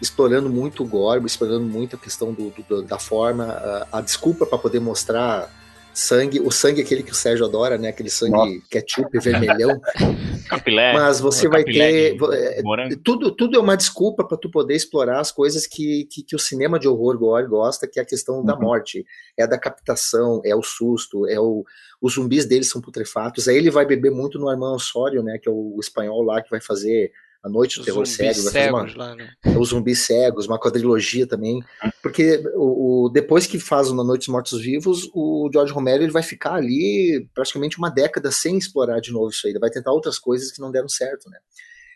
explorando 0.01 0.49
muito 0.49 0.83
o 0.83 0.87
gore, 0.87 1.23
explorando 1.25 1.65
muito 1.65 1.95
a 1.95 1.99
questão 1.99 2.33
do, 2.33 2.53
do 2.67 2.81
da 2.83 2.97
forma, 2.97 3.45
a, 3.45 3.99
a 3.99 4.01
desculpa 4.01 4.45
para 4.45 4.57
poder 4.57 4.79
mostrar 4.79 5.49
sangue, 5.93 6.39
o 6.39 6.51
sangue 6.51 6.81
é 6.81 6.83
aquele 6.83 7.03
que 7.03 7.11
o 7.11 7.15
Sérgio 7.15 7.45
adora, 7.45 7.77
né? 7.77 7.89
Aquele 7.89 8.09
sangue 8.09 8.31
Nossa. 8.31 8.67
ketchup 8.69 9.19
vermelhão. 9.19 9.79
Capilé. 10.49 10.93
Mas 10.93 11.19
você 11.19 11.47
vai 11.47 11.63
ter 11.63 12.15
é, 12.15 12.95
tudo, 13.03 13.31
tudo 13.31 13.57
é 13.57 13.59
uma 13.59 13.77
desculpa 13.77 14.25
para 14.25 14.37
tu 14.37 14.49
poder 14.49 14.75
explorar 14.75 15.19
as 15.19 15.31
coisas 15.31 15.65
que, 15.65 16.05
que, 16.05 16.23
que, 16.23 16.35
o 16.35 16.39
cinema 16.39 16.77
de 16.77 16.87
horror 16.87 17.17
gore 17.17 17.47
gosta, 17.47 17.87
que 17.87 17.99
é 17.99 18.03
a 18.03 18.05
questão 18.05 18.39
uhum. 18.39 18.45
da 18.45 18.55
morte, 18.55 19.05
é 19.37 19.43
a 19.43 19.47
da 19.47 19.57
captação, 19.57 20.41
é 20.43 20.55
o 20.55 20.61
susto, 20.61 21.27
é 21.27 21.39
o 21.39 21.63
os 22.01 22.15
zumbis 22.15 22.45
deles 22.45 22.67
são 22.67 22.81
putrefatos. 22.81 23.47
Aí 23.47 23.55
ele 23.55 23.69
vai 23.69 23.85
beber 23.85 24.09
muito 24.09 24.39
no 24.39 24.49
Armando 24.49 24.73
Osório, 24.73 25.21
né? 25.21 25.37
Que 25.37 25.47
é 25.47 25.51
o 25.51 25.77
espanhol 25.79 26.23
lá 26.23 26.41
que 26.41 26.49
vai 26.49 26.59
fazer 26.59 27.11
a 27.43 27.49
Noite 27.49 27.79
do 27.79 27.85
Terror 27.85 28.05
Cego, 28.05 28.39
uma, 28.69 28.95
lá, 28.95 29.15
né? 29.15 29.33
os 29.57 29.69
zumbis 29.69 29.99
cegos, 29.99 30.45
uma 30.45 30.59
quadrilogia 30.59 31.25
também, 31.25 31.63
porque 32.01 32.43
o, 32.55 33.05
o, 33.05 33.09
depois 33.09 33.47
que 33.47 33.59
faz 33.59 33.89
o 33.89 33.95
Na 33.95 34.03
Noite 34.03 34.21
dos 34.21 34.27
Mortos 34.27 34.61
Vivos, 34.61 35.09
o 35.13 35.49
George 35.51 35.73
Romero 35.73 36.03
ele 36.03 36.11
vai 36.11 36.21
ficar 36.21 36.53
ali 36.53 37.27
praticamente 37.33 37.79
uma 37.79 37.89
década 37.89 38.31
sem 38.31 38.57
explorar 38.57 38.99
de 38.99 39.11
novo 39.11 39.31
isso 39.31 39.47
aí, 39.47 39.53
ele 39.53 39.59
vai 39.59 39.71
tentar 39.71 39.91
outras 39.91 40.19
coisas 40.19 40.51
que 40.51 40.61
não 40.61 40.71
deram 40.71 40.87
certo, 40.87 41.29
né? 41.29 41.39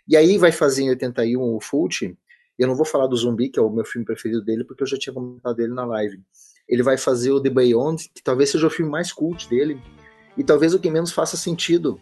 E 0.08 0.18
aí 0.18 0.38
vai 0.38 0.52
fazer 0.52 0.84
em 0.84 0.90
81 0.90 1.40
o 1.40 1.60
Fulci, 1.62 2.18
eu 2.58 2.68
não 2.68 2.76
vou 2.76 2.86
falar 2.86 3.08
do 3.08 3.18
Zumbi, 3.18 3.50
que 3.50 3.60
é 3.60 3.62
o 3.62 3.70
meu 3.70 3.84
filme 3.84 4.06
preferido 4.06 4.42
dele, 4.42 4.64
porque 4.64 4.84
eu 4.84 4.88
já 4.88 4.98
tinha 4.98 5.14
comentado 5.14 5.56
dele 5.56 5.74
na 5.74 5.86
live. 5.86 6.20
Ele 6.68 6.82
vai 6.82 6.98
fazer 6.98 7.32
o 7.32 7.42
The 7.42 7.50
Beyond, 7.50 8.10
que 8.14 8.24
talvez 8.24 8.50
seja 8.50 8.66
o 8.66 8.70
filme 8.70 8.90
mais 8.90 9.12
cult 9.12 9.50
dele, 9.50 9.80
e 10.38 10.44
talvez 10.44 10.74
o 10.74 10.80
que 10.80 10.90
menos 10.90 11.12
faça 11.12 11.38
sentido 11.38 12.00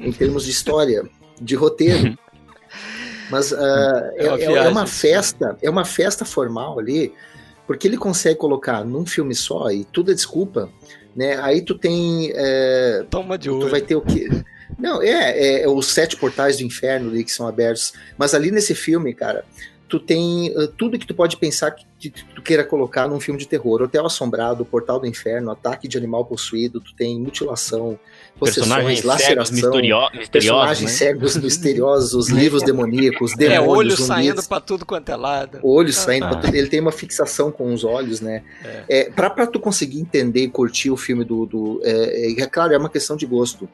em 0.00 0.12
termos 0.12 0.44
de 0.44 0.50
história, 0.50 1.08
de 1.40 1.54
roteiro. 1.54 2.16
Mas 3.30 3.52
uh, 3.52 3.56
é, 4.16 4.26
é, 4.26 4.28
uma, 4.28 4.38
é, 4.38 4.66
é 4.66 4.68
uma 4.68 4.86
festa, 4.86 5.56
é 5.60 5.70
uma 5.70 5.84
festa 5.84 6.24
formal 6.24 6.78
ali, 6.78 7.12
porque 7.66 7.86
ele 7.86 7.96
consegue 7.96 8.38
colocar 8.38 8.84
num 8.84 9.04
filme 9.04 9.34
só 9.34 9.70
e 9.70 9.84
tudo 9.84 10.10
é 10.10 10.14
desculpa, 10.14 10.70
né? 11.14 11.38
Aí 11.40 11.60
tu 11.62 11.76
tem. 11.76 12.32
É, 12.34 13.04
Toma 13.10 13.36
de 13.36 13.50
olho. 13.50 13.60
Tu 13.60 13.68
vai 13.68 13.80
ter 13.80 13.96
o 13.96 14.00
quê? 14.00 14.28
Não, 14.78 15.02
é, 15.02 15.38
é, 15.38 15.62
é, 15.62 15.68
os 15.68 15.86
sete 15.86 16.16
portais 16.16 16.58
do 16.58 16.62
inferno 16.62 17.10
ali 17.10 17.24
que 17.24 17.32
são 17.32 17.46
abertos. 17.46 17.92
Mas 18.16 18.34
ali 18.34 18.50
nesse 18.50 18.74
filme, 18.74 19.12
cara, 19.12 19.44
tu 19.88 19.98
tem 19.98 20.50
uh, 20.50 20.68
tudo 20.68 20.98
que 20.98 21.06
tu 21.06 21.14
pode 21.14 21.36
pensar 21.36 21.70
que, 21.70 21.84
que, 21.98 22.10
tu 22.10 22.42
queira 22.42 22.62
colocar 22.62 23.08
num 23.08 23.18
filme 23.18 23.40
de 23.40 23.48
terror. 23.48 23.82
Hotel 23.82 24.04
Assombrado, 24.04 24.64
Portal 24.64 25.00
do 25.00 25.06
Inferno, 25.06 25.50
Ataque 25.50 25.88
de 25.88 25.96
Animal 25.96 26.24
Possuído, 26.26 26.80
tu 26.80 26.94
tem 26.94 27.18
mutilação, 27.18 27.98
possessões, 28.38 29.02
laceração, 29.02 29.54
misterio 29.54 29.96
personagens 30.30 30.90
né? 30.90 30.96
cegos 30.96 31.36
misteriosos, 31.42 32.28
livros 32.28 32.62
demoníacos, 32.62 33.34
demônios, 33.34 33.64
É, 33.64 33.68
olho 33.68 33.90
zumbis, 33.90 34.06
saindo 34.06 34.42
pra 34.42 34.60
tudo 34.60 34.84
quanto 34.84 35.08
é 35.08 35.16
lado. 35.16 35.58
Olho 35.62 35.88
ah, 35.88 35.92
saindo 35.92 36.26
ah. 36.26 36.28
pra 36.28 36.40
tudo. 36.40 36.54
Ele 36.54 36.68
tem 36.68 36.80
uma 36.80 36.92
fixação 36.92 37.50
com 37.50 37.72
os 37.72 37.82
olhos, 37.82 38.20
né? 38.20 38.42
É. 38.62 38.84
É, 38.88 39.10
pra, 39.10 39.30
pra 39.30 39.46
tu 39.46 39.58
conseguir 39.58 40.00
entender 40.00 40.42
e 40.42 40.48
curtir 40.48 40.90
o 40.90 40.96
filme 40.96 41.24
do... 41.24 41.46
do 41.46 41.80
é, 41.82 42.30
é, 42.30 42.42
é 42.42 42.46
claro, 42.46 42.74
é 42.74 42.78
uma 42.78 42.90
questão 42.90 43.16
de 43.16 43.24
gosto 43.24 43.68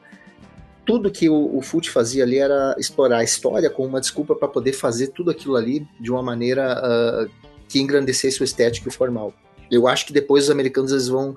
tudo 0.85 1.11
que 1.11 1.29
o, 1.29 1.57
o 1.57 1.61
Fult 1.61 1.89
fazia 1.89 2.23
ali 2.23 2.37
era 2.37 2.75
explorar 2.77 3.17
a 3.17 3.23
história 3.23 3.69
como 3.69 3.89
uma 3.89 3.99
desculpa 3.99 4.35
para 4.35 4.47
poder 4.47 4.73
fazer 4.73 5.07
tudo 5.07 5.31
aquilo 5.31 5.55
ali 5.55 5.87
de 5.99 6.11
uma 6.11 6.21
maneira 6.21 6.79
uh, 6.79 7.29
que 7.67 7.79
engrandecesse 7.79 8.41
o 8.41 8.43
estético 8.43 8.87
e 8.87 8.89
o 8.89 8.93
formal. 8.93 9.33
Eu 9.69 9.87
acho 9.87 10.05
que 10.05 10.13
depois 10.13 10.45
os 10.45 10.49
americanos 10.51 10.91
eles 10.91 11.07
vão, 11.07 11.35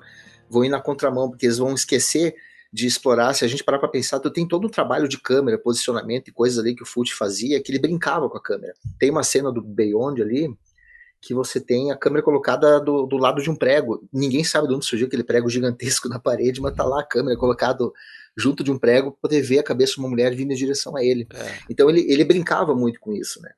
vão 0.49 0.63
ir 0.63 0.69
na 0.69 0.79
contramão, 0.79 1.29
porque 1.29 1.45
eles 1.45 1.57
vão 1.57 1.73
esquecer 1.73 2.35
de 2.71 2.85
explorar. 2.85 3.33
Se 3.33 3.43
a 3.43 3.47
gente 3.47 3.63
parar 3.63 3.79
para 3.79 3.89
pensar, 3.89 4.19
tu 4.19 4.29
tem 4.29 4.47
todo 4.47 4.67
um 4.67 4.69
trabalho 4.69 5.07
de 5.07 5.19
câmera, 5.19 5.57
posicionamento 5.57 6.27
e 6.27 6.31
coisas 6.31 6.59
ali 6.59 6.75
que 6.75 6.83
o 6.83 6.85
Fult 6.85 7.13
fazia, 7.13 7.61
que 7.61 7.71
ele 7.71 7.79
brincava 7.79 8.29
com 8.29 8.37
a 8.37 8.41
câmera. 8.41 8.73
Tem 8.99 9.09
uma 9.09 9.23
cena 9.23 9.51
do 9.51 9.61
Beyond 9.61 10.21
ali 10.21 10.55
que 11.21 11.33
você 11.33 11.59
tem 11.59 11.91
a 11.91 11.97
câmera 11.97 12.23
colocada 12.23 12.79
do, 12.79 13.05
do 13.05 13.17
lado 13.17 13.41
de 13.41 13.49
um 13.49 13.55
prego. 13.55 14.07
Ninguém 14.13 14.43
sabe 14.43 14.67
de 14.67 14.73
onde 14.73 14.85
surgiu 14.85 15.07
aquele 15.07 15.23
prego 15.23 15.49
gigantesco 15.49 16.07
na 16.09 16.19
parede, 16.19 16.61
mas 16.61 16.75
tá 16.75 16.83
lá 16.83 17.01
a 17.01 17.05
câmera 17.05 17.37
colocado 17.37 17.93
junto 18.39 18.63
de 18.63 18.71
um 18.71 18.77
prego 18.77 19.11
para 19.11 19.21
poder 19.21 19.41
ver 19.41 19.59
a 19.59 19.63
cabeça 19.63 19.93
de 19.93 19.99
uma 19.99 20.09
mulher 20.09 20.33
vindo 20.33 20.51
em 20.51 20.55
direção 20.55 20.95
a 20.95 21.03
ele. 21.03 21.27
É. 21.33 21.59
Então 21.69 21.89
ele, 21.89 22.01
ele 22.11 22.23
brincava 22.23 22.73
muito 22.73 22.99
com 22.99 23.13
isso, 23.13 23.41
né? 23.41 23.51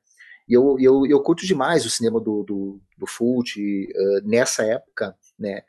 E 0.48 0.54
eu, 0.54 0.76
eu, 0.80 1.06
eu 1.06 1.20
curto 1.20 1.46
demais 1.46 1.86
o 1.86 1.90
cinema 1.90 2.20
do, 2.20 2.42
do, 2.42 2.80
do 2.98 3.06
Fult 3.06 3.56
uh, 3.58 4.28
nessa 4.28 4.64
época, 4.64 5.16
né? 5.38 5.62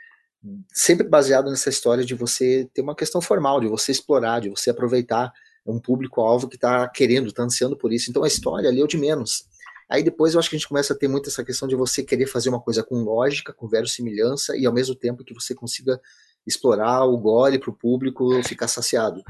Sempre 0.74 1.07
baseado 1.07 1.49
nessa 1.49 1.70
história 1.70 2.03
de 2.03 2.16
você 2.16 2.68
ter 2.74 2.82
uma 2.82 2.95
questão 2.95 3.22
formal, 3.22 3.61
de 3.61 3.68
você 3.68 3.91
explorar, 3.91 4.41
de 4.41 4.49
você 4.49 4.72
aproveitar 4.72 5.32
um 5.66 5.80
público-alvo 5.80 6.49
que 6.49 6.55
está 6.55 6.88
querendo, 6.89 7.28
está 7.28 7.43
ansiando 7.43 7.78
por 7.78 7.93
isso. 7.93 8.09
Então 8.09 8.24
a 8.24 8.28
história 8.28 8.70
ali 8.70 8.82
é 8.82 8.84
o 8.84 8.88
de 8.88 8.97
menos. 8.97 9.45
Aí 9.89 10.03
depois 10.03 10.34
eu 10.34 10.39
acho 10.39 10.49
que 10.49 10.55
a 10.55 10.59
gente 10.59 10.68
começa 10.68 10.93
a 10.93 10.97
ter 10.97 11.07
muito 11.07 11.30
essa 11.30 11.43
questão 11.43 11.68
de 11.68 11.76
você 11.76 12.03
querer 12.03 12.26
fazer 12.26 12.49
uma 12.49 12.59
coisa 12.59 12.84
com 12.84 13.03
lógica, 13.03 13.53
com 13.53 13.68
verossimilhança 13.68 14.57
e 14.57 14.66
ao 14.66 14.74
mesmo 14.74 14.95
tempo 14.95 15.24
que 15.24 15.34
você 15.34 15.53
consiga 15.53 16.01
explorar 16.46 17.06
o 17.06 17.18
gole 17.18 17.60
para 17.60 17.70
o 17.70 17.76
público 17.76 18.41
ficar 18.44 18.68
saciado. 18.68 19.24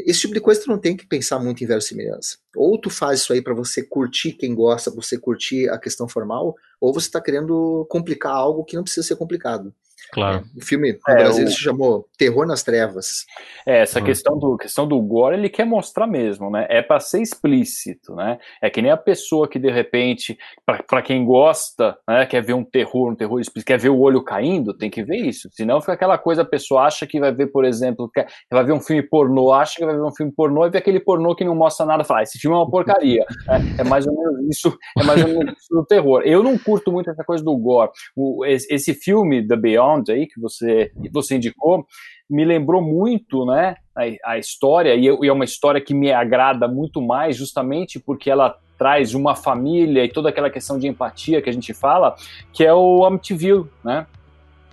Esse 0.00 0.20
tipo 0.20 0.32
de 0.32 0.40
coisa 0.40 0.62
tu 0.62 0.70
não 0.70 0.78
tem 0.78 0.96
que 0.96 1.06
pensar 1.06 1.38
muito 1.38 1.62
em 1.62 1.66
verossimilhança. 1.66 2.38
Ou 2.56 2.80
tu 2.80 2.88
faz 2.88 3.20
isso 3.20 3.32
aí 3.32 3.42
para 3.42 3.54
você 3.54 3.82
curtir 3.82 4.32
quem 4.32 4.54
gosta, 4.54 4.90
você 4.90 5.18
curtir 5.18 5.68
a 5.68 5.78
questão 5.78 6.08
formal, 6.08 6.54
ou 6.80 6.94
você 6.94 7.08
está 7.08 7.20
querendo 7.20 7.86
complicar 7.90 8.32
algo 8.32 8.64
que 8.64 8.74
não 8.74 8.82
precisa 8.82 9.06
ser 9.06 9.16
complicado. 9.16 9.74
Claro. 10.12 10.44
É, 10.44 10.58
o 10.58 10.64
filme 10.64 10.92
no 10.92 11.14
é, 11.14 11.16
Brasil 11.16 11.46
o... 11.46 11.48
se 11.48 11.56
chamou 11.56 12.06
Terror 12.18 12.46
nas 12.46 12.62
Trevas. 12.62 13.24
É, 13.66 13.80
essa 13.80 13.98
ah. 13.98 14.02
questão, 14.02 14.38
do, 14.38 14.58
questão 14.58 14.86
do 14.86 15.00
gore, 15.00 15.36
ele 15.36 15.48
quer 15.48 15.64
mostrar 15.64 16.06
mesmo, 16.06 16.50
né? 16.50 16.66
É 16.68 16.82
para 16.82 17.00
ser 17.00 17.22
explícito, 17.22 18.14
né? 18.14 18.38
É 18.60 18.68
que 18.68 18.82
nem 18.82 18.90
a 18.90 18.96
pessoa 18.96 19.48
que 19.48 19.58
de 19.58 19.70
repente, 19.70 20.36
para 20.66 21.00
quem 21.00 21.24
gosta, 21.24 21.96
né, 22.06 22.26
quer 22.26 22.42
ver 22.42 22.52
um 22.52 22.64
terror, 22.64 23.10
um 23.10 23.16
terror 23.16 23.40
explícito, 23.40 23.66
quer 23.66 23.78
ver 23.78 23.88
o 23.88 23.98
olho 23.98 24.22
caindo, 24.22 24.76
tem 24.76 24.90
que 24.90 25.02
ver 25.02 25.16
isso. 25.16 25.48
Senão 25.52 25.80
fica 25.80 25.94
aquela 25.94 26.18
coisa, 26.18 26.42
a 26.42 26.44
pessoa 26.44 26.82
acha 26.82 27.06
que 27.06 27.18
vai 27.18 27.32
ver, 27.32 27.46
por 27.46 27.64
exemplo, 27.64 28.10
que 28.12 28.24
vai 28.50 28.64
ver 28.64 28.72
um 28.72 28.80
filme 28.80 29.02
pornô, 29.02 29.50
acha 29.50 29.76
que 29.76 29.86
vai 29.86 29.94
ver 29.94 30.04
um 30.04 30.14
filme 30.14 30.32
pornô 30.32 30.66
e 30.66 30.70
vê 30.70 30.78
aquele 30.78 31.00
pornô 31.00 31.34
que 31.34 31.44
não 31.44 31.54
mostra 31.54 31.86
nada, 31.86 32.04
fala, 32.04 32.20
ah, 32.20 32.22
esse 32.24 32.38
filme 32.38 32.54
é 32.54 32.60
uma 32.60 32.70
porcaria. 32.70 33.24
É, 33.52 33.82
é, 33.82 33.84
mais 33.84 34.06
ou 34.06 34.14
menos 34.14 34.56
isso, 34.56 34.78
é 34.98 35.04
mais 35.04 35.22
ou 35.22 35.28
menos 35.28 35.54
isso 35.58 35.74
do 35.74 35.84
terror. 35.84 36.22
Eu 36.24 36.42
não 36.42 36.56
curto 36.56 36.90
muito 36.92 37.10
essa 37.10 37.24
coisa 37.24 37.42
do 37.42 37.54
gore. 37.56 37.90
O, 38.16 38.46
esse, 38.46 38.72
esse 38.72 38.94
filme, 38.94 39.46
The 39.46 39.56
Beyond, 39.56 40.01
aí, 40.10 40.26
que 40.26 40.40
você, 40.40 40.90
você 41.12 41.36
indicou, 41.36 41.86
me 42.28 42.44
lembrou 42.44 42.82
muito 42.82 43.44
né, 43.44 43.76
a, 43.94 44.32
a 44.32 44.38
história, 44.38 44.94
e, 44.94 45.04
e 45.04 45.28
é 45.28 45.32
uma 45.32 45.44
história 45.44 45.80
que 45.80 45.94
me 45.94 46.10
agrada 46.10 46.66
muito 46.66 47.00
mais, 47.00 47.36
justamente 47.36 48.00
porque 48.00 48.30
ela 48.30 48.58
traz 48.78 49.14
uma 49.14 49.36
família 49.36 50.04
e 50.04 50.08
toda 50.08 50.30
aquela 50.30 50.50
questão 50.50 50.78
de 50.78 50.88
empatia 50.88 51.40
que 51.40 51.48
a 51.48 51.52
gente 51.52 51.72
fala, 51.72 52.16
que 52.52 52.64
é 52.64 52.74
o 52.74 53.04
Amityville, 53.04 53.66
né? 53.84 54.06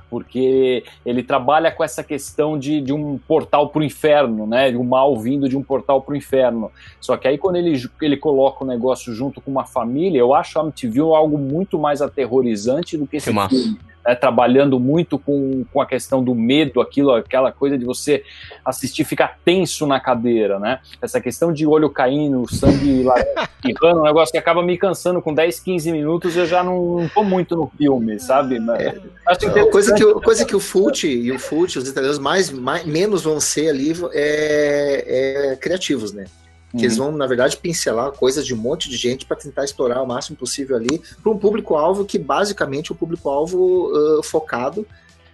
porque 0.09 0.83
ele 1.05 1.21
trabalha 1.21 1.71
com 1.71 1.83
essa 1.83 2.03
questão 2.03 2.57
de, 2.57 2.81
de 2.81 2.91
um 2.91 3.17
portal 3.17 3.69
para 3.69 3.81
o 3.81 3.83
inferno, 3.83 4.47
né? 4.47 4.75
Um 4.75 4.83
mal 4.83 5.15
vindo 5.17 5.47
de 5.47 5.55
um 5.55 5.61
portal 5.61 6.01
para 6.01 6.13
o 6.13 6.17
inferno. 6.17 6.71
Só 6.99 7.15
que 7.15 7.27
aí 7.27 7.37
quando 7.37 7.57
ele, 7.57 7.79
ele 8.01 8.17
coloca 8.17 8.63
o 8.63 8.67
negócio 8.67 9.13
junto 9.13 9.39
com 9.39 9.51
uma 9.51 9.65
família, 9.65 10.19
eu 10.19 10.33
acho 10.33 10.57
a 10.57 10.63
Amityville 10.63 11.13
algo 11.13 11.37
muito 11.37 11.77
mais 11.77 12.01
aterrorizante 12.01 12.97
do 12.97 13.05
que 13.05 13.17
esse 13.17 13.31
filme. 13.49 13.79
Né, 14.05 14.15
trabalhando 14.15 14.79
muito 14.79 15.17
com, 15.17 15.65
com 15.71 15.81
a 15.81 15.85
questão 15.85 16.23
do 16.23 16.33
medo, 16.33 16.81
aquilo, 16.81 17.11
aquela 17.11 17.51
coisa 17.51 17.77
de 17.77 17.85
você 17.85 18.23
assistir 18.63 19.03
ficar 19.03 19.37
tenso 19.43 19.85
na 19.85 19.99
cadeira, 19.99 20.59
né? 20.59 20.79
Essa 21.01 21.19
questão 21.21 21.51
de 21.51 21.65
olho 21.65 21.89
caindo, 21.89 22.45
sangue 22.51 23.05
espirrando, 23.63 24.01
um 24.01 24.03
negócio 24.03 24.31
que 24.31 24.37
acaba 24.37 24.61
me 24.63 24.77
cansando 24.77 25.21
com 25.21 25.33
10, 25.33 25.59
15 25.59 25.91
minutos, 25.91 26.35
eu 26.35 26.45
já 26.45 26.63
não, 26.63 27.01
não 27.01 27.09
tô 27.09 27.23
muito 27.23 27.55
no 27.55 27.67
filme, 27.77 28.19
sabe? 28.19 28.57
É. 28.77 28.95
Acho 29.27 29.47
é, 29.47 29.65
coisa 29.65 29.93
que, 29.93 30.13
coisa 30.21 30.45
que 30.45 30.55
o 30.55 30.59
Fult 30.59 31.03
e 31.05 31.31
o 31.31 31.39
Fult, 31.39 31.77
os 31.77 31.87
italianos 31.87 32.19
mais, 32.19 32.49
mais 32.49 32.85
menos 32.85 33.23
vão 33.23 33.39
ser 33.39 33.69
ali 33.69 33.93
é, 34.13 35.51
é 35.51 35.55
criativos, 35.55 36.13
né? 36.13 36.25
Que 36.71 36.77
uhum. 36.77 36.83
eles 36.83 36.97
vão, 36.97 37.11
na 37.11 37.25
verdade, 37.25 37.57
pincelar 37.57 38.11
coisas 38.11 38.45
de 38.45 38.53
um 38.53 38.57
monte 38.57 38.89
de 38.89 38.97
gente 38.97 39.25
para 39.25 39.37
tentar 39.37 39.63
explorar 39.63 40.01
o 40.01 40.07
máximo 40.07 40.37
possível 40.37 40.75
ali 40.75 41.01
para 41.21 41.31
um 41.31 41.37
público-alvo 41.37 42.05
que 42.05 42.19
basicamente 42.19 42.91
é 42.91 42.93
um 42.93 42.97
público-alvo 42.97 43.91
uh, 43.91 44.23
focado, 44.23 44.85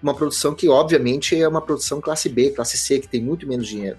uma 0.02 0.14
produção 0.14 0.56
que, 0.56 0.70
obviamente, 0.70 1.40
é 1.40 1.48
uma 1.48 1.62
produção 1.62 2.00
classe 2.00 2.30
B, 2.30 2.52
classe 2.52 2.78
C, 2.78 3.00
que 3.00 3.08
tem 3.08 3.22
muito 3.22 3.48
menos 3.48 3.68
dinheiro. 3.68 3.98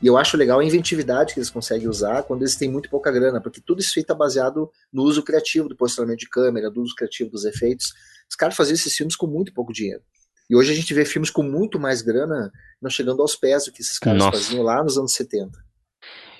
E 0.00 0.06
eu 0.06 0.16
acho 0.18 0.36
legal 0.36 0.60
a 0.60 0.64
inventividade 0.64 1.32
que 1.32 1.40
eles 1.40 1.50
conseguem 1.50 1.88
usar 1.88 2.22
quando 2.22 2.42
eles 2.42 2.54
têm 2.54 2.70
muito 2.70 2.90
pouca 2.90 3.10
grana, 3.10 3.40
porque 3.40 3.60
tudo 3.60 3.80
isso 3.80 3.98
está 3.98 4.14
baseado 4.14 4.70
no 4.92 5.02
uso 5.02 5.22
criativo 5.22 5.68
do 5.68 5.76
posicionamento 5.76 6.20
de 6.20 6.28
câmera, 6.28 6.70
do 6.70 6.82
uso 6.82 6.94
criativo 6.94 7.30
dos 7.30 7.44
efeitos. 7.44 7.94
Os 8.28 8.36
caras 8.36 8.54
faziam 8.54 8.74
esses 8.74 8.94
filmes 8.94 9.16
com 9.16 9.26
muito 9.26 9.54
pouco 9.54 9.72
dinheiro. 9.72 10.02
E 10.48 10.54
hoje 10.54 10.70
a 10.70 10.74
gente 10.74 10.92
vê 10.92 11.04
filmes 11.04 11.30
com 11.30 11.42
muito 11.42 11.80
mais 11.80 12.02
grana 12.02 12.52
não 12.80 12.90
chegando 12.90 13.22
aos 13.22 13.34
pés 13.34 13.64
do 13.64 13.72
que 13.72 13.80
esses 13.80 13.98
caras 13.98 14.22
Nossa. 14.22 14.38
faziam 14.38 14.62
lá 14.62 14.82
nos 14.82 14.98
anos 14.98 15.12
70. 15.14 15.65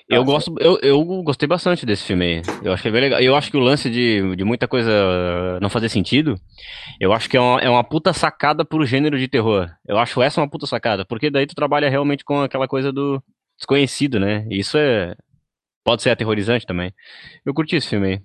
Eu 0.09 0.23
gosto, 0.23 0.55
eu, 0.59 0.79
eu 0.81 1.03
gostei 1.21 1.47
bastante 1.47 1.85
desse 1.85 2.03
filme 2.03 2.25
aí. 2.25 2.41
Eu 2.63 2.71
achei 2.71 2.89
bem 2.89 3.01
legal. 3.01 3.19
Eu 3.19 3.35
acho 3.35 3.51
que 3.51 3.57
o 3.57 3.61
lance 3.61 3.89
de, 3.89 4.35
de 4.37 4.43
muita 4.45 4.65
coisa 4.65 4.89
não 5.61 5.69
fazer 5.69 5.89
sentido, 5.89 6.39
eu 6.99 7.11
acho 7.11 7.29
que 7.29 7.35
é 7.35 7.41
uma, 7.41 7.59
é 7.59 7.69
uma 7.69 7.83
puta 7.83 8.13
sacada 8.13 8.63
pro 8.63 8.85
gênero 8.85 9.19
de 9.19 9.27
terror. 9.27 9.69
Eu 9.85 9.97
acho 9.97 10.21
essa 10.21 10.39
uma 10.39 10.49
puta 10.49 10.65
sacada, 10.65 11.05
porque 11.05 11.29
daí 11.29 11.45
tu 11.45 11.53
trabalha 11.55 11.89
realmente 11.89 12.23
com 12.23 12.41
aquela 12.41 12.69
coisa 12.69 12.91
do 12.91 13.21
desconhecido, 13.57 14.17
né? 14.17 14.47
E 14.49 14.59
isso 14.59 14.77
é. 14.77 15.13
Pode 15.83 16.03
ser 16.03 16.09
aterrorizante 16.09 16.65
também. 16.65 16.93
Eu 17.45 17.53
curti 17.53 17.75
esse 17.75 17.89
filme 17.89 18.07
aí. 18.07 18.21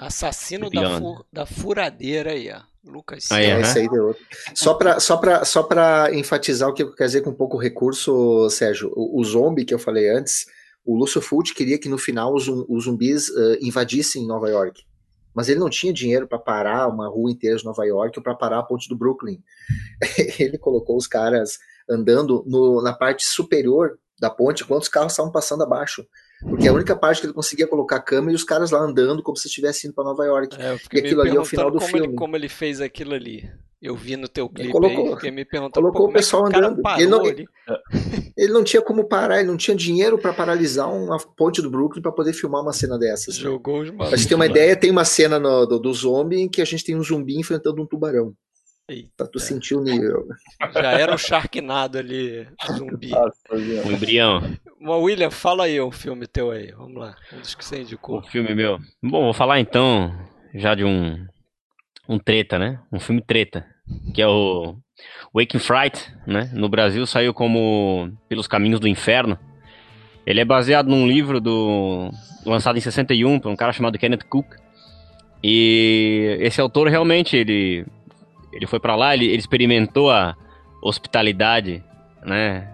Assassino 0.00 0.70
da, 0.70 0.98
fu 0.98 1.26
da 1.32 1.46
Furadeira 1.46 2.32
aí, 2.32 2.50
ó. 2.50 2.60
Lucas. 2.84 3.30
Aí, 3.32 3.46
é, 3.46 3.60
esse 3.60 3.80
aí 3.80 3.88
deu 3.88 4.08
outro. 4.08 4.24
Só 4.54 4.74
para 4.74 5.00
só 5.00 5.16
pra, 5.16 5.44
só 5.44 5.62
pra 5.62 6.14
enfatizar 6.14 6.68
o 6.68 6.72
que 6.72 6.82
eu 6.82 6.94
quero 6.94 7.08
dizer 7.08 7.20
com 7.22 7.30
um 7.30 7.34
pouco 7.34 7.58
recurso, 7.58 8.48
Sérgio, 8.48 8.92
o, 8.94 9.20
o 9.20 9.24
zombie 9.24 9.64
que 9.64 9.74
eu 9.74 9.78
falei 9.78 10.08
antes, 10.08 10.46
o 10.86 10.96
Lúcio 10.96 11.20
Fulci 11.20 11.52
queria 11.52 11.78
que 11.78 11.88
no 11.88 11.98
final 11.98 12.32
os, 12.32 12.48
os 12.48 12.84
zumbis 12.84 13.28
uh, 13.28 13.58
invadissem 13.60 14.26
Nova 14.26 14.48
York. 14.48 14.82
Mas 15.34 15.48
ele 15.48 15.60
não 15.60 15.68
tinha 15.68 15.92
dinheiro 15.92 16.26
para 16.26 16.38
parar 16.38 16.88
uma 16.88 17.08
rua 17.08 17.30
inteira 17.30 17.56
de 17.56 17.64
Nova 17.64 17.84
York 17.84 18.18
ou 18.18 18.22
para 18.22 18.34
parar 18.34 18.60
a 18.60 18.62
ponte 18.62 18.88
do 18.88 18.96
Brooklyn. 18.96 19.42
ele 20.38 20.56
colocou 20.56 20.96
os 20.96 21.06
caras 21.06 21.58
andando 21.90 22.42
no, 22.46 22.80
na 22.80 22.94
parte 22.94 23.26
superior 23.26 23.98
da 24.18 24.30
ponte 24.30 24.62
enquanto 24.62 24.84
os 24.84 24.88
carros 24.88 25.12
estavam 25.12 25.30
passando 25.30 25.62
abaixo. 25.62 26.06
Porque 26.40 26.68
a 26.68 26.72
única 26.72 26.94
parte 26.94 27.20
que 27.20 27.26
ele 27.26 27.34
conseguia 27.34 27.66
colocar 27.66 27.96
a 27.96 28.02
câmera 28.02 28.32
e 28.32 28.34
os 28.34 28.44
caras 28.44 28.70
lá 28.70 28.80
andando 28.80 29.22
como 29.22 29.36
se 29.36 29.48
estivesse 29.48 29.86
indo 29.86 29.94
para 29.94 30.04
Nova 30.04 30.24
York. 30.24 30.56
É, 30.58 30.78
e 30.92 30.98
aquilo 31.00 31.20
ali 31.20 31.36
é 31.36 31.40
o 31.40 31.44
final 31.44 31.70
do 31.70 31.78
como 31.78 31.90
filme. 31.90 32.06
Ele, 32.06 32.16
como 32.16 32.36
ele 32.36 32.48
fez 32.48 32.80
aquilo 32.80 33.14
ali. 33.14 33.50
Eu 33.80 33.94
vi 33.94 34.16
no 34.16 34.26
teu 34.26 34.48
clipe 34.48 34.72
colocou, 34.72 35.18
aí, 35.22 35.30
me 35.30 35.44
perguntou 35.44 35.82
colocou 35.82 36.08
o 36.08 36.12
pessoal 36.12 36.46
andando. 36.46 36.80
Ele 36.96 37.06
não, 37.06 37.22
ele 37.26 38.52
não, 38.52 38.64
tinha 38.64 38.80
como 38.80 39.06
parar, 39.06 39.40
ele 39.40 39.48
não 39.48 39.56
tinha 39.56 39.76
dinheiro 39.76 40.18
para 40.18 40.32
paralisar 40.32 40.90
uma 40.90 41.18
ponte 41.36 41.60
do 41.60 41.70
Brooklyn 41.70 42.00
para 42.00 42.10
poder 42.10 42.32
filmar 42.32 42.62
uma 42.62 42.72
cena 42.72 42.98
dessas. 42.98 43.36
Jogou 43.36 43.82
os 43.82 43.90
Pra 43.90 44.16
gente 44.16 44.28
ter 44.28 44.34
uma 44.34 44.46
ideia, 44.46 44.74
tem 44.74 44.90
uma 44.90 45.04
cena 45.04 45.38
no, 45.38 45.66
do, 45.66 45.78
do 45.78 45.92
zombie 45.92 46.40
em 46.40 46.48
que 46.48 46.62
a 46.62 46.64
gente 46.64 46.84
tem 46.84 46.96
um 46.96 47.02
zumbi 47.02 47.38
enfrentando 47.38 47.82
um 47.82 47.86
tubarão. 47.86 48.32
Eita. 48.88 49.10
Pra 49.16 49.26
tu 49.26 49.38
sentir 49.38 49.74
o 49.74 49.82
nível. 49.82 50.26
Já 50.72 50.92
era 50.92 51.14
o 51.14 51.18
Sharknado 51.18 51.98
ali, 51.98 52.46
zumbi. 52.72 53.10
o 53.84 53.92
embrião. 53.92 54.40
William, 54.80 55.30
fala 55.30 55.64
aí 55.64 55.80
um 55.80 55.90
filme 55.90 56.26
teu 56.26 56.50
aí. 56.50 56.70
Vamos 56.72 56.96
lá. 56.96 57.16
Um 57.32 57.40
dos 57.40 57.54
que 57.54 57.64
você 57.64 57.80
indicou. 57.80 58.20
Um 58.20 58.22
filme 58.22 58.54
meu. 58.54 58.78
Bom, 59.02 59.24
vou 59.24 59.34
falar 59.34 59.60
então 59.60 60.16
já 60.54 60.74
de 60.74 60.84
um 60.84 61.26
um 62.08 62.18
treta, 62.18 62.58
né? 62.58 62.78
Um 62.92 63.00
filme 63.00 63.20
treta, 63.20 63.66
que 64.14 64.22
é 64.22 64.26
o 64.26 64.76
Waking 65.34 65.58
Fright, 65.58 66.12
né? 66.26 66.50
No 66.54 66.68
Brasil 66.68 67.06
saiu 67.06 67.34
como 67.34 68.10
Pelos 68.28 68.46
Caminhos 68.46 68.80
do 68.80 68.88
Inferno. 68.88 69.38
Ele 70.26 70.40
é 70.40 70.44
baseado 70.44 70.88
num 70.88 71.06
livro 71.06 71.40
do 71.40 72.10
lançado 72.44 72.76
em 72.76 72.80
61 72.80 73.38
por 73.40 73.50
um 73.50 73.56
cara 73.56 73.72
chamado 73.72 73.98
Kenneth 73.98 74.24
Cook. 74.28 74.46
E 75.42 76.38
esse 76.40 76.60
autor 76.60 76.88
realmente 76.88 77.36
ele 77.36 77.84
ele 78.52 78.66
foi 78.66 78.80
para 78.80 78.96
lá, 78.96 79.14
ele, 79.14 79.26
ele 79.26 79.36
experimentou 79.36 80.10
a 80.10 80.34
hospitalidade, 80.82 81.84
né? 82.24 82.72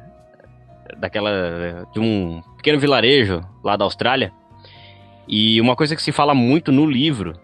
Daquela 0.99 1.87
de 1.93 1.99
um 2.01 2.43
pequeno 2.57 2.79
vilarejo 2.79 3.41
lá 3.65 3.77
da 3.77 3.85
Austrália. 3.85 4.33
E 5.27 5.61
uma 5.61 5.75
coisa 5.75 5.97
que 5.97 6.03
se 6.03 6.13
fala 6.13 6.35
muito 6.35 6.71
no 6.71 6.87
livro 6.87 7.35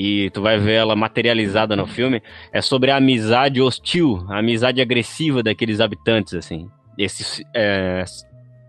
e 0.00 0.30
tu 0.30 0.40
vai 0.40 0.56
ver 0.60 0.74
ela 0.74 0.94
materializada 0.94 1.74
no 1.74 1.84
filme, 1.84 2.22
é 2.52 2.62
sobre 2.62 2.92
a 2.92 2.98
amizade 2.98 3.60
hostil, 3.60 4.24
a 4.28 4.38
amizade 4.38 4.80
agressiva 4.80 5.42
daqueles 5.42 5.80
habitantes, 5.80 6.34
assim. 6.34 6.70
Esse, 6.96 7.44
é, 7.52 8.04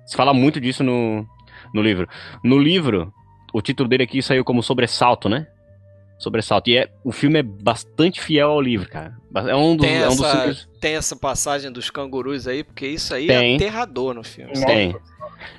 se 0.07 0.17
fala 0.17 0.33
muito 0.33 0.59
disso 0.59 0.83
no, 0.83 1.23
no 1.71 1.83
livro. 1.83 2.09
No 2.43 2.57
livro, 2.57 3.13
o 3.53 3.61
título 3.61 3.87
dele 3.87 4.05
aqui 4.05 4.23
saiu 4.23 4.43
como 4.43 4.63
Sobressalto, 4.63 5.29
né? 5.29 5.45
Sobressalto. 6.17 6.71
E 6.71 6.77
é, 6.77 6.89
o 7.03 7.11
filme 7.11 7.37
é 7.37 7.43
bastante 7.43 8.19
fiel 8.19 8.49
ao 8.49 8.59
livro, 8.59 8.89
cara. 8.89 9.15
É 9.35 9.55
um 9.55 9.75
dos, 9.75 9.85
tem, 9.85 9.97
é 9.97 10.07
um 10.07 10.11
essa, 10.11 10.47
dos 10.47 10.69
tem 10.81 10.95
essa 10.95 11.15
passagem 11.15 11.71
dos 11.71 11.91
cangurus 11.91 12.47
aí, 12.47 12.63
porque 12.63 12.87
isso 12.87 13.13
aí 13.13 13.29
é 13.29 13.39
tem. 13.39 13.53
é 13.53 13.55
aterrador 13.55 14.15
no 14.15 14.23
filme. 14.23 14.53
Tem. 14.65 14.95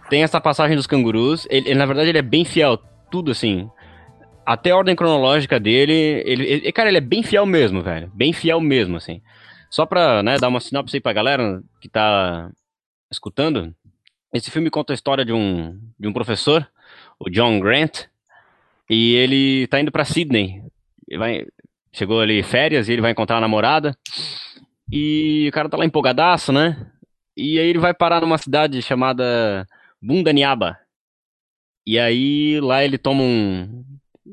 Tem 0.09 0.25
essa 0.25 0.41
passagem 0.41 0.77
dos 0.77 0.89
cangurus. 0.89 1.47
Ele, 1.49 1.69
ele, 1.69 1.79
na 1.79 1.87
verdade, 1.87 2.09
ele 2.09 2.19
é 2.19 2.23
bem 2.23 2.45
fiel. 2.45 2.77
Tudo 3.09 3.31
assim 3.31 3.71
até 4.53 4.73
a 4.73 4.77
ordem 4.77 4.97
cronológica 4.97 5.61
dele, 5.61 5.93
ele, 6.27 6.45
ele, 6.45 6.73
cara, 6.73 6.89
ele 6.89 6.99
é 6.99 7.01
bem 7.01 7.23
fiel 7.23 7.47
mesmo, 7.47 7.83
velho. 7.83 8.11
Bem 8.13 8.33
fiel 8.33 8.61
mesmo, 8.61 8.97
assim. 8.97 9.23
Só 9.71 9.87
pra, 9.87 10.25
né, 10.25 10.39
dar 10.39 10.49
uma 10.49 10.59
sinopse 10.59 10.97
aí 10.97 11.01
pra 11.01 11.13
galera 11.13 11.63
que 11.81 11.89
tá 11.89 12.51
escutando, 13.09 13.73
esse 14.35 14.51
filme 14.51 14.69
conta 14.69 14.93
a 14.93 14.95
história 14.95 15.25
de 15.25 15.33
um, 15.33 15.79
de 15.97 16.09
um 16.09 16.13
professor, 16.13 16.69
o 17.17 17.31
John 17.31 17.61
Grant, 17.61 18.07
e 18.89 19.15
ele 19.15 19.69
tá 19.69 19.79
indo 19.79 19.93
pra 19.93 20.05
Sydney. 20.05 20.65
Ele 21.07 21.19
vai, 21.19 21.47
chegou 21.93 22.21
ali 22.21 22.43
férias 22.43 22.89
e 22.89 22.93
ele 22.93 23.03
vai 23.03 23.13
encontrar 23.13 23.37
a 23.37 23.41
namorada, 23.41 23.97
e 24.91 25.47
o 25.49 25.53
cara 25.53 25.69
tá 25.69 25.77
lá 25.77 25.85
empolgadaço, 25.85 26.51
né? 26.53 26.91
E 27.37 27.57
aí 27.57 27.69
ele 27.69 27.79
vai 27.79 27.95
parar 27.95 28.21
numa 28.21 28.37
cidade 28.37 28.83
chamada 28.83 29.65
Bundaniaba. 30.03 30.77
E 31.87 32.01
aí 32.01 32.59
lá 32.61 32.85
ele 32.85 32.99
toma 32.99 33.23
um, 33.23 33.85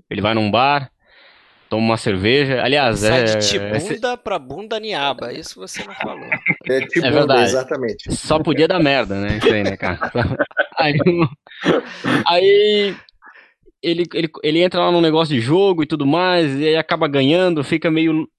ele 0.10 0.22
vai 0.22 0.34
num 0.34 0.50
bar, 0.50 0.92
toma 1.70 1.84
uma 1.84 1.98
cerveja. 1.98 2.62
Aliás, 2.64 3.00
Sai 3.00 3.22
é. 3.22 3.24
de 3.24 3.48
tibunda 3.48 4.14
é, 4.14 4.18
pra 4.18 4.40
bunda 4.40 4.80
niaba. 4.80 5.34
Isso 5.34 5.60
você 5.60 5.84
não 5.84 5.94
falou. 5.94 6.28
É, 6.68 6.82
tibunda, 6.88 7.08
é 7.08 7.12
verdade. 7.12 7.44
exatamente. 7.44 8.16
Só 8.16 8.40
podia 8.40 8.68
dar 8.68 8.80
merda, 8.80 9.20
né? 9.20 9.38
Isso 9.38 9.54
aí, 9.54 9.64
né, 9.64 9.78
cara? 9.78 10.00
Aí, 10.80 10.94
aí 12.28 12.96
ele, 13.82 14.04
ele, 14.14 14.30
ele 14.44 14.62
entra 14.62 14.80
lá 14.80 14.92
num 14.92 15.02
negócio 15.02 15.34
de 15.34 15.42
jogo 15.42 15.82
e 15.82 15.88
tudo 15.88 16.06
mais, 16.06 16.54
e 16.56 16.68
aí 16.68 16.76
acaba 16.76 17.08
ganhando, 17.08 17.64
fica 17.64 17.90
meio 17.90 18.30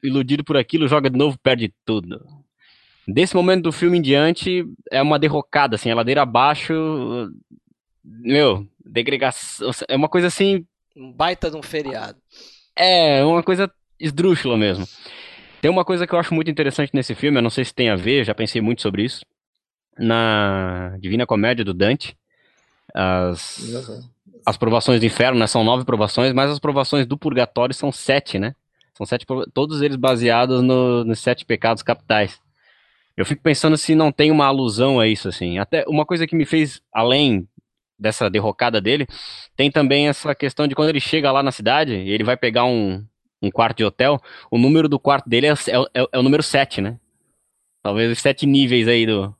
iludido 0.00 0.44
por 0.44 0.56
aquilo, 0.56 0.86
joga 0.86 1.10
de 1.10 1.18
novo, 1.18 1.36
perde 1.42 1.74
tudo. 1.84 2.24
Desse 3.06 3.34
momento 3.34 3.64
do 3.64 3.72
filme 3.72 3.98
em 3.98 4.02
diante, 4.02 4.64
é 4.92 5.02
uma 5.02 5.18
derrocada, 5.18 5.74
assim, 5.74 5.90
a 5.90 5.94
ladeira 5.96 6.22
abaixo. 6.22 6.72
Meu, 8.04 8.64
degregação. 8.84 9.70
É 9.88 9.96
uma 9.96 10.08
coisa 10.08 10.28
assim 10.28 10.64
um 10.98 11.12
baita 11.12 11.50
de 11.50 11.56
um 11.56 11.62
feriado. 11.62 12.18
É, 12.74 13.24
uma 13.24 13.42
coisa 13.42 13.70
esdrúxula 13.98 14.56
mesmo. 14.56 14.86
Tem 15.60 15.70
uma 15.70 15.84
coisa 15.84 16.06
que 16.06 16.14
eu 16.14 16.18
acho 16.18 16.34
muito 16.34 16.50
interessante 16.50 16.90
nesse 16.94 17.14
filme, 17.14 17.38
eu 17.38 17.42
não 17.42 17.50
sei 17.50 17.64
se 17.64 17.74
tem 17.74 17.88
a 17.88 17.96
ver, 17.96 18.24
já 18.24 18.34
pensei 18.34 18.60
muito 18.60 18.82
sobre 18.82 19.02
isso. 19.04 19.24
Na 19.98 20.96
Divina 21.00 21.26
Comédia 21.26 21.64
do 21.64 21.74
Dante, 21.74 22.16
as, 22.94 23.58
uhum. 23.58 24.00
as 24.46 24.56
provações 24.56 25.00
do 25.00 25.06
inferno, 25.06 25.38
né, 25.38 25.46
são 25.46 25.64
nove 25.64 25.84
provações, 25.84 26.32
mas 26.32 26.50
as 26.50 26.58
provações 26.60 27.06
do 27.06 27.18
purgatório 27.18 27.74
são 27.74 27.90
sete, 27.90 28.38
né? 28.38 28.54
São 28.94 29.04
sete, 29.04 29.26
todos 29.52 29.82
eles 29.82 29.96
baseados 29.96 30.62
no, 30.62 31.04
nos 31.04 31.20
sete 31.20 31.44
pecados 31.44 31.82
capitais. 31.82 32.40
Eu 33.16 33.26
fico 33.26 33.42
pensando 33.42 33.76
se 33.76 33.96
não 33.96 34.12
tem 34.12 34.30
uma 34.30 34.46
alusão 34.46 35.00
a 35.00 35.08
isso, 35.08 35.28
assim. 35.28 35.58
Até 35.58 35.84
uma 35.88 36.06
coisa 36.06 36.26
que 36.26 36.36
me 36.36 36.44
fez, 36.44 36.80
além 36.92 37.48
dessa 37.98 38.30
derrocada 38.30 38.80
dele, 38.80 39.06
tem 39.56 39.70
também 39.70 40.08
essa 40.08 40.34
questão 40.34 40.66
de 40.66 40.74
quando 40.74 40.90
ele 40.90 41.00
chega 41.00 41.32
lá 41.32 41.42
na 41.42 41.52
cidade, 41.52 41.94
ele 41.94 42.24
vai 42.24 42.36
pegar 42.36 42.64
um, 42.64 43.04
um 43.42 43.50
quarto 43.50 43.78
de 43.78 43.84
hotel, 43.84 44.20
o 44.50 44.58
número 44.58 44.88
do 44.88 44.98
quarto 44.98 45.28
dele 45.28 45.46
é, 45.48 45.50
é, 45.52 46.00
é, 46.02 46.06
é 46.12 46.18
o 46.18 46.22
número 46.22 46.42
7, 46.42 46.80
né? 46.80 46.98
Talvez 47.82 48.10
os 48.10 48.18
sete 48.18 48.44
níveis 48.44 48.88
aí 48.88 49.06
do, 49.06 49.34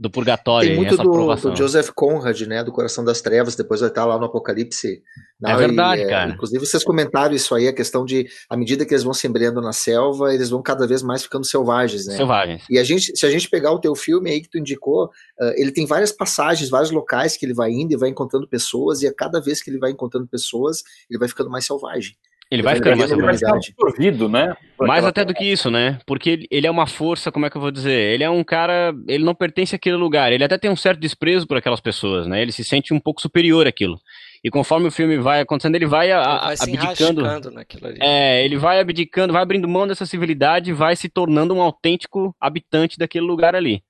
do 0.00 0.08
purgatório. 0.08 0.70
Tem 0.70 0.76
muito 0.76 0.96
do, 0.96 1.36
do, 1.36 1.54
Joseph 1.54 1.90
Conrad, 1.94 2.40
né? 2.46 2.64
Do 2.64 2.72
Coração 2.72 3.04
das 3.04 3.20
Trevas, 3.20 3.54
depois 3.54 3.80
vai 3.80 3.90
estar 3.90 4.06
lá 4.06 4.18
no 4.18 4.24
Apocalipse. 4.24 5.02
é 5.44 5.56
verdade, 5.56 6.00
e, 6.00 6.04
é, 6.06 6.08
cara. 6.08 6.30
Inclusive, 6.30 6.64
vocês 6.64 6.82
comentaram 6.82 7.34
isso 7.34 7.54
aí, 7.54 7.68
a 7.68 7.72
questão 7.72 8.06
de, 8.06 8.26
à 8.48 8.56
medida 8.56 8.86
que 8.86 8.94
eles 8.94 9.04
vão 9.04 9.12
se 9.12 9.26
embreando 9.28 9.60
na 9.60 9.74
selva, 9.74 10.32
eles 10.32 10.48
vão 10.48 10.62
cada 10.62 10.86
vez 10.86 11.02
mais 11.02 11.22
ficando 11.22 11.44
selvagens, 11.44 12.06
né? 12.06 12.16
Selvagens. 12.16 12.64
E 12.70 12.78
a 12.78 12.82
gente, 12.82 13.14
se 13.14 13.26
a 13.26 13.30
gente 13.30 13.50
pegar 13.50 13.72
o 13.72 13.78
teu 13.78 13.94
filme 13.94 14.30
aí 14.30 14.40
que 14.40 14.48
tu 14.48 14.56
indicou, 14.56 15.04
uh, 15.04 15.52
ele 15.56 15.70
tem 15.70 15.84
várias 15.84 16.10
passagens, 16.10 16.70
vários 16.70 16.90
locais 16.90 17.36
que 17.36 17.44
ele 17.44 17.52
vai 17.52 17.70
indo 17.70 17.92
e 17.92 17.96
vai 17.96 18.08
encontrando 18.08 18.48
pessoas, 18.48 19.02
e 19.02 19.06
a 19.06 19.14
cada 19.14 19.38
vez 19.38 19.62
que 19.62 19.68
ele 19.68 19.78
vai 19.78 19.90
encontrando 19.90 20.26
pessoas, 20.26 20.82
ele 21.10 21.18
vai 21.18 21.28
ficando 21.28 21.50
mais 21.50 21.66
selvagem. 21.66 22.14
Ele 22.50 22.62
vai 22.62 22.74
ficando 22.74 22.96
mais 22.96 23.42
absorvido, 23.42 24.28
né? 24.28 24.56
Mais 24.80 25.04
até 25.04 25.24
do 25.24 25.32
que 25.32 25.44
isso, 25.44 25.70
né? 25.70 26.00
Porque 26.04 26.30
ele, 26.30 26.48
ele, 26.50 26.66
é 26.66 26.70
uma 26.70 26.86
força, 26.86 27.30
como 27.30 27.46
é 27.46 27.50
que 27.50 27.56
eu 27.56 27.60
vou 27.60 27.70
dizer? 27.70 27.92
Ele 27.92 28.24
é 28.24 28.30
um 28.30 28.42
cara, 28.42 28.92
ele 29.06 29.22
não 29.22 29.36
pertence 29.36 29.76
àquele 29.76 29.94
lugar. 29.94 30.32
Ele 30.32 30.42
até 30.42 30.58
tem 30.58 30.68
um 30.68 30.74
certo 30.74 30.98
desprezo 30.98 31.46
por 31.46 31.56
aquelas 31.56 31.80
pessoas, 31.80 32.26
né? 32.26 32.42
Ele 32.42 32.50
se 32.50 32.64
sente 32.64 32.92
um 32.92 32.98
pouco 32.98 33.20
superior 33.20 33.68
àquilo. 33.68 34.00
E 34.42 34.50
conforme 34.50 34.88
o 34.88 34.90
filme 34.90 35.16
vai 35.18 35.40
acontecendo, 35.40 35.76
ele 35.76 35.86
vai, 35.86 36.10
a, 36.10 36.54
ele 36.60 36.76
vai 36.76 36.86
abdicando. 36.86 37.50
naquilo 37.52 37.86
ali. 37.86 37.98
É, 38.00 38.44
ele 38.44 38.56
vai 38.56 38.80
abdicando, 38.80 39.32
vai 39.32 39.42
abrindo 39.42 39.68
mão 39.68 39.86
dessa 39.86 40.04
civilidade, 40.04 40.72
vai 40.72 40.96
se 40.96 41.08
tornando 41.08 41.54
um 41.54 41.62
autêntico 41.62 42.34
habitante 42.40 42.98
daquele 42.98 43.26
lugar 43.26 43.54
ali, 43.54 43.80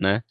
né? 0.00 0.22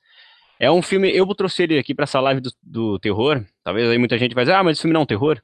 É 0.60 0.70
um 0.72 0.82
filme, 0.82 1.16
eu 1.16 1.26
trouxe 1.36 1.64
ele 1.64 1.78
aqui 1.78 1.94
para 1.94 2.04
essa 2.04 2.20
live 2.20 2.42
do, 2.42 2.52
do 2.62 3.00
terror. 3.00 3.46
Talvez 3.64 3.90
aí 3.90 3.98
muita 3.98 4.18
gente 4.18 4.34
vai 4.34 4.44
dizer, 4.44 4.56
ah, 4.56 4.64
mas 4.64 4.74
esse 4.74 4.82
filme 4.82 4.94
não 4.94 5.02
é 5.02 5.04
um 5.04 5.08
terror. 5.08 5.40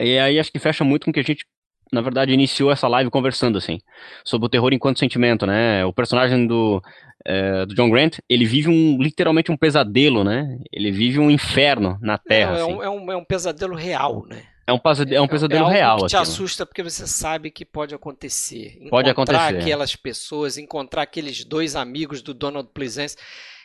E 0.00 0.18
aí 0.18 0.38
acho 0.38 0.52
que 0.52 0.58
fecha 0.58 0.84
muito 0.84 1.04
com 1.04 1.10
o 1.10 1.14
que 1.14 1.20
a 1.20 1.24
gente, 1.24 1.44
na 1.92 2.00
verdade, 2.00 2.32
iniciou 2.32 2.70
essa 2.70 2.86
live 2.88 3.10
conversando, 3.10 3.58
assim, 3.58 3.80
sobre 4.24 4.46
o 4.46 4.48
terror 4.48 4.72
enquanto 4.72 4.98
sentimento, 4.98 5.46
né? 5.46 5.84
O 5.84 5.92
personagem 5.92 6.46
do, 6.46 6.82
é, 7.24 7.66
do 7.66 7.74
John 7.74 7.90
Grant, 7.90 8.18
ele 8.28 8.44
vive 8.44 8.68
um, 8.68 9.00
literalmente 9.00 9.50
um 9.50 9.56
pesadelo, 9.56 10.22
né? 10.22 10.58
Ele 10.72 10.90
vive 10.90 11.18
um 11.18 11.30
inferno 11.30 11.98
na 12.00 12.16
Terra. 12.16 12.52
Não, 12.52 12.58
é, 12.58 12.62
assim. 12.62 12.72
um, 12.72 12.82
é, 12.82 12.90
um, 12.90 13.12
é 13.12 13.16
um 13.16 13.24
pesadelo 13.24 13.74
real, 13.74 14.24
né? 14.26 14.42
É 14.66 14.72
um, 14.72 14.78
pesadelo, 14.78 15.16
é 15.16 15.20
um 15.22 15.28
pesadelo 15.28 15.66
é, 15.66 15.70
é 15.70 15.72
real. 15.72 15.96
Que 15.96 16.08
te 16.08 16.16
assim, 16.16 16.30
assusta 16.30 16.66
porque 16.66 16.82
você 16.82 17.06
sabe 17.06 17.50
que 17.50 17.64
pode 17.64 17.94
acontecer. 17.94 18.76
Encontrar 18.76 18.90
pode 18.90 19.10
acontecer. 19.10 19.56
aquelas 19.56 19.96
pessoas, 19.96 20.58
encontrar 20.58 21.02
aqueles 21.02 21.42
dois 21.42 21.74
amigos 21.74 22.20
do 22.20 22.34
Donald 22.34 22.68
Pleasence 22.74 23.16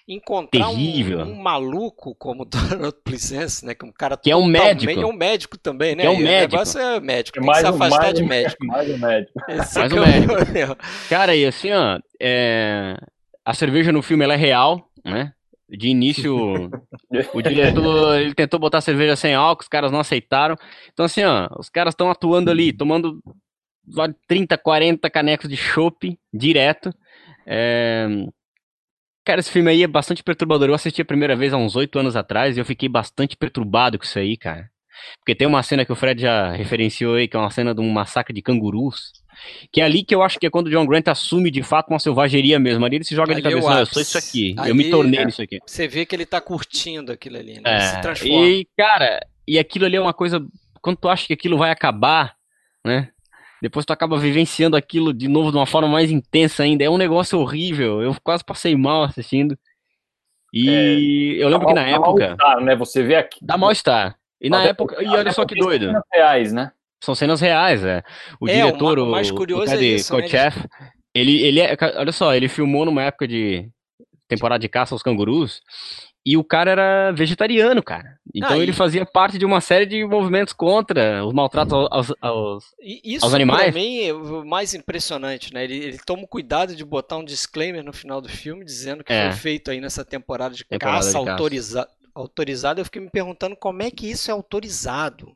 encontrar 0.07 0.69
um, 0.69 1.21
um, 1.21 1.35
maluco 1.35 2.13
como 2.15 2.43
Donald 2.45 2.95
Pleasence, 3.03 3.65
né? 3.65 3.73
Que 3.73 3.85
um 3.85 3.91
cara 3.91 4.17
que 4.17 4.29
é 4.29 4.35
um 4.35 4.45
médico, 4.45 4.91
é 4.91 5.05
um 5.05 5.13
médico 5.13 5.57
também, 5.57 5.95
né? 5.95 6.03
Que 6.03 6.07
é 6.07 6.09
um 6.09 6.17
médico. 6.17 6.55
O 6.55 6.57
negócio 6.57 6.79
é 6.79 6.99
médico, 6.99 7.39
tem 7.39 7.49
que 7.49 7.59
se 7.59 7.65
afastar 7.65 8.01
mais 8.01 8.13
de 8.13 8.23
médico. 8.23 8.65
Mais 8.65 8.89
um 8.89 8.97
médico. 8.97 9.39
Esse 9.49 9.79
mais 9.79 9.93
um 9.93 10.01
médico. 10.01 10.77
Cara, 11.09 11.35
e 11.35 11.45
assim, 11.45 11.71
ó, 11.71 11.99
é... 12.19 12.97
a 13.45 13.53
cerveja 13.53 13.91
no 13.91 14.01
filme 14.01 14.23
ela 14.23 14.33
é 14.33 14.37
real, 14.37 14.89
né? 15.03 15.33
De 15.69 15.87
início, 15.87 16.35
o 17.33 17.41
diretor 17.41 18.19
ele 18.19 18.35
tentou 18.35 18.59
botar 18.59 18.81
cerveja 18.81 19.15
sem 19.15 19.33
álcool, 19.33 19.63
os 19.63 19.69
caras 19.69 19.91
não 19.91 20.01
aceitaram. 20.01 20.55
Então, 20.91 21.05
assim, 21.05 21.23
ó, 21.23 21.47
os 21.57 21.69
caras 21.69 21.93
estão 21.93 22.11
atuando 22.11 22.51
ali, 22.51 22.73
tomando 22.73 23.19
30, 24.27 24.57
40 24.57 25.09
canecos 25.09 25.49
de 25.49 25.55
chopp 25.55 26.19
direto. 26.31 26.93
É... 27.47 28.07
Cara, 29.25 29.39
esse 29.39 29.51
filme 29.51 29.71
aí 29.71 29.83
é 29.83 29.87
bastante 29.87 30.23
perturbador. 30.23 30.67
Eu 30.69 30.73
assisti 30.73 31.01
a 31.01 31.05
primeira 31.05 31.35
vez 31.35 31.53
há 31.53 31.57
uns 31.57 31.75
oito 31.75 31.97
anos 31.97 32.15
atrás 32.15 32.57
e 32.57 32.59
eu 32.59 32.65
fiquei 32.65 32.89
bastante 32.89 33.37
perturbado 33.37 33.97
com 33.97 34.03
isso 34.03 34.19
aí, 34.19 34.35
cara. 34.35 34.69
Porque 35.19 35.33
tem 35.33 35.47
uma 35.47 35.63
cena 35.63 35.85
que 35.85 35.91
o 35.91 35.95
Fred 35.95 36.21
já 36.21 36.51
referenciou 36.51 37.15
aí, 37.15 37.27
que 37.27 37.35
é 37.35 37.39
uma 37.39 37.49
cena 37.49 37.73
de 37.73 37.81
um 37.81 37.89
massacre 37.89 38.33
de 38.33 38.41
cangurus. 38.41 39.11
Que 39.71 39.81
é 39.81 39.83
ali 39.83 40.03
que 40.03 40.13
eu 40.13 40.21
acho 40.21 40.39
que 40.39 40.45
é 40.45 40.49
quando 40.49 40.67
o 40.67 40.69
John 40.69 40.85
Grant 40.85 41.07
assume 41.07 41.49
de 41.49 41.63
fato 41.63 41.89
uma 41.89 41.99
selvageria 41.99 42.59
mesmo. 42.59 42.85
Ali 42.85 42.97
ele 42.97 43.03
se 43.03 43.15
joga 43.15 43.33
ali 43.33 43.41
de 43.41 43.49
cabeça, 43.49 43.71
eu, 43.71 43.79
eu 43.79 43.85
sou 43.85 44.01
isso 44.01 44.17
aqui, 44.17 44.55
ali, 44.57 44.69
eu 44.69 44.75
me 44.75 44.89
tornei 44.89 45.19
é, 45.19 45.25
nisso 45.25 45.41
aqui. 45.41 45.59
Você 45.65 45.87
vê 45.87 46.05
que 46.05 46.15
ele 46.15 46.25
tá 46.25 46.39
curtindo 46.39 47.11
aquilo 47.11 47.37
ali, 47.37 47.55
né? 47.55 47.61
É, 47.65 47.75
ele 47.75 47.81
se 47.81 48.01
transforma. 48.01 48.45
E, 48.45 48.67
cara, 48.77 49.25
e 49.47 49.57
aquilo 49.57 49.85
ali 49.85 49.95
é 49.95 50.01
uma 50.01 50.13
coisa. 50.13 50.45
Quando 50.81 50.97
tu 50.97 51.09
acha 51.09 51.25
que 51.25 51.33
aquilo 51.33 51.57
vai 51.57 51.71
acabar, 51.71 52.35
né? 52.85 53.09
Depois 53.63 53.85
tu 53.85 53.93
acaba 53.93 54.17
vivenciando 54.17 54.75
aquilo 54.75 55.13
de 55.13 55.29
novo 55.29 55.49
de 55.49 55.55
uma 55.55 55.65
forma 55.65 55.87
mais 55.87 56.11
intensa 56.11 56.63
ainda. 56.63 56.83
É 56.83 56.89
um 56.89 56.97
negócio 56.97 57.39
horrível. 57.39 58.01
Eu 58.01 58.13
quase 58.21 58.43
passei 58.43 58.75
mal 58.75 59.03
assistindo. 59.03 59.57
E 60.51 61.37
é, 61.39 61.41
eu 61.41 61.47
lembro 61.47 61.67
que 61.67 61.73
na 61.73 61.87
época. 61.87 62.35
Dá 62.35 62.59
né? 62.59 62.75
Você 62.75 63.01
vê 63.01 63.15
aqui. 63.15 63.39
Dá 63.41 63.57
mal-estar. 63.57 64.17
E 64.41 64.49
na 64.49 64.65
época. 64.65 65.01
E 65.01 65.07
olha 65.07 65.31
só 65.31 65.45
que 65.45 65.55
doido. 65.55 65.85
Cenas 65.85 66.03
reais, 66.13 66.51
né? 66.51 66.73
São 67.01 67.15
cenas 67.15 67.39
reais, 67.39 67.85
é. 67.85 68.03
O 68.37 68.49
é, 68.49 68.53
diretor, 68.53 68.99
o, 68.99 69.05
mais 69.05 69.31
curioso 69.31 69.63
o 69.63 69.65
Ted 69.65 69.85
é 69.85 69.95
isso, 69.95 70.17
né? 70.17 70.27
ele, 71.15 71.41
ele 71.41 71.61
é. 71.61 71.77
Olha 71.95 72.11
só, 72.11 72.35
ele 72.35 72.49
filmou 72.49 72.83
numa 72.83 73.03
época 73.03 73.25
de 73.25 73.69
temporada 74.27 74.59
de 74.59 74.67
caça 74.67 74.93
aos 74.93 75.01
cangurus. 75.01 75.61
E 76.25 76.37
o 76.37 76.43
cara 76.43 76.71
era 76.71 77.11
vegetariano, 77.11 77.83
cara. 77.83 78.17
Então 78.33 78.53
ah, 78.53 78.57
ele 78.57 78.71
fazia 78.71 79.05
parte 79.05 79.37
de 79.37 79.45
uma 79.45 79.59
série 79.59 79.85
de 79.85 80.05
movimentos 80.05 80.53
contra 80.53 81.25
os 81.25 81.33
maltratos 81.33 81.73
aos, 81.73 82.13
aos, 82.21 82.65
isso, 82.79 83.25
aos 83.25 83.33
animais. 83.33 83.67
Isso, 83.67 83.77
mim, 83.77 83.99
é 84.03 84.13
o 84.13 84.45
mais 84.45 84.73
impressionante, 84.73 85.53
né? 85.53 85.65
Ele, 85.65 85.75
ele 85.75 85.99
toma 86.05 86.25
cuidado 86.25 86.75
de 86.75 86.85
botar 86.85 87.17
um 87.17 87.25
disclaimer 87.25 87.83
no 87.83 87.91
final 87.91 88.21
do 88.21 88.29
filme, 88.29 88.63
dizendo 88.63 89.03
que 89.03 89.11
é. 89.11 89.31
foi 89.31 89.39
feito 89.39 89.69
aí 89.69 89.81
nessa 89.81 90.05
temporada 90.05 90.55
de 90.55 90.63
temporada 90.63 90.99
caça, 90.99 91.11
de 91.11 91.29
autoriza 91.29 91.87
autorizado. 92.15 92.79
Eu 92.79 92.85
fiquei 92.85 93.01
me 93.01 93.09
perguntando 93.09 93.55
como 93.57 93.83
é 93.83 93.91
que 93.91 94.09
isso 94.09 94.31
é 94.31 94.33
autorizado. 94.33 95.35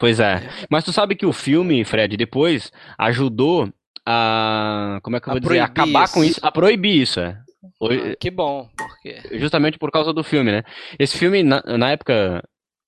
Pois 0.00 0.18
é. 0.18 0.34
é. 0.34 0.50
Mas 0.68 0.84
tu 0.84 0.92
sabe 0.92 1.14
que 1.14 1.26
o 1.26 1.32
filme, 1.32 1.84
Fred, 1.84 2.16
depois 2.16 2.72
ajudou 2.98 3.72
a. 4.04 4.98
Como 5.02 5.16
é 5.16 5.20
que 5.20 5.28
eu 5.28 5.32
vou 5.32 5.40
dizer? 5.40 5.60
Acabar 5.60 6.04
isso. 6.04 6.14
com 6.14 6.24
isso. 6.24 6.40
A 6.42 6.50
proibir 6.50 7.02
isso, 7.02 7.20
é. 7.20 7.40
Ah, 7.62 8.16
que 8.20 8.30
bom, 8.30 8.68
porque... 8.76 9.38
Justamente 9.38 9.78
por 9.78 9.90
causa 9.90 10.12
do 10.12 10.22
filme, 10.22 10.52
né? 10.52 10.62
Esse 10.98 11.18
filme, 11.18 11.42
na, 11.42 11.62
na, 11.62 11.90
época 11.90 12.42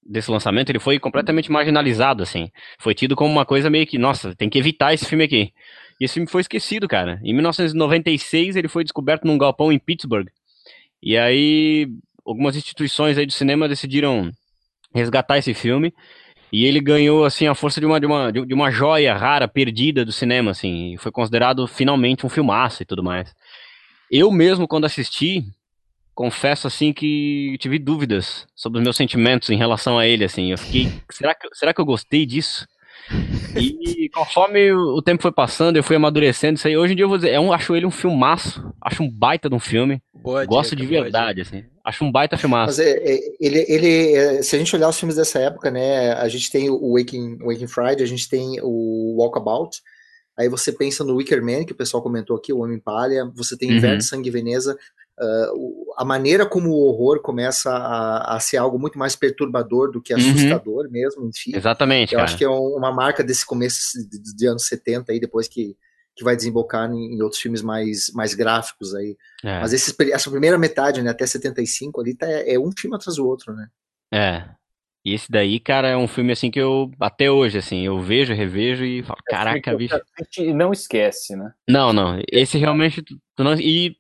desse 0.05 0.31
lançamento, 0.31 0.71
ele 0.71 0.79
foi 0.79 0.99
completamente 0.99 1.51
marginalizado, 1.51 2.23
assim. 2.23 2.51
Foi 2.79 2.95
tido 2.95 3.17
como 3.17 3.33
uma 3.33 3.45
coisa 3.45 3.69
meio 3.69 3.87
que, 3.87 3.99
nossa, 3.99 4.35
tem 4.35 4.49
que 4.49 4.59
evitar 4.59 4.95
esse 4.95 5.05
filme 5.05 5.25
aqui. 5.25 5.53
E 6.01 6.05
esse 6.05 6.15
filme 6.15 6.29
foi 6.29 6.41
esquecido, 6.41 6.89
cara. 6.89 7.21
Em 7.23 7.35
1996, 7.35 8.57
ele 8.57 8.69
foi 8.69 8.85
descoberto 8.85 9.25
num 9.25 9.37
galpão 9.37 9.73
em 9.73 9.79
Pittsburgh. 9.79 10.29
E 11.03 11.17
aí, 11.17 11.89
algumas 12.25 12.57
instituições 12.57 13.19
aí 13.19 13.27
de 13.27 13.35
cinema 13.35 13.69
decidiram 13.69 14.31
resgatar 14.95 15.39
esse 15.39 15.53
filme. 15.53 15.93
E 16.53 16.65
ele 16.65 16.81
ganhou, 16.81 17.25
assim, 17.25 17.47
a 17.47 17.55
força 17.55 17.81
de 17.81 17.87
uma, 17.87 18.01
de 18.01 18.07
uma, 18.07 18.33
de 18.33 18.55
uma 18.55 18.71
joia 18.71 19.15
rara, 19.17 19.47
perdida 19.47 20.05
do 20.05 20.11
cinema, 20.11 20.51
assim. 20.51 20.95
E 20.95 20.99
foi 20.99 21.13
considerado 21.13 21.67
finalmente 21.67 22.27
um 22.27 22.29
filmaço 22.29 22.83
e 22.83 22.87
tudo 22.87 23.05
mais. 23.05 23.33
Eu 24.11 24.31
mesmo, 24.31 24.66
quando 24.66 24.87
assisti, 24.87 25.45
confesso 26.15 26.66
assim 26.66 26.93
que 26.93 27.57
tive 27.61 27.78
dúvidas 27.78 28.47
sobre 28.55 28.78
os 28.78 28.85
meus 28.85 28.97
sentimentos 28.97 29.49
em 29.51 29.57
relação 29.57 29.99
a 29.99 30.07
ele, 30.07 30.24
assim. 30.24 30.51
Eu 30.51 30.59
fiquei, 30.59 30.93
será 31.11 31.35
que, 31.35 31.49
será 31.55 31.73
que 31.73 31.81
eu 31.81 31.85
gostei 31.85 32.27
disso? 32.27 32.66
E 33.57 34.09
conforme 34.12 34.73
o 34.73 35.01
tempo 35.01 35.23
foi 35.23 35.32
passando, 35.32 35.77
eu 35.77 35.82
fui 35.82 35.97
amadurecendo 35.97 36.59
isso 36.59 36.66
aí. 36.66 36.77
Hoje 36.77 36.93
em 36.93 36.97
dia 36.97 37.05
eu 37.05 37.09
vou 37.09 37.19
dizer, 37.19 37.31
é 37.31 37.41
um, 37.41 37.53
acho 37.53 37.74
ele 37.74 37.87
um 37.87 37.91
filmaço, 37.91 38.73
acho 38.81 39.03
um 39.03 39.11
baita 39.11 39.49
de 39.49 39.55
um 39.55 39.61
filme. 39.61 40.03
Boa 40.12 40.45
Gosto 40.45 40.77
dica, 40.77 40.89
de 40.89 41.01
verdade, 41.01 41.41
assim. 41.41 41.65
Acho 41.85 42.05
um 42.05 42.12
baita 42.12 42.37
filmaço. 42.37 42.78
Mas 42.78 42.78
é, 42.81 42.91
é, 42.91 43.19
ele, 43.41 43.65
ele, 43.69 44.15
é, 44.15 44.43
se 44.43 44.55
a 44.55 44.59
gente 44.59 44.74
olhar 44.77 44.89
os 44.89 44.99
filmes 44.99 45.16
dessa 45.16 45.39
época, 45.39 45.70
né, 45.70 46.12
a 46.12 46.28
gente 46.28 46.51
tem 46.51 46.69
o 46.69 46.97
Waking, 46.97 47.39
Waking 47.39 47.66
Friday, 47.66 48.03
a 48.03 48.07
gente 48.07 48.28
tem 48.28 48.61
o 48.62 49.16
Walkabout, 49.19 49.81
Aí 50.39 50.48
você 50.48 50.73
pensa 50.73 51.05
no 51.05 51.16
Wicker 51.16 51.43
Man, 51.43 51.65
que 51.65 51.73
o 51.73 51.77
pessoal 51.77 52.02
comentou 52.02 52.36
aqui, 52.36 52.52
o 52.52 52.61
Homem 52.61 52.78
Palha, 52.78 53.31
você 53.35 53.57
tem 53.57 53.70
Inverno 53.70 53.97
uhum. 53.97 54.01
Sangue 54.01 54.31
Veneza. 54.31 54.77
Uh, 55.19 55.93
a 55.98 56.05
maneira 56.05 56.47
como 56.47 56.70
o 56.70 56.86
horror 56.86 57.20
começa 57.20 57.70
a, 57.70 58.36
a, 58.36 58.40
ser 58.40 58.57
algo 58.57 58.78
muito 58.78 58.98
mais 58.98 59.15
perturbador 59.15 59.90
do 59.90 60.01
que 60.01 60.15
uhum. 60.15 60.19
assustador 60.19 60.86
uhum. 60.86 60.90
mesmo, 60.90 61.28
enfim. 61.28 61.55
Exatamente. 61.55 62.15
Eu 62.15 62.19
cara. 62.19 62.24
acho 62.24 62.39
que 62.39 62.44
é 62.44 62.48
uma 62.48 62.90
marca 62.90 63.23
desse 63.23 63.44
começo 63.44 63.98
de, 64.09 64.35
de 64.35 64.47
anos 64.47 64.65
70 64.65 65.12
aí, 65.12 65.20
depois 65.20 65.47
que, 65.47 65.77
que 66.16 66.24
vai 66.24 66.35
desembocar 66.35 66.90
em, 66.90 67.16
em 67.16 67.23
outros 67.23 67.40
filmes 67.40 67.61
mais, 67.61 68.11
mais 68.15 68.32
gráficos 68.32 68.94
aí. 68.94 69.15
É. 69.44 69.61
Mas 69.61 69.74
esse, 69.74 69.94
essa 70.11 70.31
primeira 70.31 70.57
metade, 70.57 71.02
né, 71.02 71.11
até 71.11 71.27
75 71.27 72.01
ali, 72.01 72.15
tá, 72.15 72.27
é 72.27 72.59
um 72.59 72.73
filme 72.74 72.97
atrás 72.97 73.16
do 73.16 73.27
outro, 73.27 73.52
né? 73.52 73.69
É, 74.12 74.48
e 75.05 75.15
esse 75.15 75.31
daí, 75.31 75.59
cara, 75.59 75.89
é 75.89 75.97
um 75.97 76.07
filme 76.07 76.33
assim 76.33 76.51
que 76.51 76.61
eu, 76.61 76.91
até 77.01 77.31
hoje, 77.31 77.57
assim, 77.57 77.87
eu 77.87 77.99
vejo, 77.99 78.35
revejo 78.35 78.85
e 78.85 79.03
falo, 79.03 79.19
é 79.29 79.31
caraca, 79.31 79.75
bicho. 79.75 79.99
E 80.39 80.53
não 80.53 80.73
esquece, 80.73 81.35
né? 81.35 81.53
Não, 81.69 81.93
não. 81.93 82.21
Esse 82.31 82.59
realmente. 82.59 83.03
Tu 83.03 83.45
não, 83.45 83.55
e 83.55 83.97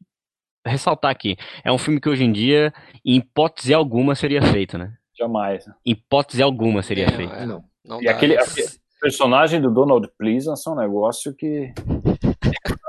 ressaltar 0.66 1.10
aqui, 1.10 1.36
é 1.64 1.72
um 1.72 1.78
filme 1.78 1.98
que 2.00 2.08
hoje 2.08 2.24
em 2.24 2.32
dia, 2.32 2.72
em 3.04 3.16
hipótese 3.16 3.72
alguma, 3.72 4.14
seria 4.14 4.42
feito, 4.42 4.76
né? 4.76 4.94
Jamais. 5.18 5.66
Em 5.86 5.92
hipótese 5.92 6.42
alguma 6.42 6.82
seria 6.82 7.06
é, 7.06 7.12
feito. 7.12 7.32
É, 7.32 7.46
não. 7.46 7.64
não 7.84 8.02
e 8.02 8.08
aquele, 8.08 8.36
aquele, 8.36 8.68
personagem 9.00 9.60
do 9.60 9.70
Donald 9.70 10.06
Pleasance 10.18 10.68
é 10.68 10.70
um 10.70 10.76
negócio 10.76 11.34
que. 11.34 11.72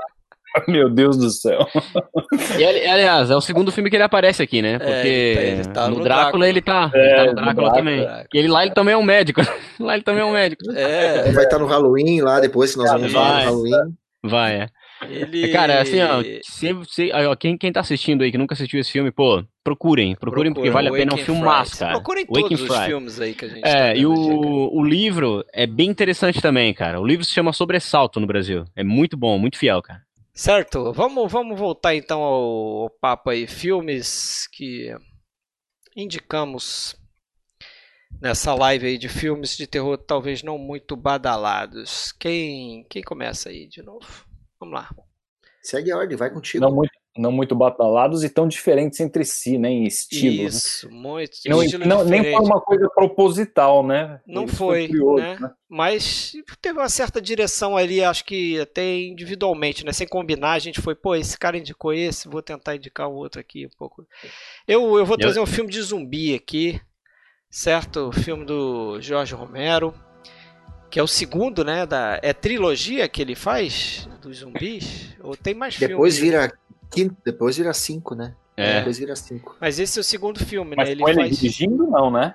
Meu 0.68 0.88
Deus 0.90 1.16
do 1.16 1.30
céu. 1.30 1.66
E, 2.58 2.64
aliás, 2.64 3.30
é 3.30 3.36
o 3.36 3.40
segundo 3.40 3.70
filme 3.70 3.90
que 3.90 3.96
ele 3.96 4.02
aparece 4.02 4.42
aqui, 4.42 4.62
né? 4.62 4.74
É, 4.74 4.78
Porque 4.78 5.08
é, 5.08 5.48
ele 5.48 5.62
tá, 5.64 5.64
ele 5.64 5.72
tá 5.72 5.88
no, 5.88 5.96
no, 5.96 6.04
Drácula, 6.04 6.22
Drácula 6.22 6.48
ele 6.48 6.62
tá. 6.62 6.90
É, 6.94 6.98
ele 6.98 7.14
tá 7.14 7.24
no 7.24 7.34
Drácula, 7.34 7.52
Drácula 7.52 7.74
também. 7.74 8.26
E 8.32 8.38
ele 8.38 8.48
lá 8.48 8.62
ele 8.64 8.74
também 8.74 8.94
é 8.94 8.96
um 8.96 9.02
médico. 9.02 9.40
lá 9.78 9.94
ele 9.94 10.02
também 10.02 10.22
é 10.22 10.24
um 10.24 10.32
médico. 10.32 10.62
É. 10.72 11.30
Vai 11.32 11.44
estar 11.44 11.56
tá 11.56 11.58
no 11.58 11.66
Halloween 11.66 12.20
lá 12.20 12.40
depois, 12.40 12.72
que 12.72 12.78
nós 12.78 12.90
vamos 12.90 13.12
vai, 13.12 13.44
no 13.44 13.50
Halloween. 13.50 13.94
Vai, 14.24 14.54
é. 14.54 14.68
Ele... 15.08 15.48
Cara, 15.48 15.80
assim, 15.80 16.00
ó, 16.00 16.22
se, 16.42 16.76
se, 16.88 17.12
ó, 17.12 17.34
quem, 17.34 17.56
quem 17.56 17.72
tá 17.72 17.80
assistindo 17.80 18.22
aí 18.22 18.30
que 18.30 18.38
nunca 18.38 18.54
assistiu 18.54 18.80
esse 18.80 18.90
filme, 18.90 19.10
pô, 19.10 19.42
procurem, 19.64 20.14
procurem 20.14 20.52
porque 20.52 20.70
vale 20.70 20.88
a 20.88 20.92
pena, 20.92 21.12
é 21.12 21.14
um 21.14 21.24
filme 21.24 21.40
massa, 21.40 21.86
cara. 21.86 21.92
Procurem 21.94 22.26
todos 22.26 22.60
os 22.60 22.78
filmes 22.84 23.20
aí 23.20 23.34
que 23.34 23.44
a 23.44 23.48
gente 23.48 23.66
É, 23.66 23.92
tá 23.92 23.94
e 23.94 24.06
o, 24.06 24.12
o 24.12 24.84
livro 24.84 25.44
é 25.52 25.66
bem 25.66 25.90
interessante 25.90 26.40
também, 26.40 26.72
cara. 26.72 27.00
O 27.00 27.06
livro 27.06 27.24
se 27.24 27.32
chama 27.32 27.52
Sobressalto 27.52 28.20
no 28.20 28.26
Brasil. 28.26 28.64
É 28.76 28.84
muito 28.84 29.16
bom, 29.16 29.38
muito 29.38 29.58
fiel, 29.58 29.82
cara. 29.82 30.00
Certo, 30.34 30.92
vamos, 30.92 31.30
vamos 31.30 31.58
voltar 31.58 31.94
então 31.94 32.22
ao, 32.22 32.82
ao 32.84 32.90
papo 32.90 33.30
aí. 33.30 33.46
Filmes 33.46 34.46
que 34.48 34.94
indicamos 35.94 36.96
nessa 38.20 38.54
live 38.54 38.86
aí 38.86 38.98
de 38.98 39.08
filmes 39.08 39.56
de 39.56 39.66
terror 39.66 39.98
talvez 39.98 40.42
não 40.42 40.56
muito 40.56 40.96
badalados. 40.96 42.12
Quem, 42.12 42.84
quem 42.88 43.02
começa 43.02 43.50
aí 43.50 43.66
de 43.66 43.82
novo? 43.82 44.26
Vamos 44.58 44.74
lá. 44.74 44.90
Segue 45.62 45.92
a 45.92 45.98
ordem, 45.98 46.16
vai 46.16 46.30
contigo. 46.30 46.64
Não 46.64 46.74
muito, 46.74 46.92
não 47.16 47.30
muito 47.30 47.54
badalados 47.54 48.24
e 48.24 48.28
tão 48.28 48.48
diferentes 48.48 48.98
entre 49.00 49.24
si, 49.24 49.58
né, 49.58 49.68
em 49.68 49.84
estilos. 49.84 50.38
Né? 50.38 50.46
Isso, 50.46 50.88
né? 50.88 50.96
muito. 50.96 51.38
Não, 51.80 51.98
não 51.98 52.04
nem 52.04 52.22
foi 52.22 52.44
uma 52.44 52.60
coisa 52.60 52.88
proposital, 52.94 53.86
né? 53.86 54.20
Não 54.26 54.48
foi, 54.48 54.86
foi 54.86 54.88
curioso, 54.88 55.22
né? 55.22 55.38
né? 55.38 55.50
Mas 55.68 56.32
teve 56.60 56.78
uma 56.78 56.88
certa 56.88 57.20
direção 57.20 57.76
ali, 57.76 58.02
acho 58.02 58.24
que 58.24 58.60
até 58.60 58.98
individualmente, 58.98 59.84
né? 59.84 59.92
Sem 59.92 60.06
combinar, 60.06 60.52
a 60.52 60.58
gente 60.58 60.80
foi, 60.80 60.94
pô, 60.94 61.14
esse 61.14 61.38
cara 61.38 61.58
indicou 61.58 61.92
esse, 61.92 62.28
vou 62.28 62.42
tentar 62.42 62.76
indicar 62.76 63.08
o 63.08 63.14
outro 63.14 63.40
aqui 63.40 63.66
um 63.66 63.76
pouco. 63.78 64.06
Eu, 64.66 64.98
eu 64.98 65.04
vou 65.04 65.18
trazer 65.18 65.40
um 65.40 65.46
filme 65.46 65.70
de 65.70 65.82
zumbi 65.82 66.34
aqui, 66.34 66.80
certo? 67.50 68.08
O 68.08 68.12
filme 68.12 68.44
do 68.44 69.00
Jorge 69.00 69.34
Romero 69.34 69.94
que 70.92 71.00
é 71.00 71.02
o 71.02 71.06
segundo, 71.06 71.64
né? 71.64 71.86
Da, 71.86 72.20
é 72.22 72.34
trilogia 72.34 73.08
que 73.08 73.22
ele 73.22 73.34
faz 73.34 74.06
dos 74.20 74.40
zumbis? 74.40 75.16
Ou 75.20 75.34
tem 75.34 75.54
mais 75.54 75.78
depois 75.78 76.18
filmes? 76.18 76.34
Vira 76.34 76.52
quinto, 76.92 77.16
depois 77.24 77.56
vira 77.56 77.72
cinco, 77.72 78.14
né? 78.14 78.34
É. 78.56 78.78
Depois 78.78 78.98
vira 78.98 79.16
cinco. 79.16 79.56
Mas 79.60 79.78
esse 79.78 79.98
é 79.98 80.00
o 80.00 80.04
segundo 80.04 80.44
filme, 80.44 80.76
Mas 80.76 80.86
né? 80.86 80.92
Ele, 80.92 81.02
ele 81.02 81.14
faz... 81.14 81.38
dirigindo, 81.38 81.86
não, 81.86 82.10
né? 82.10 82.34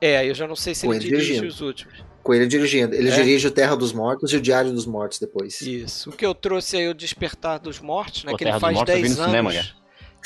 É, 0.00 0.28
eu 0.28 0.34
já 0.34 0.48
não 0.48 0.56
sei 0.56 0.74
se 0.74 0.84
ele, 0.84 0.96
ele 0.96 1.04
dirige 1.04 1.24
dirigindo. 1.26 1.46
os 1.46 1.60
últimos. 1.60 2.04
Com 2.24 2.34
ele 2.34 2.46
dirigindo. 2.46 2.94
Ele 2.94 3.08
é? 3.08 3.14
dirige 3.14 3.46
o 3.46 3.50
Terra 3.50 3.76
dos 3.76 3.92
Mortos 3.92 4.32
e 4.32 4.36
o 4.36 4.40
Diário 4.40 4.72
dos 4.72 4.84
Mortos 4.84 5.20
depois. 5.20 5.60
Isso. 5.60 6.10
O 6.10 6.12
que 6.12 6.26
eu 6.26 6.34
trouxe 6.34 6.76
aí 6.76 6.84
é 6.84 6.90
o 6.90 6.94
Despertar 6.94 7.60
dos 7.60 7.78
Mortos, 7.78 8.24
né? 8.24 8.32
O 8.32 8.36
que 8.36 8.44
ele 8.44 8.58
faz 8.58 8.82
10 8.82 9.20
anos. 9.20 9.26
Cinema, 9.26 9.52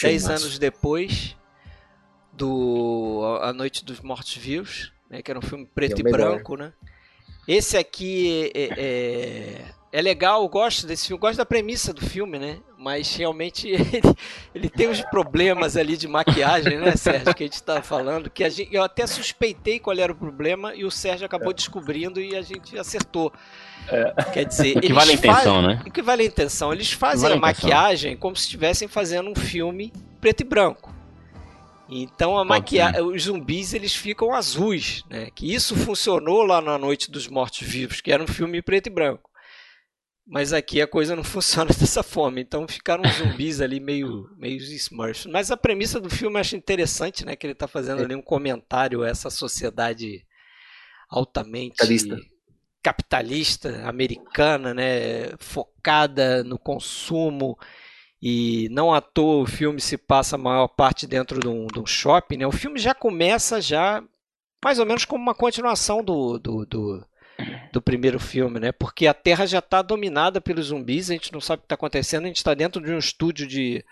10 0.01 0.29
anos 0.29 0.59
depois 0.59 1.37
do 2.33 3.39
A 3.43 3.53
Noite 3.53 3.85
dos 3.85 4.01
Mortos 4.01 4.35
Vivos, 4.37 4.93
né? 5.11 5.21
Que 5.21 5.31
era 5.31 5.39
um 5.39 5.43
filme 5.43 5.67
preto 5.67 5.99
é 5.99 6.01
e 6.01 6.13
branco, 6.13 6.57
né? 6.57 6.73
Esse 7.47 7.77
aqui 7.77 8.51
é, 8.55 8.69
é, 8.77 9.65
é, 9.97 10.03
legal, 10.03 10.43
eu 10.43 10.49
gosto 10.51 10.87
desse 10.87 11.07
filme, 11.07 11.19
gosto 11.19 11.39
da 11.39 11.47
premissa 11.47 11.91
do 11.91 12.03
filme, 12.03 12.39
né? 12.39 12.59
Mas 12.77 13.17
realmente 13.17 13.67
ele, 13.73 14.03
ele 14.55 14.69
tem 14.69 14.91
uns 14.91 15.01
problemas 15.01 15.75
ali 15.75 15.97
de 15.97 16.07
maquiagem, 16.07 16.77
né, 16.77 16.95
Sérgio? 16.95 17.35
Que 17.35 17.45
a 17.45 17.47
gente 17.47 17.55
estava 17.55 17.81
falando, 17.81 18.29
que 18.29 18.45
a 18.45 18.51
gente, 18.51 18.69
eu 18.75 18.83
até 18.83 19.07
suspeitei 19.07 19.81
qual 19.81 19.97
era 19.97 20.13
o 20.13 20.15
problema 20.15 20.75
e 20.75 20.85
o 20.85 20.91
Sérgio 20.91 21.25
acabou 21.25 21.51
é. 21.51 21.55
descobrindo 21.55 22.21
e 22.21 22.37
a 22.37 22.43
gente 22.43 22.79
acertou. 22.79 23.33
É. 23.89 24.23
Quer 24.35 24.45
dizer, 24.45 24.77
o 24.77 24.81
que 24.83 24.93
vale 24.93 25.13
a 25.13 25.15
intenção, 25.15 25.63
né? 25.63 25.83
O 25.87 25.91
que 25.91 26.03
vale 26.03 26.25
a 26.25 26.27
intenção? 26.27 26.75
Eles 26.75 26.93
fazem 26.93 27.23
vale 27.23 27.35
a, 27.35 27.39
a 27.39 27.41
maquiagem 27.41 28.19
como 28.19 28.37
se 28.37 28.43
estivessem 28.43 28.89
fazendo 28.89 29.31
um 29.31 29.35
filme 29.35 29.95
preto 30.21 30.43
e 30.43 30.45
branco. 30.45 30.95
Então 31.89 32.37
a 32.37 32.45
maquiagem, 32.45 33.01
os 33.01 33.23
zumbis 33.23 33.73
eles 33.73 33.97
ficam 33.97 34.35
azuis, 34.35 35.05
né? 35.09 35.29
Que 35.35 35.55
isso 35.55 35.75
funcionou 35.75 36.43
lá 36.43 36.61
na 36.61 36.77
Noite 36.77 37.11
dos 37.11 37.27
Mortos 37.29 37.67
Vivos, 37.67 38.03
que 38.03 38.13
era 38.13 38.23
um 38.23 38.27
filme 38.27 38.61
preto 38.61 38.89
e 38.89 38.91
branco. 38.91 39.31
Mas 40.27 40.53
aqui 40.53 40.83
a 40.83 40.87
coisa 40.87 41.15
não 41.15 41.23
funciona 41.25 41.71
dessa 41.73 42.03
forma. 42.03 42.41
Então 42.41 42.67
ficaram 42.67 43.05
zumbis 43.11 43.61
ali 43.61 43.79
meio 43.79 44.29
meio 44.37 44.57
Smurfs. 44.57 45.27
Mas 45.27 45.51
a 45.51 45.57
premissa 45.57 46.01
do 46.01 46.11
filme 46.11 46.37
eu 46.37 46.41
acho 46.41 46.57
interessante, 46.57 47.25
né? 47.25 47.37
Que 47.37 47.47
ele 47.47 47.53
está 47.53 47.69
fazendo 47.69 48.03
ali 48.03 48.15
um 48.15 48.23
comentário 48.23 49.03
a 49.03 49.09
essa 49.09 49.31
sociedade 49.31 50.25
altamente 51.09 51.77
capitalista, 51.77 52.19
capitalista 52.83 53.89
americana, 53.89 54.75
né? 54.75 55.37
Focada 55.39 56.43
no 56.43 56.59
consumo 56.59 57.57
e 58.21 58.69
não 58.71 58.93
à 58.93 59.01
toa 59.01 59.43
o 59.43 59.47
filme 59.47 59.81
se 59.81 59.97
passa 59.97 60.37
a 60.37 60.39
maior 60.39 60.69
parte 60.69 61.07
dentro 61.07 61.39
de 61.39 61.47
um, 61.47 61.67
de 61.67 61.79
um 61.79 61.87
shopping, 61.87 62.39
né? 62.39 62.47
O 62.47 62.53
filme 62.53 62.79
já 62.79 62.95
começa 62.95 63.61
já 63.61 64.03
mais 64.65 64.79
ou 64.79 64.87
menos 64.87 65.05
como 65.05 65.23
uma 65.23 65.35
continuação 65.35 66.03
do, 66.03 66.39
do, 66.39 66.67
do, 66.67 67.07
do 67.73 67.83
primeiro 67.83 68.19
filme, 68.19 68.59
né? 68.59 68.73
Porque 68.73 69.07
a 69.07 69.15
Terra 69.15 69.47
já 69.47 69.59
está 69.59 69.83
dominada 69.83 70.41
pelos 70.41 70.67
zumbis, 70.67 71.11
a 71.11 71.15
gente 71.15 71.33
não 71.33 71.41
sabe 71.41 71.59
o 71.59 71.63
que 71.63 71.67
está 71.67 71.75
acontecendo, 71.75 72.25
a 72.25 72.29
gente 72.29 72.37
está 72.37 72.55
dentro 72.55 72.83
de 72.83 72.91
um 72.91 72.99
estúdio 72.99 73.47
de, 73.47 73.85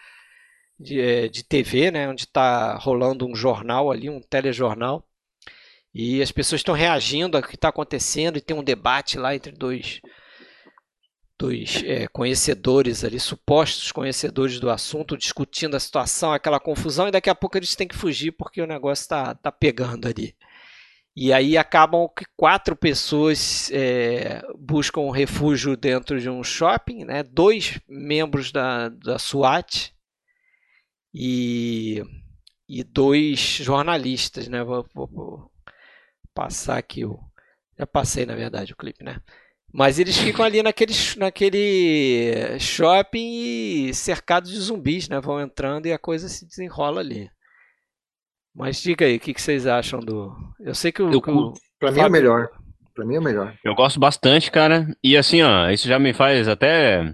de, 0.78 1.00
é, 1.00 1.28
de 1.28 1.44
TV, 1.44 1.90
né? 1.90 2.08
Onde 2.08 2.22
está 2.22 2.76
rolando 2.76 3.26
um 3.26 3.34
jornal 3.34 3.90
ali, 3.90 4.08
um 4.08 4.20
telejornal. 4.20 5.06
E 5.92 6.20
as 6.20 6.32
pessoas 6.32 6.60
estão 6.60 6.74
reagindo 6.74 7.36
ao 7.36 7.42
que 7.42 7.54
está 7.54 7.68
acontecendo 7.68 8.36
e 8.36 8.40
tem 8.40 8.56
um 8.56 8.64
debate 8.64 9.18
lá 9.18 9.34
entre 9.34 9.52
dois 9.52 10.00
dos 11.38 11.82
é, 11.84 12.06
conhecedores 12.08 13.04
ali, 13.04 13.18
supostos 13.18 13.92
conhecedores 13.92 14.60
do 14.60 14.70
assunto, 14.70 15.16
discutindo 15.16 15.76
a 15.76 15.80
situação, 15.80 16.32
aquela 16.32 16.60
confusão, 16.60 17.08
e 17.08 17.10
daqui 17.10 17.28
a 17.28 17.34
pouco 17.34 17.58
eles 17.58 17.74
têm 17.74 17.88
que 17.88 17.96
fugir 17.96 18.32
porque 18.32 18.62
o 18.62 18.66
negócio 18.66 19.02
está 19.02 19.34
tá 19.34 19.50
pegando 19.50 20.06
ali. 20.06 20.34
E 21.16 21.32
aí 21.32 21.56
acabam 21.56 22.08
que 22.08 22.24
quatro 22.36 22.74
pessoas 22.74 23.70
é, 23.72 24.42
buscam 24.58 25.12
refúgio 25.12 25.76
dentro 25.76 26.20
de 26.20 26.28
um 26.28 26.42
shopping, 26.42 27.04
né? 27.04 27.22
dois 27.22 27.78
membros 27.88 28.50
da, 28.50 28.88
da 28.88 29.16
SWAT 29.16 29.94
e, 31.14 32.02
e 32.68 32.82
dois 32.82 33.38
jornalistas. 33.38 34.48
Né? 34.48 34.64
Vou, 34.64 34.84
vou, 34.92 35.06
vou 35.06 35.50
passar 36.34 36.78
aqui 36.78 37.04
o. 37.04 37.20
Já 37.78 37.86
passei, 37.86 38.26
na 38.26 38.34
verdade, 38.34 38.72
o 38.72 38.76
clipe, 38.76 39.02
né? 39.02 39.20
Mas 39.72 39.98
eles 39.98 40.16
ficam 40.16 40.44
ali 40.44 40.62
naquele, 40.62 40.92
naquele 41.16 42.58
shopping 42.60 43.92
cercados 43.92 44.52
de 44.52 44.60
zumbis, 44.60 45.08
né? 45.08 45.20
Vão 45.20 45.40
entrando 45.40 45.86
e 45.86 45.92
a 45.92 45.98
coisa 45.98 46.28
se 46.28 46.46
desenrola 46.46 47.00
ali. 47.00 47.28
Mas 48.54 48.80
diga 48.80 49.04
aí, 49.04 49.16
o 49.16 49.20
que, 49.20 49.34
que 49.34 49.42
vocês 49.42 49.66
acham 49.66 50.00
do. 50.00 50.32
Eu 50.60 50.74
sei 50.74 50.92
que 50.92 51.02
o. 51.02 51.12
Eu, 51.12 51.18
o 51.18 51.52
pra 51.78 51.90
mim 51.90 52.00
é 52.00 52.06
o 52.06 52.10
melhor. 52.10 52.48
Pra 52.94 53.04
mim 53.04 53.16
é 53.16 53.18
o 53.18 53.22
melhor. 53.22 53.54
Eu 53.64 53.74
gosto 53.74 53.98
bastante, 53.98 54.50
cara. 54.50 54.86
E 55.02 55.16
assim, 55.16 55.42
ó, 55.42 55.68
isso 55.70 55.88
já 55.88 55.98
me 55.98 56.12
faz 56.12 56.46
até. 56.46 57.12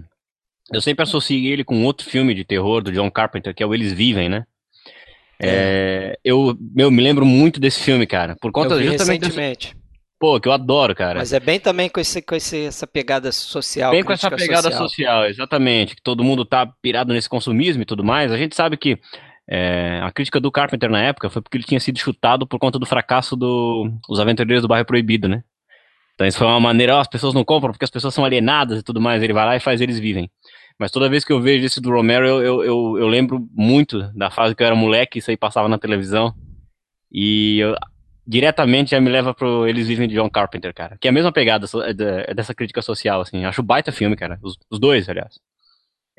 Eu 0.71 0.79
sempre 0.79 1.03
associei 1.03 1.47
ele 1.47 1.63
com 1.63 1.83
outro 1.83 2.07
filme 2.07 2.35
de 2.35 2.45
terror 2.45 2.83
do 2.83 2.91
John 2.91 3.09
Carpenter, 3.09 3.53
que 3.53 3.63
é 3.63 3.65
o 3.65 3.73
Eles 3.73 3.91
Vivem, 3.91 4.29
né? 4.29 4.45
É, 5.43 6.19
eu, 6.23 6.55
eu 6.77 6.91
me 6.91 7.01
lembro 7.01 7.25
muito 7.25 7.59
desse 7.59 7.81
filme, 7.81 8.05
cara. 8.05 8.35
Por 8.39 8.51
conta 8.51 8.75
eu 8.75 8.77
vi 8.77 8.85
justamente. 8.85 9.21
Recentemente. 9.21 9.67
Desse... 9.69 9.81
Pô, 10.19 10.39
que 10.39 10.47
eu 10.47 10.51
adoro, 10.51 10.93
cara. 10.93 11.17
Mas 11.17 11.33
é 11.33 11.39
bem 11.39 11.59
também 11.59 11.89
com, 11.89 11.99
esse, 11.99 12.21
com 12.21 12.35
esse, 12.35 12.65
essa 12.65 12.85
pegada 12.85 13.31
social. 13.31 13.89
Bem 13.89 14.03
com 14.03 14.13
essa 14.13 14.29
pegada 14.29 14.69
social. 14.69 14.87
social. 14.87 15.25
exatamente. 15.25 15.95
Que 15.95 16.01
todo 16.03 16.23
mundo 16.23 16.45
tá 16.45 16.71
pirado 16.79 17.11
nesse 17.11 17.27
consumismo 17.27 17.81
e 17.81 17.85
tudo 17.85 18.03
mais. 18.03 18.31
A 18.31 18.37
gente 18.37 18.55
sabe 18.55 18.77
que 18.77 18.99
é, 19.53 19.99
a 20.01 20.09
crítica 20.11 20.39
do 20.39 20.49
Carpenter 20.49 20.89
na 20.89 21.01
época 21.01 21.29
foi 21.29 21.41
porque 21.41 21.57
ele 21.57 21.65
tinha 21.65 21.79
sido 21.81 21.99
chutado 21.99 22.47
por 22.47 22.57
conta 22.57 22.79
do 22.79 22.85
fracasso 22.85 23.35
dos 23.35 23.99
do, 24.07 24.21
Aventureiros 24.21 24.61
do 24.61 24.67
Bairro 24.69 24.85
Proibido, 24.85 25.27
né? 25.27 25.43
Então 26.15 26.25
isso 26.25 26.37
foi 26.37 26.47
uma 26.47 26.59
maneira, 26.59 26.95
ó, 26.95 27.01
as 27.01 27.07
pessoas 27.07 27.33
não 27.33 27.43
compram 27.43 27.73
porque 27.73 27.83
as 27.83 27.91
pessoas 27.91 28.13
são 28.13 28.23
alienadas 28.23 28.79
e 28.79 28.83
tudo 28.83 29.01
mais. 29.01 29.21
Ele 29.21 29.33
vai 29.33 29.45
lá 29.45 29.55
e 29.57 29.59
faz 29.59 29.81
eles 29.81 29.99
vivem. 29.99 30.31
Mas 30.79 30.89
toda 30.89 31.09
vez 31.09 31.25
que 31.25 31.33
eu 31.33 31.41
vejo 31.41 31.65
esse 31.65 31.81
do 31.81 31.91
Romero, 31.91 32.25
eu, 32.25 32.41
eu, 32.41 32.63
eu, 32.63 32.97
eu 32.99 33.07
lembro 33.09 33.45
muito 33.51 34.01
da 34.13 34.31
fase 34.31 34.55
que 34.55 34.63
eu 34.63 34.67
era 34.67 34.75
moleque, 34.75 35.19
isso 35.19 35.29
aí 35.29 35.35
passava 35.35 35.67
na 35.67 35.77
televisão. 35.77 36.33
E 37.11 37.59
eu, 37.59 37.75
diretamente 38.25 38.91
já 38.91 39.01
me 39.01 39.09
leva 39.09 39.33
pro 39.33 39.67
Eles 39.67 39.85
Vivem 39.85 40.07
de 40.07 40.15
John 40.15 40.29
Carpenter, 40.29 40.73
cara. 40.73 40.97
Que 40.97 41.09
é 41.09 41.11
a 41.11 41.13
mesma 41.13 41.31
pegada 41.31 41.67
é 42.25 42.33
dessa 42.33 42.55
crítica 42.55 42.81
social, 42.81 43.19
assim. 43.19 43.43
Acho 43.43 43.61
baita 43.61 43.91
filme, 43.91 44.15
cara. 44.15 44.39
Os, 44.41 44.57
os 44.71 44.79
dois, 44.79 45.09
aliás. 45.09 45.35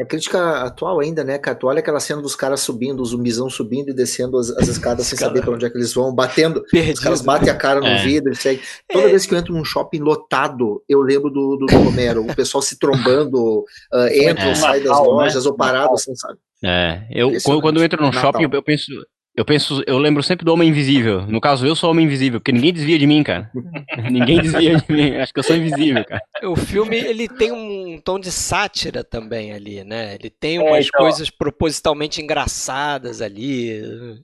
É 0.03 0.05
crítica 0.05 0.62
atual 0.62 0.99
ainda, 0.99 1.23
né, 1.23 1.39
cara? 1.39 1.57
Tu 1.57 1.65
olha 1.65 1.79
aquela 1.79 2.01
cena 2.01 2.20
dos 2.20 2.35
caras 2.35 2.61
subindo, 2.61 3.01
os 3.01 3.11
zumbizão 3.11 3.49
subindo 3.49 3.91
e 3.91 3.95
descendo 3.95 4.37
as, 4.37 4.51
as 4.51 4.66
escadas 4.66 5.07
sem 5.07 5.16
saber 5.16 5.43
pra 5.43 5.53
onde 5.53 5.65
é 5.65 5.70
que 5.70 5.79
eles 5.79 5.95
vão, 5.95 6.12
batendo. 6.12 6.61
Perdido. 6.73 6.95
Os 6.95 7.01
caras 7.01 7.20
batem 7.20 7.49
a 7.49 7.55
cara 7.55 7.79
no 7.79 7.87
é. 7.87 8.03
vidro, 8.03 8.35
segue. 8.35 8.61
Toda 8.91 9.07
é. 9.07 9.11
vez 9.11 9.24
que 9.24 9.33
eu 9.33 9.39
entro 9.39 9.55
num 9.55 9.65
shopping 9.65 10.01
lotado, 10.01 10.83
eu 10.89 11.01
lembro 11.03 11.31
do, 11.31 11.57
do, 11.57 11.66
do 11.66 11.79
Romero. 11.85 12.23
o 12.23 12.35
pessoal 12.35 12.61
se 12.61 12.81
trombando, 12.81 13.61
uh, 13.61 14.09
entra 14.12 14.49
ou 14.49 14.57
sai 14.57 14.81
das 14.81 14.99
né? 14.99 15.05
lojas, 15.05 15.45
né? 15.45 15.51
ou 15.51 15.57
parado, 15.57 15.95
assim, 15.95 16.16
sabe? 16.16 16.37
É, 16.65 17.07
eu, 17.09 17.31
quando, 17.45 17.62
quando 17.62 17.77
eu 17.77 17.85
entro 17.85 18.03
num 18.03 18.12
shopping, 18.12 18.49
eu 18.53 18.62
penso, 18.62 18.87
eu 19.35 19.47
penso, 19.47 19.83
eu 19.87 19.97
lembro 19.99 20.23
sempre 20.23 20.45
do 20.45 20.53
Homem 20.53 20.69
Invisível. 20.69 21.27
No 21.27 21.41
caso, 21.41 21.67
eu 21.67 21.75
sou 21.75 21.89
o 21.89 21.93
Homem 21.93 22.05
Invisível, 22.05 22.39
porque 22.39 22.53
ninguém 22.53 22.73
desvia 22.73 22.99
de 22.99 23.07
mim, 23.07 23.23
cara. 23.23 23.51
ninguém 24.11 24.43
desvia 24.43 24.77
de 24.77 24.93
mim. 24.93 25.17
Acho 25.17 25.33
que 25.33 25.41
eu 25.41 25.45
sou 25.45 25.57
invisível, 25.57 26.05
cara. 26.05 26.23
O 26.45 26.55
filme, 26.55 26.97
ele 26.97 27.27
tem 27.29 27.51
um 27.51 27.99
tom 27.99 28.19
de 28.19 28.31
sátira 28.31 29.03
também 29.03 29.53
ali, 29.53 29.83
né? 29.85 30.17
Ele 30.17 30.29
tem 30.29 30.57
é, 30.57 30.61
umas 30.61 30.85
é, 30.85 30.89
então... 30.89 31.01
coisas 31.01 31.31
propositalmente 31.31 32.21
engraçadas 32.21 33.23
ali. 33.23 34.21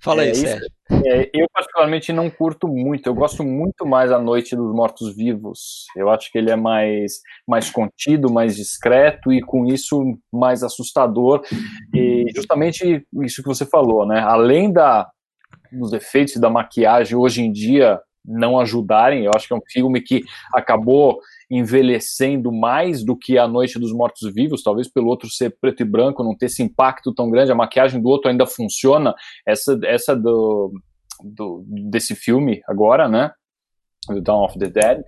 Fala 0.00 0.22
aí, 0.22 0.30
é, 0.30 0.34
Sérgio. 0.34 0.68
É, 1.04 1.30
eu 1.34 1.46
particularmente 1.52 2.12
não 2.12 2.30
curto 2.30 2.68
muito. 2.68 3.06
Eu 3.08 3.14
gosto 3.14 3.42
muito 3.42 3.84
mais 3.84 4.12
a 4.12 4.18
Noite 4.18 4.54
dos 4.54 4.74
Mortos 4.74 5.14
Vivos. 5.14 5.86
Eu 5.96 6.10
acho 6.10 6.30
que 6.30 6.38
ele 6.38 6.50
é 6.50 6.56
mais, 6.56 7.20
mais 7.46 7.70
contido, 7.70 8.32
mais 8.32 8.54
discreto 8.54 9.32
e 9.32 9.40
com 9.40 9.66
isso 9.66 10.16
mais 10.32 10.62
assustador. 10.62 11.42
E 11.94 12.26
justamente 12.34 13.04
isso 13.24 13.42
que 13.42 13.48
você 13.48 13.66
falou, 13.66 14.06
né? 14.06 14.20
Além 14.20 14.72
da 14.72 15.08
dos 15.72 15.92
efeitos 15.92 16.36
da 16.36 16.48
maquiagem 16.48 17.16
hoje 17.16 17.42
em 17.42 17.50
dia 17.50 18.00
não 18.24 18.58
ajudarem, 18.58 19.24
eu 19.24 19.32
acho 19.34 19.46
que 19.46 19.52
é 19.52 19.56
um 19.56 19.66
filme 19.68 20.00
que 20.00 20.22
acabou 20.52 21.20
envelhecendo 21.50 22.52
mais 22.52 23.04
do 23.04 23.16
que 23.16 23.38
A 23.38 23.46
Noite 23.46 23.78
dos 23.78 23.92
Mortos 23.92 24.32
Vivos, 24.32 24.62
talvez 24.62 24.88
pelo 24.88 25.08
outro 25.08 25.28
ser 25.30 25.56
preto 25.60 25.82
e 25.82 25.84
branco, 25.84 26.24
não 26.24 26.36
ter 26.36 26.46
esse 26.46 26.62
impacto 26.62 27.14
tão 27.14 27.30
grande, 27.30 27.52
a 27.52 27.56
maquiagem 27.56 28.00
do 28.00 28.08
outro 28.08 28.30
ainda 28.30 28.46
funciona, 28.46 29.14
essa, 29.46 29.78
essa 29.84 30.16
do, 30.16 30.72
do 31.22 31.64
desse 31.66 32.14
filme 32.14 32.60
agora, 32.66 33.08
né? 33.08 33.30
do 34.14 34.20
Dawn 34.20 34.44
of 34.44 34.58
the 34.58 34.68
Dead, 34.68 35.02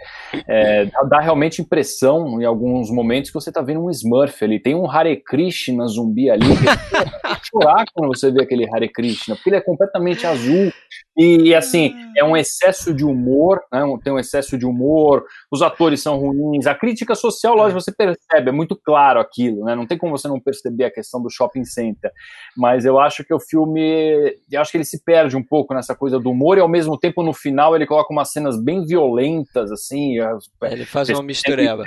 é, 0.49 0.87
dá 1.09 1.21
realmente 1.21 1.63
impressão, 1.63 2.41
em 2.41 2.45
alguns 2.45 2.91
momentos, 2.91 3.31
que 3.31 3.35
você 3.35 3.51
está 3.51 3.63
vendo 3.63 3.85
um 3.85 3.91
Smurf 3.91 4.45
ali. 4.45 4.61
Tem 4.61 4.75
um 4.75 4.91
Hare 4.91 5.17
Krishna 5.17 5.87
zumbi 5.87 6.31
ali, 6.31 6.47
que 6.57 6.69
é 6.69 7.37
chorar 7.49 7.85
quando 7.95 8.09
você 8.09 8.31
vê 8.31 8.43
aquele 8.43 8.69
Hare 8.69 8.89
Krishna, 8.89 9.35
porque 9.37 9.51
ele 9.51 9.57
é 9.57 9.61
completamente 9.61 10.27
azul, 10.27 10.73
e, 11.19 11.55
assim, 11.55 11.95
é 12.17 12.23
um 12.23 12.37
excesso 12.37 12.95
de 12.95 13.05
humor, 13.05 13.61
né, 13.73 13.83
tem 14.05 14.13
um 14.13 14.19
excesso 14.19 14.57
de 14.57 14.65
humor, 14.65 15.25
os 15.51 15.63
atores 15.63 16.01
são 16.01 16.17
ruins, 16.19 16.67
a 16.67 16.75
crítica 16.75 17.15
social, 17.15 17.55
lógico, 17.55 17.81
você 17.81 17.93
percebe, 17.93 18.51
é 18.51 18.53
muito 18.53 18.77
claro 18.77 19.19
aquilo, 19.19 19.65
né, 19.65 19.75
não 19.75 19.87
tem 19.87 19.99
como 19.99 20.17
você 20.17 20.29
não 20.29 20.39
perceber 20.41 20.85
a 20.85 20.91
questão 20.91 21.23
do 21.23 21.31
shopping 21.31 21.65
center, 21.65 22.13
mas 22.57 22.85
eu 22.85 22.99
acho 22.99 23.25
que 23.25 23.35
o 23.35 23.41
filme, 23.41 24.37
eu 24.51 24.61
acho 24.61 24.71
que 24.71 24.77
ele 24.77 24.85
se 24.85 25.03
perde 25.03 25.37
um 25.37 25.43
pouco 25.43 25.75
nessa 25.75 25.95
coisa 25.95 26.19
do 26.19 26.31
humor, 26.31 26.57
e 26.57 26.61
ao 26.61 26.69
mesmo 26.69 26.97
tempo, 26.99 27.23
no 27.23 27.33
final, 27.33 27.75
ele 27.75 27.87
coloca 27.87 28.13
umas 28.13 28.31
cenas 28.31 28.63
bem 28.63 28.85
violentas, 28.85 29.73
assim. 29.73 30.17
Ele 30.63 30.85
faz 30.85 31.09
uma 31.09 31.23
mistureba. 31.23 31.85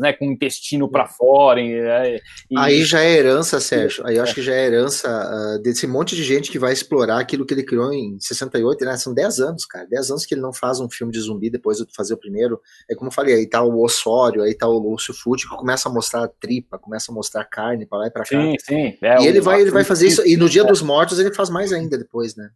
Né, 0.00 0.12
com 0.12 0.28
o 0.28 0.32
intestino 0.32 0.88
para 0.88 1.06
fora. 1.06 1.60
E, 1.60 2.20
e... 2.50 2.58
Aí 2.58 2.84
já 2.84 3.02
é 3.02 3.16
herança, 3.16 3.58
Sérgio. 3.58 4.06
Aí 4.06 4.16
eu 4.16 4.22
acho 4.22 4.34
que 4.34 4.42
já 4.42 4.54
é 4.54 4.66
herança 4.66 5.08
uh, 5.08 5.62
desse 5.62 5.86
monte 5.86 6.14
de 6.14 6.22
gente 6.22 6.50
que 6.50 6.58
vai 6.58 6.72
explorar 6.72 7.18
aquilo 7.18 7.44
que 7.44 7.52
ele 7.52 7.64
criou 7.64 7.92
em 7.92 8.18
68, 8.20 8.84
né? 8.84 8.96
São 8.96 9.12
10 9.12 9.40
anos, 9.40 9.66
cara. 9.66 9.86
10 9.86 10.10
anos 10.10 10.26
que 10.26 10.34
ele 10.34 10.42
não 10.42 10.52
faz 10.52 10.78
um 10.80 10.88
filme 10.88 11.12
de 11.12 11.20
zumbi 11.20 11.50
depois 11.50 11.78
de 11.78 11.86
fazer 11.94 12.14
o 12.14 12.18
primeiro. 12.18 12.60
É 12.88 12.94
como 12.94 13.08
eu 13.08 13.12
falei, 13.14 13.34
aí 13.34 13.46
tá 13.46 13.62
o 13.62 13.82
Osório, 13.82 14.42
aí 14.42 14.54
tá 14.54 14.68
o 14.68 14.78
Lúcio 14.78 15.12
Futi, 15.12 15.48
que 15.48 15.56
começa 15.56 15.88
a 15.88 15.92
mostrar 15.92 16.28
tripa, 16.40 16.78
começa 16.78 17.10
a 17.10 17.14
mostrar 17.14 17.44
carne 17.44 17.86
para 17.86 17.98
lá 17.98 18.06
e 18.06 18.10
pra 18.10 18.24
cá. 18.24 18.28
Sim, 18.28 18.54
sim. 18.60 18.98
É, 19.02 19.22
e 19.22 19.26
ele 19.26 19.40
vai, 19.40 19.60
ele 19.60 19.70
vai 19.70 19.84
fazer 19.84 20.06
isso. 20.06 20.26
E 20.26 20.36
no 20.36 20.48
Dia 20.48 20.64
dos 20.64 20.82
Mortos 20.82 21.18
ele 21.18 21.34
faz 21.34 21.50
mais 21.50 21.72
ainda 21.72 21.98
depois, 21.98 22.36
né? 22.36 22.50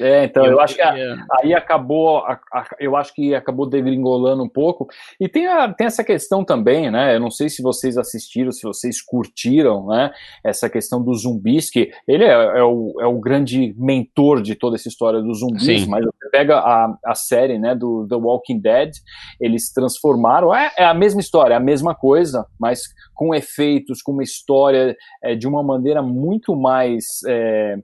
É, 0.00 0.24
então 0.24 0.44
eu, 0.44 0.52
eu 0.52 0.60
acho 0.60 0.74
que 0.74 0.82
a, 0.82 0.94
aí 1.40 1.54
acabou, 1.54 2.18
a, 2.18 2.40
a, 2.52 2.66
eu 2.78 2.96
acho 2.96 3.14
que 3.14 3.34
acabou 3.34 3.68
degringolando 3.68 4.42
um 4.42 4.48
pouco. 4.48 4.88
E 5.20 5.28
tem, 5.28 5.46
tem 5.76 5.86
essa 5.86 6.02
questão 6.02 6.44
também, 6.44 6.90
né? 6.90 7.14
Eu 7.14 7.20
não 7.20 7.30
sei 7.30 7.48
se 7.48 7.62
vocês 7.62 7.98
assistiram, 7.98 8.50
se 8.50 8.62
vocês 8.62 9.02
curtiram, 9.02 9.86
né? 9.86 10.12
Essa 10.44 10.68
questão 10.68 11.02
dos 11.02 11.22
zumbis, 11.22 11.70
que 11.70 11.90
ele 12.06 12.24
é, 12.24 12.32
é, 12.32 12.62
o, 12.62 12.94
é 13.00 13.06
o 13.06 13.18
grande 13.20 13.74
mentor 13.76 14.42
de 14.42 14.54
toda 14.54 14.76
essa 14.76 14.88
história 14.88 15.20
dos 15.20 15.40
zumbis, 15.40 15.82
Sim. 15.82 15.86
mas 15.88 16.04
você 16.04 16.30
pega 16.30 16.58
a, 16.58 16.96
a 17.04 17.14
série, 17.14 17.58
né, 17.58 17.74
do 17.74 18.06
The 18.08 18.16
Walking 18.16 18.60
Dead, 18.60 18.92
eles 19.40 19.72
transformaram, 19.72 20.54
é, 20.54 20.72
é 20.76 20.84
a 20.84 20.94
mesma 20.94 21.20
história, 21.20 21.54
é 21.54 21.56
a 21.56 21.60
mesma 21.60 21.94
coisa, 21.94 22.46
mas 22.58 22.82
com 23.14 23.34
efeitos, 23.34 24.02
com 24.02 24.12
uma 24.12 24.22
história 24.22 24.96
é, 25.22 25.34
de 25.34 25.46
uma 25.46 25.62
maneira 25.62 26.02
muito 26.02 26.56
mais, 26.56 27.04
é, 27.26 27.76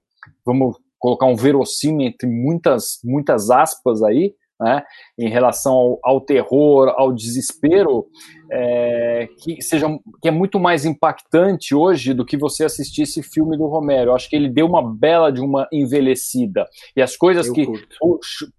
vamos 0.44 0.76
colocar 1.06 1.26
um 1.26 1.36
verossímil 1.36 2.08
entre 2.08 2.28
muitas, 2.28 2.98
muitas 3.04 3.48
aspas 3.48 4.02
aí, 4.02 4.34
né, 4.60 4.82
em 5.18 5.28
relação 5.28 5.72
ao, 5.72 6.00
ao, 6.02 6.20
terror, 6.20 6.88
ao 6.96 7.12
desespero, 7.12 8.06
é, 8.50 9.28
que, 9.42 9.60
seja, 9.60 9.86
que 10.22 10.28
é 10.28 10.30
muito 10.30 10.58
mais 10.58 10.84
impactante 10.84 11.74
hoje 11.74 12.14
do 12.14 12.24
que 12.24 12.36
você 12.36 12.64
assistir 12.64 13.02
esse 13.02 13.22
filme 13.22 13.56
do 13.56 13.66
Romero. 13.66 14.10
Eu 14.10 14.14
acho 14.14 14.28
que 14.28 14.36
ele 14.36 14.48
deu 14.48 14.66
uma 14.66 14.82
bela 14.82 15.30
de 15.30 15.40
uma 15.40 15.68
envelhecida. 15.72 16.66
E 16.96 17.02
as 17.02 17.16
coisas 17.16 17.46
eu 17.46 17.52
que 17.52 17.66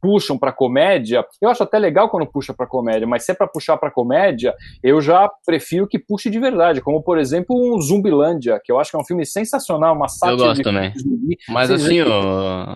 puxam 0.02 0.38
para 0.38 0.52
comédia, 0.52 1.26
eu 1.42 1.50
acho 1.50 1.64
até 1.64 1.80
legal 1.80 2.10
quando 2.10 2.28
puxa 2.28 2.54
para 2.54 2.68
comédia, 2.68 3.08
mas 3.08 3.26
se 3.26 3.32
é 3.32 3.36
para 3.36 3.48
puxar 3.48 3.78
para 3.78 3.92
comédia, 3.92 4.54
eu 4.84 5.02
já 5.02 5.30
prefiro 5.46 5.88
que 5.88 5.98
puxe 5.98 6.30
de 6.30 6.40
verdade, 6.40 6.82
como 6.82 7.02
por 7.02 7.18
exemplo 7.18 7.56
um 7.56 7.82
Zumbilândia, 7.82 8.60
que 8.64 8.72
eu 8.72 8.80
acho 8.80 8.92
que 8.92 8.98
é 8.98 9.00
um 9.00 9.06
filme 9.06 9.26
sensacional, 9.26 9.96
uma 9.96 10.08
sátira. 10.08 10.42
Eu 10.42 10.48
gosto 10.48 10.64
também. 10.64 10.94
Zumbi. 10.98 11.38
Mas 11.50 11.72
assim, 11.72 12.00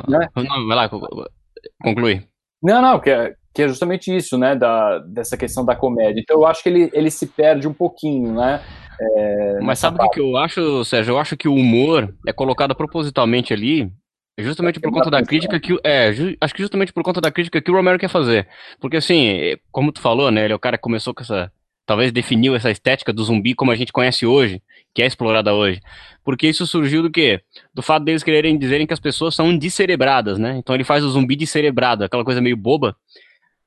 né? 0.08 0.28
Não, 0.36 0.68
vai 0.68 0.76
lá, 0.76 0.90
conclui. 1.84 2.24
Não, 2.62 2.82
não, 2.82 3.00
que 3.00 3.10
é, 3.10 3.34
que 3.54 3.64
é 3.64 3.68
justamente 3.68 4.16
isso, 4.16 4.38
né, 4.38 4.56
da, 4.56 5.00
dessa 5.00 5.36
questão 5.36 5.66
da 5.66 5.76
comédia. 5.76 6.22
Então 6.22 6.38
eu 6.38 6.46
acho 6.46 6.64
que 6.64 6.70
ele, 6.70 6.90
ele 6.94 7.12
se 7.12 7.28
perde 7.28 7.68
um 7.68 7.74
pouquinho, 7.74 8.34
né. 8.34 8.62
É, 9.00 9.60
Mas 9.62 9.80
sabe 9.80 9.98
o 10.00 10.10
que 10.10 10.20
eu 10.20 10.38
acho, 10.38 10.86
Sérgio? 10.86 11.14
Eu 11.14 11.20
acho 11.20 11.36
que 11.36 11.48
o 11.48 11.56
humor 11.56 12.14
é 12.28 12.32
colocado 12.32 12.76
propositalmente 12.76 13.52
ali, 13.52 13.92
justamente 14.38 14.80
por 14.80 14.92
conta 14.92 15.10
da 15.10 15.24
crítica 15.24 15.60
que 15.60 15.78
é, 15.84 16.14
ju, 16.14 16.36
acho 16.40 16.54
que 16.54 16.62
justamente 16.62 16.94
por 16.94 17.04
conta 17.04 17.20
da 17.20 17.32
crítica 17.32 17.62
que 17.62 17.72
o 17.72 17.74
Romero 17.74 17.98
quer 17.98 18.10
fazer. 18.10 18.48
Porque 18.80 18.98
assim, 18.98 19.58
como 19.72 19.92
tu 19.92 20.00
falou, 20.00 20.30
né, 20.30 20.44
ele 20.44 20.54
é 20.54 20.56
o 20.56 20.60
cara 20.60 20.78
que 20.78 20.84
começou 20.84 21.14
com 21.14 21.24
essa 21.24 21.52
talvez 21.86 22.12
definiu 22.12 22.56
essa 22.56 22.72
estética 22.72 23.12
do 23.12 23.24
zumbi 23.24 23.54
como 23.54 23.72
a 23.72 23.76
gente 23.76 23.92
conhece 23.92 24.26
hoje, 24.26 24.62
que 24.94 25.02
é 25.02 25.06
explorada 25.06 25.54
hoje. 25.54 25.80
Porque 26.24 26.48
isso 26.48 26.68
surgiu 26.68 27.02
do 27.02 27.10
quê? 27.10 27.42
Do 27.74 27.82
fato 27.82 28.04
deles 28.04 28.24
quererem 28.24 28.58
dizerem 28.58 28.86
que 28.86 28.94
as 28.94 29.00
pessoas 29.00 29.36
são 29.36 29.58
descerebradas, 29.58 30.38
né? 30.38 30.58
Então 30.58 30.76
ele 30.76 30.84
faz 30.84 31.04
o 31.04 31.10
zumbi 31.10 31.36
descerebrado, 31.36 32.04
aquela 32.04 32.24
coisa 32.24 32.42
meio 32.42 32.58
boba. 32.58 32.96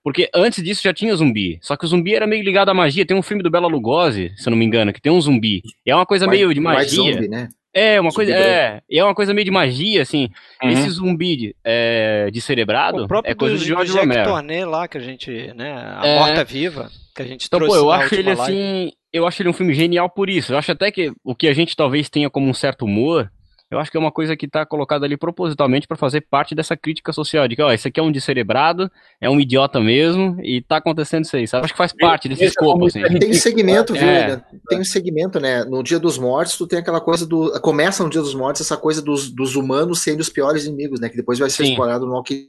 Porque 0.02 0.28
antes 0.34 0.62
disso 0.62 0.82
já 0.82 0.92
tinha 0.92 1.16
zumbi. 1.16 1.58
Só 1.62 1.76
que 1.76 1.84
o 1.86 1.88
zumbi 1.88 2.14
era 2.14 2.26
meio 2.26 2.44
ligado 2.44 2.68
à 2.68 2.74
magia. 2.74 3.06
Tem 3.06 3.16
um 3.16 3.22
filme 3.22 3.42
do 3.42 3.50
Bela 3.50 3.66
Lugosi, 3.66 4.32
se 4.36 4.46
eu 4.46 4.50
não 4.50 4.58
me 4.58 4.64
engano, 4.64 4.92
que 4.92 5.00
tem 5.00 5.10
um 5.10 5.20
zumbi. 5.20 5.62
E 5.84 5.90
é 5.90 5.96
uma 5.96 6.04
coisa 6.04 6.26
meio 6.26 6.52
de 6.52 6.60
magia. 6.60 7.14
Zumbi, 7.14 7.26
né? 7.26 7.48
É, 7.72 8.00
uma 8.00 8.12
coisa. 8.12 8.30
É, 8.32 8.82
é 8.88 9.02
uma 9.02 9.14
coisa 9.14 9.34
meio 9.34 9.46
de 9.46 9.50
magia, 9.50 10.02
assim. 10.02 10.28
Uhum. 10.62 10.70
Esse 10.70 10.90
zumbi 10.90 11.36
de, 11.36 11.56
é, 11.64 12.30
de 12.30 12.40
cerebrado 12.40 13.04
o 13.04 13.08
próprio 13.08 13.32
é 13.32 13.34
coisa 13.34 13.56
do, 13.56 13.60
do 13.60 13.66
George 13.66 13.92
Romero. 13.92 14.30
Tornei 14.30 14.64
lá, 14.64 14.86
que 14.86 14.96
a 14.96 15.00
gente, 15.00 15.52
né? 15.54 15.72
A 15.72 16.06
é... 16.06 16.18
Morta 16.20 16.44
Viva, 16.44 16.88
que 17.16 17.22
a 17.22 17.24
gente 17.24 17.46
então, 17.46 17.58
trouxe. 17.58 17.76
Pô, 17.76 17.84
eu 17.84 17.90
acho 17.90 18.14
ele 18.14 18.32
live. 18.32 18.42
assim. 18.42 18.92
Eu 19.14 19.26
acho 19.26 19.40
ele 19.40 19.48
um 19.48 19.54
filme 19.54 19.72
genial 19.72 20.10
por 20.10 20.28
isso. 20.28 20.52
Eu 20.52 20.58
acho 20.58 20.72
até 20.72 20.90
que 20.90 21.12
o 21.22 21.34
que 21.34 21.48
a 21.48 21.54
gente 21.54 21.76
talvez 21.76 22.10
tenha 22.10 22.28
como 22.28 22.48
um 22.48 22.54
certo 22.54 22.84
humor 22.84 23.30
eu 23.74 23.80
acho 23.80 23.90
que 23.90 23.96
é 23.96 24.00
uma 24.00 24.12
coisa 24.12 24.36
que 24.36 24.46
está 24.46 24.64
colocada 24.64 25.04
ali 25.04 25.16
propositalmente 25.16 25.86
para 25.88 25.96
fazer 25.96 26.20
parte 26.20 26.54
dessa 26.54 26.76
crítica 26.76 27.12
social, 27.12 27.48
de 27.48 27.56
que, 27.56 27.62
ó, 27.62 27.72
esse 27.72 27.88
aqui 27.88 27.98
é 27.98 28.02
um 28.02 28.12
descerebrado, 28.12 28.90
é 29.20 29.28
um 29.28 29.40
idiota 29.40 29.80
mesmo, 29.80 30.38
e 30.42 30.62
tá 30.62 30.76
acontecendo 30.76 31.24
isso 31.24 31.36
aí, 31.36 31.48
sabe? 31.48 31.64
Acho 31.64 31.74
que 31.74 31.78
faz 31.78 31.92
parte 31.92 32.28
desse 32.28 32.44
escopo, 32.44 32.86
assim. 32.86 33.02
Tem 33.18 33.32
segmento, 33.32 33.92
viu, 33.92 34.02
é. 34.02 34.40
Tem 34.68 34.80
um 34.80 34.84
segmento, 34.84 35.40
né? 35.40 35.64
No 35.64 35.82
Dia 35.82 35.98
dos 35.98 36.18
Mortos, 36.18 36.56
tu 36.56 36.66
tem 36.66 36.78
aquela 36.78 37.00
coisa 37.00 37.26
do... 37.26 37.60
Começa 37.60 38.04
no 38.04 38.10
Dia 38.10 38.20
dos 38.20 38.34
Mortos 38.34 38.60
essa 38.60 38.76
coisa 38.76 39.02
dos, 39.02 39.30
dos 39.30 39.56
humanos 39.56 40.00
sendo 40.00 40.20
os 40.20 40.28
piores 40.28 40.66
inimigos, 40.66 41.00
né? 41.00 41.08
Que 41.08 41.16
depois 41.16 41.38
vai 41.38 41.50
ser 41.50 41.64
Sim. 41.64 41.70
explorado 41.70 42.06
no 42.06 42.12
Walking 42.12 42.46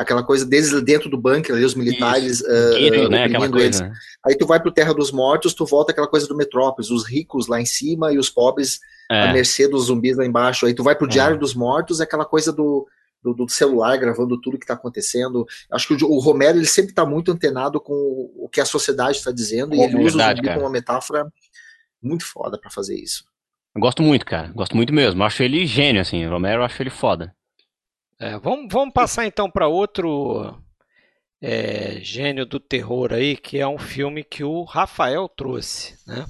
aquela 0.00 0.22
coisa 0.22 0.46
deles 0.46 0.70
dentro 0.82 1.10
do 1.10 1.18
bunker, 1.18 1.54
ali, 1.54 1.64
os 1.64 1.74
militares 1.74 2.40
uh, 2.40 3.08
né? 3.10 3.26
Eles. 3.26 3.82
Aí 4.24 4.34
tu 4.34 4.46
vai 4.46 4.58
pro 4.58 4.72
Terra 4.72 4.94
dos 4.94 5.12
Mortos, 5.12 5.52
tu 5.52 5.66
volta 5.66 5.92
aquela 5.92 6.08
coisa 6.08 6.26
do 6.26 6.34
Metrópolis, 6.34 6.90
os 6.90 7.06
ricos 7.06 7.46
lá 7.46 7.60
em 7.60 7.66
cima 7.66 8.10
e 8.10 8.18
os 8.18 8.30
pobres 8.30 8.80
é. 9.10 9.28
à 9.28 9.32
mercê 9.32 9.68
dos 9.68 9.84
zumbis 9.86 10.16
lá 10.16 10.24
embaixo. 10.24 10.64
Aí 10.64 10.72
tu 10.72 10.82
vai 10.82 10.96
pro 10.96 11.06
é. 11.06 11.10
Diário 11.10 11.38
dos 11.38 11.54
Mortos, 11.54 12.00
é 12.00 12.04
aquela 12.04 12.24
coisa 12.24 12.50
do, 12.50 12.88
do, 13.22 13.34
do, 13.34 13.48
celular 13.50 13.94
gravando 13.98 14.40
tudo 14.40 14.58
que 14.58 14.64
está 14.64 14.74
acontecendo. 14.74 15.46
Acho 15.70 15.88
que 15.88 16.02
o, 16.02 16.10
o, 16.10 16.18
Romero 16.18 16.56
ele 16.56 16.66
sempre 16.66 16.92
está 16.92 17.04
muito 17.04 17.30
antenado 17.30 17.78
com 17.78 17.92
o, 17.94 18.48
que 18.48 18.60
a 18.60 18.64
sociedade 18.64 19.18
está 19.18 19.30
dizendo 19.30 19.74
e 19.74 19.80
ele 19.80 19.96
usa 19.96 20.16
verdade, 20.16 20.40
o 20.40 20.44
zumbi 20.44 20.54
como 20.54 20.64
uma 20.64 20.72
metáfora 20.72 21.26
muito 22.02 22.24
foda 22.24 22.58
para 22.58 22.70
fazer 22.70 22.94
isso. 22.94 23.24
Eu 23.74 23.82
gosto 23.82 24.02
muito, 24.02 24.24
cara. 24.24 24.48
Gosto 24.48 24.74
muito 24.74 24.94
mesmo. 24.94 25.22
Acho 25.22 25.42
ele 25.42 25.66
gênio, 25.66 26.00
assim. 26.00 26.26
Romero, 26.26 26.64
acho 26.64 26.82
ele 26.82 26.90
foda. 26.90 27.34
É, 28.20 28.38
vamos, 28.38 28.66
vamos 28.70 28.92
passar 28.92 29.26
então 29.26 29.50
para 29.50 29.66
outro 29.66 30.62
é, 31.40 31.98
gênio 32.02 32.44
do 32.44 32.60
terror 32.60 33.14
aí, 33.14 33.34
que 33.34 33.58
é 33.58 33.66
um 33.66 33.78
filme 33.78 34.22
que 34.22 34.44
o 34.44 34.62
Rafael 34.62 35.26
trouxe, 35.26 35.96
né? 36.06 36.26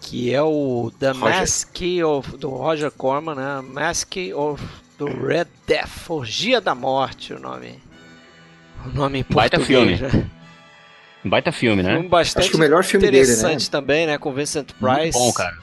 que 0.00 0.34
é 0.34 0.42
o 0.42 0.92
The 0.98 1.12
Roger. 1.12 1.40
Mask 1.40 1.76
of, 2.04 2.36
do 2.36 2.50
Roger 2.50 2.90
Corman, 2.90 3.34
né? 3.34 3.62
Mask 3.62 4.16
of 4.34 4.62
the 4.98 5.04
Red 5.04 5.46
Death, 5.66 6.10
Orgia 6.10 6.60
da 6.60 6.74
Morte, 6.74 7.32
o 7.32 7.38
nome. 7.38 7.82
O 8.84 8.88
nome 8.90 9.20
em 9.20 9.34
Baita 9.34 9.58
filme. 9.58 9.96
Né? 9.96 10.30
Baita 11.24 11.50
filme, 11.50 11.82
né? 11.82 11.94
Filme 11.94 12.08
bastante 12.08 12.42
Acho 12.42 12.50
que 12.50 12.56
o 12.56 12.60
melhor 12.60 12.84
filme 12.84 13.06
interessante 13.06 13.46
dele, 13.46 13.62
né? 13.62 13.68
também, 13.70 14.06
né? 14.06 14.18
Com 14.18 14.32
Vincent 14.32 14.72
Price. 14.72 15.18
Muito 15.18 15.18
bom, 15.18 15.32
cara. 15.32 15.56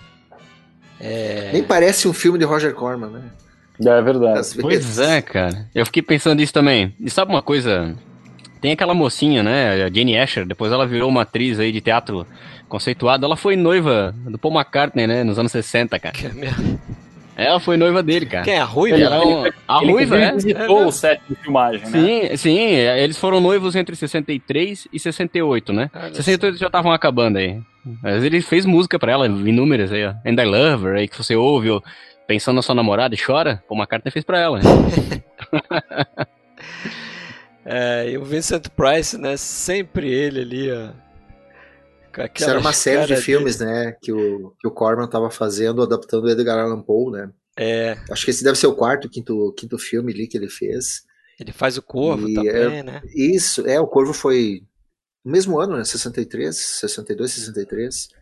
É... 0.99 1.51
Nem 1.53 1.63
parece 1.63 2.07
um 2.07 2.13
filme 2.13 2.39
de 2.39 2.45
Roger 2.45 2.73
Corman, 2.73 3.11
né? 3.11 3.31
É 3.85 4.01
verdade. 4.01 4.47
Pois 4.59 4.99
é, 4.99 5.21
cara. 5.21 5.67
Eu 5.73 5.85
fiquei 5.85 6.01
pensando 6.01 6.37
nisso 6.39 6.53
também. 6.53 6.93
E 6.99 7.09
sabe 7.09 7.31
uma 7.31 7.41
coisa? 7.41 7.95
Tem 8.59 8.71
aquela 8.71 8.93
mocinha, 8.93 9.41
né? 9.41 9.83
A 9.83 9.89
Jane 9.89 10.17
Asher, 10.17 10.45
depois 10.45 10.71
ela 10.71 10.85
virou 10.85 11.09
uma 11.09 11.23
atriz 11.23 11.59
aí 11.59 11.71
de 11.71 11.81
teatro 11.81 12.25
conceituada. 12.69 13.25
Ela 13.25 13.35
foi 13.35 13.55
noiva 13.55 14.13
do 14.25 14.37
Paul 14.37 14.53
McCartney, 14.53 15.07
né? 15.07 15.23
Nos 15.23 15.39
anos 15.39 15.51
60, 15.51 15.97
cara. 15.99 16.13
Que 16.13 16.27
Ela 17.35 17.59
foi 17.59 17.75
noiva 17.75 18.03
dele, 18.03 18.25
cara. 18.27 18.43
Quem 18.43 18.55
é 18.55 18.59
a 18.59 18.65
Ruiva? 18.65 18.97
Ele, 18.97 19.07
um, 19.07 19.45
a 19.67 19.81
ele, 19.81 19.91
Ruiva, 19.91 20.17
ele 20.17 20.31
visitou 20.33 20.81
é, 20.81 20.85
o 20.85 20.91
set 20.91 21.21
de 21.27 21.35
filmagem, 21.35 21.85
sim, 21.85 22.21
né? 22.21 22.37
Sim, 22.37 22.59
eles 22.59 23.17
foram 23.17 23.39
noivos 23.39 23.75
entre 23.75 23.95
63 23.95 24.87
e 24.93 24.99
68, 24.99 25.73
né? 25.73 25.89
Ah, 25.93 26.09
68 26.13 26.57
já 26.57 26.67
estavam 26.67 26.91
acabando 26.91 27.37
aí. 27.37 27.59
Mas 28.03 28.23
ele 28.23 28.41
fez 28.41 28.65
música 28.65 28.99
pra 28.99 29.13
ela, 29.13 29.25
inúmeras 29.25 29.91
aí, 29.91 30.05
ó. 30.05 30.13
And 30.23 30.39
I 30.39 30.45
Love 30.45 30.85
Her, 30.85 30.95
aí 30.97 31.07
que 31.07 31.17
você 31.17 31.35
ouve, 31.35 31.71
ó, 31.71 31.81
pensando 32.31 32.55
na 32.55 32.61
sua 32.61 32.73
namorada 32.73 33.13
e 33.13 33.21
chora, 33.21 33.61
pô, 33.67 33.75
uma 33.75 33.85
carta 33.85 34.09
fez 34.09 34.23
pra 34.23 34.39
ela. 34.39 34.59
Né? 34.59 34.63
é, 37.65 38.11
e 38.11 38.17
o 38.17 38.23
Vincent 38.23 38.69
Price, 38.69 39.17
né? 39.17 39.35
Sempre 39.35 40.09
ele 40.09 40.39
ali, 40.39 40.71
ó. 40.71 40.91
Isso 42.33 42.49
era 42.49 42.59
uma 42.59 42.71
série 42.71 43.13
de 43.13 43.21
filmes, 43.21 43.59
né? 43.59 43.97
Que 44.01 44.13
o, 44.13 44.55
que 44.57 44.65
o 44.65 44.71
Corman 44.71 45.09
tava 45.09 45.29
fazendo, 45.29 45.81
adaptando 45.81 46.23
o 46.23 46.29
Edgar 46.29 46.57
Allan 46.57 46.81
Poe, 46.81 47.11
né? 47.11 47.29
É. 47.57 47.97
Acho 48.09 48.23
que 48.23 48.31
esse 48.31 48.45
deve 48.45 48.57
ser 48.57 48.67
o 48.67 48.75
quarto, 48.75 49.09
quinto, 49.09 49.53
quinto 49.57 49.77
filme 49.77 50.13
ali 50.13 50.25
que 50.25 50.37
ele 50.37 50.49
fez. 50.49 51.03
Ele 51.37 51.51
faz 51.51 51.77
o 51.77 51.81
Corvo 51.81 52.29
e 52.29 52.35
também, 52.35 52.79
é, 52.79 52.83
né? 52.83 53.01
Isso, 53.13 53.67
é, 53.67 53.77
o 53.77 53.87
Corvo 53.87 54.13
foi 54.13 54.61
no 55.25 55.33
mesmo 55.33 55.59
ano, 55.59 55.75
né? 55.75 55.83
63, 55.83 56.55
62, 56.55 57.31
63. 57.31 58.20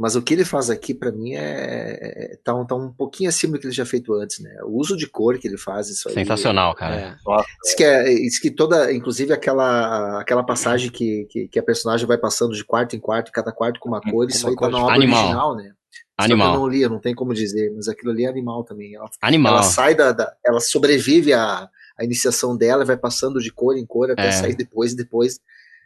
Mas 0.00 0.16
o 0.16 0.22
que 0.22 0.32
ele 0.32 0.46
faz 0.46 0.70
aqui, 0.70 0.94
para 0.94 1.12
mim, 1.12 1.34
é, 1.34 2.32
é 2.32 2.38
tá, 2.42 2.54
um, 2.54 2.64
tá 2.64 2.74
um 2.74 2.90
pouquinho 2.90 3.28
acima 3.28 3.52
do 3.52 3.60
que 3.60 3.66
ele 3.66 3.74
já 3.74 3.84
feito 3.84 4.14
antes, 4.14 4.38
né? 4.38 4.50
O 4.62 4.78
uso 4.78 4.96
de 4.96 5.06
cor 5.06 5.38
que 5.38 5.46
ele 5.46 5.58
faz, 5.58 5.90
isso 5.90 6.08
aí. 6.08 6.14
Sensacional, 6.14 6.74
cara. 6.74 6.96
É. 6.96 7.16
Diz, 7.62 7.74
que 7.74 7.84
é, 7.84 8.04
diz 8.04 8.40
que 8.40 8.50
toda, 8.50 8.90
inclusive 8.94 9.30
aquela, 9.30 10.18
aquela 10.18 10.42
passagem 10.42 10.90
que, 10.90 11.26
que, 11.28 11.48
que, 11.48 11.58
a 11.58 11.62
personagem 11.62 12.06
vai 12.06 12.16
passando 12.16 12.54
de 12.54 12.64
quarto 12.64 12.96
em 12.96 12.98
quarto, 12.98 13.30
cada 13.30 13.52
quarto 13.52 13.78
com 13.78 13.90
uma 13.90 14.00
cor, 14.00 14.26
isso 14.26 14.48
aí 14.48 14.56
tá 14.56 14.70
na 14.70 14.78
obra 14.78 14.94
animal. 14.94 15.22
original, 15.22 15.54
né? 15.54 15.70
Animal. 16.16 16.54
eu 16.54 16.60
não 16.60 16.66
li, 16.66 16.88
não 16.88 16.98
tem 16.98 17.14
como 17.14 17.34
dizer, 17.34 17.70
mas 17.76 17.86
aquilo 17.86 18.10
ali 18.10 18.24
é 18.24 18.28
animal 18.30 18.64
também. 18.64 18.94
Ela, 18.94 19.10
animal. 19.20 19.52
Ela 19.52 19.62
sai 19.64 19.94
da, 19.94 20.12
da 20.12 20.32
ela 20.46 20.60
sobrevive 20.60 21.34
à, 21.34 21.68
à 21.98 22.04
iniciação 22.04 22.56
dela, 22.56 22.86
vai 22.86 22.96
passando 22.96 23.38
de 23.38 23.52
cor 23.52 23.76
em 23.76 23.84
cor 23.84 24.10
até 24.10 24.28
é. 24.28 24.32
sair 24.32 24.56
depois, 24.56 24.94
depois 24.94 25.38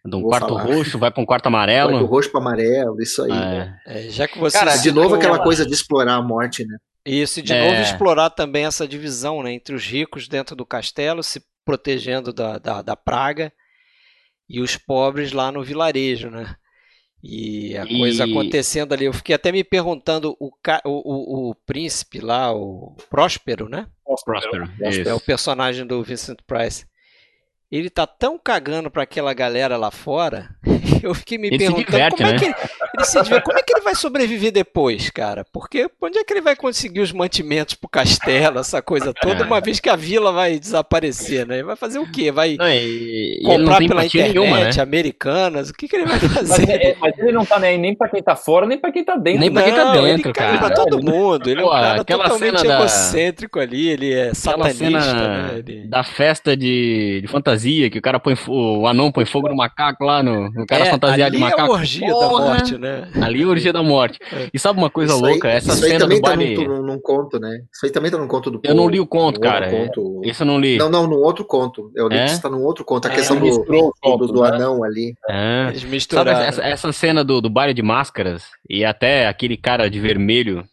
de 0.04 0.16
um 0.16 0.22
quarto 0.22 0.48
falar. 0.48 0.62
roxo, 0.62 0.98
vai 0.98 1.10
para 1.10 1.22
um 1.22 1.26
quarto 1.26 1.46
amarelo. 1.46 1.92
Quarto 1.92 2.06
roxo 2.06 2.30
para 2.30 2.40
amarelo, 2.40 3.00
isso 3.00 3.22
aí. 3.22 3.32
É. 3.32 3.74
É, 3.86 4.10
já 4.10 4.28
que 4.28 4.38
você 4.38 4.58
Cara, 4.58 4.76
de 4.76 4.92
novo 4.92 5.14
aquela 5.14 5.42
coisa 5.42 5.64
de 5.64 5.72
explorar 5.72 6.14
a 6.14 6.22
morte, 6.22 6.64
né? 6.66 6.76
Isso, 7.06 7.40
e 7.40 7.42
de 7.42 7.52
é. 7.52 7.68
novo 7.68 7.82
explorar 7.82 8.30
também 8.30 8.66
essa 8.66 8.86
divisão 8.86 9.42
né, 9.42 9.52
entre 9.52 9.74
os 9.74 9.84
ricos 9.84 10.28
dentro 10.28 10.54
do 10.54 10.64
castelo, 10.64 11.22
se 11.22 11.42
protegendo 11.64 12.32
da, 12.32 12.58
da, 12.58 12.82
da 12.82 12.96
praga, 12.96 13.52
e 14.48 14.60
os 14.60 14.76
pobres 14.76 15.32
lá 15.32 15.50
no 15.50 15.62
vilarejo, 15.62 16.30
né? 16.30 16.54
E 17.22 17.74
a 17.76 17.84
e... 17.84 17.98
coisa 17.98 18.24
acontecendo 18.24 18.92
ali. 18.92 19.06
Eu 19.06 19.12
fiquei 19.14 19.34
até 19.34 19.50
me 19.50 19.64
perguntando, 19.64 20.36
o, 20.38 20.50
o, 20.84 20.90
o, 20.90 21.50
o 21.50 21.54
príncipe 21.66 22.20
lá, 22.20 22.52
o 22.52 22.94
Próspero, 23.08 23.70
né? 23.70 23.86
Próspero. 24.22 24.70
É 25.06 25.14
o 25.14 25.20
personagem 25.20 25.86
do 25.86 26.02
Vincent 26.02 26.38
Price 26.46 26.84
ele 27.70 27.90
tá 27.90 28.06
tão 28.06 28.38
cagando 28.38 28.90
para 28.90 29.02
aquela 29.02 29.34
galera 29.34 29.76
lá 29.76 29.90
fora, 29.90 30.50
eu 31.02 31.14
fiquei 31.14 31.38
me 31.38 31.48
ele 31.48 31.58
perguntando 31.58 31.86
diverte, 31.86 32.16
como, 32.16 32.28
né? 32.28 32.36
é 32.36 32.38
que 32.38 32.44
ele, 32.44 32.54
ele 32.94 33.04
se 33.04 33.22
diverte, 33.22 33.44
como 33.44 33.58
é 33.58 33.62
que 33.62 33.74
ele 33.74 33.82
vai 33.82 33.94
sobreviver 33.94 34.52
depois, 34.52 35.10
cara? 35.10 35.44
Porque 35.52 35.88
onde 36.00 36.18
é 36.18 36.24
que 36.24 36.32
ele 36.32 36.40
vai 36.40 36.54
conseguir 36.54 37.00
os 37.00 37.12
mantimentos 37.12 37.74
pro 37.74 37.88
castelo, 37.88 38.60
essa 38.60 38.80
coisa 38.80 39.12
toda, 39.12 39.44
uma 39.44 39.60
vez 39.60 39.80
que 39.80 39.88
a 39.88 39.96
vila 39.96 40.32
vai 40.32 40.58
desaparecer, 40.58 41.46
né? 41.46 41.56
Ele 41.56 41.64
vai 41.64 41.76
fazer 41.76 41.98
o 41.98 42.10
quê? 42.10 42.30
Vai 42.30 42.56
não, 42.56 42.68
e, 42.68 43.40
comprar 43.44 43.78
pela 43.78 44.04
internet, 44.04 44.34
nenhuma, 44.34 44.60
né? 44.60 44.70
americanas? 44.80 45.70
O 45.70 45.74
que, 45.74 45.88
que 45.88 45.96
ele 45.96 46.06
vai 46.06 46.18
fazer? 46.18 46.66
Mas, 46.66 46.68
é, 46.68 46.96
mas, 47.00 47.18
ele 47.18 47.32
não 47.32 47.44
tá 47.44 47.58
nem, 47.58 47.78
nem 47.78 47.94
pra 47.94 48.08
quem 48.08 48.22
tá 48.22 48.36
fora, 48.36 48.66
nem 48.66 48.78
pra 48.78 48.92
quem 48.92 49.04
tá 49.04 49.16
dentro. 49.16 49.40
Nem 49.40 49.52
pra 49.52 49.62
quem 49.62 49.74
tá 49.74 49.92
dentro, 49.92 50.32
cara. 50.32 50.50
Ele 50.50 50.58
pra 50.58 50.70
todo 50.70 51.02
mundo. 51.02 51.48
Ele 51.48 51.62
Pô, 51.62 51.72
é 51.74 51.78
um 51.78 51.82
cara 51.82 52.04
totalmente 52.04 52.66
egocêntrico 52.66 53.58
da... 53.58 53.64
ali, 53.64 53.88
ele 53.88 54.12
é 54.12 54.34
satanista, 54.34 55.28
né? 55.28 55.58
Ele... 55.58 55.88
Da 55.88 56.04
festa 56.04 56.56
de, 56.56 57.20
de 57.22 57.28
fantasia 57.28 57.63
fantasia, 57.64 57.90
que 57.90 57.98
o 57.98 58.02
cara 58.02 58.20
põe 58.20 58.34
o 58.48 58.86
anão 58.86 59.10
põe 59.10 59.24
fogo 59.24 59.48
no 59.48 59.56
macaco 59.56 60.04
lá, 60.04 60.22
no, 60.22 60.50
no 60.50 60.66
cara 60.66 60.86
é, 60.86 60.90
fantasiado 60.90 61.34
de 61.34 61.38
macaco. 61.38 61.62
É 61.62 61.64
a 61.64 61.70
orgia 61.70 62.08
Porra, 62.08 62.44
da 62.44 62.50
morte, 62.50 62.78
né? 62.78 63.08
Ali 63.20 63.42
é 63.42 63.44
a 63.44 63.48
orgia 63.48 63.72
da 63.72 63.82
morte. 63.82 64.18
É. 64.32 64.48
E 64.52 64.58
sabe 64.58 64.78
uma 64.78 64.90
coisa 64.90 65.14
isso 65.14 65.22
louca? 65.22 65.48
Aí, 65.48 65.56
Essa 65.56 65.72
isso 65.72 65.80
cena 65.80 65.94
aí 65.94 65.98
também 65.98 66.18
do 66.18 66.22
tá 66.22 66.36
baile... 66.36 66.68
num, 66.68 66.82
num, 66.82 67.00
conto, 67.00 67.38
né? 67.38 67.60
Isso 67.72 67.86
aí 67.86 67.90
também 67.90 68.10
tá 68.10 68.18
num 68.18 68.28
conto 68.28 68.50
do 68.50 68.60
Eu 68.62 68.74
não 68.74 68.88
li 68.88 69.00
o 69.00 69.06
conto, 69.06 69.40
cara. 69.40 69.70
Conto... 69.70 70.20
Esse 70.24 70.42
eu 70.42 70.46
não 70.46 70.58
li. 70.58 70.76
Não, 70.76 70.90
não, 70.90 71.06
num 71.06 71.22
outro 71.22 71.44
conto. 71.44 71.90
Eu 71.94 72.08
li 72.08 72.16
é? 72.16 72.26
que 72.26 72.32
está 72.32 72.50
num 72.50 72.62
outro 72.62 72.84
conto. 72.84 73.06
A 73.08 73.12
é, 73.12 73.14
questão 73.14 73.38
do, 73.38 73.64
do, 73.64 74.26
do, 74.26 74.42
né? 74.42 74.48
anão 74.48 74.84
ali. 74.84 75.14
É. 75.28 75.68
Eles 75.68 75.84
misturaram. 75.84 76.32
Sabe 76.32 76.48
essa, 76.48 76.62
essa 76.62 76.92
cena 76.92 77.24
do, 77.24 77.40
do 77.40 77.50
baile 77.50 77.74
de 77.74 77.82
máscaras 77.82 78.44
e 78.68 78.84
até 78.84 79.26
aquele 79.26 79.56
cara 79.56 79.88
de 79.88 79.98
vermelho, 80.00 80.64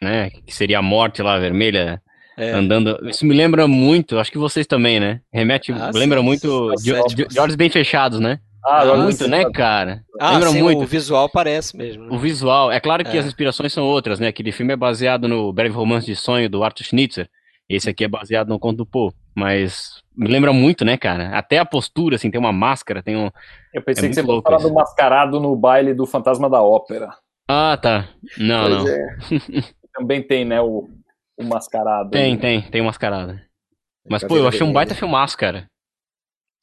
né? 0.00 0.30
Que 0.46 0.54
seria 0.54 0.78
a 0.78 0.82
morte 0.82 1.22
lá, 1.22 1.38
vermelha 1.38 2.00
é. 2.38 2.50
Andando. 2.52 2.98
Isso 3.08 3.26
me 3.26 3.34
lembra 3.34 3.66
muito, 3.66 4.18
acho 4.18 4.30
que 4.30 4.38
vocês 4.38 4.66
também, 4.66 5.00
né? 5.00 5.20
Remete, 5.32 5.72
ah, 5.72 5.90
lembra 5.92 6.20
sim, 6.20 6.24
muito 6.24 6.72
de, 6.76 6.92
de, 7.14 7.26
de, 7.26 7.40
olhos 7.40 7.56
bem 7.56 7.68
fechados, 7.68 8.20
né? 8.20 8.38
Ah, 8.64 8.82
ah 8.82 8.96
muito, 8.96 9.26
né, 9.26 9.44
cara? 9.50 10.04
Ah, 10.20 10.32
lembra 10.32 10.50
sim, 10.50 10.62
muito. 10.62 10.82
O 10.82 10.86
visual 10.86 11.28
parece 11.28 11.76
mesmo. 11.76 12.04
Né? 12.04 12.14
O 12.14 12.18
visual. 12.18 12.70
É 12.70 12.78
claro 12.78 13.04
que 13.04 13.16
é. 13.16 13.20
as 13.20 13.26
inspirações 13.26 13.72
são 13.72 13.84
outras, 13.84 14.20
né? 14.20 14.28
Aquele 14.28 14.52
filme 14.52 14.72
é 14.72 14.76
baseado 14.76 15.26
no 15.26 15.52
Breve 15.52 15.74
Romance 15.74 16.06
de 16.06 16.14
Sonho 16.14 16.48
do 16.48 16.62
Arthur 16.62 16.84
Schnitzer. 16.84 17.28
Esse 17.68 17.90
aqui 17.90 18.04
é 18.04 18.08
baseado 18.08 18.48
no 18.48 18.58
Conto 18.58 18.78
do 18.78 18.86
Poe. 18.86 19.12
Mas 19.34 20.02
me 20.16 20.28
lembra 20.28 20.52
muito, 20.52 20.84
né, 20.84 20.96
cara? 20.96 21.36
Até 21.36 21.58
a 21.58 21.64
postura, 21.64 22.16
assim, 22.16 22.30
tem 22.30 22.40
uma 22.40 22.52
máscara, 22.52 23.02
tem 23.02 23.16
um. 23.16 23.30
Eu 23.74 23.82
pensei 23.82 24.06
é 24.06 24.08
que 24.08 24.14
você 24.14 24.22
fosse 24.22 24.42
falar 24.42 24.58
do 24.58 24.72
mascarado 24.72 25.40
no 25.40 25.54
baile 25.54 25.92
do 25.92 26.06
Fantasma 26.06 26.48
da 26.48 26.62
Ópera. 26.62 27.10
Ah, 27.48 27.78
tá. 27.80 28.08
Não, 28.36 28.66
pois 28.66 28.84
não. 28.84 28.88
É. 28.88 29.62
Também 29.94 30.22
tem, 30.22 30.44
né, 30.44 30.60
o 30.60 30.88
o 31.38 31.44
Mascarado. 31.44 32.10
Tem, 32.10 32.36
tem, 32.36 32.62
tem 32.62 32.80
o 32.80 32.84
Mascarado. 32.84 33.40
Mas, 34.08 34.24
pô, 34.24 34.36
eu 34.36 34.48
achei 34.48 34.62
um 34.62 34.72
baita 34.72 34.94
filmaço, 34.94 35.36
cara. 35.36 35.68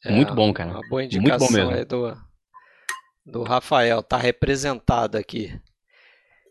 É, 0.03 0.11
muito 0.11 0.34
bom, 0.34 0.53
cara. 0.53 0.72
Uma 0.72 0.89
boa 0.89 1.03
indicação 1.03 1.47
muito 1.47 1.52
bom 1.52 1.57
mesmo. 1.57 1.72
aí 1.72 1.85
do, 1.85 2.18
do 3.26 3.43
Rafael, 3.43 4.03
tá 4.03 4.18
representado 4.18 5.18
aqui. 5.18 5.60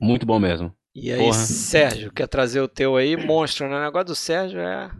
Muito 0.00 0.24
bom 0.24 0.38
mesmo. 0.38 0.72
E 0.94 1.12
aí, 1.12 1.18
Porra. 1.18 1.32
Sérgio, 1.34 2.12
quer 2.12 2.28
trazer 2.28 2.60
o 2.60 2.68
teu 2.68 2.96
aí? 2.96 3.16
Monstro, 3.16 3.68
né? 3.68 3.76
O 3.76 3.84
negócio 3.84 4.06
do 4.06 4.14
Sérgio 4.14 4.60
é. 4.60 4.90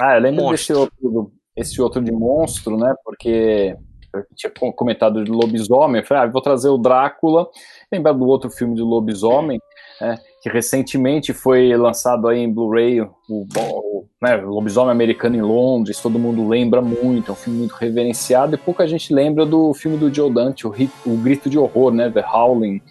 Ah, 0.00 0.16
eu 0.16 0.20
lembro 0.20 0.44
monstro. 0.44 0.56
desse 0.56 0.72
outro, 0.72 1.32
esse 1.56 1.82
outro 1.82 2.02
de 2.02 2.10
monstro, 2.10 2.76
né? 2.76 2.94
Porque 3.04 3.76
eu 4.12 4.26
tinha 4.34 4.52
comentado 4.72 5.22
de 5.22 5.30
lobisomem. 5.30 6.00
Eu 6.00 6.06
falei, 6.06 6.24
ah, 6.24 6.26
vou 6.26 6.42
trazer 6.42 6.68
o 6.68 6.78
Drácula. 6.78 7.48
Lembrar 7.92 8.12
do 8.12 8.26
outro 8.26 8.50
filme 8.50 8.74
de 8.74 8.82
lobisomem, 8.82 9.60
né? 10.00 10.18
Que 10.42 10.48
recentemente 10.48 11.32
foi 11.32 11.74
lançado 11.76 12.26
aí 12.26 12.40
em 12.40 12.52
Blu-ray, 12.52 13.00
o, 13.00 13.10
o, 13.28 14.04
né, 14.20 14.34
Lobisomem 14.36 14.90
Americano 14.90 15.36
em 15.36 15.40
Londres, 15.40 16.00
todo 16.00 16.18
mundo 16.18 16.48
lembra 16.48 16.82
muito, 16.82 17.30
é 17.30 17.32
um 17.32 17.36
filme 17.36 17.60
muito 17.60 17.76
reverenciado, 17.76 18.56
e 18.56 18.58
pouca 18.58 18.86
gente 18.88 19.14
lembra 19.14 19.46
do 19.46 19.72
filme 19.72 19.96
do 19.96 20.12
Joe 20.12 20.32
Dante, 20.32 20.66
o, 20.66 20.74
o 21.06 21.16
Grito 21.16 21.48
de 21.48 21.56
Horror, 21.56 21.92
né, 21.92 22.10
The 22.10 22.24
Howling, 22.26 22.82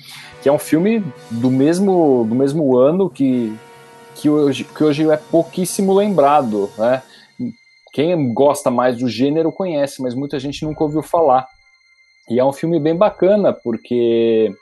que 0.41 0.47
é 0.47 0.51
um 0.51 0.57
filme 0.57 1.03
do 1.29 1.51
mesmo, 1.51 2.25
do 2.27 2.33
mesmo 2.33 2.77
ano 2.77 3.09
que, 3.09 3.53
que, 4.15 4.29
hoje, 4.29 4.63
que 4.63 4.81
hoje 4.81 5.11
é 5.11 5.17
pouquíssimo 5.17 5.93
lembrado, 5.93 6.69
né, 6.77 7.03
quem 7.91 8.33
gosta 8.33 8.71
mais 8.71 8.97
do 8.97 9.09
gênero 9.09 9.51
conhece, 9.51 10.01
mas 10.01 10.15
muita 10.15 10.39
gente 10.39 10.63
nunca 10.63 10.85
ouviu 10.85 11.03
falar. 11.03 11.45
E 12.29 12.39
é 12.39 12.45
um 12.45 12.53
filme 12.53 12.79
bem 12.79 12.95
bacana, 12.95 13.51
porque 13.51 14.55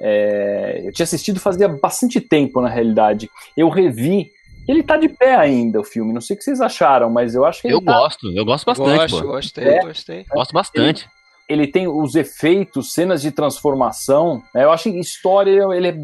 é, 0.00 0.82
eu 0.84 0.92
tinha 0.92 1.04
assistido 1.04 1.40
fazia 1.40 1.68
bastante 1.68 2.20
tempo, 2.20 2.60
na 2.60 2.68
realidade. 2.68 3.30
Eu 3.56 3.68
revi. 3.68 4.30
Ele 4.66 4.82
tá 4.82 4.96
de 4.96 5.08
pé 5.08 5.36
ainda, 5.36 5.80
o 5.80 5.84
filme. 5.84 6.12
Não 6.12 6.20
sei 6.20 6.34
o 6.34 6.38
que 6.38 6.44
vocês 6.44 6.60
acharam, 6.60 7.10
mas 7.10 7.34
eu 7.34 7.44
acho 7.44 7.60
que 7.60 7.68
ele 7.68 7.74
Eu 7.74 7.82
tá... 7.82 7.92
gosto, 7.92 8.30
eu 8.30 8.44
gosto 8.44 8.64
bastante. 8.64 9.12
Gosto, 9.12 9.22
pô. 9.22 9.32
gostei, 9.32 9.64
é, 9.64 9.80
gostei. 9.82 10.24
Gosto 10.24 10.52
bastante. 10.52 11.08
Ele, 11.48 11.62
ele, 11.62 11.70
tem 11.70 11.86
os 11.86 12.14
efeitos, 12.14 12.92
cenas 12.92 13.20
de 13.20 13.30
transformação. 13.30 14.42
Né? 14.54 14.64
Eu 14.64 14.72
acho 14.72 14.84
que 14.84 14.98
história 14.98 15.62
ele 15.74 15.88
é 15.88 15.96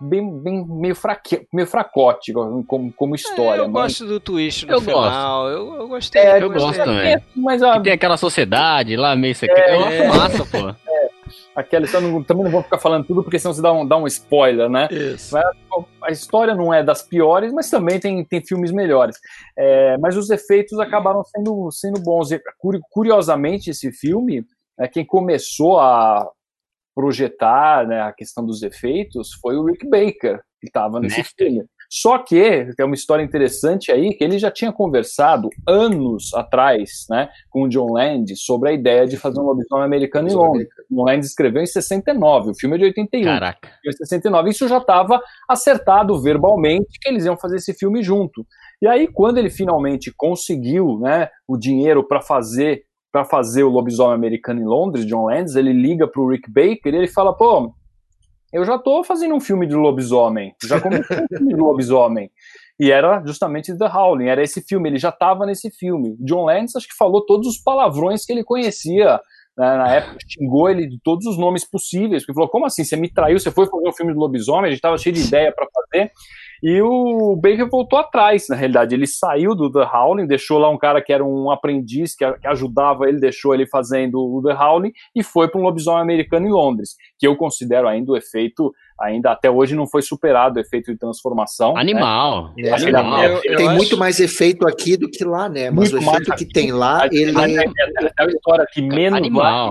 bem, 0.00 0.40
bem 0.40 0.66
meio, 0.66 0.94
fraque, 0.94 1.46
meio 1.52 1.66
fracote 1.66 2.32
como, 2.66 2.92
como 2.92 3.14
história. 3.14 3.60
É, 3.60 3.64
eu 3.64 3.68
mas... 3.68 3.98
gosto 3.98 4.06
do 4.06 4.18
twist 4.18 4.66
no 4.66 4.72
eu 4.72 4.80
final. 4.80 5.02
Gosto. 5.02 5.50
Eu, 5.50 5.74
eu 5.74 5.88
gostei. 5.88 6.22
É, 6.22 6.42
eu, 6.42 6.50
gosto 6.50 6.84
também. 6.84 7.18
Mas, 7.34 7.62
a... 7.62 7.80
tem 7.80 7.92
aquela 7.92 8.16
sociedade 8.16 8.96
lá 8.96 9.14
meio 9.14 9.34
secreta. 9.34 9.70
É, 9.70 9.76
eu 9.76 9.84
acho 9.84 10.18
massa, 10.18 10.46
pô. 10.46 10.85
Aquela 11.56 11.86
história, 11.86 12.06
não, 12.06 12.22
também 12.22 12.44
não 12.44 12.50
vou 12.50 12.62
ficar 12.62 12.76
falando 12.76 13.06
tudo, 13.06 13.22
porque 13.22 13.38
senão 13.38 13.54
você 13.54 13.62
dá 13.62 13.72
um, 13.72 13.88
dá 13.88 13.96
um 13.96 14.06
spoiler, 14.06 14.68
né? 14.68 14.88
Isso. 14.90 15.34
Mas 15.34 15.44
a 16.02 16.12
história 16.12 16.54
não 16.54 16.72
é 16.72 16.82
das 16.82 17.00
piores, 17.00 17.50
mas 17.50 17.70
também 17.70 17.98
tem, 17.98 18.22
tem 18.26 18.44
filmes 18.44 18.70
melhores. 18.70 19.16
É, 19.56 19.96
mas 19.96 20.18
os 20.18 20.28
efeitos 20.28 20.78
acabaram 20.78 21.24
sendo, 21.24 21.70
sendo 21.72 21.98
bons. 21.98 22.28
Curiosamente, 22.90 23.70
esse 23.70 23.90
filme, 23.90 24.44
é, 24.78 24.86
quem 24.86 25.04
começou 25.04 25.80
a 25.80 26.30
projetar 26.94 27.86
né, 27.86 28.02
a 28.02 28.12
questão 28.12 28.44
dos 28.44 28.62
efeitos 28.62 29.30
foi 29.40 29.56
o 29.56 29.64
Rick 29.64 29.88
Baker, 29.88 30.40
que 30.60 30.66
estava 30.66 31.00
nesse 31.00 31.24
filme. 31.38 31.64
Só 31.90 32.18
que 32.18 32.68
tem 32.76 32.84
uma 32.84 32.94
história 32.94 33.22
interessante 33.22 33.92
aí 33.92 34.14
que 34.14 34.24
ele 34.24 34.38
já 34.38 34.50
tinha 34.50 34.72
conversado 34.72 35.48
anos 35.66 36.32
atrás, 36.34 37.06
né, 37.08 37.28
com 37.48 37.62
o 37.64 37.68
John 37.68 37.92
Landis 37.92 38.42
sobre 38.42 38.70
a 38.70 38.72
ideia 38.72 39.06
de 39.06 39.16
fazer 39.16 39.40
um 39.40 39.44
lobisomem 39.44 39.84
americano 39.84 40.28
em 40.28 40.34
Londres. 40.34 40.68
O 40.90 40.94
John 40.94 41.04
Landis 41.04 41.28
escreveu 41.28 41.62
em 41.62 41.66
69, 41.66 42.50
o 42.50 42.54
filme 42.54 42.76
é 42.76 42.78
de 42.78 42.84
81. 42.86 43.24
Caraca. 43.24 43.68
Em 43.84 43.92
69, 43.92 44.50
isso 44.50 44.68
já 44.68 44.78
estava 44.78 45.20
acertado 45.48 46.20
verbalmente 46.20 46.98
que 47.00 47.08
eles 47.08 47.24
iam 47.24 47.36
fazer 47.36 47.56
esse 47.56 47.74
filme 47.74 48.02
junto. 48.02 48.46
E 48.82 48.86
aí 48.86 49.08
quando 49.08 49.38
ele 49.38 49.50
finalmente 49.50 50.12
conseguiu, 50.16 50.98
né, 50.98 51.28
o 51.46 51.56
dinheiro 51.56 52.06
para 52.06 52.20
fazer 52.20 52.84
para 53.12 53.24
fazer 53.24 53.62
o 53.62 53.70
lobisomem 53.70 54.14
americano 54.14 54.60
em 54.60 54.66
Londres, 54.66 55.06
John 55.06 55.24
Landis, 55.24 55.56
ele 55.56 55.72
liga 55.72 56.06
para 56.06 56.20
o 56.20 56.28
Rick 56.28 56.50
Baker 56.50 56.92
e 56.92 56.98
ele 56.98 57.08
fala, 57.08 57.34
pô, 57.34 57.72
eu 58.56 58.64
já 58.64 58.76
estou 58.76 59.04
fazendo 59.04 59.34
um 59.34 59.40
filme 59.40 59.66
de 59.66 59.74
lobisomem, 59.74 60.54
já 60.64 60.80
comecei 60.80 61.16
um 61.16 61.26
filme 61.28 61.54
de 61.54 61.60
lobisomem. 61.60 62.30
E 62.80 62.90
era 62.90 63.22
justamente 63.24 63.76
The 63.76 63.86
Howling, 63.86 64.28
era 64.28 64.42
esse 64.42 64.62
filme, 64.62 64.88
ele 64.88 64.98
já 64.98 65.10
estava 65.10 65.44
nesse 65.46 65.70
filme. 65.70 66.16
John 66.20 66.44
Landis 66.44 66.74
acho 66.74 66.88
que 66.88 66.96
falou 66.96 67.24
todos 67.24 67.46
os 67.46 67.58
palavrões 67.58 68.24
que 68.24 68.32
ele 68.32 68.44
conhecia 68.44 69.20
né, 69.56 69.76
na 69.76 69.94
época, 69.94 70.18
xingou 70.26 70.68
ele 70.68 70.86
de 70.86 70.98
todos 71.02 71.26
os 71.26 71.38
nomes 71.38 71.64
possíveis, 71.68 72.22
porque 72.22 72.34
falou, 72.34 72.48
como 72.48 72.66
assim, 72.66 72.84
você 72.84 72.96
me 72.96 73.10
traiu, 73.10 73.38
você 73.38 73.50
foi 73.50 73.66
fazer 73.66 73.88
um 73.88 73.92
filme 73.92 74.12
de 74.12 74.18
lobisomem, 74.18 74.66
a 74.66 74.68
gente 74.68 74.78
estava 74.78 74.98
cheio 74.98 75.14
de 75.14 75.26
ideia 75.26 75.52
para 75.52 75.66
fazer, 75.72 76.10
e 76.62 76.80
o 76.80 77.36
Baker 77.36 77.68
voltou 77.68 77.98
atrás, 77.98 78.46
na 78.48 78.56
realidade. 78.56 78.94
Ele 78.94 79.06
saiu 79.06 79.54
do 79.54 79.70
The 79.70 79.88
Howling, 79.92 80.26
deixou 80.26 80.58
lá 80.58 80.68
um 80.70 80.78
cara 80.78 81.02
que 81.02 81.12
era 81.12 81.24
um 81.24 81.50
aprendiz 81.50 82.14
que, 82.14 82.24
ajudava 82.44 83.08
ele, 83.08 83.20
deixou 83.20 83.54
ele 83.54 83.66
fazendo 83.66 84.20
o 84.20 84.42
The 84.42 84.54
Howling 84.54 84.92
e 85.14 85.22
foi 85.22 85.48
para 85.48 85.60
um 85.60 85.64
lobisomem 85.64 86.02
americano 86.02 86.46
em 86.46 86.52
Londres, 86.52 86.96
que 87.18 87.26
eu 87.26 87.36
considero 87.36 87.88
ainda 87.88 88.12
o 88.12 88.16
efeito 88.16 88.72
ainda 89.00 89.32
até 89.32 89.50
hoje 89.50 89.74
não 89.74 89.86
foi 89.86 90.02
superado 90.02 90.58
o 90.58 90.60
efeito 90.60 90.90
de 90.92 90.98
transformação. 90.98 91.74
Né? 91.74 91.80
Animal. 91.80 92.52
Né? 92.56 92.68
É, 92.68 92.72
animal. 92.72 93.22
Eu, 93.22 93.40
eu 93.44 93.56
tem 93.56 93.68
acho... 93.68 93.76
muito 93.76 93.96
mais 93.96 94.20
efeito 94.20 94.66
aqui 94.66 94.96
do 94.96 95.08
que 95.08 95.24
lá, 95.24 95.48
né? 95.48 95.70
Mas 95.70 95.92
muito 95.92 95.94
o 95.94 96.10
efeito 96.10 96.28
mais, 96.28 96.38
que 96.40 96.46
tem 96.46 96.72
lá, 96.72 97.06
ele 97.12 97.38
é, 97.38 97.64
é, 97.64 97.64
é 97.64 98.24
a 98.24 98.26
história 98.26 98.66
que 98.72 98.80
menos, 98.80 99.20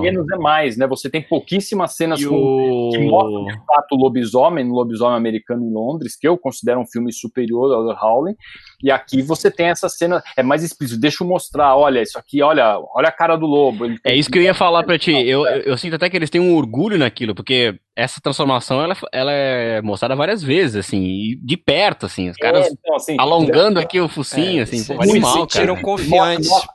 menos 0.02 0.32
é 0.32 0.38
mais, 0.38 0.78
né? 0.78 0.86
Você 0.88 1.10
tem 1.10 1.22
pouquíssimas 1.22 1.96
cenas 1.96 2.24
com, 2.24 2.36
o... 2.36 2.90
que 2.92 3.00
mostram 3.00 3.46
de 3.46 3.66
fato 3.66 3.94
o 3.94 3.98
lobisomem, 3.98 4.64
no 4.64 4.76
lobisomem 4.76 5.18
americano 5.18 5.64
em 5.64 5.74
Londres, 5.74 6.16
que 6.16 6.28
eu 6.28 6.38
considero 6.38 6.80
um 6.80 6.86
filme 6.86 7.12
superior 7.12 7.74
ao 7.74 7.88
The 7.88 8.00
Howling. 8.00 8.36
E 8.82 8.92
aqui 8.92 9.22
você 9.22 9.50
tem 9.50 9.68
essa 9.68 9.90
cena, 9.90 10.24
é 10.36 10.44
mais 10.44 10.64
explícito. 10.64 11.00
Deixa 11.00 11.24
eu 11.24 11.28
mostrar, 11.28 11.76
olha, 11.76 12.02
isso 12.02 12.18
aqui, 12.18 12.42
olha, 12.42 12.78
olha 12.94 13.10
a 13.10 13.12
cara 13.12 13.36
do 13.36 13.46
lobo. 13.46 13.86
é 14.04 14.16
isso 14.16 14.30
que 14.30 14.38
eu 14.38 14.44
ia 14.44 14.54
falar 14.54 14.84
pra 14.84 15.00
ti. 15.00 15.12
Eu, 15.12 15.46
eu, 15.46 15.62
eu 15.62 15.78
sinto 15.78 15.96
até 15.96 16.10
que 16.10 16.18
eles 16.18 16.30
têm 16.30 16.42
um 16.42 16.56
orgulho 16.56 16.98
naquilo, 16.98 17.36
porque 17.36 17.80
essa 17.96 18.20
transformação 18.22 18.84
ela, 18.84 18.98
ela 19.12 19.32
é 19.32 19.82
mostrada 19.82 20.16
várias 20.16 20.44
vezes, 20.44 20.76
assim, 20.76 21.38
de 21.42 21.56
perto, 21.56 22.06
assim, 22.06 22.30
os 22.30 22.36
caras 22.36 22.68
é, 22.68 22.70
então, 22.72 22.96
assim, 22.96 23.16
alongando 23.18 23.80
aqui 23.80 24.00
o 24.00 24.10
focinho, 24.10 24.60
é, 24.60 24.64
assim, 24.64 24.84
pô, 24.84 25.02
animal, 25.02 25.48
cara. 25.48 25.66
Tiram 25.66 25.82
confiantes. 25.82 26.50
Mostra, 26.50 26.74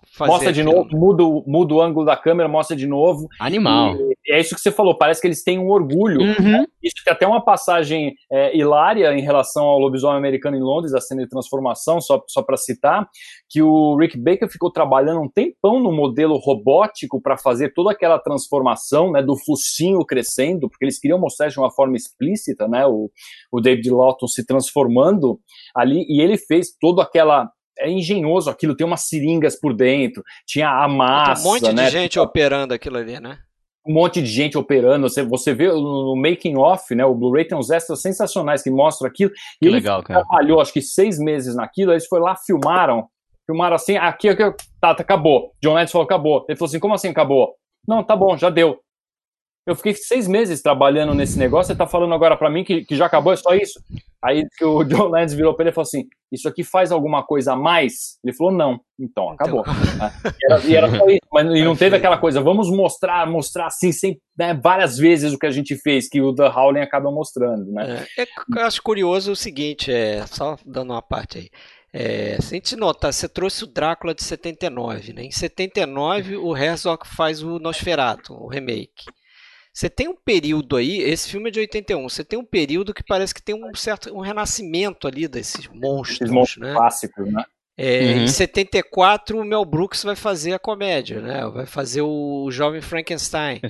de 0.53 0.63
novo, 0.63 0.89
muda, 0.93 1.23
muda 1.47 1.75
o 1.75 1.81
ângulo 1.81 2.05
da 2.05 2.17
câmera, 2.17 2.49
mostra 2.49 2.77
de 2.77 2.87
novo. 2.87 3.29
Animal. 3.39 3.97
E 4.27 4.35
é 4.35 4.41
isso 4.41 4.55
que 4.55 4.61
você 4.61 4.71
falou, 4.71 4.97
parece 4.97 5.21
que 5.21 5.27
eles 5.27 5.43
têm 5.43 5.59
um 5.59 5.71
orgulho. 5.71 6.21
Uhum. 6.21 6.51
Né? 6.51 6.67
Isso 6.83 6.97
tem 7.05 7.13
até 7.13 7.27
uma 7.27 7.43
passagem 7.43 8.15
é, 8.31 8.57
hilária 8.57 9.13
em 9.15 9.23
relação 9.23 9.65
ao 9.65 9.79
lobisomem 9.79 10.19
americano 10.19 10.57
em 10.57 10.63
Londres, 10.63 10.95
a 10.95 11.01
cena 11.01 11.23
de 11.23 11.29
transformação, 11.29 12.01
só, 12.01 12.23
só 12.27 12.43
para 12.43 12.57
citar, 12.57 13.09
que 13.49 13.63
o 13.63 13.97
Rick 13.97 14.19
Baker 14.19 14.49
ficou 14.49 14.71
trabalhando 14.71 15.21
um 15.21 15.29
tempão 15.29 15.81
no 15.81 15.93
modelo 15.93 16.37
robótico 16.37 17.21
para 17.21 17.37
fazer 17.37 17.73
toda 17.73 17.93
aquela 17.93 18.19
transformação 18.19 19.13
né, 19.13 19.23
do 19.23 19.37
focinho 19.37 20.05
crescendo, 20.05 20.69
porque 20.69 20.85
eles 20.85 20.99
queriam 20.99 21.19
mostrar 21.19 21.49
de 21.49 21.59
uma 21.59 21.71
forma 21.71 21.97
explícita 21.97 22.69
né, 22.69 22.87
o, 22.87 23.11
o 23.51 23.61
David 23.61 23.91
Lawton 23.91 24.27
se 24.27 24.45
transformando 24.45 25.39
ali, 25.75 26.05
e 26.09 26.21
ele 26.21 26.37
fez 26.37 26.69
toda 26.81 27.03
aquela 27.03 27.51
é 27.81 27.91
engenhoso 27.91 28.51
aquilo, 28.51 28.77
tem 28.77 28.87
umas 28.87 29.03
seringas 29.03 29.59
por 29.59 29.75
dentro, 29.75 30.23
tinha 30.47 30.69
a 30.69 30.87
massa. 30.87 31.43
Tem 31.43 31.51
um 31.51 31.55
monte 31.55 31.73
né? 31.73 31.85
de 31.85 31.91
gente 31.91 32.19
operando 32.19 32.75
aquilo 32.75 32.99
ali, 32.99 33.19
né? 33.19 33.39
Um 33.87 33.95
monte 33.95 34.21
de 34.21 34.29
gente 34.29 34.59
operando. 34.59 35.09
Você, 35.09 35.23
você 35.23 35.55
vê 35.55 35.69
no 35.69 36.15
making 36.15 36.57
off, 36.57 36.95
né? 36.95 37.05
O 37.05 37.15
Blu-ray 37.15 37.47
tem 37.47 37.57
uns 37.57 37.71
extras 37.71 38.03
sensacionais 38.03 38.63
que 38.63 38.71
mostram 38.71 39.09
aquilo. 39.09 39.33
E 39.61 39.67
ele 39.67 39.77
legal, 39.77 40.03
cara. 40.03 40.21
trabalhou 40.21 40.61
acho 40.61 40.73
que 40.73 40.83
seis 40.83 41.19
meses 41.19 41.55
naquilo, 41.57 41.91
aí 41.91 41.97
eles 41.97 42.07
foram 42.07 42.25
lá, 42.25 42.37
filmaram. 42.37 43.09
Filmaram 43.47 43.75
assim, 43.75 43.97
aqui, 43.97 44.29
aqui, 44.29 44.43
tá, 44.81 44.95
tá, 44.95 45.03
acabou. 45.03 45.53
John 45.63 45.75
Lennon 45.75 45.89
falou, 45.89 46.05
acabou. 46.05 46.45
Ele 46.49 46.57
falou 46.57 46.69
assim, 46.69 46.79
como 46.79 46.95
assim 46.95 47.09
acabou? 47.09 47.55
Não, 47.89 48.05
tá 48.05 48.15
bom, 48.15 48.37
já 48.37 48.51
deu. 48.51 48.79
Eu 49.71 49.77
fiquei 49.77 49.95
seis 49.95 50.27
meses 50.27 50.61
trabalhando 50.61 51.15
nesse 51.15 51.39
negócio, 51.39 51.73
você 51.73 51.79
tá 51.79 51.87
falando 51.87 52.13
agora 52.13 52.37
para 52.37 52.51
mim 52.51 52.65
que, 52.65 52.85
que 52.85 52.97
já 52.97 53.07
acabou, 53.07 53.33
é 53.33 53.37
só 53.37 53.55
isso? 53.55 53.81
Aí 54.21 54.45
que 54.59 54.65
o 54.65 54.83
John 54.85 55.09
Lennon 55.09 55.29
virou 55.29 55.55
pra 55.55 55.63
ele 55.63 55.71
e 55.71 55.73
falou 55.73 55.87
assim: 55.87 56.09
Isso 56.33 56.49
aqui 56.49 56.65
faz 56.65 56.91
alguma 56.91 57.23
coisa 57.23 57.53
a 57.53 57.57
mais? 57.57 58.19
Ele 58.25 58.35
falou: 58.35 58.53
Não. 58.53 58.81
Então, 58.99 59.31
acabou. 59.31 59.61
Então... 59.61 60.11
E, 60.41 60.45
era, 60.45 60.65
e, 60.67 60.75
era, 60.75 60.91
só 60.91 61.07
isso. 61.07 61.21
Mas 61.33 61.47
e 61.47 61.63
não 61.63 61.77
teve 61.77 61.95
aquela 61.95 62.19
coisa, 62.19 62.41
vamos 62.41 62.69
mostrar, 62.69 63.25
mostrar 63.31 63.67
assim, 63.67 63.93
sem, 63.93 64.21
né, 64.37 64.59
várias 64.61 64.99
vezes 64.99 65.33
o 65.33 65.39
que 65.39 65.47
a 65.47 65.53
gente 65.53 65.77
fez, 65.77 66.09
que 66.09 66.21
o 66.21 66.35
The 66.35 66.49
Howling 66.49 66.81
acaba 66.81 67.11
mostrando, 67.13 67.71
né? 67.71 68.05
É, 68.19 68.25
eu 68.25 68.63
acho 68.63 68.83
curioso 68.83 69.31
o 69.31 69.37
seguinte, 69.37 69.93
é, 69.93 70.27
só 70.27 70.59
dando 70.67 70.91
uma 70.91 71.01
parte 71.01 71.39
aí. 71.39 71.49
É, 71.93 72.41
se 72.41 72.55
a 72.55 72.57
gente 72.57 72.77
notar, 72.77 73.13
você 73.13 73.29
trouxe 73.29 73.65
o 73.65 73.67
Drácula 73.67 74.15
de 74.15 74.23
79, 74.23 75.13
né? 75.13 75.23
Em 75.23 75.31
79, 75.31 76.37
o 76.37 76.57
Herzog 76.57 77.07
faz 77.07 77.43
o 77.43 77.59
Nosferatu, 77.59 78.35
o 78.35 78.49
remake. 78.49 79.05
Você 79.73 79.89
tem 79.89 80.09
um 80.09 80.17
período 80.17 80.77
aí, 80.77 81.01
esse 81.01 81.31
filme 81.31 81.49
é 81.49 81.53
de 81.53 81.61
81, 81.61 82.09
você 82.09 82.25
tem 82.25 82.39
um 82.39 82.45
período 82.45 82.93
que 82.93 83.05
parece 83.05 83.33
que 83.33 83.43
tem 83.43 83.55
um 83.55 83.75
certo 83.75 84.13
um 84.13 84.21
renascimento 84.21 85.07
ali 85.07 85.29
desses 85.29 85.69
monstros, 85.69 86.21
Esses 86.21 86.31
monstros 86.31 86.67
né? 86.67 86.75
clássicos, 86.75 87.33
né? 87.33 87.45
É, 87.83 88.01
uhum. 88.01 88.25
Em 88.25 88.29
74, 88.29 89.41
o 89.41 89.45
Mel 89.45 89.65
Brooks 89.65 90.03
vai 90.03 90.15
fazer 90.15 90.53
a 90.53 90.59
comédia, 90.59 91.23
né? 91.23 91.47
Vai 91.49 91.65
fazer 91.65 92.03
o 92.03 92.51
Jovem 92.51 92.83
Frankenstein. 92.83 93.61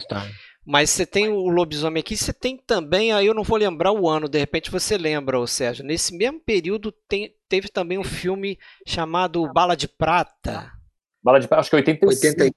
Mas 0.66 0.90
você 0.90 1.06
tem 1.06 1.28
o 1.28 1.48
lobisomem 1.48 2.00
aqui, 2.00 2.16
você 2.16 2.32
tem 2.32 2.56
também, 2.56 3.12
aí 3.12 3.26
eu 3.26 3.34
não 3.34 3.44
vou 3.44 3.56
lembrar 3.56 3.92
o 3.92 4.08
ano, 4.08 4.28
de 4.28 4.38
repente 4.38 4.70
você 4.70 4.98
lembra, 4.98 5.38
ou 5.38 5.46
Sérgio. 5.46 5.84
Nesse 5.84 6.14
mesmo 6.16 6.40
período 6.40 6.92
tem, 7.08 7.34
teve 7.48 7.68
também 7.68 7.98
um 7.98 8.04
filme 8.04 8.58
chamado 8.86 9.50
Bala 9.52 9.76
de 9.76 9.86
Prata. 9.86 10.72
Bala 11.22 11.38
de 11.38 11.46
Prata, 11.46 11.60
acho 11.60 11.70
que 11.70 11.76
é 11.76 11.78
85. 11.78 12.56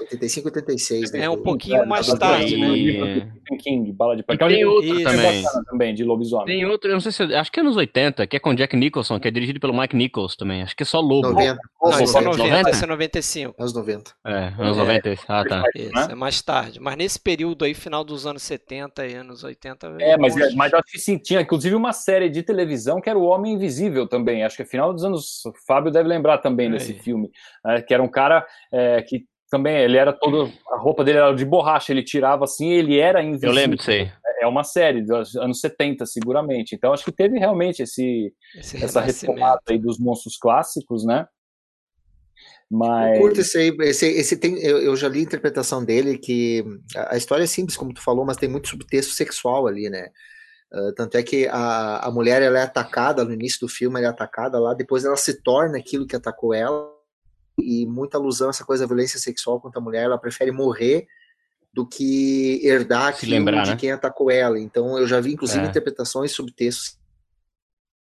80, 0.00 0.14
85, 0.14 0.48
86, 0.48 1.12
né? 1.12 1.24
É 1.24 1.30
um 1.30 1.42
pouquinho 1.42 1.86
mais 1.86 2.06
tarde, 2.14 2.56
né? 2.56 3.32
King, 3.58 3.92
Bala 3.92 4.16
de 4.16 4.22
Prata. 4.22 4.48
Tem 4.48 4.64
outro 4.64 4.94
Isso. 4.94 5.04
também. 5.04 5.44
também, 5.66 5.94
de 5.94 6.04
lobisomem. 6.04 6.46
Tem 6.46 6.64
outro, 6.64 6.90
eu 6.90 6.94
não 6.94 7.00
sei 7.00 7.12
se, 7.12 7.22
acho 7.22 7.52
que 7.52 7.60
é 7.60 7.62
anos 7.62 7.76
80, 7.76 8.26
que 8.26 8.36
é 8.36 8.40
com 8.40 8.54
Jack 8.54 8.76
Nicholson, 8.76 9.20
que 9.20 9.28
é 9.28 9.30
dirigido 9.30 9.60
pelo 9.60 9.78
Mike 9.78 9.96
Nichols 9.96 10.36
também. 10.36 10.62
Acho 10.62 10.76
que 10.76 10.82
é 10.82 10.86
só 10.86 11.00
Lobo. 11.00 11.28
90. 11.30 11.58
Não, 11.82 12.00
esse 12.00 12.16
é 12.16 12.20
90, 12.20 12.70
esse 12.70 12.84
é 12.84 12.86
95. 12.86 13.54
Anos 13.58 13.74
90. 13.74 14.12
É, 14.26 14.52
anos 14.58 14.76
é. 14.76 14.80
90. 14.80 15.14
Ah, 15.28 15.44
tá. 15.44 15.62
Isso, 15.74 16.10
é 16.10 16.14
mais 16.14 16.40
tarde. 16.42 16.80
Mas 16.80 16.96
nesse 16.96 17.20
período 17.20 17.64
aí, 17.64 17.74
final 17.74 18.04
dos 18.04 18.26
anos 18.26 18.42
70 18.42 19.06
e 19.06 19.14
anos 19.14 19.44
80... 19.44 19.96
É, 20.00 20.16
mas, 20.16 20.36
é, 20.36 20.54
mas 20.54 20.72
acho 20.72 20.90
que 20.90 20.98
sim, 20.98 21.18
tinha 21.18 21.40
inclusive 21.40 21.74
uma 21.74 21.92
série 21.92 22.28
de 22.28 22.42
televisão 22.42 23.00
que 23.00 23.10
era 23.10 23.18
o 23.18 23.24
Homem 23.24 23.54
Invisível 23.54 24.06
também. 24.06 24.44
Acho 24.44 24.56
que 24.56 24.62
é 24.62 24.66
final 24.66 24.92
dos 24.92 25.04
anos... 25.04 25.44
O 25.44 25.52
Fábio 25.66 25.90
deve 25.90 26.08
lembrar 26.08 26.38
também 26.38 26.68
é. 26.68 26.70
desse 26.70 26.94
filme. 26.94 27.30
É, 27.66 27.82
que 27.82 27.92
era 27.92 28.02
um 28.02 28.08
cara 28.08 28.46
é, 28.72 29.02
que 29.02 29.26
também 29.52 29.76
ele 29.76 29.98
era 29.98 30.14
todo. 30.14 30.50
A 30.70 30.78
roupa 30.78 31.04
dele 31.04 31.18
era 31.18 31.34
de 31.34 31.44
borracha, 31.44 31.92
ele 31.92 32.02
tirava 32.02 32.44
assim 32.44 32.70
ele 32.70 32.98
era 32.98 33.22
invisível. 33.22 33.50
Eu 33.50 33.54
lembro 33.54 33.76
disso 33.76 33.90
aí. 33.90 34.10
É 34.40 34.46
uma 34.46 34.64
série 34.64 35.02
dos 35.02 35.36
anos 35.36 35.60
70, 35.60 36.06
seguramente. 36.06 36.74
Então 36.74 36.90
acho 36.90 37.04
que 37.04 37.12
teve 37.12 37.38
realmente 37.38 37.82
esse, 37.82 38.32
esse 38.56 38.82
essa 38.82 39.02
retomada 39.02 39.60
aí 39.68 39.78
dos 39.78 39.98
monstros 39.98 40.38
clássicos, 40.38 41.04
né? 41.04 41.26
Mas... 42.70 43.16
Eu 43.16 43.20
curto 43.20 43.40
esse 43.42 43.58
aí, 43.58 43.76
esse, 43.80 44.06
esse 44.06 44.36
tem, 44.38 44.58
eu, 44.64 44.78
eu, 44.78 44.96
já 44.96 45.06
li 45.06 45.18
a 45.18 45.22
interpretação 45.22 45.84
dele, 45.84 46.16
que 46.16 46.64
a, 46.96 47.14
a, 47.14 47.16
história 47.18 47.44
é 47.44 47.46
simples, 47.46 47.76
como 47.76 47.92
tu 47.92 48.02
falou, 48.02 48.24
mas 48.24 48.38
tem 48.38 48.48
muito 48.48 48.68
subtexto 48.68 49.12
sexual 49.12 49.66
ali, 49.66 49.90
né? 49.90 50.08
Uh, 50.72 50.94
tanto 50.94 51.18
é 51.18 51.22
que 51.22 51.46
a, 51.48 51.98
a 51.98 52.10
mulher 52.10 52.40
ela 52.40 52.58
é 52.58 52.62
atacada 52.62 53.22
no 53.22 53.34
início 53.34 53.60
do 53.60 53.68
filme, 53.68 53.98
ela 53.98 54.06
é 54.06 54.10
atacada 54.10 54.58
lá, 54.58 54.72
depois 54.72 55.04
ela 55.04 55.18
se 55.18 55.42
torna 55.42 55.76
aquilo 55.76 56.06
que 56.06 56.16
atacou 56.16 56.54
ela, 56.54 56.90
e 57.58 57.86
muita 57.86 58.16
alusão 58.16 58.48
a 58.48 58.50
essa 58.50 58.64
coisa 58.64 58.84
da 58.84 58.88
violência 58.88 59.18
sexual 59.18 59.60
contra 59.60 59.80
a 59.80 59.82
mulher, 59.82 60.04
ela 60.04 60.18
prefere 60.18 60.50
morrer 60.50 61.06
do 61.72 61.86
que 61.86 62.60
herdar 62.62 63.08
aquilo 63.08 63.32
lembrar, 63.32 63.64
de 63.64 63.70
né? 63.70 63.76
quem 63.76 63.90
atacou 63.90 64.30
ela. 64.30 64.58
Então 64.58 64.98
eu 64.98 65.06
já 65.06 65.20
vi, 65.20 65.32
inclusive, 65.32 65.64
é. 65.64 65.68
interpretações, 65.68 66.32
subtextos 66.32 66.98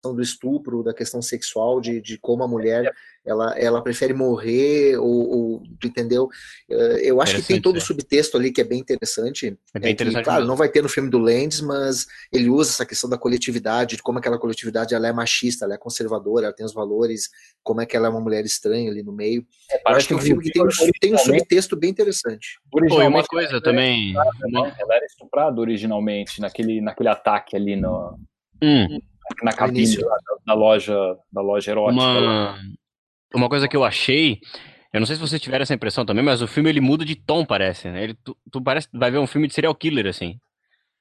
do 0.03 0.23
estupro, 0.23 0.83
da 0.83 0.95
questão 0.95 1.21
sexual, 1.21 1.81
de, 1.81 2.01
de 2.01 2.17
como 2.19 2.43
a 2.43 2.49
mulher 2.49 2.91
ela, 3.25 3.59
ela 3.59 3.83
prefere 3.83 4.15
morrer, 4.15 4.97
ou, 4.97 5.29
ou 5.29 5.63
entendeu? 5.85 6.29
Eh, 6.71 7.01
eu 7.03 7.21
acho 7.21 7.37
que 7.37 7.43
tem 7.43 7.61
todo 7.61 7.75
o 7.75 7.79
é. 7.79 7.81
subtexto 7.81 8.37
ali 8.37 8.51
que 8.51 8.63
é 8.63 8.65
bem 8.65 8.81
interessante. 8.81 9.59
É 9.75 9.79
bem 9.79 9.93
interessante. 9.93 10.23
Que, 10.23 10.31
claro, 10.31 10.47
não 10.47 10.57
vai 10.57 10.71
ter 10.71 10.83
no 10.83 10.89
filme 10.89 11.11
do 11.11 11.19
Lendes, 11.19 11.61
mas 11.61 12.07
ele 12.33 12.49
usa 12.49 12.71
essa 12.71 12.87
questão 12.87 13.11
da 13.11 13.19
coletividade, 13.19 13.97
de 13.97 14.03
como 14.03 14.19
aquela 14.19 14.39
coletividade 14.39 14.95
ela 14.95 15.07
é 15.07 15.13
machista, 15.13 15.67
ela 15.67 15.75
é 15.75 15.79
conservadora, 15.79 16.47
ela 16.47 16.55
tem 16.55 16.65
os 16.65 16.73
valores, 16.73 17.29
como 17.63 17.83
é 17.83 17.87
que 17.87 17.95
ela 17.95 18.07
é 18.07 18.11
uma 18.11 18.21
mulher 18.21 18.45
estranha 18.45 18.91
ali 18.91 19.03
no 19.03 19.13
meio. 19.13 19.47
É, 19.71 19.77
eu 19.91 19.97
acho 19.97 20.09
que 20.09 20.15
é 20.15 20.17
um 20.17 20.21
filme 20.21 20.43
que 20.43 20.51
tem 20.51 20.63
um, 20.63 20.69
tem 20.99 21.15
um 21.15 21.19
subtexto 21.19 21.77
bem 21.77 21.91
interessante. 21.91 22.59
Pô, 22.71 22.81
uma 22.81 23.25
coisa 23.25 23.61
também. 23.61 24.15
Ela 24.17 24.95
era 24.95 25.05
estuprada 25.05 25.61
originalmente 25.61 26.41
naquele, 26.41 26.81
naquele 26.81 27.11
ataque 27.11 27.55
ali 27.55 27.77
no. 27.77 28.19
Hum 28.63 28.99
na 29.43 29.53
cabine 29.53 29.97
da, 29.97 30.17
da, 30.47 30.55
loja, 30.55 30.97
da 31.33 31.41
loja 31.41 31.71
erótica. 31.71 32.03
Uma, 32.03 32.59
uma 33.35 33.49
coisa 33.49 33.69
que 33.69 33.77
eu 33.77 33.85
achei, 33.85 34.41
eu 34.93 35.01
não 35.01 35.07
sei 35.07 35.17
se 35.17 35.23
vocês 35.23 35.41
tiveram 35.41 35.63
essa 35.63 35.75
impressão 35.75 36.05
também, 36.05 36.25
mas 36.25 36.43
o 36.43 36.49
filme 36.49 36.69
ele 36.69 36.81
muda 36.81 37.05
de 37.05 37.15
tom, 37.15 37.45
parece, 37.45 37.89
né? 37.89 38.03
Ele, 38.03 38.15
tu, 38.15 38.37
tu 38.51 38.63
parece 38.63 38.89
vai 38.93 39.11
ver 39.11 39.19
um 39.19 39.27
filme 39.27 39.47
de 39.47 39.55
serial 39.55 39.75
killer, 39.75 40.07
assim, 40.07 40.39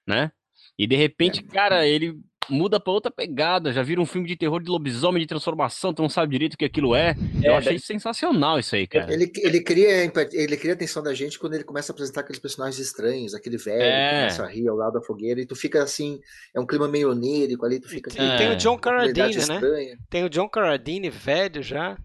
né? 0.08 0.32
E 0.78 0.88
de 0.88 0.96
repente, 0.96 1.40
é. 1.40 1.54
cara, 1.54 1.88
ele 1.88 2.18
muda 2.50 2.80
pra 2.80 2.92
outra 2.92 3.12
pegada. 3.12 3.72
Já 3.72 3.84
vira 3.84 4.02
um 4.02 4.06
filme 4.06 4.28
de 4.28 4.36
terror 4.36 4.62
de 4.62 4.70
lobisomem, 4.70 5.22
de 5.22 5.28
transformação, 5.28 5.94
tu 5.94 6.02
não 6.02 6.10
sabe 6.10 6.32
direito 6.32 6.54
o 6.54 6.58
que 6.58 6.66
aquilo 6.66 6.96
é. 6.96 7.16
Eu 7.44 7.54
é, 7.54 7.58
achei 7.58 7.76
é... 7.76 7.80
sensacional 7.80 8.60
isso 8.60 8.76
aí, 8.76 8.88
cara. 8.88 9.12
Ele, 9.12 9.32
ele, 9.38 9.62
cria, 9.62 10.12
ele 10.34 10.58
cria 10.58 10.74
a 10.74 10.76
atenção 10.76 11.04
da 11.04 11.14
gente 11.14 11.40
quando 11.40 11.54
ele 11.54 11.64
começa 11.64 11.92
a 11.92 11.94
apresentar 11.94 12.22
aqueles 12.22 12.40
personagens 12.40 12.80
estranhos, 12.80 13.34
aquele 13.34 13.58
velho 13.58 13.82
é. 13.82 14.10
que 14.10 14.16
começa 14.16 14.44
a 14.44 14.48
rir 14.48 14.68
ao 14.68 14.76
lado 14.76 14.94
da 14.94 15.02
fogueira, 15.02 15.42
e 15.42 15.46
tu 15.46 15.56
fica 15.56 15.84
assim, 15.84 16.20
é 16.54 16.60
um 16.60 16.66
clima 16.66 16.88
meio 16.88 17.12
onírico 17.12 17.66
ali, 17.66 17.80
tu 17.80 17.90
fica 17.90 18.10
assim, 18.10 18.22
E 18.22 18.38
tem 18.38 18.52
o 18.52 18.56
John 18.56 18.78
Carradine, 18.78 19.36
né? 19.36 19.40
Estranha. 19.40 19.98
Tem 20.10 20.24
o 20.24 20.30
John 20.30 20.50
Carradine, 20.50 21.10
velho 21.10 21.62
já. 21.62 21.98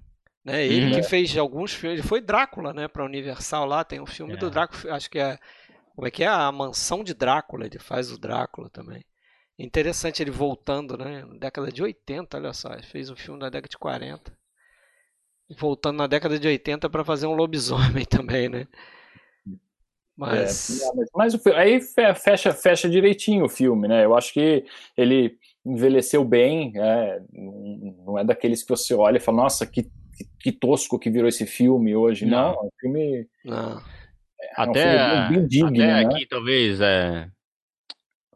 Né? 0.45 0.67
Ele 0.67 0.87
uhum. 0.87 1.01
que 1.01 1.03
fez 1.03 1.37
alguns 1.39 1.73
filmes, 1.73 2.01
ele 2.01 2.09
foi 2.09 2.21
Drácula, 2.21 2.73
né, 2.73 2.87
pra 2.87 3.05
Universal 3.05 3.65
lá, 3.65 3.83
tem 3.83 4.01
um 4.01 4.07
filme 4.07 4.37
do 4.37 4.49
é. 4.49 4.51
Drácula, 4.51 4.95
acho 4.95 5.11
que 5.11 5.19
é 5.19 5.39
como 5.95 6.09
é 6.09 6.11
que 6.11 6.25
é? 6.25 6.27
A 6.27 6.51
Mansão 6.51 7.05
de 7.05 7.15
Drácula, 7.15 7.67
ele 7.67 7.79
faz 7.79 8.11
o 8.11 8.19
Drácula 8.19 8.69
também. 8.69 9.05
Interessante 9.59 10.21
ele 10.23 10.33
voltando, 10.33 10.99
né? 10.99 11.25
Na 11.25 11.39
década 11.39 11.71
de 11.71 11.83
80, 11.83 12.37
olha 12.37 12.53
só. 12.53 12.73
Ele 12.73 12.83
fez 12.83 13.09
um 13.09 13.17
filme 13.17 13.39
na 13.39 13.49
década 13.49 13.69
de 13.69 13.79
40. 13.79 14.33
Voltando 15.59 15.99
na 15.99 16.07
década 16.07 16.39
de 16.39 16.49
80 16.49 16.91
para 16.91 17.05
fazer 17.05 17.27
um 17.27 17.35
lobisomem 17.35 18.05
também, 18.07 18.49
né? 18.49 18.67
Mas. 20.17 20.83
É, 20.83 20.91
mas, 21.15 21.35
mas 21.35 21.47
aí 21.49 21.81
fecha, 21.81 22.53
fecha 22.53 22.89
direitinho 22.89 23.45
o 23.45 23.49
filme, 23.49 23.87
né? 23.87 24.05
Eu 24.05 24.17
acho 24.17 24.33
que 24.33 24.65
ele 24.97 25.39
envelheceu 25.65 26.25
bem. 26.25 26.73
É, 26.77 27.23
não 27.33 28.19
é 28.19 28.25
daqueles 28.25 28.63
que 28.63 28.71
você 28.71 28.93
olha 28.93 29.19
e 29.19 29.21
fala, 29.21 29.43
nossa, 29.43 29.65
que, 29.67 29.85
que, 29.85 30.25
que 30.41 30.53
tosco 30.53 30.99
que 30.99 31.11
virou 31.11 31.29
esse 31.29 31.47
filme 31.47 31.95
hoje. 31.95 32.27
Não, 32.27 32.55
não 32.55 32.61
é 32.61 32.67
um 32.67 32.71
filme. 32.81 33.29
Não. 33.45 33.83
É 34.41 34.53
até, 34.57 34.97
um 34.97 35.29
filme 35.29 35.49
digno, 35.49 35.69
até 35.69 35.87
né? 35.87 36.05
aqui, 36.05 36.27
talvez. 36.27 36.81
É 36.81 37.29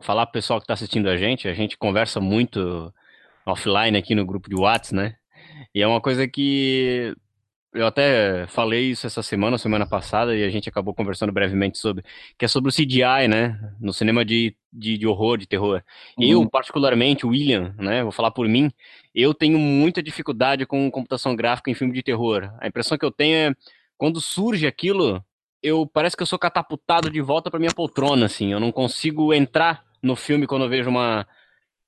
falar 0.00 0.26
pro 0.26 0.34
pessoal 0.34 0.58
que 0.60 0.64
está 0.64 0.74
assistindo 0.74 1.08
a 1.08 1.16
gente, 1.16 1.48
a 1.48 1.54
gente 1.54 1.76
conversa 1.76 2.20
muito 2.20 2.92
offline 3.46 3.96
aqui 3.96 4.14
no 4.14 4.26
grupo 4.26 4.48
de 4.48 4.56
Whats, 4.56 4.92
né? 4.92 5.16
E 5.74 5.82
é 5.82 5.86
uma 5.86 6.00
coisa 6.00 6.26
que 6.26 7.14
eu 7.74 7.86
até 7.86 8.46
falei 8.48 8.90
isso 8.90 9.06
essa 9.06 9.22
semana, 9.22 9.58
semana 9.58 9.86
passada, 9.86 10.34
e 10.34 10.42
a 10.42 10.50
gente 10.50 10.68
acabou 10.68 10.94
conversando 10.94 11.32
brevemente 11.32 11.78
sobre, 11.78 12.02
que 12.38 12.44
é 12.44 12.48
sobre 12.48 12.70
o 12.70 12.72
CGI, 12.72 13.28
né? 13.28 13.58
No 13.80 13.92
cinema 13.92 14.24
de, 14.24 14.56
de, 14.72 14.96
de 14.96 15.06
horror, 15.06 15.36
de 15.36 15.46
terror. 15.46 15.82
Uhum. 16.18 16.24
Eu, 16.24 16.48
particularmente, 16.48 17.26
o 17.26 17.30
William, 17.30 17.74
né? 17.78 18.02
Vou 18.02 18.12
falar 18.12 18.30
por 18.30 18.48
mim, 18.48 18.70
eu 19.14 19.34
tenho 19.34 19.58
muita 19.58 20.02
dificuldade 20.02 20.66
com 20.66 20.90
computação 20.90 21.36
gráfica 21.36 21.70
em 21.70 21.74
filme 21.74 21.92
de 21.92 22.02
terror. 22.02 22.50
A 22.60 22.66
impressão 22.66 22.96
que 22.96 23.04
eu 23.04 23.10
tenho 23.10 23.34
é, 23.50 23.54
quando 23.96 24.20
surge 24.20 24.66
aquilo, 24.66 25.22
eu 25.62 25.86
parece 25.86 26.16
que 26.16 26.22
eu 26.22 26.26
sou 26.26 26.38
catapultado 26.38 27.10
de 27.10 27.20
volta 27.20 27.50
para 27.50 27.60
minha 27.60 27.74
poltrona, 27.74 28.26
assim. 28.26 28.52
Eu 28.52 28.60
não 28.60 28.72
consigo 28.72 29.32
entrar 29.34 29.84
no 30.02 30.16
filme 30.16 30.46
quando 30.46 30.64
eu 30.64 30.68
vejo 30.68 30.88
uma. 30.88 31.26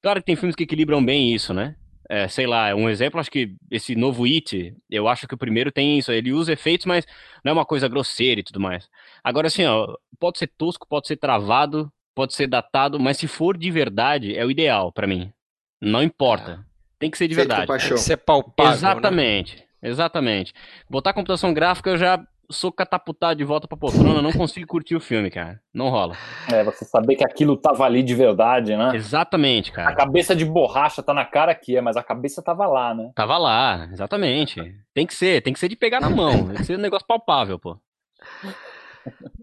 Claro 0.02 0.20
que 0.20 0.26
tem 0.26 0.36
filmes 0.36 0.56
que 0.56 0.64
equilibram 0.64 1.04
bem 1.04 1.34
isso, 1.34 1.52
né? 1.52 1.76
É, 2.08 2.26
sei 2.26 2.44
lá, 2.46 2.74
um 2.74 2.88
exemplo, 2.88 3.20
acho 3.20 3.30
que 3.30 3.54
esse 3.70 3.94
novo 3.94 4.24
It, 4.24 4.74
eu 4.90 5.06
acho 5.06 5.28
que 5.28 5.34
o 5.34 5.38
primeiro 5.38 5.70
tem 5.70 5.96
isso, 5.96 6.10
ele 6.10 6.32
usa 6.32 6.52
efeitos, 6.52 6.84
mas 6.84 7.06
não 7.44 7.50
é 7.50 7.52
uma 7.52 7.64
coisa 7.64 7.86
grosseira 7.86 8.40
e 8.40 8.42
tudo 8.42 8.58
mais. 8.58 8.88
Agora, 9.22 9.46
assim, 9.46 9.64
ó, 9.64 9.94
pode 10.18 10.38
ser 10.38 10.48
tosco, 10.48 10.88
pode 10.88 11.06
ser 11.06 11.16
travado, 11.16 11.90
pode 12.12 12.34
ser 12.34 12.48
datado, 12.48 12.98
mas 12.98 13.16
se 13.16 13.28
for 13.28 13.56
de 13.56 13.70
verdade, 13.70 14.36
é 14.36 14.44
o 14.44 14.50
ideal 14.50 14.90
para 14.90 15.06
mim. 15.06 15.32
Não 15.80 16.02
importa. 16.02 16.64
É. 16.66 16.70
Tem 16.98 17.10
que 17.10 17.16
ser 17.16 17.28
de 17.28 17.34
verdade. 17.34 17.66
Tem 17.66 17.78
que 17.78 17.98
ser 17.98 18.16
palpável. 18.16 18.72
Né? 18.72 18.76
Exatamente. 18.76 19.56
Né? 19.56 19.62
Exatamente. 19.88 20.52
Botar 20.88 21.12
computação 21.12 21.54
gráfica 21.54 21.90
eu 21.90 21.96
já 21.96 22.22
sou 22.51 22.72
catapultado 22.72 23.36
de 23.36 23.44
volta 23.44 23.68
pra 23.68 23.77
poltrona, 23.77 24.20
não 24.20 24.32
consigo 24.32 24.66
curtir 24.66 24.97
o 24.97 25.01
filme, 25.01 25.31
cara. 25.31 25.60
Não 25.72 25.89
rola. 25.89 26.16
É, 26.52 26.62
você 26.64 26.85
saber 26.85 27.16
que 27.16 27.24
aquilo 27.24 27.56
tava 27.56 27.85
ali 27.85 28.02
de 28.02 28.14
verdade, 28.14 28.77
né? 28.77 28.94
Exatamente, 28.94 29.72
cara. 29.72 29.90
A 29.90 29.94
cabeça 29.94 30.35
de 30.35 30.44
borracha 30.44 31.02
tá 31.02 31.14
na 31.14 31.24
cara 31.24 31.52
aqui, 31.52 31.77
é, 31.77 31.81
mas 31.81 31.97
a 31.97 32.02
cabeça 32.02 32.43
tava 32.43 32.66
lá, 32.66 32.94
né? 32.94 33.10
Tava 33.14 33.39
lá, 33.39 33.89
exatamente. 33.93 34.60
Tem 34.93 35.06
que 35.06 35.14
ser, 35.14 35.43
tem 35.43 35.52
que 35.52 35.59
ser 35.59 35.68
de 35.68 35.77
pegar 35.77 36.01
na 36.01 36.10
mão. 36.10 36.47
Tem 36.48 36.56
que 36.56 36.64
ser 36.64 36.77
um 36.77 36.82
negócio 36.82 37.06
palpável, 37.06 37.59
pô. 37.59 37.78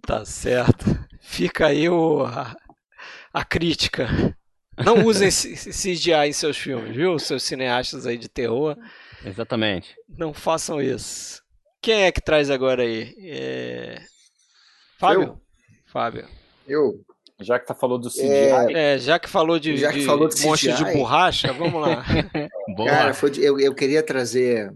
Tá 0.05 0.23
certo. 0.25 0.85
Fica 1.19 1.67
aí 1.67 1.89
o, 1.89 2.23
a, 2.25 2.55
a 3.33 3.43
crítica. 3.43 4.07
Não 4.77 5.05
usem 5.05 5.29
CGI 5.29 6.27
em 6.27 6.33
seus 6.33 6.57
filmes, 6.57 6.95
viu? 6.95 7.17
Seus 7.17 7.43
cineastas 7.43 8.05
aí 8.05 8.17
de 8.17 8.29
terror. 8.29 8.77
Exatamente. 9.25 9.95
Não 10.07 10.33
façam 10.33 10.79
isso. 10.79 11.41
Quem 11.81 12.03
é 12.03 12.11
que 12.11 12.21
traz 12.21 12.49
agora 12.49 12.83
aí? 12.83 13.15
É... 13.19 14.01
Fábio? 14.97 15.23
Eu. 15.23 15.41
Fábio. 15.85 16.27
Eu. 16.67 17.03
Já 17.39 17.59
que 17.59 17.67
tá 17.67 17.75
falou 17.75 17.99
do 17.99 18.09
CGI. 18.09 18.23
É, 18.23 18.95
é 18.95 18.97
já 18.97 19.19
que 19.19 19.29
falou 19.29 19.59
de, 19.59 19.77
já 19.77 19.91
que 19.91 19.99
de 19.99 20.05
falou 20.05 20.27
de 20.27 20.41
monstro 20.41 20.73
de 20.73 20.85
borracha, 20.93 21.53
vamos 21.53 21.79
lá. 21.79 22.03
Cara, 22.85 23.13
foi 23.13 23.29
de, 23.29 23.43
eu, 23.43 23.59
eu 23.59 23.75
queria 23.75 24.01
trazer. 24.01 24.73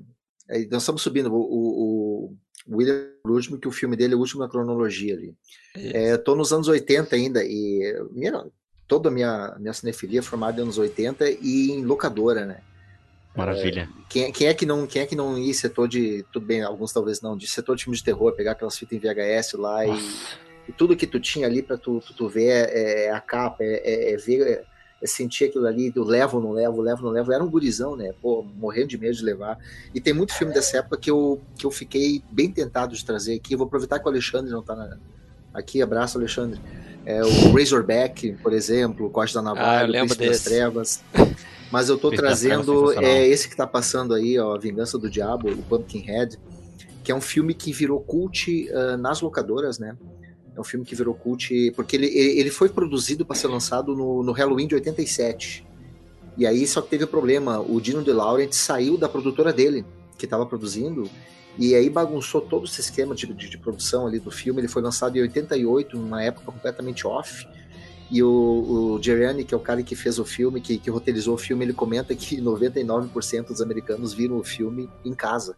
Nós 0.69 0.83
estamos 0.83 1.01
subindo 1.01 1.33
o, 1.33 1.39
o, 1.39 2.35
o 2.67 2.77
William 2.77 3.11
último, 3.25 3.57
que 3.57 3.67
o 3.67 3.71
filme 3.71 3.95
dele 3.95 4.13
é 4.13 4.17
o 4.17 4.19
último 4.19 4.41
na 4.41 4.49
cronologia 4.49 5.15
ali. 5.15 5.33
É, 5.75 6.17
tô 6.17 6.35
nos 6.35 6.51
anos 6.53 6.67
80 6.67 7.15
ainda, 7.15 7.43
e 7.43 7.95
minha, 8.11 8.45
toda 8.87 9.09
a 9.09 9.11
minha, 9.11 9.55
minha 9.59 9.73
cinefilia 9.73 10.19
é 10.19 10.23
formada 10.23 10.63
nos 10.63 10.77
anos 10.77 10.89
80 10.89 11.29
e 11.29 11.71
em 11.71 11.83
locadora, 11.83 12.45
né? 12.45 12.61
Maravilha. 13.35 13.89
É, 13.89 14.01
quem, 14.09 14.31
quem, 14.31 14.47
é 14.47 14.53
que 14.53 14.65
não, 14.65 14.85
quem 14.85 15.01
é 15.01 15.05
que 15.05 15.15
não 15.15 15.37
ia 15.37 15.53
setor 15.53 15.87
de. 15.87 16.25
Tudo 16.31 16.45
bem, 16.45 16.61
alguns 16.61 16.91
talvez 16.91 17.21
não, 17.21 17.37
de 17.37 17.47
setor 17.47 17.75
de 17.75 17.83
filme 17.83 17.97
de 17.97 18.03
terror, 18.03 18.33
pegar 18.33 18.51
aquelas 18.51 18.77
fitas 18.77 18.97
em 18.97 18.99
VHS 18.99 19.53
lá 19.53 19.85
e, 19.85 19.91
e, 20.67 20.71
tudo 20.73 20.95
que 20.95 21.07
tu 21.07 21.19
tinha 21.19 21.47
ali 21.47 21.61
pra 21.61 21.77
tu, 21.77 22.01
tu, 22.05 22.13
tu 22.13 22.27
ver 22.27 22.49
é, 22.49 23.05
é, 23.05 23.11
a 23.11 23.21
capa, 23.21 23.63
é, 23.63 23.81
é, 23.83 24.13
é 24.13 24.17
ver, 24.17 24.41
é, 24.41 24.63
é, 25.01 25.07
sentir 25.07 25.45
aquilo 25.45 25.65
ali, 25.65 25.89
do 25.89 26.03
levo 26.03 26.37
ou 26.37 26.43
não 26.43 26.51
levo, 26.51 26.81
levo 26.81 27.03
ou 27.03 27.07
não 27.07 27.11
levo. 27.11 27.31
Era 27.31 27.43
um 27.43 27.49
gurizão, 27.49 27.95
né? 27.95 28.13
Pô, 28.21 28.43
morrendo 28.43 28.87
de 28.87 28.97
medo 28.97 29.15
de 29.15 29.23
levar. 29.23 29.57
E 29.95 30.01
tem 30.01 30.13
muito 30.13 30.33
filme 30.33 30.53
dessa 30.53 30.79
época 30.79 30.97
que 30.97 31.09
eu, 31.09 31.39
que 31.57 31.65
eu 31.65 31.71
fiquei 31.71 32.21
bem 32.29 32.51
tentado 32.51 32.93
de 32.93 33.05
trazer 33.05 33.35
aqui. 33.35 33.53
Eu 33.53 33.57
vou 33.57 33.67
aproveitar 33.67 33.97
que 33.99 34.05
o 34.05 34.09
Alexandre 34.09 34.51
não 34.51 34.61
tá 34.61 34.75
na, 34.75 34.97
aqui. 35.53 35.81
Abraço, 35.81 36.17
Alexandre. 36.17 36.59
É, 37.05 37.23
o 37.23 37.53
Razorback, 37.53 38.33
por 38.43 38.51
exemplo, 38.51 39.07
o 39.07 39.09
Corte 39.09 39.33
da 39.33 39.41
Navalha, 39.41 40.01
ah, 40.01 40.03
o 40.03 40.07
Príncipe 40.07 40.27
das 40.27 40.43
Trevas. 40.43 41.03
Mas 41.71 41.89
eu 41.89 41.97
tô 41.97 42.09
trazendo 42.11 42.91
é, 42.99 43.27
esse 43.27 43.47
que 43.47 43.55
tá 43.55 43.65
passando 43.65 44.13
aí, 44.13 44.37
ó, 44.37 44.55
A 44.55 44.57
Vingança 44.57 44.97
do 44.97 45.09
Diabo, 45.09 45.49
o 45.49 45.63
Pumpkinhead, 45.63 46.37
que 47.03 47.11
é 47.11 47.15
um 47.15 47.21
filme 47.21 47.53
que 47.53 47.71
virou 47.71 47.99
cult 47.99 48.69
uh, 48.69 48.97
nas 48.97 49.21
locadoras, 49.21 49.79
né? 49.79 49.97
É 50.55 50.59
um 50.59 50.63
filme 50.63 50.85
que 50.85 50.93
virou 50.93 51.13
cult 51.13 51.71
porque 51.71 51.95
ele, 51.95 52.07
ele 52.07 52.49
foi 52.49 52.67
produzido 52.67 53.25
para 53.25 53.35
ser 53.35 53.47
lançado 53.47 53.95
no, 53.95 54.21
no 54.21 54.33
Halloween 54.33 54.67
de 54.67 54.75
87. 54.75 55.65
E 56.37 56.45
aí 56.45 56.67
só 56.67 56.81
que 56.81 56.89
teve 56.89 57.05
um 57.05 57.07
problema, 57.07 57.59
o 57.59 57.79
Dino 57.79 58.03
De 58.03 58.11
Laurentiis 58.11 58.61
saiu 58.61 58.97
da 58.97 59.07
produtora 59.07 59.53
dele, 59.53 59.85
que 60.17 60.25
estava 60.25 60.45
produzindo, 60.45 61.09
e 61.57 61.75
aí 61.75 61.89
bagunçou 61.89 62.41
todo 62.41 62.65
esse 62.65 62.81
esquema 62.81 63.13
de, 63.13 63.27
de, 63.27 63.49
de, 63.49 63.57
produção 63.57 64.07
ali 64.07 64.19
do 64.19 64.31
filme. 64.31 64.61
Ele 64.61 64.67
foi 64.67 64.81
lançado 64.81 65.17
em 65.17 65.21
88, 65.21 65.97
numa 65.97 66.23
época 66.23 66.51
completamente 66.51 67.05
off. 67.05 67.47
E 68.11 68.21
o, 68.21 68.27
o 68.97 69.01
Geriani, 69.01 69.45
que 69.45 69.53
é 69.53 69.57
o 69.57 69.61
cara 69.61 69.81
que 69.81 69.95
fez 69.95 70.19
o 70.19 70.25
filme, 70.25 70.59
que, 70.59 70.77
que 70.77 70.89
roteirizou 70.89 71.35
o 71.35 71.37
filme, 71.37 71.63
ele 71.63 71.71
comenta 71.71 72.13
que 72.13 72.41
99% 72.41 73.47
dos 73.47 73.61
americanos 73.61 74.13
viram 74.13 74.37
o 74.37 74.43
filme 74.43 74.89
em 75.05 75.13
casa. 75.13 75.55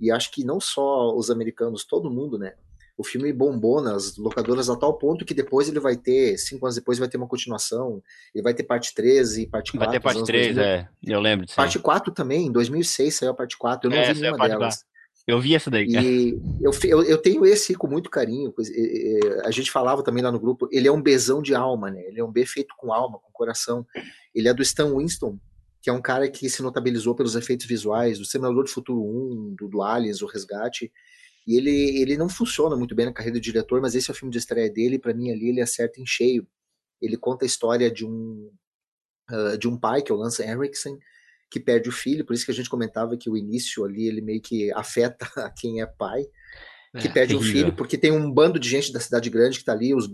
E 0.00 0.10
acho 0.10 0.32
que 0.32 0.42
não 0.42 0.58
só 0.58 1.14
os 1.14 1.30
americanos, 1.30 1.84
todo 1.84 2.10
mundo, 2.10 2.36
né? 2.36 2.54
O 2.96 3.04
filme 3.04 3.32
bombou 3.32 3.80
nas 3.80 4.16
locadoras 4.16 4.68
a 4.68 4.76
tal 4.76 4.94
ponto 4.94 5.24
que 5.24 5.34
depois 5.34 5.68
ele 5.68 5.78
vai 5.78 5.96
ter, 5.96 6.36
cinco 6.36 6.66
anos 6.66 6.74
depois, 6.74 6.98
vai 6.98 7.08
ter 7.08 7.16
uma 7.16 7.28
continuação. 7.28 8.02
Ele 8.34 8.42
vai 8.42 8.54
ter 8.54 8.64
parte 8.64 8.92
13 8.92 9.42
e 9.42 9.46
parte 9.46 9.72
4. 9.72 9.86
Vai 9.86 9.92
ter 9.92 10.00
parte 10.02 10.24
3, 10.24 10.54
2000. 10.54 10.64
é. 10.64 10.88
Eu 11.02 11.20
lembro 11.20 11.46
disso. 11.46 11.56
Parte 11.56 11.78
4 11.78 12.12
também, 12.12 12.46
em 12.46 12.52
2006 12.52 13.14
saiu 13.14 13.30
a 13.30 13.34
parte 13.34 13.56
4. 13.56 13.88
Eu 13.88 13.94
não 13.94 14.02
é, 14.02 14.12
vi 14.12 14.20
nenhuma 14.20 14.48
delas. 14.48 14.84
4. 15.26 15.26
Eu 15.26 15.40
vi 15.40 15.54
essa 15.54 15.70
daí. 15.70 15.86
E 15.88 16.38
eu, 16.60 16.70
eu, 16.84 17.02
eu, 17.02 17.18
tenho 17.18 17.44
esse 17.46 17.74
com 17.74 17.88
muito 17.88 18.10
carinho. 18.10 18.52
A 19.44 19.50
gente 19.50 19.70
falava 19.70 20.02
também 20.02 20.22
lá 20.22 20.30
no 20.30 20.38
grupo, 20.38 20.68
ele 20.70 20.86
é 20.86 20.92
um 20.92 21.02
bezão 21.02 21.40
de 21.40 21.54
alma, 21.54 21.90
né? 21.90 22.02
Ele 22.06 22.20
é 22.20 22.24
um 22.24 22.30
B 22.30 22.44
feito 22.44 22.74
com 22.76 22.92
alma, 22.92 23.18
com 23.18 23.32
coração. 23.32 23.86
Ele 24.34 24.48
é 24.48 24.54
do 24.54 24.62
Stan 24.62 24.94
Winston, 24.94 25.38
que 25.80 25.88
é 25.88 25.92
um 25.92 26.02
cara 26.02 26.28
que 26.28 26.48
se 26.48 26.62
notabilizou 26.62 27.14
pelos 27.14 27.36
efeitos 27.36 27.66
visuais 27.66 28.18
do 28.18 28.24
Seminador 28.24 28.64
de 28.64 28.70
Futuro 28.70 29.02
1, 29.02 29.54
do, 29.54 29.68
do 29.68 29.82
Aliens, 29.82 30.22
o 30.22 30.26
Resgate. 30.26 30.92
E 31.46 31.56
ele, 31.56 32.00
ele 32.00 32.16
não 32.16 32.28
funciona 32.28 32.76
muito 32.76 32.94
bem 32.94 33.06
na 33.06 33.12
carreira 33.12 33.38
de 33.38 33.44
diretor, 33.44 33.80
mas 33.80 33.94
esse 33.94 34.10
é 34.10 34.12
o 34.12 34.16
filme 34.16 34.32
de 34.32 34.38
estreia 34.38 34.70
dele, 34.70 34.98
para 34.98 35.12
mim 35.12 35.30
ali 35.30 35.50
ele 35.50 35.60
acerta 35.60 36.00
em 36.00 36.06
cheio. 36.06 36.46
Ele 37.00 37.16
conta 37.16 37.44
a 37.44 37.46
história 37.46 37.90
de 37.90 38.04
um, 38.06 38.50
uh, 39.30 39.58
de 39.58 39.68
um 39.68 39.78
pai, 39.78 40.00
que 40.00 40.10
é 40.10 40.14
o 40.14 40.18
Lance 40.18 40.42
Henriksen, 40.42 40.98
que 41.54 41.60
perde 41.60 41.88
o 41.88 41.92
filho, 41.92 42.24
por 42.24 42.34
isso 42.34 42.44
que 42.44 42.50
a 42.50 42.54
gente 42.54 42.68
comentava 42.68 43.16
que 43.16 43.30
o 43.30 43.36
início 43.36 43.84
ali 43.84 44.08
ele 44.08 44.20
meio 44.20 44.40
que 44.40 44.72
afeta 44.72 45.24
a 45.36 45.48
quem 45.56 45.80
é 45.80 45.86
pai, 45.86 46.26
que 46.98 47.06
é, 47.06 47.10
perde 47.10 47.36
o 47.36 47.38
um 47.38 47.42
filho, 47.42 47.72
porque 47.72 47.96
tem 47.96 48.10
um 48.10 48.28
bando 48.28 48.58
de 48.58 48.68
gente 48.68 48.92
da 48.92 48.98
cidade 48.98 49.30
grande 49.30 49.58
que 49.58 49.62
está 49.62 49.70
ali, 49.70 49.94
os, 49.94 50.08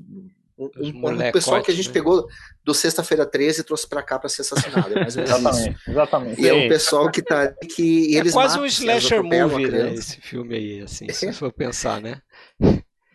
Um, 0.59 0.69
um, 0.83 1.33
pessoal 1.33 1.63
que 1.63 1.71
a 1.71 1.75
gente 1.75 1.89
né? 1.89 1.95
pegou 1.95 2.29
do 2.63 2.75
Sexta-feira 2.75 3.25
13 3.25 3.63
e 3.63 3.65
trouxe 3.65 3.89
para 3.89 4.03
cá 4.03 4.19
para 4.19 4.29
ser 4.29 4.43
assassinado. 4.43 4.99
É 4.99 5.07
exatamente, 5.07 5.77
exatamente. 5.89 6.43
E 6.43 6.47
é 6.47 6.53
um 6.53 6.69
pessoal 6.69 7.11
que 7.11 7.23
tá 7.23 7.55
que 7.75 8.15
é 8.15 8.19
eles 8.19 8.35
quase 8.35 8.59
um 8.59 8.67
slasher 8.67 9.23
movie, 9.23 9.71
né? 9.71 9.95
Esse 9.95 10.21
filme 10.21 10.55
aí, 10.55 10.83
assim, 10.83 11.07
é. 11.09 11.13
se 11.17 11.33
for 11.33 11.51
pensar, 11.51 12.03
né? 12.03 12.21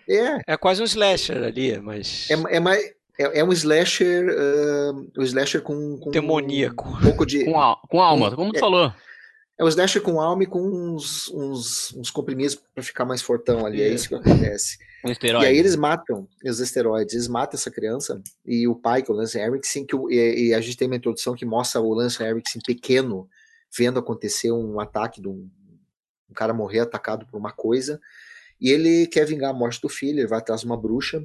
É. 0.09 0.53
É 0.53 0.57
quase 0.57 0.81
um 0.81 0.85
slasher 0.85 1.43
ali, 1.43 1.79
mas. 1.79 2.27
É, 2.31 2.55
é 2.55 2.59
mais. 2.59 2.83
É, 3.17 3.39
é 3.39 3.43
um 3.43 3.51
slasher. 3.51 4.27
Uh, 4.29 5.11
um 5.17 5.23
slasher 5.23 5.61
com. 5.61 5.97
com 5.97 6.11
Demoníaco. 6.11 6.87
Um 6.87 7.01
pouco 7.01 7.25
de. 7.25 7.43
Com, 7.45 7.75
com 7.89 8.01
alma, 8.01 8.35
como 8.35 8.51
tu 8.51 8.57
é, 8.57 8.59
falou. 8.59 8.93
É 9.57 9.63
um 9.63 9.67
slasher 9.69 10.01
com 10.01 10.19
alma 10.19 10.43
e 10.43 10.45
com 10.45 10.59
uns, 10.59 11.29
uns, 11.29 11.93
uns 11.93 12.11
comprimidos 12.11 12.55
para 12.55 12.83
ficar 12.83 13.05
mais 13.05 13.21
fortão 13.21 13.65
ali. 13.65 13.81
É 13.81 13.87
isso 13.87 14.09
que 14.09 14.15
acontece. 14.15 14.77
Um 15.05 15.11
e 15.11 15.45
aí 15.45 15.57
eles 15.57 15.75
matam 15.75 16.27
os 16.43 16.59
esteroides, 16.59 17.13
eles 17.13 17.27
matam 17.27 17.57
essa 17.57 17.69
criança 17.69 18.21
e 18.43 18.67
o 18.67 18.73
pai, 18.73 19.03
que 19.03 19.11
é 19.11 19.13
o 19.13 19.17
Lance 19.17 19.37
Erickson, 19.37 19.85
que 19.85 19.95
o, 19.95 20.09
e, 20.09 20.47
e, 20.47 20.53
a 20.53 20.59
gente 20.59 20.75
tem 20.75 20.87
uma 20.87 20.95
introdução 20.95 21.35
que 21.35 21.45
mostra 21.45 21.79
o 21.79 21.93
Lance 21.93 22.23
Erickson 22.23 22.59
pequeno 22.65 23.29
vendo 23.77 23.99
acontecer 23.99 24.51
um 24.51 24.79
ataque 24.79 25.21
de 25.21 25.27
um, 25.27 25.47
um 26.27 26.33
cara 26.33 26.55
morrer 26.55 26.79
atacado 26.79 27.25
por 27.27 27.37
uma 27.37 27.51
coisa 27.51 28.01
e 28.59 28.71
ele 28.71 29.05
quer 29.05 29.25
vingar 29.25 29.51
a 29.51 29.53
morte 29.53 29.79
do 29.79 29.89
filho, 29.89 30.19
ele 30.19 30.27
vai 30.27 30.39
atrás 30.39 30.61
de 30.61 30.65
uma 30.65 30.77
bruxa 30.77 31.23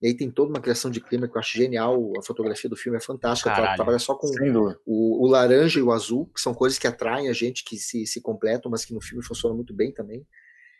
e 0.00 0.06
aí 0.06 0.14
tem 0.14 0.30
toda 0.30 0.50
uma 0.50 0.60
criação 0.60 0.90
de 0.90 1.00
clima 1.00 1.26
que 1.26 1.36
eu 1.36 1.40
acho 1.40 1.58
genial. 1.58 2.12
A 2.16 2.22
fotografia 2.22 2.70
do 2.70 2.76
filme 2.76 2.98
é 2.98 3.00
fantástica. 3.00 3.50
Caralho. 3.50 3.76
Trabalha 3.76 3.98
só 3.98 4.14
com 4.14 4.28
o, 4.86 5.24
o, 5.24 5.26
laranja 5.26 5.80
e 5.80 5.82
o 5.82 5.90
azul, 5.90 6.26
que 6.32 6.40
são 6.40 6.54
cores 6.54 6.78
que 6.78 6.86
atraem 6.86 7.28
a 7.28 7.32
gente, 7.32 7.64
que 7.64 7.76
se, 7.76 8.06
se 8.06 8.20
completam, 8.20 8.70
mas 8.70 8.84
que 8.84 8.94
no 8.94 9.00
filme 9.00 9.24
funcionam 9.24 9.56
muito 9.56 9.74
bem 9.74 9.92
também. 9.92 10.24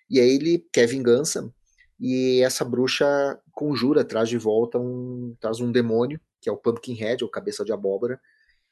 E 0.09 0.21
aí 0.21 0.37
ele 0.37 0.65
quer 0.73 0.87
vingança, 0.87 1.53
e 2.01 2.41
essa 2.43 2.65
bruxa 2.65 3.39
conjura, 3.53 4.05
traz 4.05 4.29
de 4.29 4.39
volta 4.39 4.79
um, 4.79 5.37
traz 5.41 5.61
um 5.61 5.73
demônio, 5.73 6.21
que 6.41 6.49
é 6.49 6.53
o 6.53 6.57
Pumpkinhead, 6.57 7.25
ou 7.25 7.31
cabeça 7.31 7.65
de 7.65 7.73
abóbora, 7.73 8.21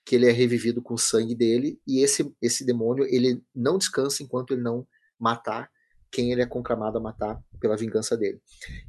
que 0.04 0.14
ele 0.14 0.28
é 0.28 0.32
revivido 0.32 0.80
com 0.80 0.94
o 0.94 0.98
sangue 0.98 1.34
dele, 1.34 1.80
e 1.86 2.00
esse, 2.00 2.32
esse 2.40 2.64
demônio 2.64 3.04
ele 3.04 3.42
não 3.52 3.76
descansa 3.76 4.22
enquanto 4.22 4.54
ele 4.54 4.62
não 4.62 4.86
matar 5.18 5.68
quem 6.08 6.30
ele 6.30 6.40
é 6.40 6.46
conclamado 6.46 6.98
a 6.98 7.00
matar 7.00 7.42
pela 7.60 7.76
vingança 7.76 8.16
dele. 8.16 8.40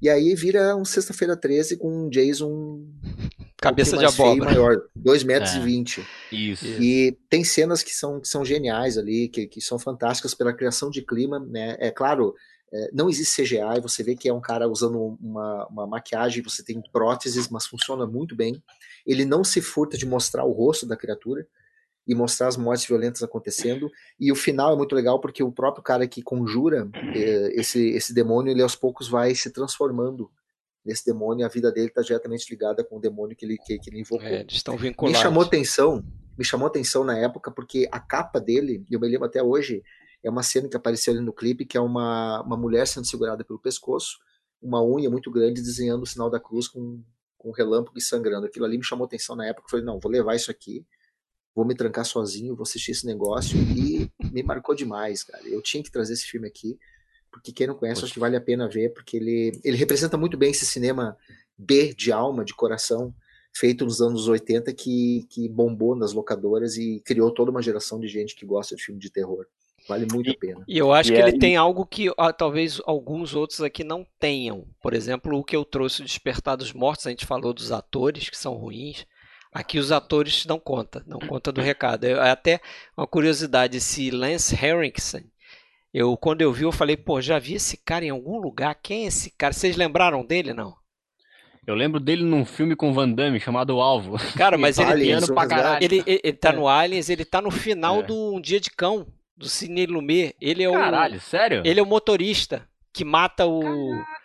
E 0.01 0.09
aí 0.09 0.35
vira 0.35 0.75
um 0.75 0.85
sexta-feira 0.85 1.35
13 1.35 1.77
com 1.77 2.05
um 2.05 2.09
Jason 2.09 2.85
cabeça 3.57 3.95
um 3.95 3.99
de 3.99 4.05
abóbora 4.05 4.51
maior, 4.51 4.81
2 4.95 5.23
metros 5.23 5.55
é, 5.55 5.57
e 5.57 5.61
20. 5.61 6.07
Isso. 6.31 6.65
E 6.65 7.17
tem 7.29 7.43
cenas 7.43 7.81
que 7.81 7.93
são, 7.93 8.19
que 8.19 8.27
são 8.27 8.45
geniais 8.45 8.97
ali, 8.97 9.27
que, 9.29 9.47
que 9.47 9.61
são 9.61 9.79
fantásticas 9.79 10.33
pela 10.33 10.53
criação 10.53 10.89
de 10.89 11.01
clima, 11.01 11.39
né? 11.39 11.75
É 11.79 11.89
claro, 11.89 12.35
é, 12.71 12.89
não 12.93 13.09
existe 13.09 13.41
CGI, 13.41 13.81
você 13.81 14.03
vê 14.03 14.15
que 14.15 14.27
é 14.27 14.33
um 14.33 14.41
cara 14.41 14.67
usando 14.67 15.17
uma, 15.21 15.67
uma 15.67 15.87
maquiagem, 15.87 16.43
você 16.43 16.63
tem 16.63 16.81
próteses, 16.91 17.49
mas 17.49 17.65
funciona 17.65 18.05
muito 18.05 18.35
bem. 18.35 18.61
Ele 19.05 19.25
não 19.25 19.43
se 19.43 19.61
furta 19.61 19.97
de 19.97 20.05
mostrar 20.05 20.43
o 20.43 20.51
rosto 20.51 20.85
da 20.85 20.97
criatura 20.97 21.47
e 22.07 22.15
mostrar 22.15 22.47
as 22.47 22.55
mortes 22.55 22.85
violentas 22.85 23.21
acontecendo. 23.21 23.91
E 24.17 24.31
o 24.31 24.35
final 24.35 24.73
é 24.73 24.77
muito 24.77 24.95
legal 24.95 25.19
porque 25.19 25.43
o 25.43 25.51
próprio 25.51 25.83
cara 25.83 26.07
que 26.07 26.21
conjura 26.21 26.89
é, 27.13 27.59
esse, 27.59 27.89
esse 27.89 28.13
demônio, 28.13 28.51
ele 28.51 28.61
aos 28.61 28.75
poucos 28.75 29.09
vai 29.09 29.35
se 29.35 29.51
transformando 29.51 30.31
nesse 30.85 31.05
demônio. 31.05 31.45
A 31.45 31.49
vida 31.49 31.69
dele 31.69 31.87
está 31.87 32.01
diretamente 32.01 32.49
ligada 32.49 32.83
com 32.83 32.97
o 32.97 33.01
demônio 33.01 33.35
que 33.35 33.45
ele, 33.45 33.57
que, 33.57 33.77
que 33.77 33.89
ele 33.89 33.99
invocou. 33.99 34.25
É, 34.25 34.39
eles 34.39 34.53
estão 34.53 34.77
vinculados. 34.77 35.19
Me 35.19 35.23
chamou 35.23 35.43
atenção, 35.43 36.05
me 36.37 36.45
chamou 36.45 36.67
atenção 36.67 37.03
na 37.03 37.17
época 37.17 37.51
porque 37.51 37.89
a 37.91 37.99
capa 37.99 38.39
dele, 38.39 38.85
eu 38.89 38.99
me 39.01 39.09
lembro 39.09 39.25
até 39.25 39.43
hoje, 39.43 39.83
é 40.23 40.29
uma 40.29 40.43
cena 40.43 40.69
que 40.69 40.77
apareceu 40.77 41.13
ali 41.13 41.21
no 41.21 41.33
clipe, 41.33 41.65
que 41.65 41.77
é 41.77 41.81
uma, 41.81 42.41
uma 42.41 42.55
mulher 42.55 42.87
sendo 42.87 43.05
segurada 43.05 43.43
pelo 43.43 43.59
pescoço, 43.59 44.17
uma 44.61 44.81
unha 44.81 45.09
muito 45.09 45.29
grande 45.29 45.61
desenhando 45.61 46.03
o 46.03 46.07
sinal 46.07 46.29
da 46.29 46.39
cruz 46.39 46.69
com, 46.69 47.03
com 47.37 47.51
relâmpago 47.51 47.97
e 47.97 48.01
sangrando. 48.01 48.45
Aquilo 48.45 48.63
ali 48.63 48.77
me 48.77 48.83
chamou 48.83 49.05
atenção 49.05 49.35
na 49.35 49.45
época. 49.45 49.67
Falei, 49.69 49.85
não, 49.85 49.99
vou 49.99 50.09
levar 50.09 50.35
isso 50.35 50.49
aqui 50.49 50.85
vou 51.57 51.65
me 51.65 51.73
trancar 51.73 52.05
sozinho, 52.05 52.55
vou 52.55 52.61
assistir 52.61 52.91
esse 52.91 53.03
negócio 53.03 53.57
e 53.57 54.11
me 54.31 54.43
marcou 54.43 54.75
demais, 54.75 55.23
cara. 55.23 55.43
Eu 55.47 55.59
tinha 55.59 55.81
que 55.81 55.89
trazer 55.89 56.13
esse 56.13 56.27
filme 56.27 56.47
aqui, 56.47 56.77
porque 57.31 57.51
quem 57.51 57.65
não 57.65 57.73
conhece, 57.73 58.03
acho 58.03 58.13
que 58.13 58.19
vale 58.19 58.37
a 58.37 58.41
pena 58.41 58.69
ver, 58.69 58.93
porque 58.93 59.17
ele, 59.17 59.59
ele 59.63 59.75
representa 59.75 60.15
muito 60.17 60.37
bem 60.37 60.51
esse 60.51 60.67
cinema 60.67 61.17
B 61.57 61.95
de 61.95 62.11
alma, 62.11 62.45
de 62.45 62.53
coração, 62.53 63.11
feito 63.51 63.85
nos 63.85 64.03
anos 64.03 64.27
80, 64.27 64.71
que, 64.71 65.25
que 65.31 65.49
bombou 65.49 65.95
nas 65.95 66.13
locadoras 66.13 66.77
e 66.77 67.01
criou 67.03 67.31
toda 67.31 67.49
uma 67.49 67.63
geração 67.63 67.99
de 67.99 68.07
gente 68.07 68.35
que 68.35 68.45
gosta 68.45 68.75
de 68.75 68.83
filme 68.83 69.01
de 69.01 69.09
terror. 69.09 69.47
Vale 69.89 70.05
muito 70.13 70.29
e, 70.29 70.33
a 70.33 70.37
pena. 70.37 70.63
E 70.67 70.77
eu 70.77 70.93
acho 70.93 71.11
e 71.11 71.15
que 71.15 71.19
é, 71.19 71.27
ele 71.27 71.39
tem 71.39 71.55
algo 71.55 71.87
que 71.87 72.11
ó, 72.15 72.31
talvez 72.31 72.79
alguns 72.85 73.33
outros 73.33 73.61
aqui 73.61 73.83
não 73.83 74.05
tenham. 74.19 74.67
Por 74.79 74.93
exemplo, 74.93 75.35
o 75.35 75.43
que 75.43 75.55
eu 75.55 75.65
trouxe, 75.65 76.03
o 76.03 76.05
Despertar 76.05 76.55
dos 76.55 76.71
Mortos, 76.71 77.07
a 77.07 77.09
gente 77.09 77.25
falou 77.25 77.51
dos 77.51 77.71
atores, 77.71 78.29
que 78.29 78.37
são 78.37 78.53
ruins. 78.53 79.07
Aqui 79.57 79.79
os 79.79 79.91
atores 79.91 80.45
dão 80.45 80.59
conta, 80.59 81.03
dão 81.07 81.17
conta 81.17 81.51
do 81.51 81.61
recado. 81.61 82.03
É 82.03 82.29
até 82.29 82.61
uma 82.95 83.07
curiosidade, 83.07 83.77
esse 83.77 84.11
Lance 84.11 84.53
Henriksen, 84.53 85.23
eu 85.91 86.15
quando 86.15 86.43
eu 86.43 86.53
vi, 86.53 86.61
eu 86.61 86.71
falei, 86.71 86.95
pô, 86.95 87.19
já 87.19 87.39
vi 87.39 87.55
esse 87.55 87.75
cara 87.75 88.05
em 88.05 88.11
algum 88.11 88.37
lugar. 88.37 88.75
Quem 88.75 89.05
é 89.05 89.07
esse 89.07 89.31
cara? 89.31 89.51
Vocês 89.53 89.75
lembraram 89.75 90.23
dele, 90.23 90.53
não? 90.53 90.75
Eu 91.65 91.73
lembro 91.73 91.99
dele 91.99 92.23
num 92.23 92.45
filme 92.45 92.75
com 92.75 92.93
Van 92.93 93.09
Damme 93.09 93.39
chamado 93.39 93.81
Alvo. 93.81 94.17
Cara, 94.37 94.59
mas 94.59 94.77
ele, 94.77 94.91
Aliens, 94.91 95.25
pra 95.25 95.47
caralho. 95.47 95.83
ele, 95.83 96.03
ele, 96.05 96.21
ele 96.23 96.37
tá 96.37 96.49
é. 96.49 96.55
no 96.55 96.67
Aliens, 96.67 97.09
ele 97.09 97.25
tá 97.25 97.41
no 97.41 97.49
final 97.49 98.01
é. 98.01 98.03
do 98.03 98.35
Um 98.35 98.39
Dia 98.39 98.59
de 98.59 98.69
Cão, 98.69 99.07
do 99.35 99.49
Cine 99.49 99.87
Lumet. 99.87 100.35
Ele 100.39 100.61
é 100.61 100.69
o. 100.69 100.73
Caralho, 100.73 101.19
sério? 101.19 101.63
Ele 101.65 101.79
é 101.79 101.83
o 101.83 101.87
motorista 101.87 102.69
que 102.97 103.05
mata 103.05 103.45
o. 103.45 103.61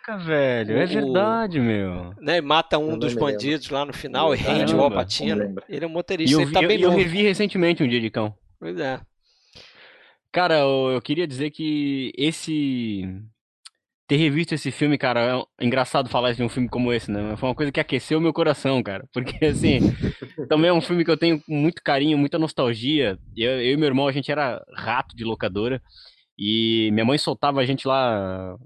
Caraca, 0.03 0.17
velho, 0.25 0.77
é 0.77 0.85
verdade, 0.85 1.59
meu. 1.59 2.13
Né, 2.19 2.41
mata 2.41 2.79
um 2.79 2.97
dos 2.97 3.13
bandidos 3.13 3.67
lembro. 3.67 3.75
lá 3.75 3.85
no 3.85 3.93
final 3.93 4.33
e 4.33 4.37
rende 4.37 4.75
o 4.75 4.81
Alpatino. 4.81 5.55
Ele 5.69 5.85
é 5.85 5.87
um 5.87 5.91
motorista, 5.91 6.35
eu, 6.35 6.41
ele 6.41 6.51
tá 6.51 6.61
eu, 6.61 6.67
bem 6.67 6.81
eu, 6.81 6.91
eu 6.91 6.97
revi 6.97 7.21
recentemente 7.21 7.83
um 7.83 7.87
dia 7.87 8.01
de 8.01 8.09
cão. 8.09 8.35
Pois 8.59 8.77
é. 8.79 8.99
Cara, 10.31 10.59
eu, 10.59 10.91
eu 10.93 11.01
queria 11.01 11.27
dizer 11.27 11.51
que 11.51 12.11
esse 12.17 13.07
ter 14.07 14.17
revisto 14.17 14.53
esse 14.53 14.71
filme, 14.71 14.97
cara, 14.97 15.45
é 15.59 15.65
engraçado 15.65 16.09
falar 16.09 16.33
de 16.33 16.43
um 16.43 16.49
filme 16.49 16.67
como 16.67 16.91
esse, 16.91 17.09
né? 17.09 17.35
Foi 17.37 17.49
uma 17.49 17.55
coisa 17.55 17.71
que 17.71 17.79
aqueceu 17.79 18.19
meu 18.19 18.33
coração, 18.33 18.81
cara. 18.83 19.07
Porque, 19.13 19.45
assim, 19.45 19.79
também 20.49 20.69
é 20.69 20.73
um 20.73 20.81
filme 20.81 21.05
que 21.05 21.11
eu 21.11 21.17
tenho 21.17 21.41
muito 21.47 21.81
carinho, 21.83 22.17
muita 22.17 22.37
nostalgia. 22.37 23.17
Eu, 23.37 23.51
eu 23.61 23.73
e 23.73 23.77
meu 23.77 23.87
irmão, 23.87 24.07
a 24.07 24.11
gente 24.11 24.31
era 24.31 24.61
rato 24.75 25.15
de 25.15 25.23
locadora. 25.23 25.81
E 26.37 26.89
minha 26.91 27.05
mãe 27.05 27.17
soltava 27.17 27.61
a 27.61 27.65
gente 27.65 27.87
lá 27.87 28.57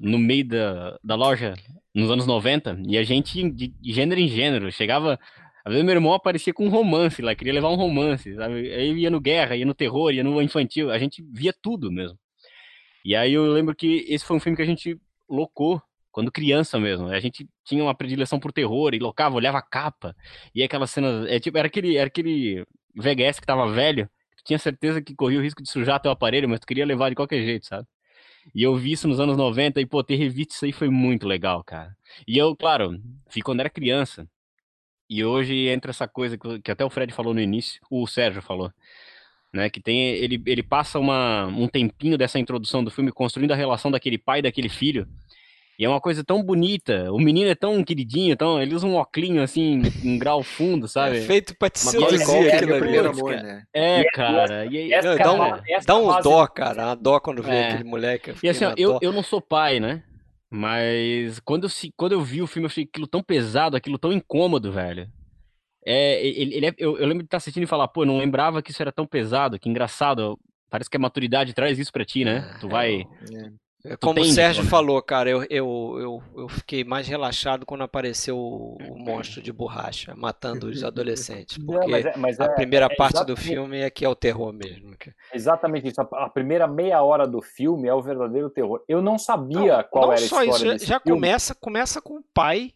no 0.00 0.18
meio 0.18 0.46
da, 0.46 0.98
da 1.02 1.14
loja 1.14 1.54
nos 1.94 2.10
anos 2.10 2.26
90 2.26 2.82
e 2.86 2.96
a 2.96 3.02
gente 3.02 3.50
de 3.50 3.72
gênero 3.82 4.20
em 4.20 4.28
gênero 4.28 4.70
chegava. 4.72 5.18
Às 5.64 5.72
vezes 5.72 5.84
meu 5.84 5.94
irmão 5.94 6.12
aparecia 6.12 6.52
com 6.52 6.66
um 6.66 6.70
romance 6.70 7.22
lá, 7.22 7.34
queria 7.34 7.52
levar 7.52 7.70
um 7.70 7.76
romance, 7.76 8.34
sabe? 8.34 8.72
Aí 8.72 8.92
ia 8.98 9.10
no 9.10 9.20
guerra, 9.20 9.56
ia 9.56 9.64
no 9.64 9.74
terror, 9.74 10.12
ia 10.12 10.24
no 10.24 10.42
infantil, 10.42 10.90
a 10.90 10.98
gente 10.98 11.22
via 11.32 11.54
tudo 11.62 11.90
mesmo. 11.90 12.18
E 13.04 13.14
aí 13.16 13.32
eu 13.32 13.46
lembro 13.52 13.74
que 13.74 14.04
esse 14.08 14.24
foi 14.24 14.36
um 14.36 14.40
filme 14.40 14.56
que 14.56 14.62
a 14.62 14.66
gente 14.66 14.98
locou 15.28 15.80
quando 16.10 16.30
criança 16.30 16.78
mesmo. 16.78 17.08
A 17.08 17.20
gente 17.20 17.48
tinha 17.64 17.82
uma 17.82 17.94
predileção 17.94 18.38
por 18.38 18.52
terror 18.52 18.94
e 18.94 18.98
locava, 18.98 19.36
olhava 19.36 19.58
a 19.58 19.62
capa. 19.62 20.14
E 20.54 20.62
aquelas 20.62 20.90
cenas, 20.90 21.26
é 21.28 21.40
tipo, 21.40 21.58
era 21.58 21.66
aquele, 21.66 21.96
era 21.96 22.06
aquele 22.08 22.64
VHS 22.94 23.40
que 23.40 23.46
tava 23.46 23.72
velho, 23.72 24.08
tinha 24.44 24.58
certeza 24.58 25.00
que 25.00 25.14
corria 25.14 25.38
o 25.38 25.42
risco 25.42 25.62
de 25.62 25.70
sujar 25.70 26.00
teu 26.00 26.10
aparelho, 26.10 26.48
mas 26.48 26.60
tu 26.60 26.66
queria 26.66 26.86
levar 26.86 27.08
de 27.08 27.16
qualquer 27.16 27.42
jeito, 27.44 27.66
sabe? 27.66 27.86
E 28.54 28.62
eu 28.62 28.74
vi 28.76 28.92
isso 28.92 29.06
nos 29.06 29.20
anos 29.20 29.36
90 29.36 29.80
e, 29.80 29.86
pô, 29.86 30.02
ter 30.02 30.16
revisto 30.16 30.54
isso 30.54 30.64
aí 30.64 30.72
foi 30.72 30.88
muito 30.88 31.26
legal, 31.26 31.62
cara. 31.62 31.96
E 32.26 32.36
eu, 32.36 32.56
claro, 32.56 33.00
vi 33.32 33.40
quando 33.40 33.60
era 33.60 33.70
criança. 33.70 34.28
E 35.08 35.24
hoje 35.24 35.68
entra 35.68 35.90
essa 35.90 36.08
coisa 36.08 36.38
que 36.62 36.70
até 36.70 36.84
o 36.84 36.90
Fred 36.90 37.12
falou 37.12 37.34
no 37.34 37.40
início, 37.40 37.80
o 37.90 38.06
Sérgio 38.06 38.42
falou, 38.42 38.72
né? 39.52 39.70
Que 39.70 39.80
tem 39.80 40.00
ele, 40.14 40.42
ele 40.46 40.62
passa 40.62 40.98
uma, 40.98 41.46
um 41.46 41.68
tempinho 41.68 42.18
dessa 42.18 42.38
introdução 42.38 42.82
do 42.82 42.90
filme 42.90 43.12
construindo 43.12 43.52
a 43.52 43.56
relação 43.56 43.90
daquele 43.90 44.18
pai 44.18 44.40
e 44.40 44.42
daquele 44.42 44.68
filho. 44.68 45.06
E 45.78 45.84
é 45.84 45.88
uma 45.88 46.00
coisa 46.00 46.22
tão 46.22 46.42
bonita. 46.42 47.10
O 47.12 47.18
menino 47.18 47.50
é 47.50 47.54
tão 47.54 47.82
queridinho, 47.82 48.36
tão, 48.36 48.60
ele 48.60 48.74
usa 48.74 48.86
um 48.86 48.96
oclinho 48.96 49.42
assim, 49.42 49.82
em 50.04 50.18
grau 50.18 50.42
fundo, 50.42 50.86
sabe? 50.86 51.18
É 51.18 51.20
feito 51.22 51.56
pra 51.56 51.70
te 51.70 51.80
seduzir 51.80 52.52
aquilo 52.52 52.74
ali. 52.74 52.98
Amor, 52.98 53.32
né? 53.32 53.64
É, 53.72 54.04
cara. 54.12 54.66
E 54.66 54.76
aí, 54.76 54.92
essa, 54.92 55.16
dá 55.16 55.32
um, 55.32 55.38
dá 55.84 55.96
um 55.96 56.22
dó, 56.22 56.46
cara. 56.46 56.86
Uma 56.86 56.94
dó 56.94 57.18
quando 57.18 57.42
vê 57.42 57.50
é. 57.50 57.68
aquele 57.68 57.84
moleque. 57.84 58.34
E 58.42 58.48
assim, 58.48 58.64
ó, 58.64 58.74
eu, 58.76 58.98
eu 59.00 59.12
não 59.12 59.22
sou 59.22 59.40
pai, 59.40 59.80
né? 59.80 60.02
Mas 60.50 61.40
quando 61.40 61.64
eu, 61.64 61.70
quando 61.96 62.12
eu 62.12 62.20
vi 62.20 62.42
o 62.42 62.46
filme, 62.46 62.66
eu 62.66 62.70
achei 62.70 62.84
aquilo 62.84 63.06
tão 63.06 63.22
pesado, 63.22 63.74
aquilo 63.74 63.98
tão 63.98 64.12
incômodo, 64.12 64.70
velho. 64.70 65.08
É, 65.84 66.24
ele, 66.24 66.54
ele 66.54 66.66
é, 66.66 66.74
eu, 66.78 66.98
eu, 66.98 67.06
lembro 67.06 67.22
de 67.22 67.26
estar 67.26 67.38
assistindo 67.38 67.64
e 67.64 67.66
falar, 67.66 67.88
pô, 67.88 68.02
eu 68.02 68.06
não 68.06 68.18
lembrava 68.18 68.62
que 68.62 68.70
isso 68.70 68.82
era 68.82 68.92
tão 68.92 69.06
pesado, 69.06 69.58
que 69.58 69.68
engraçado. 69.68 70.38
Parece 70.70 70.88
que 70.88 70.96
a 70.96 71.00
maturidade 71.00 71.54
traz 71.54 71.78
isso 71.78 71.90
pra 71.90 72.04
ti, 72.04 72.24
né? 72.24 72.52
É, 72.54 72.58
tu 72.58 72.68
vai. 72.68 73.00
É. 73.00 73.61
É, 73.84 73.96
como 73.96 74.20
o 74.20 74.24
Sérgio 74.24 74.64
falou, 74.64 75.02
cara, 75.02 75.28
eu, 75.28 75.42
eu, 75.50 75.96
eu, 75.98 76.22
eu, 76.42 76.48
fiquei 76.48 76.84
mais 76.84 77.08
relaxado 77.08 77.66
quando 77.66 77.82
apareceu 77.82 78.38
o, 78.38 78.76
o 78.76 78.96
monstro 78.96 79.42
de 79.42 79.52
borracha 79.52 80.14
matando 80.14 80.68
os 80.68 80.84
adolescentes. 80.84 81.58
Porque 81.66 81.88
mas 81.88 82.06
é, 82.06 82.16
mas 82.16 82.40
a 82.40 82.44
é, 82.44 82.48
primeira 82.54 82.86
é 82.86 82.94
parte 82.94 83.24
do 83.24 83.36
filme 83.36 83.80
é 83.80 83.90
que 83.90 84.04
é 84.04 84.08
o 84.08 84.14
terror 84.14 84.52
mesmo. 84.52 84.94
Exatamente 85.34 85.88
isso. 85.88 86.00
A, 86.00 86.28
primeira 86.28 86.68
meia 86.68 87.02
hora 87.02 87.26
do 87.26 87.42
filme 87.42 87.88
é 87.88 87.94
o 87.94 88.00
verdadeiro 88.00 88.48
terror. 88.50 88.84
Eu 88.86 89.02
não 89.02 89.18
sabia 89.18 89.78
não, 89.78 89.84
qual 89.90 90.06
não 90.06 90.12
era 90.12 90.20
a 90.20 90.24
história. 90.24 90.46
Não 90.46 90.56
só 90.56 90.74
isso, 90.74 90.86
já 90.86 91.00
filme. 91.00 91.20
começa, 91.20 91.54
começa 91.54 92.00
com 92.00 92.18
o 92.18 92.24
pai 92.32 92.72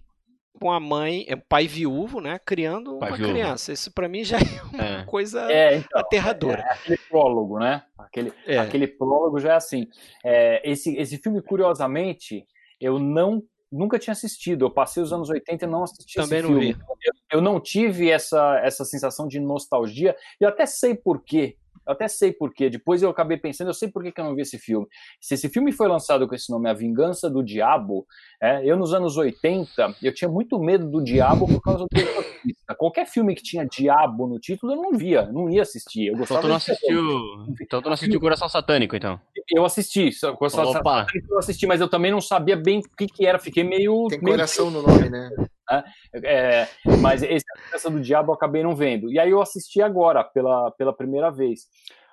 uma 0.60 0.80
mãe, 0.80 1.24
é 1.28 1.36
um 1.36 1.42
pai 1.48 1.66
viúvo, 1.66 2.20
né, 2.20 2.40
criando 2.44 2.98
pai 2.98 3.10
uma 3.10 3.16
viúvo. 3.16 3.32
criança. 3.32 3.72
Isso 3.72 3.92
para 3.92 4.08
mim 4.08 4.24
já 4.24 4.38
é 4.38 4.62
uma 4.72 4.84
é. 4.84 5.04
coisa 5.04 5.52
é, 5.52 5.76
então, 5.76 6.00
aterradora. 6.00 6.62
É, 6.62 6.72
aquele 6.72 6.98
prólogo, 7.08 7.58
né? 7.58 7.82
Aquele, 8.06 8.32
é. 8.46 8.58
aquele 8.58 8.86
prólogo 8.86 9.38
já 9.38 9.52
é 9.52 9.56
assim. 9.56 9.86
É, 10.24 10.68
esse, 10.68 10.96
esse 10.96 11.18
filme, 11.18 11.42
curiosamente, 11.42 12.46
eu 12.80 12.98
não 12.98 13.42
nunca 13.70 13.98
tinha 13.98 14.12
assistido. 14.12 14.64
Eu 14.64 14.70
passei 14.70 15.02
os 15.02 15.12
anos 15.12 15.28
80 15.28 15.64
e 15.64 15.68
não 15.68 15.82
assisti 15.82 16.14
Também 16.14 16.38
esse 16.38 16.48
não 16.48 16.58
filme. 16.60 16.72
vi. 16.72 16.80
Eu, 17.04 17.38
eu, 17.38 17.40
não 17.42 17.60
tive 17.60 18.10
essa, 18.10 18.58
essa 18.60 18.84
sensação 18.84 19.26
de 19.26 19.40
nostalgia. 19.40 20.16
E 20.40 20.44
eu 20.44 20.48
até 20.48 20.66
sei 20.66 20.94
por 20.94 21.22
quê. 21.22 21.56
Eu 21.86 21.92
até 21.92 22.08
sei 22.08 22.32
porquê. 22.32 22.68
Depois 22.68 23.02
eu 23.02 23.10
acabei 23.10 23.36
pensando, 23.36 23.68
eu 23.68 23.74
sei 23.74 23.88
por 23.88 24.02
que 24.02 24.20
eu 24.20 24.24
não 24.24 24.34
vi 24.34 24.42
esse 24.42 24.58
filme. 24.58 24.86
Se 25.20 25.34
esse 25.34 25.48
filme 25.48 25.72
foi 25.72 25.88
lançado 25.88 26.26
com 26.26 26.34
esse 26.34 26.50
nome, 26.50 26.68
A 26.68 26.74
Vingança 26.74 27.30
do 27.30 27.42
Diabo, 27.42 28.06
é, 28.40 28.64
eu 28.64 28.76
nos 28.76 28.92
anos 28.92 29.16
80, 29.16 29.94
eu 30.02 30.12
tinha 30.12 30.28
muito 30.28 30.58
medo 30.58 30.90
do 30.90 31.02
diabo 31.02 31.46
por 31.46 31.60
causa 31.60 31.86
do 31.90 31.98
exorcista. 31.98 32.74
Qualquer 32.76 33.06
filme 33.06 33.34
que 33.34 33.42
tinha 33.42 33.64
diabo 33.64 34.26
no 34.26 34.38
título, 34.38 34.72
eu 34.72 34.82
não 34.82 34.92
via, 34.92 35.26
não 35.26 35.48
ia 35.48 35.62
assistir. 35.62 36.08
Eu 36.08 36.14
então 36.14 36.40
tu 36.40 36.48
não 36.48 36.56
assistiu, 36.56 37.00
então 37.60 37.80
tu 37.80 37.86
não 37.86 37.94
assistiu 37.94 38.20
Coração 38.20 38.48
Satânico, 38.48 38.96
então? 38.96 39.20
Eu 39.54 39.64
assisti, 39.64 40.10
Coração 40.36 40.64
Opa. 40.64 41.04
Satânico 41.04 41.32
eu 41.32 41.38
assisti, 41.38 41.66
mas 41.66 41.80
eu 41.80 41.88
também 41.88 42.10
não 42.10 42.20
sabia 42.20 42.56
bem 42.56 42.80
o 42.80 42.96
que, 42.96 43.06
que 43.06 43.26
era, 43.26 43.38
fiquei 43.38 43.64
meio... 43.64 44.08
Tem 44.08 44.20
meio... 44.20 44.36
coração 44.36 44.70
no 44.70 44.82
nome, 44.82 45.08
né? 45.08 45.30
É, 45.70 45.84
é, 46.14 46.68
mas 47.00 47.22
esse 47.22 47.44
Vingança 47.64 47.90
do 47.90 48.00
Diabo 48.00 48.30
eu 48.30 48.34
acabei 48.34 48.62
não 48.62 48.74
vendo. 48.74 49.10
E 49.10 49.18
aí 49.18 49.30
eu 49.30 49.40
assisti 49.42 49.82
agora, 49.82 50.22
pela, 50.22 50.70
pela 50.72 50.92
primeira 50.92 51.30
vez. 51.30 51.66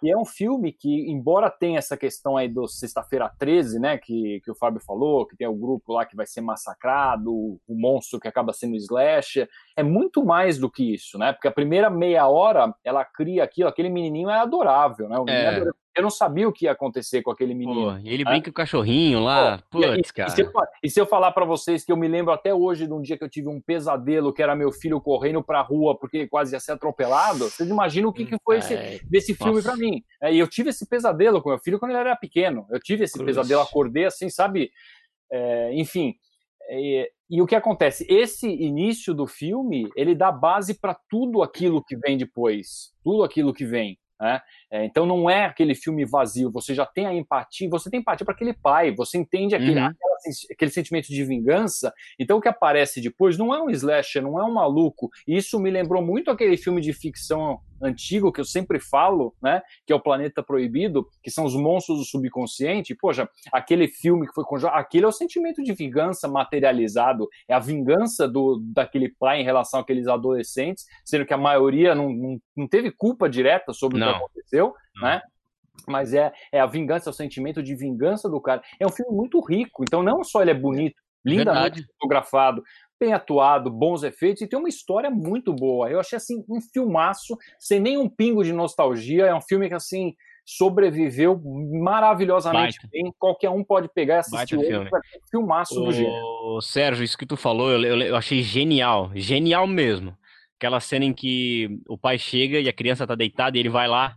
E 0.04 0.12
é 0.12 0.18
um 0.18 0.26
filme 0.26 0.74
que, 0.74 1.10
embora 1.10 1.50
tenha 1.50 1.80
essa 1.80 1.96
questão 1.96 2.36
aí 2.36 2.50
do 2.50 2.68
Sexta-feira 2.68 3.32
13, 3.40 3.80
né, 3.80 3.98
que, 3.98 4.42
que 4.44 4.52
o 4.52 4.56
Fábio 4.56 4.82
falou, 4.86 5.26
que 5.26 5.38
tem 5.38 5.48
o 5.48 5.56
grupo 5.56 5.94
lá 5.94 6.06
que 6.06 6.16
vai 6.16 6.26
ser 6.26 6.42
massacrado, 6.42 7.32
o 7.34 7.60
monstro 7.70 8.20
que 8.20 8.28
acaba 8.28 8.52
sendo 8.52 8.76
slasher, 8.76 9.48
é 9.78 9.82
muito 9.82 10.26
mais 10.26 10.58
do 10.58 10.70
que 10.70 10.94
isso, 10.94 11.18
né? 11.18 11.32
Porque 11.32 11.48
a 11.48 11.52
primeira 11.52 11.90
meia 11.90 12.28
hora 12.28 12.76
ela 12.84 13.06
cria 13.06 13.46
aquilo, 13.46 13.70
aquele 13.70 13.90
menininho 13.90 14.30
é 14.30 14.40
adorável, 14.40 15.08
né? 15.08 15.16
É. 15.28 15.32
é 15.32 15.48
adorável 15.48 15.84
eu 15.96 16.02
não 16.02 16.10
sabia 16.10 16.48
o 16.48 16.52
que 16.52 16.66
ia 16.66 16.72
acontecer 16.72 17.22
com 17.22 17.30
aquele 17.30 17.54
menino. 17.54 17.92
Pô, 17.92 17.98
e 17.98 18.10
ele 18.10 18.24
brinca 18.24 18.46
com 18.46 18.50
o 18.50 18.54
cachorrinho 18.54 19.20
lá. 19.20 19.60
Pô, 19.70 19.80
Putz, 19.80 20.10
e, 20.10 20.14
cara. 20.14 20.30
E 20.30 20.32
se, 20.32 20.42
eu, 20.42 20.52
e 20.84 20.90
se, 20.90 21.00
eu, 21.00 21.06
falar 21.06 21.32
para 21.32 21.46
vocês 21.46 21.86
que 21.86 21.92
eu 21.92 21.98
me 21.98 22.08
lembro 22.08 22.34
até 22.34 22.54
hoje 22.54 22.88
de 22.88 22.94
um 22.94 23.02
dia 23.02 23.18
que 23.18 23.24
eu 23.24 23.30
tive 23.30 23.48
um 23.48 23.62
pesadelo, 23.62 24.34
que 24.34 24.42
era 24.42 24.56
meu 24.56 24.72
filho 24.72 25.00
correndo 25.00 25.44
pra 25.44 25.62
rua 25.62 25.96
porque 25.98 26.18
ele 26.18 26.28
quase 26.28 26.56
ia 26.56 26.60
ser 26.60 26.72
atropelado, 26.72 27.46
vocês 27.46 27.70
imaginam 27.70 28.10
o 28.10 28.14
que, 28.14 28.26
que 28.26 28.38
foi 28.44 28.58
esse, 28.58 28.74
é, 28.74 29.00
desse 29.04 29.36
filme 29.36 29.62
para 29.62 29.76
mim. 29.76 29.93
É, 30.22 30.34
e 30.34 30.40
eu 30.40 30.48
tive 30.48 30.70
esse 30.70 30.88
pesadelo 30.88 31.42
com 31.42 31.50
meu 31.50 31.60
filho 31.60 31.80
quando 31.80 31.92
ele 31.92 32.00
era 32.00 32.16
pequeno. 32.16 32.66
Eu 32.70 32.80
tive 32.80 33.04
esse 33.04 33.14
Cruz. 33.14 33.26
pesadelo, 33.26 33.62
acordei 33.62 34.06
assim, 34.06 34.30
sabe? 34.30 34.72
É, 35.32 35.74
enfim. 35.74 36.16
E, 36.70 37.10
e, 37.30 37.42
o 37.42 37.46
que 37.46 37.56
acontece? 37.56 38.06
Esse 38.10 38.48
início 38.48 39.14
do 39.14 39.28
filme, 39.28 39.90
ele 39.96 40.16
dá 40.16 40.32
base 40.32 40.80
para 40.80 40.98
tudo 41.10 41.44
aquilo 41.44 41.84
que 41.84 41.98
vem 41.98 42.18
depois. 42.18 42.94
Tudo 43.04 43.24
aquilo 43.24 43.54
que 43.54 43.66
vem. 43.66 44.00
Né? 44.20 44.42
É, 44.72 44.86
então 44.86 45.06
não 45.06 45.30
é 45.30 45.46
aquele 45.46 45.76
filme 45.76 46.06
vazio, 46.06 46.50
você 46.50 46.74
já 46.74 46.86
tem 46.86 47.06
a 47.06 47.14
empatia, 47.14 47.70
você 47.70 47.90
tem 47.90 48.00
empatia 48.00 48.24
para 48.24 48.34
aquele 48.34 48.54
pai, 48.54 48.96
você 48.96 49.18
entende 49.18 49.54
aquele, 49.54 49.80
uhum. 49.80 49.88
aquela, 49.88 50.13
aquele 50.52 50.72
sentimento 50.72 51.08
de 51.08 51.24
vingança. 51.24 51.94
Então 52.20 52.38
o 52.38 52.42
que 52.42 52.48
aparece 52.48 53.02
depois 53.02 53.38
não 53.38 53.54
é 53.54 53.62
um 53.62 53.70
slasher, 53.70 54.22
não 54.22 54.40
é 54.40 54.44
um 54.44 54.54
maluco. 54.54 55.10
E 55.28 55.38
isso 55.38 55.60
me 55.60 55.70
lembrou 55.70 56.02
muito 56.02 56.32
aquele 56.32 56.58
filme 56.58 56.82
de 56.82 56.94
ficção 56.94 57.60
antigo 57.82 58.32
que 58.32 58.40
eu 58.40 58.46
sempre 58.46 58.80
falo, 58.80 59.36
né? 59.42 59.62
Que 59.86 59.92
é 59.92 59.96
o 59.96 60.00
Planeta 60.00 60.42
Proibido, 60.42 61.06
que 61.22 61.30
são 61.30 61.44
os 61.44 61.56
monstros 61.56 61.98
do 61.98 62.06
subconsciente. 62.06 62.96
Poxa, 62.96 63.30
aquele 63.52 63.88
filme 63.88 64.28
que 64.28 64.34
foi 64.34 64.44
conjurado, 64.46 64.78
aquele 64.78 65.06
é 65.06 65.08
o 65.08 65.12
sentimento 65.12 65.62
de 65.62 65.74
vingança 65.74 66.28
materializado, 66.28 67.28
é 67.48 67.54
a 67.54 67.60
vingança 67.60 68.28
do 68.28 68.62
daquele 68.74 69.10
pai 69.20 69.42
em 69.42 69.44
relação 69.44 69.80
àqueles 69.80 70.08
adolescentes, 70.08 70.86
sendo 71.06 71.26
que 71.26 71.34
a 71.34 71.38
maioria 71.38 71.94
não, 71.94 72.10
não, 72.10 72.38
não 72.56 72.68
teve 72.68 72.92
culpa 72.92 73.30
direta 73.30 73.74
sobre 73.74 74.00
não. 74.00 74.08
o 74.08 74.12
que 74.12 74.18
aconteceu, 74.18 74.74
não. 74.96 75.10
né? 75.10 75.22
Mas 75.88 76.14
é, 76.14 76.32
é 76.52 76.60
a 76.60 76.66
vingança, 76.66 77.10
é 77.10 77.12
o 77.12 77.14
sentimento 77.14 77.62
de 77.62 77.76
vingança 77.76 78.30
do 78.30 78.40
cara. 78.40 78.62
É 78.80 78.86
um 78.86 78.92
filme 78.92 79.16
muito 79.16 79.40
rico, 79.42 79.84
então 79.84 80.02
não 80.04 80.24
só 80.24 80.42
ele 80.42 80.52
é 80.52 80.54
bonito, 80.54 80.96
lindamente 81.26 81.86
fotografado, 82.00 82.64
bem 83.00 83.14
atuado, 83.14 83.70
bons 83.70 84.04
efeitos 84.04 84.42
e 84.42 84.48
tem 84.48 84.58
uma 84.58 84.70
história 84.70 85.10
muito 85.10 85.54
boa. 85.54 85.90
Eu 85.90 86.00
achei 86.00 86.18
assim 86.18 86.44
um 86.50 86.62
filmaço, 86.62 87.38
sem 87.60 87.80
nenhum 87.80 88.08
pingo 88.08 88.44
de 88.44 88.54
nostalgia. 88.54 89.26
É 89.26 89.36
um 89.36 89.42
filme 89.42 89.68
que 89.68 89.74
assim 89.74 90.14
sobreviveu 90.46 91.42
maravilhosamente 91.82 92.78
Baita. 92.78 92.90
bem. 92.92 93.14
Qualquer 93.18 93.50
um 93.50 93.64
pode 93.64 93.90
pegar 93.94 94.16
e 94.16 94.18
assistir 94.20 94.58
Baita 94.58 94.68
filme. 94.68 94.90
um 94.90 95.28
filmaço 95.30 95.82
o... 95.82 95.86
do 95.86 95.92
gênero. 95.92 96.62
Sérgio, 96.62 97.04
isso 97.04 97.18
que 97.18 97.26
tu 97.26 97.36
falou, 97.38 97.72
eu, 97.72 97.82
eu, 97.84 98.02
eu, 98.02 98.16
achei 98.16 98.42
genial, 98.42 99.12
genial 99.16 99.68
mesmo. 99.68 100.16
Aquela 100.58 100.80
cena 100.80 101.04
em 101.04 101.14
que 101.14 101.82
o 101.90 101.98
pai 101.98 102.18
chega 102.18 102.60
e 102.60 102.70
a 102.70 102.74
criança 102.74 103.08
tá 103.08 103.16
deitada 103.16 103.58
e 103.58 103.60
ele 103.60 103.70
vai 103.70 103.88
lá 103.88 104.16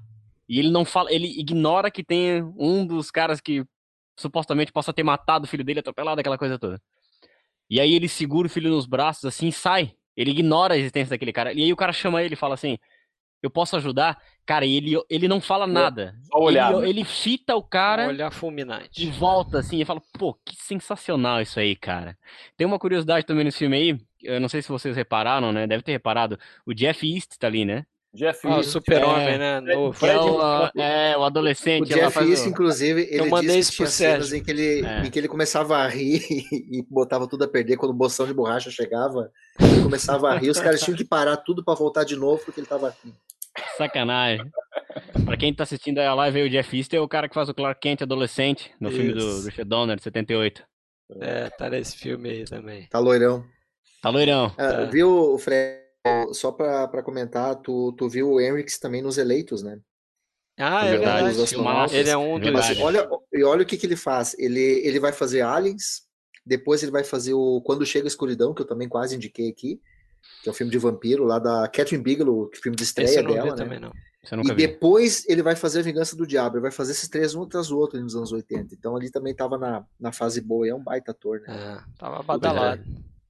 e 0.49 0.59
ele 0.59 0.71
não 0.71 0.85
fala, 0.85 1.13
ele 1.13 1.27
ignora 1.39 1.91
que 1.91 2.05
tem 2.05 2.43
um 2.57 2.87
dos 2.87 3.11
caras 3.11 3.41
que 3.41 3.65
supostamente 4.17 4.73
possa 4.73 4.93
ter 4.93 5.03
matado 5.03 5.45
o 5.45 5.49
filho 5.49 5.65
dele 5.65 5.81
atropelado, 5.81 6.21
aquela 6.21 6.39
coisa 6.39 6.59
toda. 6.59 6.81
E 7.69 7.81
aí 7.81 7.95
ele 7.95 8.09
segura 8.09 8.47
o 8.47 8.51
filho 8.51 8.71
nos 8.71 8.87
braços, 8.87 9.25
assim, 9.25 9.51
sai. 9.51 9.93
Ele 10.17 10.31
ignora 10.31 10.75
a 10.75 10.79
existência 10.79 11.11
daquele 11.11 11.33
cara. 11.33 11.53
E 11.53 11.63
aí 11.63 11.73
o 11.73 11.77
cara 11.77 11.93
chama 11.93 12.23
ele 12.23 12.35
e 12.35 12.37
fala 12.37 12.55
assim: 12.55 12.79
Eu 13.43 13.51
posso 13.51 13.77
ajudar? 13.77 14.19
Cara, 14.47 14.65
e 14.65 14.77
ele, 14.77 14.93
ele 15.11 15.29
não 15.29 15.41
fala 15.41 15.67
nada. 15.67 16.15
Só 16.23 16.39
olhar. 16.39 16.73
Ele, 16.73 16.81
né? 16.81 16.89
ele 16.89 17.05
fita 17.05 17.55
o 17.55 17.63
cara. 17.63 18.07
Olhar 18.07 18.31
fulminante. 18.31 19.05
E 19.05 19.11
volta, 19.11 19.59
assim, 19.59 19.81
e 19.81 19.85
fala: 19.85 20.01
Pô, 20.19 20.33
que 20.45 20.57
sensacional 20.57 21.43
isso 21.43 21.59
aí, 21.59 21.77
cara. 21.77 22.17
Tem 22.57 22.67
uma 22.67 22.79
curiosidade 22.79 23.27
também 23.27 23.45
nesse 23.45 23.59
filme 23.59 23.77
aí. 23.77 23.99
Eu 24.23 24.41
não 24.41 24.49
sei 24.49 24.63
se 24.63 24.69
vocês 24.69 24.97
repararam, 24.97 25.53
né? 25.53 25.67
Deve 25.67 25.83
ter 25.83 25.93
reparado. 25.93 26.39
O 26.65 26.73
Jeff 26.73 27.07
East 27.07 27.37
tá 27.39 27.49
ali, 27.49 27.65
né? 27.65 27.85
Jeff 28.17 28.41
ah, 28.45 28.57
o 28.59 28.63
super-homem, 28.65 29.35
é, 29.35 29.39
né? 29.39 29.61
No 29.61 29.71
é, 29.71 29.77
o, 29.77 30.81
é, 30.81 31.17
o 31.19 31.23
adolescente. 31.23 31.83
O 31.83 31.95
Jeff 31.95 32.19
East, 32.19 32.47
inclusive, 32.47 33.03
ele 33.03 33.21
eu 33.21 33.29
mandei 33.29 33.59
disse 33.59 33.71
isso 33.71 33.77
pro 33.77 33.87
Sérgio. 33.87 34.37
Em 34.37 34.43
que, 34.43 34.51
ele, 34.51 34.85
é. 34.85 35.07
em 35.07 35.11
que 35.11 35.19
ele 35.19 35.29
começava 35.29 35.77
a 35.77 35.87
rir 35.87 36.23
e 36.51 36.85
botava 36.91 37.29
tudo 37.29 37.45
a 37.45 37.49
perder 37.49 37.77
quando 37.77 37.91
o 37.91 37.95
bolsão 37.95 38.27
de 38.27 38.33
borracha 38.33 38.71
chegava. 38.71 39.31
Ele 39.61 39.83
começava 39.83 40.31
a 40.31 40.39
rir, 40.39 40.49
os 40.49 40.59
caras 40.59 40.81
tinham 40.81 40.97
que 40.97 41.05
parar 41.05 41.37
tudo 41.37 41.63
para 41.63 41.75
voltar 41.75 42.05
de 42.05 42.17
novo 42.17 42.43
porque 42.45 42.59
ele 42.59 42.67
tava 42.67 42.89
aqui. 42.89 43.13
Sacanagem. 43.77 44.51
pra 45.25 45.37
quem 45.37 45.53
tá 45.55 45.63
assistindo 45.65 45.99
a 45.99 46.15
live 46.15 46.41
aí, 46.41 46.47
o 46.47 46.51
Jeff 46.51 46.77
East 46.77 46.93
é 46.95 47.01
o 47.01 47.09
cara 47.09 47.29
que 47.29 47.35
faz 47.35 47.49
o 47.49 47.55
Clark 47.55 47.81
Kent 47.81 48.03
adolescente 48.03 48.73
no 48.81 48.89
isso. 48.89 48.99
filme 48.99 49.13
do 49.13 49.43
Richard 49.43 49.69
Donner, 49.69 49.97
de 49.97 50.03
78. 50.03 50.65
É, 51.21 51.51
tá 51.51 51.69
nesse 51.71 51.97
filme 51.97 52.31
aí 52.31 52.45
também. 52.45 52.87
Tá 52.89 52.99
loirão. 52.99 53.45
Tá 54.03 54.09
loirão. 54.09 54.53
É, 54.59 54.73
tá. 54.73 54.85
Viu, 54.85 55.35
o 55.35 55.39
Fred? 55.39 55.86
Só 56.33 56.53
para 56.53 57.03
comentar, 57.03 57.57
tu, 57.57 57.93
tu 57.93 58.09
viu 58.09 58.33
o 58.33 58.41
Henriks 58.41 58.79
também 58.79 59.03
nos 59.03 59.19
eleitos, 59.19 59.63
né? 59.63 59.79
Ah, 60.59 60.87
é 60.87 60.91
verdade. 60.93 61.39
Ele 61.95 62.09
é 62.09 62.17
um 62.17 62.41
dos. 62.41 62.79
olha, 62.81 63.09
e 63.33 63.45
olha 63.45 63.63
o 63.63 63.67
que, 63.67 63.77
que 63.77 63.87
ele 63.87 63.97
faz. 63.97 64.35
Ele, 64.39 64.61
ele 64.61 64.99
vai 64.99 65.13
fazer 65.13 65.43
Aliens, 65.43 66.03
depois 66.45 66.83
ele 66.83 66.93
vai 66.93 67.05
fazer 67.05 67.35
o 67.35 67.61
Quando 67.61 67.85
Chega 67.85 68.07
a 68.07 68.09
Escuridão, 68.09 68.55
que 68.55 68.63
eu 68.63 68.67
também 68.67 68.89
quase 68.89 69.15
indiquei 69.17 69.49
aqui, 69.51 69.81
que 70.43 70.49
é 70.49 70.53
um 70.53 70.55
filme 70.55 70.73
de 70.73 70.79
vampiro 70.79 71.25
lá 71.25 71.39
da 71.39 71.69
Catherine 71.69 72.03
Bigelow, 72.03 72.49
que 72.49 72.59
é 72.59 72.63
filme 72.63 72.77
de 72.77 72.85
estreia 72.85 73.23
dela, 73.23 73.51
né? 73.51 73.57
Também, 73.57 73.81
não. 73.81 73.93
e 74.43 74.49
vi. 74.49 74.55
depois 74.55 75.25
ele 75.29 75.43
vai 75.43 75.55
fazer 75.55 75.81
A 75.81 75.83
Vingança 75.83 76.17
do 76.17 76.27
Diabo. 76.27 76.57
Ele 76.57 76.63
vai 76.63 76.71
fazer 76.71 76.93
esses 76.93 77.09
três 77.09 77.35
um 77.35 77.43
atrás 77.43 77.69
do 77.69 77.79
outro 77.79 78.01
nos 78.01 78.17
anos 78.17 78.33
80. 78.33 78.75
Então 78.75 78.97
ali 78.97 79.11
também 79.11 79.35
tava 79.35 79.59
na, 79.59 79.85
na 80.01 80.11
fase 80.11 80.41
boa. 80.41 80.67
E 80.67 80.71
é 80.71 80.75
um 80.75 80.83
baita 80.83 81.11
ator, 81.11 81.43
né? 81.47 81.55
É, 81.55 81.99
tava 81.99 82.23
badalado. 82.23 82.83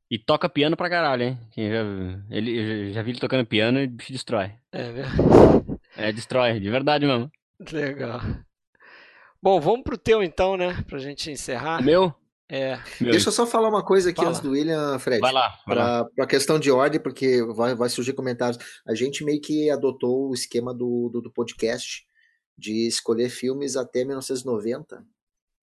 E 0.09 0.19
toca 0.19 0.49
piano 0.49 0.77
pra 0.77 0.89
caralho, 0.89 1.23
hein? 1.25 1.39
Já, 1.57 2.37
ele, 2.37 2.93
já 2.93 3.03
vi 3.03 3.11
ele 3.11 3.19
tocando 3.19 3.45
piano 3.45 3.81
e 3.81 3.89
bicho 3.89 4.13
destrói. 4.13 4.53
É 4.71 4.93
mesmo? 4.93 5.81
É, 5.97 6.13
destrói, 6.13 6.61
de 6.61 6.71
verdade 6.71 7.07
mesmo. 7.07 7.31
Legal. 7.73 8.21
Bom, 9.43 9.61
vamos 9.61 9.83
pro 9.83 9.99
teu 9.99 10.23
então, 10.23 10.57
né? 10.57 10.85
Pra 10.87 10.99
gente 10.99 11.31
encerrar. 11.31 11.83
Meu? 11.83 12.15
É. 12.49 12.79
Meu. 13.01 13.11
Deixa 13.11 13.29
eu 13.29 13.33
só 13.33 13.45
falar 13.45 13.69
uma 13.69 13.85
coisa 13.85 14.11
aqui 14.11 14.19
Fala. 14.19 14.29
antes 14.29 14.41
do 14.41 14.51
William, 14.51 14.97
Fred. 15.01 15.21
Vai 15.21 15.33
lá. 15.33 15.49
Vai 15.67 15.77
pra, 15.77 15.85
lá. 15.85 16.05
pra 16.15 16.27
questão 16.27 16.61
de 16.61 16.71
ordem, 16.71 17.01
porque 17.01 17.43
vai, 17.43 17.75
vai 17.75 17.89
surgir 17.89 18.13
comentários. 18.13 18.63
A 18.87 18.95
gente 18.95 19.25
meio 19.25 19.41
que 19.41 19.69
adotou 19.71 20.31
o 20.31 20.35
esquema 20.35 20.73
do, 20.73 21.11
do, 21.13 21.21
do 21.21 21.33
podcast 21.33 22.07
de 22.57 22.87
escolher 22.87 23.29
filmes 23.29 23.77
até 23.77 24.05
1990, 24.05 25.05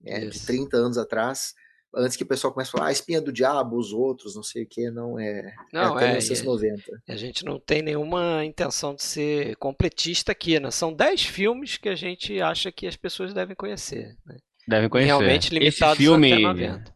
né, 0.01 0.25
de 0.25 0.45
30 0.45 0.75
anos 0.77 0.97
atrás 0.97 1.53
antes 1.95 2.17
que 2.17 2.23
o 2.23 2.27
pessoal 2.27 2.51
comece 2.51 2.69
a 2.69 2.71
falar, 2.71 2.87
ah, 2.87 2.91
espinha 2.91 3.21
do 3.21 3.31
diabo, 3.31 3.77
os 3.77 3.91
outros, 3.91 4.35
não 4.35 4.43
sei 4.43 4.63
o 4.63 4.67
que, 4.67 4.89
não 4.89 5.19
é. 5.19 5.39
é 5.39 5.53
não, 5.71 5.99
é 5.99 6.05
até 6.05 6.05
é, 6.05 6.17
1990. 6.17 7.01
A 7.07 7.15
gente 7.15 7.45
não 7.45 7.59
tem 7.59 7.81
nenhuma 7.81 8.43
intenção 8.43 8.95
de 8.95 9.03
ser 9.03 9.55
completista 9.57 10.31
aqui, 10.31 10.59
né? 10.59 10.71
São 10.71 10.93
10 10.93 11.23
filmes 11.23 11.77
que 11.77 11.89
a 11.89 11.95
gente 11.95 12.41
acha 12.41 12.71
que 12.71 12.87
as 12.87 12.95
pessoas 12.95 13.33
devem 13.33 13.55
conhecer. 13.55 14.15
Né? 14.25 14.37
Devem 14.67 14.89
conhecer. 14.89 15.07
Realmente 15.07 15.53
limitados 15.53 15.95
Esse 15.95 16.03
filme, 16.03 16.33
até 16.33 16.41
90. 16.41 16.93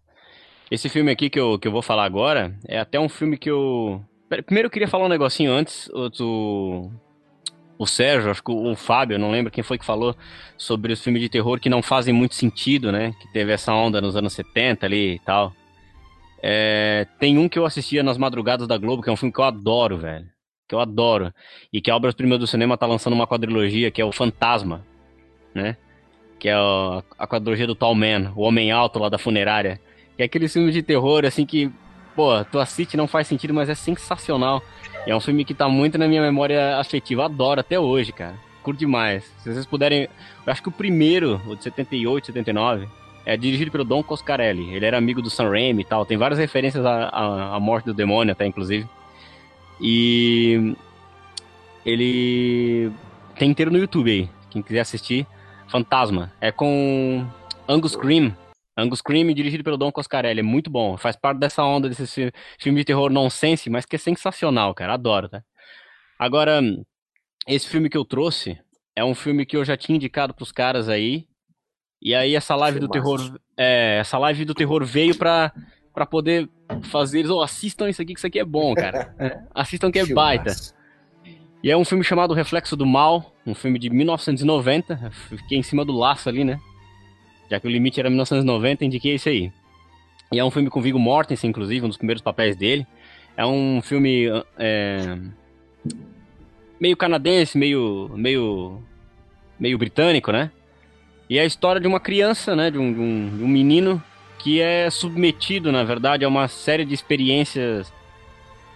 Esse 0.69 0.89
filme 0.89 1.11
aqui 1.11 1.29
que 1.29 1.39
eu, 1.39 1.57
que 1.57 1.67
eu 1.67 1.71
vou 1.71 1.81
falar 1.81 2.05
agora 2.05 2.57
é 2.67 2.79
até 2.79 2.99
um 2.99 3.09
filme 3.09 3.37
que 3.37 3.49
eu. 3.49 4.03
Primeiro 4.45 4.67
eu 4.67 4.71
queria 4.71 4.87
falar 4.87 5.05
um 5.05 5.09
negocinho 5.09 5.51
antes. 5.51 5.89
Outro 5.89 6.91
o 7.77 7.85
Sérgio, 7.85 8.31
acho 8.31 8.43
que 8.43 8.51
o, 8.51 8.75
Fábio, 8.75 9.19
não 9.19 9.31
lembro 9.31 9.51
quem 9.51 9.63
foi 9.63 9.77
que 9.77 9.85
falou 9.85 10.15
sobre 10.57 10.91
os 10.91 11.01
filmes 11.01 11.21
de 11.21 11.29
terror 11.29 11.59
que 11.59 11.69
não 11.69 11.81
fazem 11.81 12.13
muito 12.13 12.35
sentido, 12.35 12.91
né? 12.91 13.13
Que 13.19 13.31
teve 13.31 13.51
essa 13.51 13.73
onda 13.73 14.01
nos 14.01 14.15
anos 14.15 14.33
70 14.33 14.85
ali 14.85 15.15
e 15.15 15.19
tal. 15.19 15.53
É, 16.41 17.05
tem 17.19 17.37
um 17.37 17.47
que 17.47 17.57
eu 17.57 17.65
assistia 17.65 18.03
nas 18.03 18.17
madrugadas 18.17 18.67
da 18.67 18.77
Globo, 18.77 19.03
que 19.03 19.09
é 19.09 19.13
um 19.13 19.17
filme 19.17 19.33
que 19.33 19.39
eu 19.39 19.43
adoro, 19.43 19.97
velho. 19.97 20.25
Que 20.67 20.73
eu 20.73 20.79
adoro. 20.79 21.33
E 21.71 21.79
que 21.79 21.91
a 21.91 21.95
Obras 21.95 22.15
Primas 22.15 22.39
do 22.39 22.47
Cinema 22.47 22.77
tá 22.77 22.85
lançando 22.85 23.13
uma 23.13 23.27
quadrilogia, 23.27 23.91
que 23.91 24.01
é 24.01 24.05
o 24.05 24.11
Fantasma, 24.11 24.85
né? 25.53 25.77
Que 26.39 26.49
é 26.49 26.53
a, 26.53 27.03
a 27.17 27.27
quadrilogia 27.27 27.67
do 27.67 27.75
Tall 27.75 27.95
Man, 27.95 28.33
o 28.35 28.41
Homem 28.41 28.71
Alto 28.71 28.99
lá 28.99 29.09
da 29.09 29.17
funerária. 29.17 29.79
Que 30.15 30.23
é 30.23 30.25
aquele 30.25 30.47
filme 30.47 30.71
de 30.71 30.81
terror, 30.81 31.25
assim, 31.25 31.45
que, 31.45 31.71
pô, 32.15 32.43
tu 32.45 32.59
assiste 32.59 32.97
não 32.97 33.07
faz 33.07 33.27
sentido, 33.27 33.53
mas 33.53 33.69
é 33.69 33.75
sensacional. 33.75 34.63
É 35.07 35.15
um 35.15 35.21
filme 35.21 35.45
que 35.45 35.53
tá 35.53 35.69
muito 35.69 35.97
na 35.97 36.05
minha 36.05 36.21
memória 36.21 36.77
afetiva. 36.77 37.23
Adoro 37.23 37.61
até 37.61 37.79
hoje, 37.79 38.11
cara. 38.11 38.35
Curto 38.61 38.77
demais. 38.77 39.23
Se 39.39 39.53
vocês 39.53 39.65
puderem. 39.65 40.09
Eu 40.45 40.51
acho 40.51 40.61
que 40.61 40.67
o 40.67 40.71
primeiro, 40.71 41.41
o 41.47 41.55
de 41.55 41.63
78, 41.63 42.25
79, 42.27 42.89
é 43.25 43.37
dirigido 43.37 43.71
pelo 43.71 43.85
Don 43.85 44.03
Coscarelli. 44.03 44.73
Ele 44.75 44.85
era 44.85 44.97
amigo 44.97 45.21
do 45.21 45.29
Sam 45.29 45.49
Raimi 45.49 45.81
e 45.81 45.85
tal. 45.85 46.05
Tem 46.05 46.17
várias 46.17 46.37
referências 46.37 46.85
à, 46.85 47.05
à, 47.05 47.55
à 47.55 47.59
morte 47.59 47.85
do 47.85 47.93
demônio, 47.93 48.33
até, 48.33 48.45
inclusive. 48.45 48.85
E. 49.79 50.75
Ele. 51.85 52.91
Tem 53.39 53.49
inteiro 53.49 53.71
no 53.71 53.77
YouTube 53.77 54.11
aí. 54.11 54.29
Quem 54.49 54.61
quiser 54.61 54.81
assistir. 54.81 55.25
Fantasma. 55.69 56.33
É 56.41 56.51
com 56.51 57.25
Angus 57.65 57.95
Cream. 57.95 58.35
Angus 58.77 59.01
Cream, 59.01 59.33
dirigido 59.33 59.63
pelo 59.63 59.77
Don 59.77 59.91
Coscarelli. 59.91 60.41
É 60.41 60.43
muito 60.43 60.69
bom. 60.69 60.95
Faz 60.97 61.15
parte 61.15 61.39
dessa 61.39 61.63
onda 61.63 61.89
desse 61.89 62.31
filme 62.59 62.79
de 62.79 62.85
terror 62.85 63.09
nonsense, 63.09 63.69
mas 63.69 63.85
que 63.85 63.95
é 63.95 63.99
sensacional, 63.99 64.75
cara. 64.75 64.93
Adoro, 64.93 65.27
tá? 65.27 65.43
Agora, 66.19 66.61
esse 67.47 67.67
filme 67.67 67.89
que 67.89 67.97
eu 67.97 68.05
trouxe 68.05 68.59
é 68.95 69.03
um 69.03 69.15
filme 69.15 69.45
que 69.45 69.57
eu 69.57 69.65
já 69.65 69.75
tinha 69.75 69.95
indicado 69.95 70.33
pros 70.33 70.51
caras 70.51 70.87
aí. 70.89 71.25
E 71.99 72.13
aí 72.13 72.35
essa 72.35 72.55
live 72.55 72.79
do 72.79 72.87
terror, 72.87 73.19
é, 73.57 73.97
essa 73.99 74.19
live 74.19 74.45
do 74.45 74.53
terror 74.53 74.85
veio 74.85 75.17
pra, 75.17 75.51
pra 75.91 76.05
poder 76.05 76.47
fazer 76.83 77.19
eles, 77.19 77.31
oh, 77.31 77.41
assistam 77.41 77.89
isso 77.89 78.01
aqui, 78.01 78.13
que 78.13 78.19
isso 78.19 78.27
aqui 78.27 78.39
é 78.39 78.45
bom, 78.45 78.75
cara. 78.75 79.13
É, 79.17 79.39
assistam 79.55 79.91
que 79.91 79.97
é 79.97 80.05
baita. 80.05 80.51
E 81.63 81.71
é 81.71 81.75
um 81.75 81.83
filme 81.83 82.03
chamado 82.03 82.35
Reflexo 82.35 82.75
do 82.75 82.85
Mal, 82.85 83.33
um 83.45 83.55
filme 83.55 83.79
de 83.79 83.89
1990. 83.89 85.11
Fiquei 85.11 85.57
em 85.57 85.63
cima 85.63 85.83
do 85.83 85.91
laço 85.91 86.29
ali, 86.29 86.43
né? 86.43 86.59
Já 87.49 87.59
que 87.59 87.67
o 87.67 87.71
limite 87.71 87.99
era 87.99 88.09
1990, 88.09 88.85
indiquei 88.85 89.15
esse 89.15 89.29
aí. 89.29 89.51
E 90.31 90.39
é 90.39 90.43
um 90.43 90.51
filme 90.51 90.69
com 90.69 90.81
Viggo 90.81 90.99
Mortensen, 90.99 91.49
inclusive, 91.49 91.85
um 91.85 91.89
dos 91.89 91.97
primeiros 91.97 92.21
papéis 92.21 92.55
dele. 92.55 92.85
É 93.35 93.45
um 93.45 93.81
filme 93.81 94.27
é, 94.57 95.17
meio 96.79 96.97
canadense, 96.97 97.57
meio, 97.57 98.11
meio, 98.15 98.81
meio 99.59 99.77
britânico, 99.77 100.31
né? 100.31 100.51
E 101.29 101.37
é 101.37 101.41
a 101.41 101.45
história 101.45 101.79
de 101.79 101.87
uma 101.87 101.99
criança, 101.99 102.55
né? 102.55 102.69
De 102.69 102.77
um, 102.77 102.93
de 102.93 102.99
um, 102.99 103.37
de 103.37 103.43
um 103.43 103.47
menino 103.47 104.01
que 104.39 104.61
é 104.61 104.89
submetido, 104.89 105.71
na 105.71 105.83
verdade, 105.83 106.25
a 106.25 106.27
uma 106.27 106.47
série 106.47 106.83
de 106.83 106.93
experiências. 106.93 107.91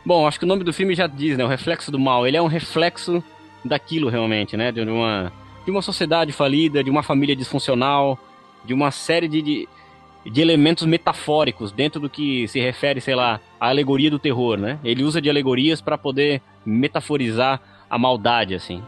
Bom, 0.06 0.28
acho 0.28 0.40
que 0.40 0.46
o 0.46 0.48
nome 0.48 0.64
do 0.64 0.74
filme 0.74 0.96
já 0.96 1.08
diz, 1.08 1.38
né? 1.38 1.44
O 1.44 1.48
reflexo 1.48 1.92
do 1.92 2.00
mal. 2.00 2.26
Ele 2.26 2.38
é 2.38 2.42
um 2.42 2.48
reflexo 2.48 3.24
daquilo 3.64 4.10
realmente, 4.10 4.56
né? 4.56 4.72
De 4.72 4.82
uma, 4.82 5.32
de 5.66 5.72
uma 5.72 5.82
sociedade 5.82 6.32
falida, 6.32 6.84
de 6.84 6.90
uma 6.90 7.04
família 7.04 7.36
disfuncional, 7.36 8.18
de 8.64 8.74
uma 8.74 8.92
série 8.92 9.28
de, 9.28 9.42
de, 9.42 9.70
de, 10.26 10.42
elementos 10.42 10.86
metafóricos 10.86 11.72
dentro 11.72 12.00
do 12.00 12.10
que 12.10 12.48
se 12.48 12.60
refere, 12.60 13.02
sei 13.02 13.16
lá, 13.16 13.40
à 13.60 13.70
alegoria 13.70 14.10
do 14.10 14.20
terror, 14.20 14.58
né? 14.58 14.80
Ele 14.84 15.04
usa 15.04 15.22
de 15.22 15.30
alegorias 15.30 15.82
para 15.82 15.98
poder 15.98 16.42
metaforizar 16.66 17.62
a 17.90 17.98
maldade, 17.98 18.56
assim. 18.56 18.84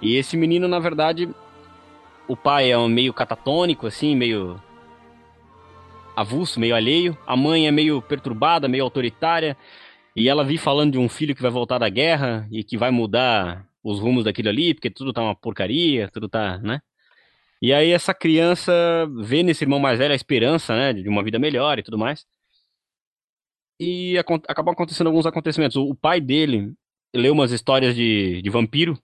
E 0.00 0.16
esse 0.16 0.36
menino, 0.36 0.66
na 0.66 0.78
verdade, 0.78 1.28
o 2.26 2.36
pai 2.36 2.70
é 2.70 2.78
um 2.78 2.88
meio 2.88 3.12
catatônico, 3.12 3.86
assim, 3.86 4.14
meio 4.14 4.60
avulso, 6.16 6.60
meio 6.60 6.74
alheio. 6.74 7.16
A 7.26 7.36
mãe 7.36 7.66
é 7.66 7.70
meio 7.70 8.00
perturbada, 8.00 8.68
meio 8.68 8.84
autoritária. 8.84 9.56
E 10.14 10.28
ela 10.28 10.44
vive 10.44 10.58
falando 10.58 10.92
de 10.92 10.98
um 10.98 11.08
filho 11.08 11.34
que 11.34 11.42
vai 11.42 11.50
voltar 11.50 11.78
da 11.78 11.88
guerra 11.88 12.46
e 12.50 12.64
que 12.64 12.76
vai 12.76 12.90
mudar 12.90 13.66
os 13.82 13.98
rumos 13.98 14.24
daquilo 14.24 14.48
ali, 14.48 14.74
porque 14.74 14.90
tudo 14.90 15.12
tá 15.12 15.22
uma 15.22 15.34
porcaria, 15.34 16.08
tudo 16.08 16.28
tá, 16.28 16.58
né? 16.58 16.80
E 17.62 17.72
aí 17.72 17.90
essa 17.90 18.14
criança 18.14 18.72
vê 19.22 19.42
nesse 19.42 19.64
irmão 19.64 19.78
mais 19.78 19.98
velho 19.98 20.12
a 20.12 20.16
esperança, 20.16 20.74
né, 20.74 20.92
de 20.94 21.08
uma 21.08 21.22
vida 21.22 21.38
melhor 21.38 21.78
e 21.78 21.82
tudo 21.82 21.98
mais. 21.98 22.24
E 23.78 24.18
acabam 24.18 24.72
acontecendo 24.72 25.06
alguns 25.06 25.26
acontecimentos. 25.26 25.76
O 25.76 25.94
pai 25.94 26.20
dele 26.20 26.74
leu 27.14 27.32
umas 27.32 27.50
histórias 27.50 27.94
de, 27.94 28.42
de 28.42 28.50
vampiro 28.50 28.98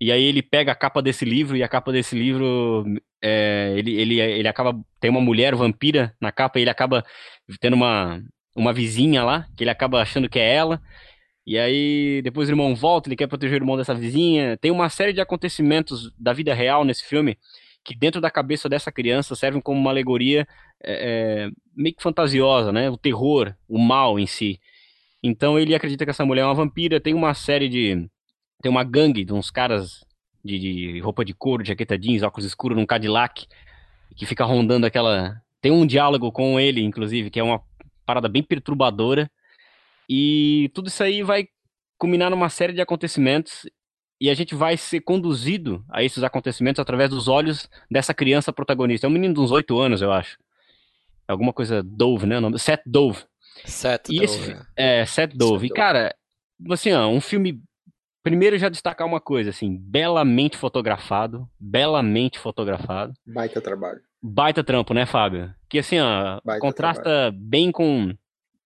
e 0.00 0.10
aí 0.10 0.22
ele 0.22 0.42
pega 0.42 0.72
a 0.72 0.74
capa 0.74 1.02
desse 1.02 1.24
livro 1.24 1.56
e 1.56 1.62
a 1.62 1.68
capa 1.68 1.92
desse 1.92 2.16
livro 2.16 2.84
é, 3.22 3.74
ele, 3.76 3.92
ele, 4.00 4.20
ele 4.20 4.48
acaba 4.48 4.74
tem 4.98 5.10
uma 5.10 5.20
mulher 5.20 5.54
vampira 5.54 6.14
na 6.20 6.32
capa 6.32 6.58
e 6.58 6.62
ele 6.62 6.70
acaba 6.70 7.04
tendo 7.60 7.74
uma 7.74 8.22
uma 8.56 8.72
vizinha 8.72 9.22
lá 9.24 9.46
que 9.56 9.62
ele 9.62 9.70
acaba 9.70 10.02
achando 10.02 10.28
que 10.28 10.38
é 10.38 10.54
ela 10.54 10.80
e 11.46 11.58
aí 11.58 12.22
depois 12.22 12.48
o 12.48 12.52
irmão 12.52 12.74
volta 12.74 13.08
ele 13.08 13.16
quer 13.16 13.26
proteger 13.26 13.60
o 13.60 13.62
irmão 13.62 13.76
dessa 13.76 13.94
vizinha 13.94 14.56
tem 14.58 14.70
uma 14.70 14.88
série 14.88 15.12
de 15.12 15.20
acontecimentos 15.20 16.10
da 16.18 16.32
vida 16.32 16.54
real 16.54 16.84
nesse 16.84 17.04
filme 17.04 17.38
que 17.84 17.96
dentro 17.96 18.20
da 18.20 18.30
cabeça 18.30 18.68
dessa 18.68 18.92
criança 18.92 19.34
servem 19.34 19.60
como 19.60 19.80
uma 19.80 19.90
alegoria 19.90 20.46
é, 20.82 21.46
é 21.46 21.50
meio 21.74 21.94
que 21.94 22.02
fantasiosa 22.02 22.72
né 22.72 22.90
o 22.90 22.96
terror 22.96 23.54
o 23.68 23.78
mal 23.78 24.18
em 24.18 24.26
si 24.26 24.60
então 25.22 25.58
ele 25.58 25.74
acredita 25.74 26.04
que 26.04 26.10
essa 26.10 26.24
mulher 26.24 26.42
é 26.42 26.44
uma 26.44 26.54
vampira 26.54 27.00
tem 27.00 27.14
uma 27.14 27.34
série 27.34 27.68
de 27.68 28.08
tem 28.62 28.70
uma 28.70 28.84
gangue 28.84 29.24
de 29.24 29.32
uns 29.32 29.50
caras 29.50 30.04
de, 30.44 30.58
de 30.58 31.00
roupa 31.00 31.24
de 31.24 31.34
couro, 31.34 31.64
jaqueta 31.64 31.98
jeans, 31.98 32.22
óculos 32.22 32.46
escuros 32.46 32.76
num 32.76 32.86
Cadillac, 32.86 33.46
que 34.16 34.26
fica 34.26 34.44
rondando 34.44 34.86
aquela. 34.86 35.40
Tem 35.60 35.70
um 35.70 35.86
diálogo 35.86 36.32
com 36.32 36.58
ele, 36.58 36.82
inclusive, 36.82 37.30
que 37.30 37.38
é 37.38 37.42
uma 37.42 37.62
parada 38.06 38.28
bem 38.28 38.42
perturbadora. 38.42 39.30
E 40.08 40.70
tudo 40.74 40.88
isso 40.88 41.02
aí 41.02 41.22
vai 41.22 41.48
culminar 41.98 42.30
numa 42.30 42.48
série 42.48 42.72
de 42.72 42.80
acontecimentos 42.80 43.68
e 44.20 44.28
a 44.28 44.34
gente 44.34 44.54
vai 44.54 44.76
ser 44.76 45.00
conduzido 45.00 45.84
a 45.88 46.02
esses 46.02 46.22
acontecimentos 46.22 46.78
através 46.78 47.08
dos 47.08 47.26
olhos 47.26 47.68
dessa 47.90 48.12
criança 48.12 48.52
protagonista. 48.52 49.06
É 49.06 49.08
um 49.08 49.12
menino 49.12 49.34
de 49.34 49.40
uns 49.40 49.50
oito 49.50 49.78
anos, 49.78 50.02
eu 50.02 50.12
acho. 50.12 50.38
Alguma 51.26 51.52
coisa 51.52 51.82
Dove, 51.82 52.26
né? 52.26 52.36
Seth 52.58 52.82
Dove. 52.84 53.24
Seth 53.64 54.08
e 54.10 54.20
Dove. 54.20 54.24
Esse, 54.24 54.56
é, 54.76 55.06
Seth 55.06 55.34
Dove. 55.34 55.68
Seth 55.68 55.70
e, 55.70 55.74
cara, 55.74 56.14
assim, 56.70 56.92
ó, 56.92 57.08
um 57.08 57.20
filme 57.20 57.62
Primeiro 58.22 58.58
já 58.58 58.68
destacar 58.68 59.06
uma 59.06 59.20
coisa, 59.20 59.48
assim, 59.48 59.78
belamente 59.78 60.56
fotografado, 60.56 61.48
belamente 61.58 62.38
fotografado. 62.38 63.14
Baita 63.26 63.62
trabalho. 63.62 64.00
Baita 64.22 64.62
trampo, 64.62 64.92
né, 64.92 65.06
Fábio? 65.06 65.54
Que 65.70 65.78
assim, 65.78 65.98
ó, 65.98 66.38
Baita 66.44 66.60
contrasta 66.60 67.02
trabalho. 67.02 67.32
bem 67.38 67.72
com, 67.72 68.14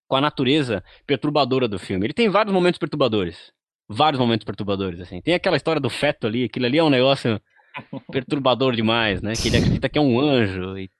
com 0.09 0.16
a 0.16 0.20
natureza 0.20 0.82
perturbadora 1.06 1.68
do 1.68 1.78
filme. 1.78 2.05
Ele 2.06 2.12
tem 2.12 2.28
vários 2.28 2.52
momentos 2.52 2.78
perturbadores. 2.78 3.52
Vários 3.89 4.19
momentos 4.19 4.44
perturbadores, 4.44 5.01
assim. 5.01 5.20
Tem 5.20 5.35
aquela 5.35 5.56
história 5.56 5.81
do 5.81 5.90
feto 5.90 6.27
ali, 6.27 6.44
aquilo 6.44 6.66
ali 6.66 6.78
é 6.78 6.85
um 6.85 6.90
negócio 6.90 7.40
perturbador 8.11 8.74
demais, 8.74 9.20
né? 9.20 9.35
Que 9.35 9.48
ele 9.48 9.59
acredita 9.59 9.89
que 9.89 9.98
é 9.98 10.01
um 10.01 10.19
anjo 10.19 10.78
e, 10.78 10.90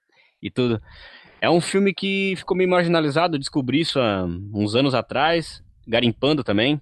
e 0.41 0.51
tudo. 0.51 0.81
É 1.41 1.49
um 1.49 1.61
filme 1.61 1.93
que 1.93 2.35
ficou 2.37 2.55
meio 2.55 2.69
marginalizado, 2.69 3.35
eu 3.35 3.39
descobri 3.39 3.81
isso 3.81 3.99
há 3.99 4.25
uns 4.53 4.75
anos 4.75 4.93
atrás, 4.93 5.63
garimpando 5.87 6.43
também. 6.43 6.81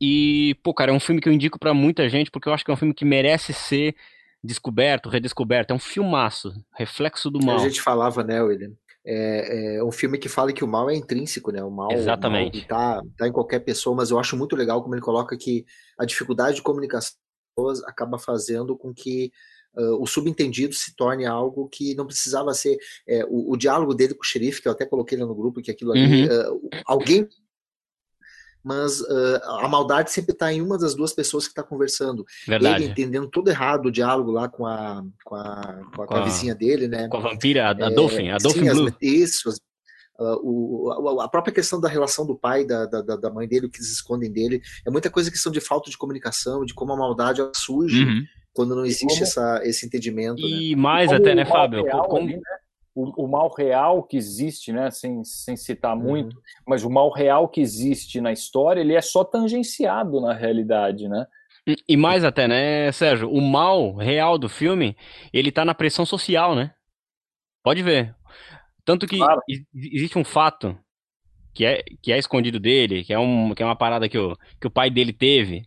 E, 0.00 0.56
pô, 0.62 0.74
cara, 0.74 0.90
é 0.90 0.94
um 0.94 1.00
filme 1.00 1.20
que 1.20 1.28
eu 1.28 1.32
indico 1.32 1.58
para 1.58 1.72
muita 1.72 2.08
gente, 2.08 2.30
porque 2.30 2.48
eu 2.48 2.52
acho 2.52 2.64
que 2.64 2.70
é 2.70 2.74
um 2.74 2.76
filme 2.76 2.94
que 2.94 3.04
merece 3.04 3.52
ser 3.52 3.94
descoberto, 4.42 5.08
redescoberto. 5.08 5.72
É 5.72 5.76
um 5.76 5.80
filmaço, 5.80 6.54
reflexo 6.76 7.30
do 7.30 7.44
mal. 7.44 7.56
A 7.56 7.68
gente 7.68 7.80
falava, 7.80 8.22
né, 8.22 8.42
William? 8.42 8.72
É, 9.06 9.76
é, 9.76 9.84
um 9.84 9.92
filme 9.92 10.16
que 10.16 10.28
fala 10.28 10.52
que 10.52 10.64
o 10.64 10.68
mal 10.68 10.88
é 10.88 10.94
intrínseco, 10.94 11.52
né? 11.52 11.62
O 11.62 11.70
mal, 11.70 11.92
Exatamente. 11.92 12.56
O 12.56 12.60
mal 12.60 12.68
tá, 12.68 13.02
tá 13.18 13.28
em 13.28 13.32
qualquer 13.32 13.60
pessoa, 13.60 13.94
mas 13.94 14.10
eu 14.10 14.18
acho 14.18 14.36
muito 14.36 14.56
legal 14.56 14.82
como 14.82 14.94
ele 14.94 15.02
coloca 15.02 15.36
que 15.36 15.64
a 15.98 16.04
dificuldade 16.04 16.56
de 16.56 16.62
comunicação 16.62 17.14
acaba 17.86 18.18
fazendo 18.18 18.76
com 18.76 18.92
que 18.92 19.30
uh, 19.76 20.02
o 20.02 20.06
subentendido 20.06 20.74
se 20.74 20.96
torne 20.96 21.26
algo 21.26 21.68
que 21.68 21.94
não 21.94 22.06
precisava 22.06 22.52
ser. 22.54 22.76
É, 23.06 23.24
o, 23.26 23.52
o, 23.52 23.56
diálogo 23.56 23.94
dele 23.94 24.14
com 24.14 24.22
o 24.22 24.26
xerife, 24.26 24.62
que 24.62 24.68
eu 24.68 24.72
até 24.72 24.86
coloquei 24.86 25.18
lá 25.18 25.26
no 25.26 25.34
grupo, 25.34 25.60
que 25.60 25.70
aquilo 25.70 25.92
ali. 25.92 26.26
Uhum. 26.26 26.56
Uh, 26.56 26.70
alguém 26.86 27.28
mas 28.64 29.00
uh, 29.02 29.40
a 29.60 29.68
maldade 29.68 30.10
sempre 30.10 30.32
está 30.32 30.50
em 30.50 30.62
uma 30.62 30.78
das 30.78 30.94
duas 30.94 31.12
pessoas 31.12 31.44
que 31.44 31.50
está 31.50 31.62
conversando. 31.62 32.24
Verdade. 32.48 32.82
Ele 32.82 32.92
entendendo 32.92 33.28
todo 33.28 33.48
errado 33.48 33.86
o 33.86 33.92
diálogo 33.92 34.30
lá 34.30 34.48
com 34.48 34.66
a, 34.66 35.04
com 35.22 35.36
a, 35.36 35.80
com 35.94 36.02
a, 36.02 36.06
com 36.06 36.14
a 36.14 36.24
vizinha 36.24 36.54
dele, 36.54 36.88
né? 36.88 37.06
Com 37.08 37.18
a 37.18 37.20
vampira, 37.20 37.66
a, 37.66 37.70
a 37.72 37.90
é, 37.90 37.94
Dolphin, 37.94 38.30
a 38.30 38.38
Dolphin 38.38 38.64
sim, 38.64 38.70
Blue. 38.70 38.88
As, 38.88 38.94
isso, 39.02 39.48
as, 39.50 39.60
Uh, 40.16 40.38
o, 40.44 41.20
a, 41.20 41.28
própria 41.28 41.52
questão 41.52 41.80
da 41.80 41.88
relação 41.88 42.24
do 42.24 42.38
pai 42.38 42.64
da, 42.64 42.86
da, 42.86 43.00
da, 43.02 43.30
mãe 43.32 43.48
dele, 43.48 43.66
o 43.66 43.68
que 43.68 43.78
eles 43.78 43.90
escondem 43.90 44.30
dele, 44.30 44.62
é 44.86 44.90
muita 44.90 45.10
coisa 45.10 45.28
questão 45.28 45.50
de 45.50 45.60
falta 45.60 45.90
de 45.90 45.98
comunicação, 45.98 46.64
de 46.64 46.72
como 46.72 46.92
a 46.92 46.96
maldade 46.96 47.42
surge 47.56 48.04
uhum. 48.04 48.24
quando 48.52 48.76
não 48.76 48.86
existe 48.86 49.08
como... 49.08 49.22
essa, 49.24 49.60
esse 49.64 49.84
entendimento. 49.84 50.40
E 50.40 50.76
né? 50.76 50.80
mais 50.80 51.10
e 51.10 51.14
até, 51.16 51.34
né, 51.34 51.44
Fábio? 51.44 51.84
Como... 52.06 52.28
Ali, 52.28 52.36
né? 52.36 52.42
O, 52.94 53.24
o, 53.24 53.28
mal 53.28 53.52
real 53.52 54.02
que 54.02 54.16
existe, 54.16 54.72
né, 54.72 54.90
sem, 54.90 55.24
sem 55.24 55.56
citar 55.56 55.96
uhum. 55.96 56.02
muito, 56.02 56.40
mas 56.66 56.84
o 56.84 56.90
mal 56.90 57.10
real 57.10 57.48
que 57.48 57.60
existe 57.60 58.20
na 58.20 58.32
história, 58.32 58.80
ele 58.80 58.94
é 58.94 59.00
só 59.00 59.24
tangenciado 59.24 60.20
na 60.20 60.32
realidade, 60.32 61.08
né? 61.08 61.26
E, 61.66 61.76
e 61.88 61.96
mais 61.96 62.24
até, 62.24 62.46
né, 62.46 62.92
Sérgio, 62.92 63.30
o 63.30 63.40
mal 63.40 63.94
real 63.96 64.38
do 64.38 64.48
filme, 64.48 64.96
ele 65.32 65.50
tá 65.50 65.64
na 65.64 65.74
pressão 65.74 66.06
social, 66.06 66.54
né? 66.54 66.72
Pode 67.62 67.82
ver. 67.82 68.14
Tanto 68.84 69.06
que 69.06 69.16
claro. 69.16 69.40
existe 69.74 70.18
um 70.18 70.24
fato 70.24 70.78
que 71.54 71.64
é, 71.64 71.82
que 72.02 72.12
é 72.12 72.18
escondido 72.18 72.60
dele, 72.60 73.02
que 73.02 73.12
é, 73.12 73.18
um, 73.18 73.54
que 73.54 73.62
é 73.62 73.66
uma 73.66 73.76
parada 73.76 74.08
que 74.08 74.18
o, 74.18 74.36
que 74.60 74.66
o 74.66 74.70
pai 74.70 74.90
dele 74.90 75.12
teve. 75.12 75.66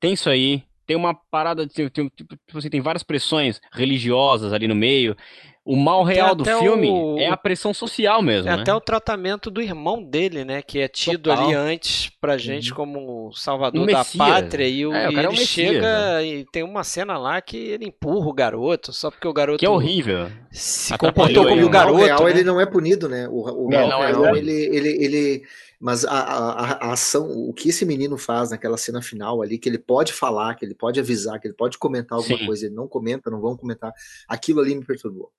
Tem 0.00 0.14
isso 0.14 0.28
aí. 0.28 0.64
Tem 0.86 0.96
uma 0.96 1.14
parada, 1.14 1.66
tem, 1.66 1.88
tipo, 1.88 2.10
assim, 2.54 2.68
tem 2.68 2.80
várias 2.80 3.02
pressões 3.02 3.60
religiosas 3.72 4.52
ali 4.52 4.66
no 4.66 4.74
meio. 4.74 5.16
O 5.64 5.76
mal 5.76 6.04
real 6.04 6.34
do 6.34 6.44
filme 6.44 6.90
o... 6.90 7.18
é 7.18 7.28
a 7.28 7.38
pressão 7.38 7.72
social 7.72 8.20
mesmo. 8.20 8.50
É 8.50 8.54
né? 8.54 8.60
até 8.60 8.74
o 8.74 8.80
tratamento 8.80 9.50
do 9.50 9.62
irmão 9.62 10.02
dele, 10.02 10.44
né? 10.44 10.60
Que 10.60 10.80
é 10.80 10.88
tido 10.88 11.30
Total. 11.30 11.42
ali 11.42 11.54
antes 11.54 12.12
pra 12.20 12.36
gente 12.36 12.70
uhum. 12.70 12.76
como 12.76 13.32
salvador 13.32 13.86
da 13.86 14.04
pátria. 14.04 14.68
E, 14.68 14.84
o, 14.86 14.92
é, 14.92 15.08
o 15.08 15.12
e 15.12 15.16
ele 15.16 15.26
é 15.26 15.30
Messias, 15.30 15.48
chega 15.48 16.14
né? 16.16 16.26
e 16.26 16.44
tem 16.44 16.62
uma 16.62 16.84
cena 16.84 17.16
lá 17.16 17.40
que 17.40 17.56
ele 17.56 17.86
empurra 17.86 18.28
o 18.28 18.32
garoto, 18.34 18.92
só 18.92 19.10
porque 19.10 19.26
o 19.26 19.32
garoto. 19.32 19.58
Que 19.58 19.64
é 19.64 19.70
horrível. 19.70 20.30
Se 20.50 20.98
comportou 20.98 21.46
como 21.46 21.64
o 21.64 21.70
garoto. 21.70 21.94
O 21.98 22.04
real 22.04 22.24
né? 22.24 22.30
ele 22.30 22.44
não 22.44 22.60
é 22.60 22.66
punido, 22.66 23.08
né? 23.08 23.26
O, 23.28 23.66
o 23.66 23.70
não, 23.70 23.88
não, 23.88 24.00
real, 24.00 24.26
é 24.26 24.38
ele, 24.38 24.52
ele, 24.52 24.88
ele. 25.02 25.42
Mas 25.80 26.04
a, 26.04 26.12
a, 26.12 26.62
a, 26.88 26.92
ação, 26.92 27.26
o 27.30 27.54
que 27.54 27.70
esse 27.70 27.86
menino 27.86 28.18
faz 28.18 28.50
naquela 28.50 28.76
cena 28.76 29.00
final 29.00 29.40
ali, 29.40 29.56
que 29.56 29.68
ele 29.68 29.78
pode 29.78 30.12
falar, 30.12 30.54
que 30.56 30.64
ele 30.64 30.74
pode 30.74 31.00
avisar, 31.00 31.40
que 31.40 31.46
ele 31.46 31.54
pode 31.54 31.78
comentar 31.78 32.18
alguma 32.18 32.38
Sim. 32.38 32.46
coisa, 32.46 32.66
ele 32.66 32.74
não 32.74 32.86
comenta, 32.86 33.30
não 33.30 33.40
vão 33.40 33.56
comentar, 33.56 33.92
aquilo 34.28 34.60
ali 34.60 34.74
me 34.74 34.84
perturbou. 34.84 35.30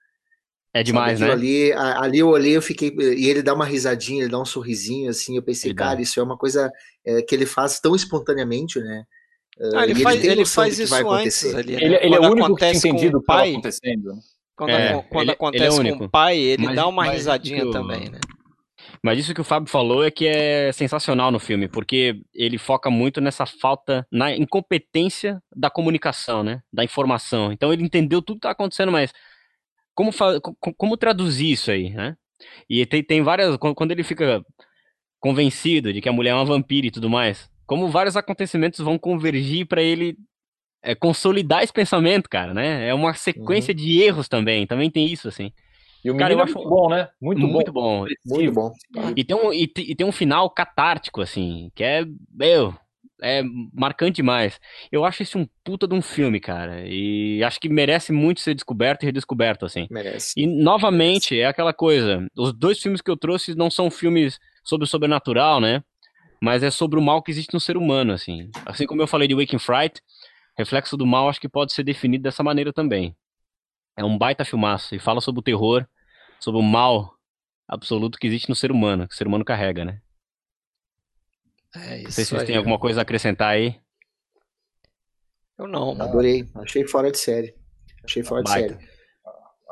É 0.75 0.83
demais, 0.83 1.21
né? 1.21 1.31
Ali, 1.31 1.71
ali 1.71 2.19
eu 2.19 2.27
olhei, 2.27 2.57
eu 2.57 2.61
fiquei. 2.61 2.93
E 3.17 3.29
ele 3.29 3.41
dá 3.41 3.53
uma 3.53 3.63
risadinha, 3.63 4.23
ele 4.23 4.31
dá 4.31 4.41
um 4.41 4.43
sorrisinho, 4.43 5.09
assim. 5.09 5.37
Eu 5.37 5.41
pensei, 5.41 5.71
ele 5.71 5.77
cara, 5.77 5.95
dá. 5.95 6.01
isso 6.01 6.19
é 6.19 6.23
uma 6.23 6.37
coisa 6.37 6.69
é, 7.05 7.21
que 7.21 7.33
ele 7.33 7.45
faz 7.45 7.79
tão 7.79 7.95
espontaneamente, 7.95 8.77
né? 8.81 9.05
Ah, 9.73 9.85
ele, 9.85 10.01
faz, 10.01 10.21
ele, 10.21 10.33
ele 10.33 10.45
faz 10.45 10.77
isso 10.77 11.09
antes 11.09 11.55
ali, 11.55 11.77
né? 11.77 11.79
Ele, 11.81 11.95
ele 11.95 12.15
é 12.15 12.19
o 12.19 12.29
único 12.29 12.53
que 12.57 12.65
entendido 12.65 13.19
o 13.19 13.21
que 13.21 13.25
pai, 13.25 13.51
acontecendo. 13.51 14.15
Quando, 14.53 14.69
é, 14.69 15.01
quando 15.09 15.23
ele, 15.23 15.31
acontece 15.31 15.79
ele 15.79 15.89
é 15.89 15.97
com 15.97 16.03
o 16.03 16.09
pai, 16.09 16.37
ele 16.37 16.65
mas, 16.65 16.75
dá 16.75 16.87
uma 16.87 17.05
risadinha 17.05 17.71
também, 17.71 18.09
né? 18.09 18.19
Mas 19.01 19.17
isso 19.17 19.33
que 19.33 19.39
o 19.39 19.45
Fábio 19.45 19.69
falou 19.69 20.03
é 20.03 20.11
que 20.11 20.27
é 20.27 20.73
sensacional 20.73 21.31
no 21.31 21.39
filme, 21.39 21.69
porque 21.69 22.19
ele 22.33 22.57
foca 22.57 22.89
muito 22.89 23.21
nessa 23.21 23.45
falta, 23.45 24.05
na 24.11 24.35
incompetência 24.35 25.41
da 25.55 25.69
comunicação, 25.69 26.43
né? 26.43 26.59
Da 26.73 26.83
informação. 26.83 27.53
Então 27.53 27.71
ele 27.71 27.83
entendeu 27.83 28.21
tudo 28.21 28.41
que 28.41 28.41
tá 28.41 28.51
acontecendo, 28.51 28.91
mas 28.91 29.13
como, 29.95 30.11
como 30.77 30.97
traduzir 30.97 31.51
isso 31.51 31.71
aí, 31.71 31.89
né? 31.89 32.15
E 32.69 32.85
tem, 32.85 33.01
tem 33.01 33.23
várias. 33.23 33.57
Quando 33.57 33.91
ele 33.91 34.03
fica 34.03 34.43
convencido 35.19 35.91
de 35.91 36.01
que 36.01 36.09
a 36.09 36.13
mulher 36.13 36.31
é 36.31 36.35
uma 36.35 36.45
vampira 36.45 36.87
e 36.87 36.91
tudo 36.91 37.09
mais, 37.09 37.49
como 37.65 37.89
vários 37.89 38.15
acontecimentos 38.15 38.79
vão 38.79 38.99
convergir 38.99 39.65
para 39.65 39.81
ele 39.81 40.15
é, 40.83 40.93
consolidar 40.93 41.63
esse 41.63 41.73
pensamento, 41.73 42.29
cara, 42.29 42.53
né? 42.53 42.87
É 42.87 42.93
uma 42.93 43.13
sequência 43.13 43.71
uhum. 43.71 43.77
de 43.77 44.01
erros 44.01 44.27
também, 44.27 44.67
também 44.67 44.91
tem 44.91 45.11
isso, 45.11 45.27
assim. 45.27 45.51
E 46.03 46.11
o 46.11 46.17
cara, 46.17 46.33
eu 46.33 46.39
é 46.39 46.43
acho 46.43 46.53
muito 46.53 46.69
bom, 46.69 46.89
né? 46.89 47.09
Muito, 47.19 47.47
muito 47.47 47.71
bom. 47.71 48.05
bom. 48.05 48.35
Muito 48.35 48.51
bom. 48.53 48.71
E 49.15 49.23
tem, 49.23 49.35
um, 49.35 49.51
e, 49.51 49.63
e, 49.63 49.95
tem 49.95 50.05
um 50.05 50.11
final 50.11 50.47
catártico, 50.51 51.19
assim, 51.19 51.71
que 51.73 51.83
é, 51.83 52.05
meu, 52.31 52.75
é 53.21 53.43
marcante 53.73 54.17
demais. 54.17 54.59
Eu 54.91 55.05
acho 55.05 55.23
esse 55.23 55.37
um 55.37 55.47
puta 55.63 55.87
de 55.87 55.93
um 55.93 56.01
filme, 56.01 56.39
cara. 56.39 56.83
E 56.85 57.43
acho 57.43 57.59
que 57.59 57.69
merece 57.69 58.11
muito 58.11 58.41
ser 58.41 58.53
descoberto 58.53 59.03
e 59.03 59.05
redescoberto, 59.05 59.65
assim. 59.65 59.87
Merece. 59.89 60.33
E, 60.37 60.45
novamente, 60.45 61.33
merece. 61.33 61.45
é 61.45 61.47
aquela 61.47 61.73
coisa. 61.73 62.25
Os 62.37 62.53
dois 62.53 62.79
filmes 62.79 63.01
que 63.01 63.09
eu 63.09 63.17
trouxe 63.17 63.55
não 63.55 63.69
são 63.69 63.89
filmes 63.89 64.39
sobre 64.63 64.85
o 64.85 64.87
sobrenatural, 64.87 65.59
né? 65.61 65.83
Mas 66.41 66.63
é 66.63 66.69
sobre 66.69 66.99
o 66.99 67.01
mal 67.01 67.21
que 67.21 67.31
existe 67.31 67.53
no 67.53 67.59
ser 67.59 67.77
humano, 67.77 68.13
assim. 68.13 68.49
Assim 68.65 68.85
como 68.85 69.01
eu 69.01 69.07
falei 69.07 69.27
de 69.27 69.35
Waking 69.35 69.59
Fright, 69.59 70.01
Reflexo 70.57 70.95
do 70.95 71.05
Mal 71.05 71.27
acho 71.29 71.39
que 71.39 71.49
pode 71.49 71.73
ser 71.73 71.83
definido 71.83 72.23
dessa 72.23 72.43
maneira 72.43 72.71
também. 72.71 73.15
É 73.97 74.03
um 74.03 74.17
baita 74.17 74.45
filmaço 74.45 74.95
e 74.95 74.99
fala 74.99 75.21
sobre 75.21 75.39
o 75.39 75.43
terror, 75.43 75.85
sobre 76.39 76.59
o 76.59 76.63
mal 76.63 77.13
absoluto 77.67 78.17
que 78.17 78.27
existe 78.27 78.49
no 78.49 78.55
ser 78.55 78.71
humano, 78.71 79.07
que 79.07 79.13
o 79.13 79.17
ser 79.17 79.27
humano 79.27 79.43
carrega, 79.43 79.83
né? 79.85 80.01
É 81.75 82.03
não 82.03 82.11
sei 82.11 82.25
se 82.25 82.31
vocês 82.31 82.43
têm 82.43 82.57
alguma 82.57 82.79
coisa 82.79 83.01
a 83.01 83.03
acrescentar 83.03 83.49
aí. 83.49 83.79
Eu 85.57 85.67
não. 85.67 85.99
Adorei. 86.01 86.47
Achei 86.55 86.85
fora 86.87 87.11
de 87.11 87.17
série. 87.17 87.55
Achei 88.03 88.23
fora 88.23 88.43
Baita. 88.43 88.75
de 88.75 88.83
série. 88.83 88.95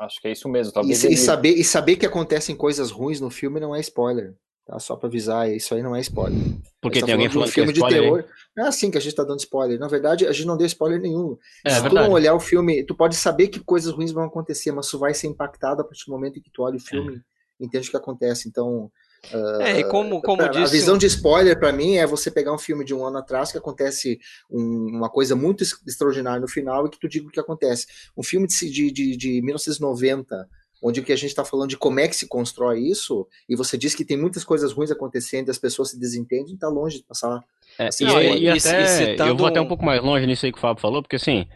Acho 0.00 0.20
que 0.20 0.28
é 0.28 0.32
isso 0.32 0.48
mesmo. 0.48 0.72
E, 0.84 0.92
e, 0.92 1.16
saber, 1.16 1.50
e 1.50 1.64
saber 1.64 1.96
que 1.96 2.06
acontecem 2.06 2.56
coisas 2.56 2.90
ruins 2.90 3.20
no 3.20 3.30
filme 3.30 3.60
não 3.60 3.74
é 3.74 3.80
spoiler. 3.80 4.34
Tá? 4.66 4.78
Só 4.78 4.96
pra 4.96 5.08
avisar, 5.08 5.50
isso 5.50 5.74
aí 5.74 5.82
não 5.82 5.94
é 5.94 6.00
spoiler. 6.00 6.40
Porque 6.80 7.00
tá 7.00 7.06
tem 7.06 7.14
alguém 7.14 7.28
falando 7.28 7.48
um 7.48 7.52
filme 7.52 7.72
que 7.72 7.82
é 7.82 7.88
de 7.88 7.94
terror. 7.94 8.24
Não 8.56 8.64
é 8.64 8.68
assim 8.68 8.90
que 8.90 8.98
a 8.98 9.00
gente 9.00 9.14
tá 9.14 9.22
dando 9.22 9.40
spoiler. 9.40 9.78
Na 9.78 9.88
verdade, 9.88 10.26
a 10.26 10.32
gente 10.32 10.46
não 10.46 10.56
deu 10.56 10.66
spoiler 10.66 11.00
nenhum. 11.00 11.36
É, 11.64 11.70
Se 11.70 11.86
é 11.86 11.88
tu 11.88 11.94
não 11.94 12.10
olhar 12.10 12.34
o 12.34 12.40
filme, 12.40 12.82
tu 12.84 12.94
pode 12.94 13.14
saber 13.14 13.48
que 13.48 13.60
coisas 13.60 13.92
ruins 13.92 14.10
vão 14.10 14.24
acontecer, 14.24 14.72
mas 14.72 14.88
tu 14.88 14.98
vai 14.98 15.14
ser 15.14 15.26
impactado 15.26 15.82
a 15.82 15.84
partir 15.84 16.06
do 16.06 16.12
momento 16.12 16.38
em 16.38 16.42
que 16.42 16.50
tu 16.50 16.62
olha 16.62 16.76
o 16.76 16.80
filme, 16.80 17.16
é. 17.16 17.64
entende 17.64 17.88
o 17.88 17.90
que 17.90 17.96
acontece. 17.96 18.48
Então, 18.48 18.90
Uh, 19.32 19.62
é, 19.62 19.80
e 19.80 19.84
como, 19.84 20.20
como 20.20 20.42
a, 20.42 20.48
disse... 20.48 20.64
A 20.64 20.66
visão 20.66 20.98
de 20.98 21.06
spoiler, 21.06 21.58
para 21.58 21.72
mim, 21.72 21.96
é 21.96 22.06
você 22.06 22.30
pegar 22.30 22.52
um 22.52 22.58
filme 22.58 22.84
de 22.84 22.94
um 22.94 23.04
ano 23.04 23.18
atrás 23.18 23.52
que 23.52 23.58
acontece 23.58 24.18
um, 24.50 24.96
uma 24.96 25.08
coisa 25.08 25.34
muito 25.34 25.62
extraordinária 25.86 26.40
no 26.40 26.48
final 26.48 26.86
e 26.86 26.90
que 26.90 26.98
tu 26.98 27.08
diga 27.08 27.28
o 27.28 27.30
que 27.30 27.40
acontece. 27.40 27.86
Um 28.16 28.22
filme 28.22 28.46
de, 28.46 28.70
de, 28.70 28.90
de, 28.90 29.16
de 29.16 29.42
1990, 29.42 30.48
onde 30.82 31.00
o 31.00 31.04
que 31.04 31.12
a 31.12 31.16
gente 31.16 31.30
está 31.30 31.44
falando 31.44 31.70
de 31.70 31.78
como 31.78 32.00
é 32.00 32.06
que 32.06 32.16
se 32.16 32.28
constrói 32.28 32.80
isso, 32.80 33.26
e 33.48 33.56
você 33.56 33.78
diz 33.78 33.94
que 33.94 34.04
tem 34.04 34.16
muitas 34.16 34.44
coisas 34.44 34.72
ruins 34.72 34.90
acontecendo 34.90 35.48
e 35.48 35.50
as 35.50 35.58
pessoas 35.58 35.90
se 35.90 35.98
desentendem, 35.98 36.54
está 36.54 36.68
longe 36.68 36.98
de 36.98 37.04
passar. 37.04 37.42
É, 37.78 37.88
e, 38.00 38.04
e, 38.04 38.42
e, 38.44 38.48
até, 38.50 39.28
eu 39.28 39.36
vou 39.36 39.46
até 39.46 39.60
um 39.60 39.66
pouco 39.66 39.84
mais 39.84 40.02
longe 40.02 40.26
nisso 40.26 40.44
aí 40.44 40.52
que 40.52 40.58
o 40.58 40.60
Fábio 40.60 40.82
falou, 40.82 41.02
porque 41.02 41.16
assim, 41.16 41.46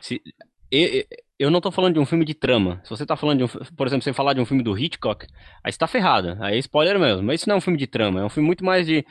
se, 0.00 0.20
eu 1.38 1.50
não 1.50 1.60
tô 1.60 1.70
falando 1.70 1.94
de 1.94 2.00
um 2.00 2.06
filme 2.06 2.24
de 2.24 2.34
trama. 2.34 2.80
Se 2.84 2.90
você 2.90 3.04
tá 3.04 3.16
falando 3.16 3.38
de 3.38 3.44
um, 3.44 3.48
por 3.76 3.86
exemplo, 3.86 4.02
você 4.02 4.12
falar 4.12 4.34
de 4.34 4.40
um 4.40 4.44
filme 4.44 4.62
do 4.62 4.78
Hitchcock, 4.78 5.26
aí 5.62 5.72
você 5.72 5.78
tá 5.78 5.86
ferrado. 5.86 6.36
Aí 6.40 6.56
é 6.56 6.58
spoiler 6.58 6.98
mesmo. 6.98 7.22
Mas 7.22 7.40
isso 7.40 7.48
não 7.48 7.56
é 7.56 7.58
um 7.58 7.60
filme 7.60 7.78
de 7.78 7.86
trama, 7.86 8.20
é 8.20 8.24
um 8.24 8.28
filme 8.28 8.46
muito 8.46 8.64
mais 8.64 8.86
de, 8.86 9.04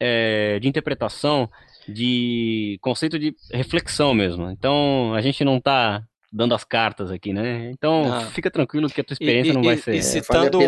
é, 0.00 0.58
de 0.58 0.68
interpretação, 0.68 1.48
de 1.88 2.78
conceito 2.80 3.18
de 3.18 3.34
reflexão 3.52 4.12
mesmo. 4.12 4.50
Então, 4.50 5.14
a 5.14 5.20
gente 5.20 5.44
não 5.44 5.60
tá 5.60 6.02
dando 6.30 6.54
as 6.54 6.62
cartas 6.62 7.10
aqui, 7.10 7.32
né? 7.32 7.70
Então, 7.70 8.12
ah. 8.12 8.20
fica 8.26 8.50
tranquilo 8.50 8.88
que 8.88 9.00
a 9.00 9.04
tua 9.04 9.14
experiência 9.14 9.50
e, 9.50 9.54
não 9.54 9.62
vai 9.62 9.76
ser. 9.76 9.94
E 9.94 10.02
citando 10.02 10.58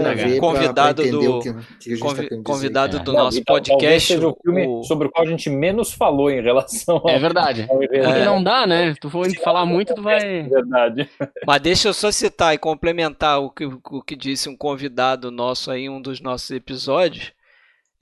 convidado 0.40 1.02
do 1.10 1.40
que, 1.40 1.54
que 1.80 1.98
convi, 1.98 2.28
tá 2.28 2.36
convidado 2.42 3.00
do 3.00 3.10
é. 3.12 3.14
nosso 3.14 3.38
não, 3.38 3.44
podcast, 3.44 4.14
seja 4.14 4.26
o 4.26 4.36
filme 4.42 4.66
o... 4.66 4.82
sobre 4.84 5.08
o 5.08 5.10
qual 5.10 5.26
a 5.26 5.30
gente 5.30 5.50
menos 5.50 5.92
falou 5.92 6.30
em 6.30 6.40
relação 6.40 7.02
É 7.06 7.18
verdade. 7.18 7.68
É. 7.92 8.24
Não 8.24 8.42
dá, 8.42 8.66
né? 8.66 8.94
Tu 9.00 9.10
for 9.10 9.30
falar 9.36 9.66
muito, 9.66 9.94
tu 9.94 10.02
vai 10.02 10.40
É 10.40 10.42
verdade. 10.44 11.08
Mas 11.46 11.60
deixa 11.60 11.88
eu 11.88 11.94
só 11.94 12.10
citar 12.10 12.54
e 12.54 12.58
complementar 12.58 13.40
o 13.40 13.50
que, 13.50 13.66
o 13.66 14.02
que 14.02 14.16
disse 14.16 14.48
um 14.48 14.56
convidado 14.56 15.30
nosso 15.30 15.70
aí 15.70 15.82
em 15.82 15.88
um 15.90 16.00
dos 16.00 16.20
nossos 16.20 16.50
episódios. 16.50 17.32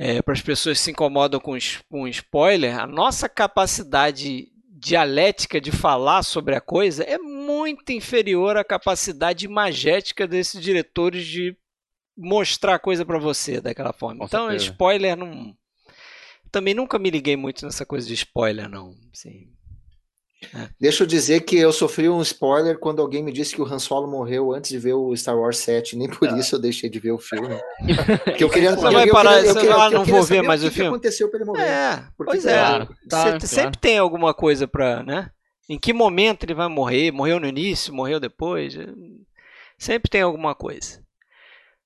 É, 0.00 0.22
para 0.22 0.32
as 0.32 0.40
pessoas 0.40 0.78
que 0.78 0.84
se 0.84 0.90
incomodam 0.92 1.40
com, 1.40 1.58
com 1.90 2.06
spoiler, 2.06 2.78
a 2.78 2.86
nossa 2.86 3.28
capacidade 3.28 4.46
dialética 4.78 5.60
de 5.60 5.72
falar 5.72 6.22
sobre 6.22 6.54
a 6.54 6.60
coisa 6.60 7.02
é 7.02 7.18
muito 7.18 7.90
inferior 7.90 8.56
à 8.56 8.64
capacidade 8.64 9.44
imagética 9.44 10.26
desses 10.26 10.62
diretores 10.62 11.26
de 11.26 11.56
mostrar 12.16 12.76
a 12.76 12.78
coisa 12.78 13.04
para 13.04 13.18
você 13.18 13.60
daquela 13.60 13.92
forma. 13.92 14.20
Com 14.20 14.26
então, 14.26 14.48
certeza. 14.48 14.70
spoiler 14.70 15.16
não. 15.16 15.56
Também 16.50 16.74
nunca 16.74 16.98
me 16.98 17.10
liguei 17.10 17.36
muito 17.36 17.64
nessa 17.64 17.84
coisa 17.84 18.06
de 18.06 18.14
spoiler, 18.14 18.68
não. 18.68 18.94
Assim, 19.12 19.50
é. 19.52 19.57
Deixa 20.80 21.02
eu 21.02 21.06
dizer 21.06 21.40
que 21.40 21.56
eu 21.58 21.72
sofri 21.72 22.08
um 22.08 22.22
spoiler 22.22 22.78
quando 22.78 23.02
alguém 23.02 23.22
me 23.22 23.32
disse 23.32 23.54
que 23.54 23.60
o 23.60 23.64
Han 23.64 23.78
Solo 23.78 24.06
morreu 24.06 24.52
antes 24.52 24.70
de 24.70 24.78
ver 24.78 24.94
o 24.94 25.14
Star 25.16 25.36
Wars 25.36 25.58
7. 25.58 25.96
Nem 25.96 26.08
por 26.08 26.28
ah. 26.28 26.38
isso 26.38 26.54
eu 26.54 26.60
deixei 26.60 26.88
de 26.88 27.00
ver 27.00 27.10
o 27.10 27.18
filme. 27.18 27.58
Porque 28.24 28.44
eu 28.44 28.50
queria. 28.50 28.74
Você 28.74 28.90
vai 28.90 29.08
parar, 29.08 29.44
eu, 29.44 29.54
queria, 29.54 29.70
eu, 29.70 29.90
não 29.90 30.04
vou 30.04 30.22
ver 30.22 30.42
mais 30.42 30.62
o, 30.62 30.68
o 30.68 30.70
filme. 30.70 30.88
O 30.88 30.92
que 30.92 30.96
aconteceu 30.96 31.28
para 31.28 31.40
ele 31.40 31.46
morrer? 31.46 31.62
É, 31.62 32.04
pois 32.16 32.46
é. 32.46 32.54
Claro, 32.54 32.86
tá, 32.86 33.22
claro. 33.22 33.46
Sempre 33.46 33.80
tem 33.80 33.98
alguma 33.98 34.32
coisa 34.32 34.68
para, 34.68 35.02
né? 35.02 35.30
Em 35.68 35.78
que 35.78 35.92
momento 35.92 36.44
ele 36.44 36.54
vai 36.54 36.68
morrer? 36.68 37.10
Morreu 37.10 37.40
no 37.40 37.46
início? 37.46 37.92
Morreu 37.92 38.20
depois? 38.20 38.74
Sempre 39.76 40.08
tem 40.08 40.22
alguma 40.22 40.54
coisa. 40.54 41.02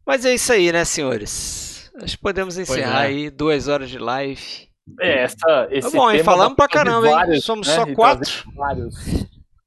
Mas 0.07 0.24
é 0.24 0.35
isso 0.35 0.53
aí, 0.53 0.70
né, 0.70 0.85
senhores? 0.85 1.91
Nós 1.95 2.15
podemos 2.15 2.59
encerrar 2.59 3.05
é. 3.05 3.07
aí 3.07 3.31
duas 3.31 3.69
horas 3.69 3.91
de 3.91 3.99
live. 3.99 4.69
É, 5.01 5.23
essa, 5.23 5.69
esse 5.71 5.91
tá 5.91 5.97
bom, 5.97 6.11
hein? 6.11 6.25
Falamos 6.25 6.57
pra 6.57 6.69
caramba, 6.69 7.11
vários, 7.11 7.37
hein? 7.37 7.41
Somos 7.41 7.69
né? 7.69 7.75
só 7.75 7.87
quatro. 7.95 8.53
Vários, 8.55 8.95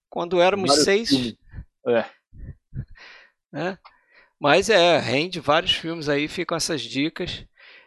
Quando 0.10 0.42
éramos 0.42 0.84
seis. 0.84 1.10
Filmes. 1.10 1.38
É. 1.88 2.06
é. 3.56 3.78
Mas 4.40 4.70
é, 4.70 5.00
rende 5.00 5.40
vários 5.40 5.74
filmes 5.74 6.10
aí, 6.10 6.28
ficam 6.28 6.58
essas 6.58 6.82
dicas. 6.82 7.46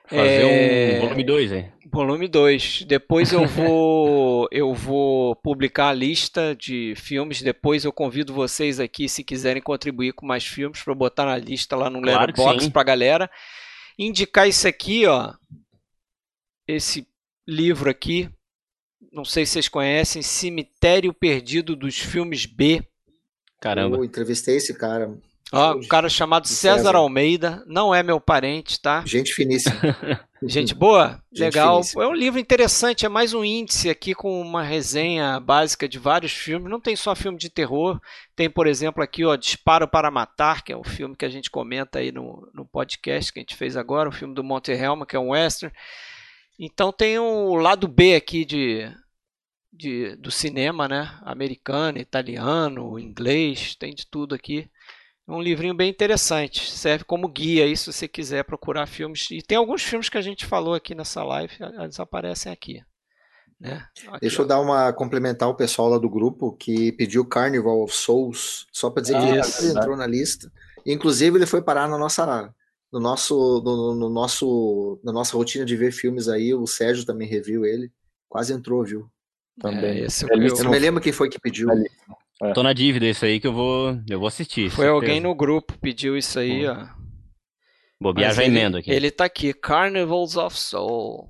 Fazer 0.08 0.42
é... 0.42 0.96
um 0.96 1.00
volume 1.02 1.24
2, 1.24 1.52
hein? 1.52 1.72
Volume 1.92 2.28
2. 2.28 2.82
Depois 2.84 3.30
eu 3.30 3.46
vou 3.46 4.48
eu 4.50 4.72
vou 4.72 5.36
publicar 5.36 5.88
a 5.88 5.92
lista 5.92 6.56
de 6.56 6.94
filmes. 6.96 7.42
Depois 7.42 7.84
eu 7.84 7.92
convido 7.92 8.32
vocês 8.32 8.80
aqui, 8.80 9.06
se 9.06 9.22
quiserem 9.22 9.60
contribuir 9.60 10.14
com 10.14 10.24
mais 10.24 10.46
filmes, 10.46 10.82
para 10.82 10.94
botar 10.94 11.26
na 11.26 11.36
lista 11.36 11.76
lá 11.76 11.90
no 11.90 12.00
claro 12.00 12.20
Letterboxd 12.20 12.70
pra 12.70 12.82
galera. 12.82 13.30
Indicar 13.98 14.48
isso 14.48 14.66
aqui, 14.66 15.04
ó. 15.06 15.34
Esse 16.66 17.06
livro 17.48 17.88
aqui. 17.88 18.28
Não 19.10 19.24
sei 19.24 19.46
se 19.46 19.52
vocês 19.52 19.68
conhecem, 19.68 20.20
Cemitério 20.20 21.14
Perdido 21.14 21.74
dos 21.74 21.98
Filmes 21.98 22.44
B. 22.44 22.86
Caramba. 23.58 23.96
Eu 23.96 24.04
entrevistei 24.04 24.56
esse 24.56 24.74
cara. 24.74 25.16
Ó, 25.50 25.76
um 25.76 25.88
cara 25.88 26.10
chamado 26.10 26.46
César, 26.46 26.76
César, 26.76 26.96
Almeida, 26.96 27.64
não 27.66 27.94
é 27.94 28.02
meu 28.02 28.20
parente, 28.20 28.78
tá? 28.78 29.02
Gente 29.06 29.32
finíssima. 29.32 29.74
Gente 30.42 30.74
boa? 30.74 31.22
Gente 31.32 31.46
Legal. 31.46 31.76
Finíssima. 31.76 32.04
É 32.04 32.06
um 32.06 32.12
livro 32.12 32.38
interessante, 32.38 33.06
é 33.06 33.08
mais 33.08 33.32
um 33.32 33.42
índice 33.42 33.88
aqui 33.88 34.14
com 34.14 34.40
uma 34.40 34.62
resenha 34.62 35.40
básica 35.40 35.88
de 35.88 35.98
vários 35.98 36.32
filmes. 36.32 36.70
Não 36.70 36.78
tem 36.78 36.94
só 36.94 37.14
filme 37.16 37.38
de 37.38 37.48
terror, 37.48 37.98
tem, 38.36 38.50
por 38.50 38.66
exemplo, 38.66 39.02
aqui, 39.02 39.24
ó, 39.24 39.34
Disparo 39.36 39.88
para 39.88 40.10
Matar, 40.10 40.62
que 40.62 40.72
é 40.72 40.76
o 40.76 40.84
filme 40.84 41.16
que 41.16 41.24
a 41.24 41.30
gente 41.30 41.50
comenta 41.50 41.98
aí 41.98 42.12
no, 42.12 42.46
no 42.52 42.66
podcast 42.66 43.32
que 43.32 43.38
a 43.38 43.42
gente 43.42 43.56
fez 43.56 43.74
agora, 43.74 44.10
o 44.10 44.12
filme 44.12 44.34
do 44.34 44.44
Monte 44.44 44.70
Helma, 44.70 45.06
que 45.06 45.16
é 45.16 45.18
um 45.18 45.30
western. 45.30 45.74
Então 46.58 46.92
tem 46.92 47.18
o 47.18 47.54
lado 47.54 47.86
B 47.86 48.16
aqui 48.16 48.44
de, 48.44 48.90
de, 49.72 50.16
do 50.16 50.30
cinema, 50.30 50.88
né? 50.88 51.16
Americano, 51.22 51.98
italiano, 51.98 52.98
inglês, 52.98 53.76
tem 53.76 53.94
de 53.94 54.06
tudo 54.06 54.34
aqui. 54.34 54.68
É 55.26 55.32
um 55.32 55.42
livrinho 55.42 55.74
bem 55.74 55.90
interessante, 55.90 56.70
serve 56.70 57.04
como 57.04 57.28
guia 57.28 57.64
aí 57.64 57.76
se 57.76 57.92
você 57.92 58.08
quiser 58.08 58.44
procurar 58.44 58.86
filmes. 58.86 59.30
E 59.30 59.42
tem 59.42 59.58
alguns 59.58 59.82
filmes 59.82 60.08
que 60.08 60.16
a 60.16 60.22
gente 60.22 60.46
falou 60.46 60.74
aqui 60.74 60.94
nessa 60.94 61.22
live, 61.22 61.54
eles 61.80 62.00
aparecem 62.00 62.50
aqui. 62.50 62.82
Né? 63.60 63.84
aqui 64.08 64.20
Deixa 64.22 64.40
eu 64.40 64.46
dar 64.46 64.60
uma 64.60 64.92
complementar 64.92 65.48
o 65.48 65.54
pessoal 65.54 65.88
lá 65.88 65.98
do 65.98 66.08
grupo 66.08 66.56
que 66.56 66.92
pediu 66.92 67.26
Carnival 67.26 67.82
of 67.82 67.94
Souls, 67.94 68.66
só 68.72 68.88
para 68.88 69.02
dizer 69.02 69.16
ah, 69.16 69.20
que 69.20 69.64
ele 69.64 69.78
entrou 69.78 69.96
na 69.96 70.06
lista. 70.06 70.50
Inclusive 70.86 71.36
ele 71.36 71.46
foi 71.46 71.60
parar 71.60 71.86
na 71.88 71.98
nossa 71.98 72.24
no 72.92 73.00
nosso 73.00 73.62
no, 73.62 73.94
no, 73.94 74.08
nosso 74.08 75.00
na 75.04 75.12
nossa 75.12 75.36
rotina 75.36 75.64
de 75.64 75.76
ver 75.76 75.92
filmes 75.92 76.28
aí, 76.28 76.54
o 76.54 76.66
Sérgio 76.66 77.04
também 77.04 77.28
reviu 77.28 77.64
ele, 77.64 77.90
quase 78.28 78.52
entrou, 78.52 78.84
viu? 78.84 79.08
Também. 79.60 80.02
É, 80.02 80.04
esse 80.04 80.24
é 80.24 80.34
eu, 80.34 80.40
eu 80.40 80.64
não 80.64 80.70
me 80.70 80.78
lembro 80.78 81.02
quem 81.02 81.12
foi 81.12 81.28
que 81.28 81.40
pediu. 81.40 81.68
É. 82.40 82.52
Tô 82.52 82.62
na 82.62 82.72
dívida 82.72 83.06
isso 83.06 83.24
aí 83.24 83.40
que 83.40 83.46
eu 83.46 83.52
vou, 83.52 83.98
eu 84.08 84.18
vou 84.18 84.28
assistir. 84.28 84.70
Foi 84.70 84.84
certeza. 84.84 84.90
alguém 84.92 85.20
no 85.20 85.34
grupo 85.34 85.76
pediu 85.80 86.16
isso 86.16 86.38
aí, 86.38 86.68
hum. 86.68 86.72
ó. 86.72 86.98
Bobear 88.00 88.32
já 88.32 88.44
emendo 88.44 88.76
aqui. 88.76 88.92
Ele 88.92 89.10
tá 89.10 89.24
aqui, 89.24 89.52
Carnivals 89.52 90.36
of 90.36 90.56
Soul. 90.56 91.28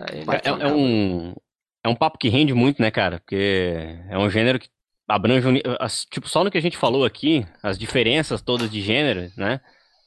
É, 0.00 0.48
é, 0.48 0.68
é, 0.68 0.72
um, 0.72 1.34
é 1.82 1.88
um 1.88 1.94
papo 1.96 2.18
que 2.18 2.28
rende 2.28 2.54
muito, 2.54 2.80
né, 2.80 2.90
cara? 2.90 3.18
Porque 3.18 3.98
é 4.08 4.16
um 4.16 4.30
gênero 4.30 4.60
que 4.60 4.68
abrange, 5.08 5.60
tipo, 6.08 6.28
só 6.28 6.44
no 6.44 6.50
que 6.50 6.58
a 6.58 6.62
gente 6.62 6.76
falou 6.76 7.04
aqui, 7.04 7.44
as 7.62 7.76
diferenças 7.76 8.40
todas 8.40 8.70
de 8.70 8.80
gênero, 8.80 9.32
né? 9.36 9.60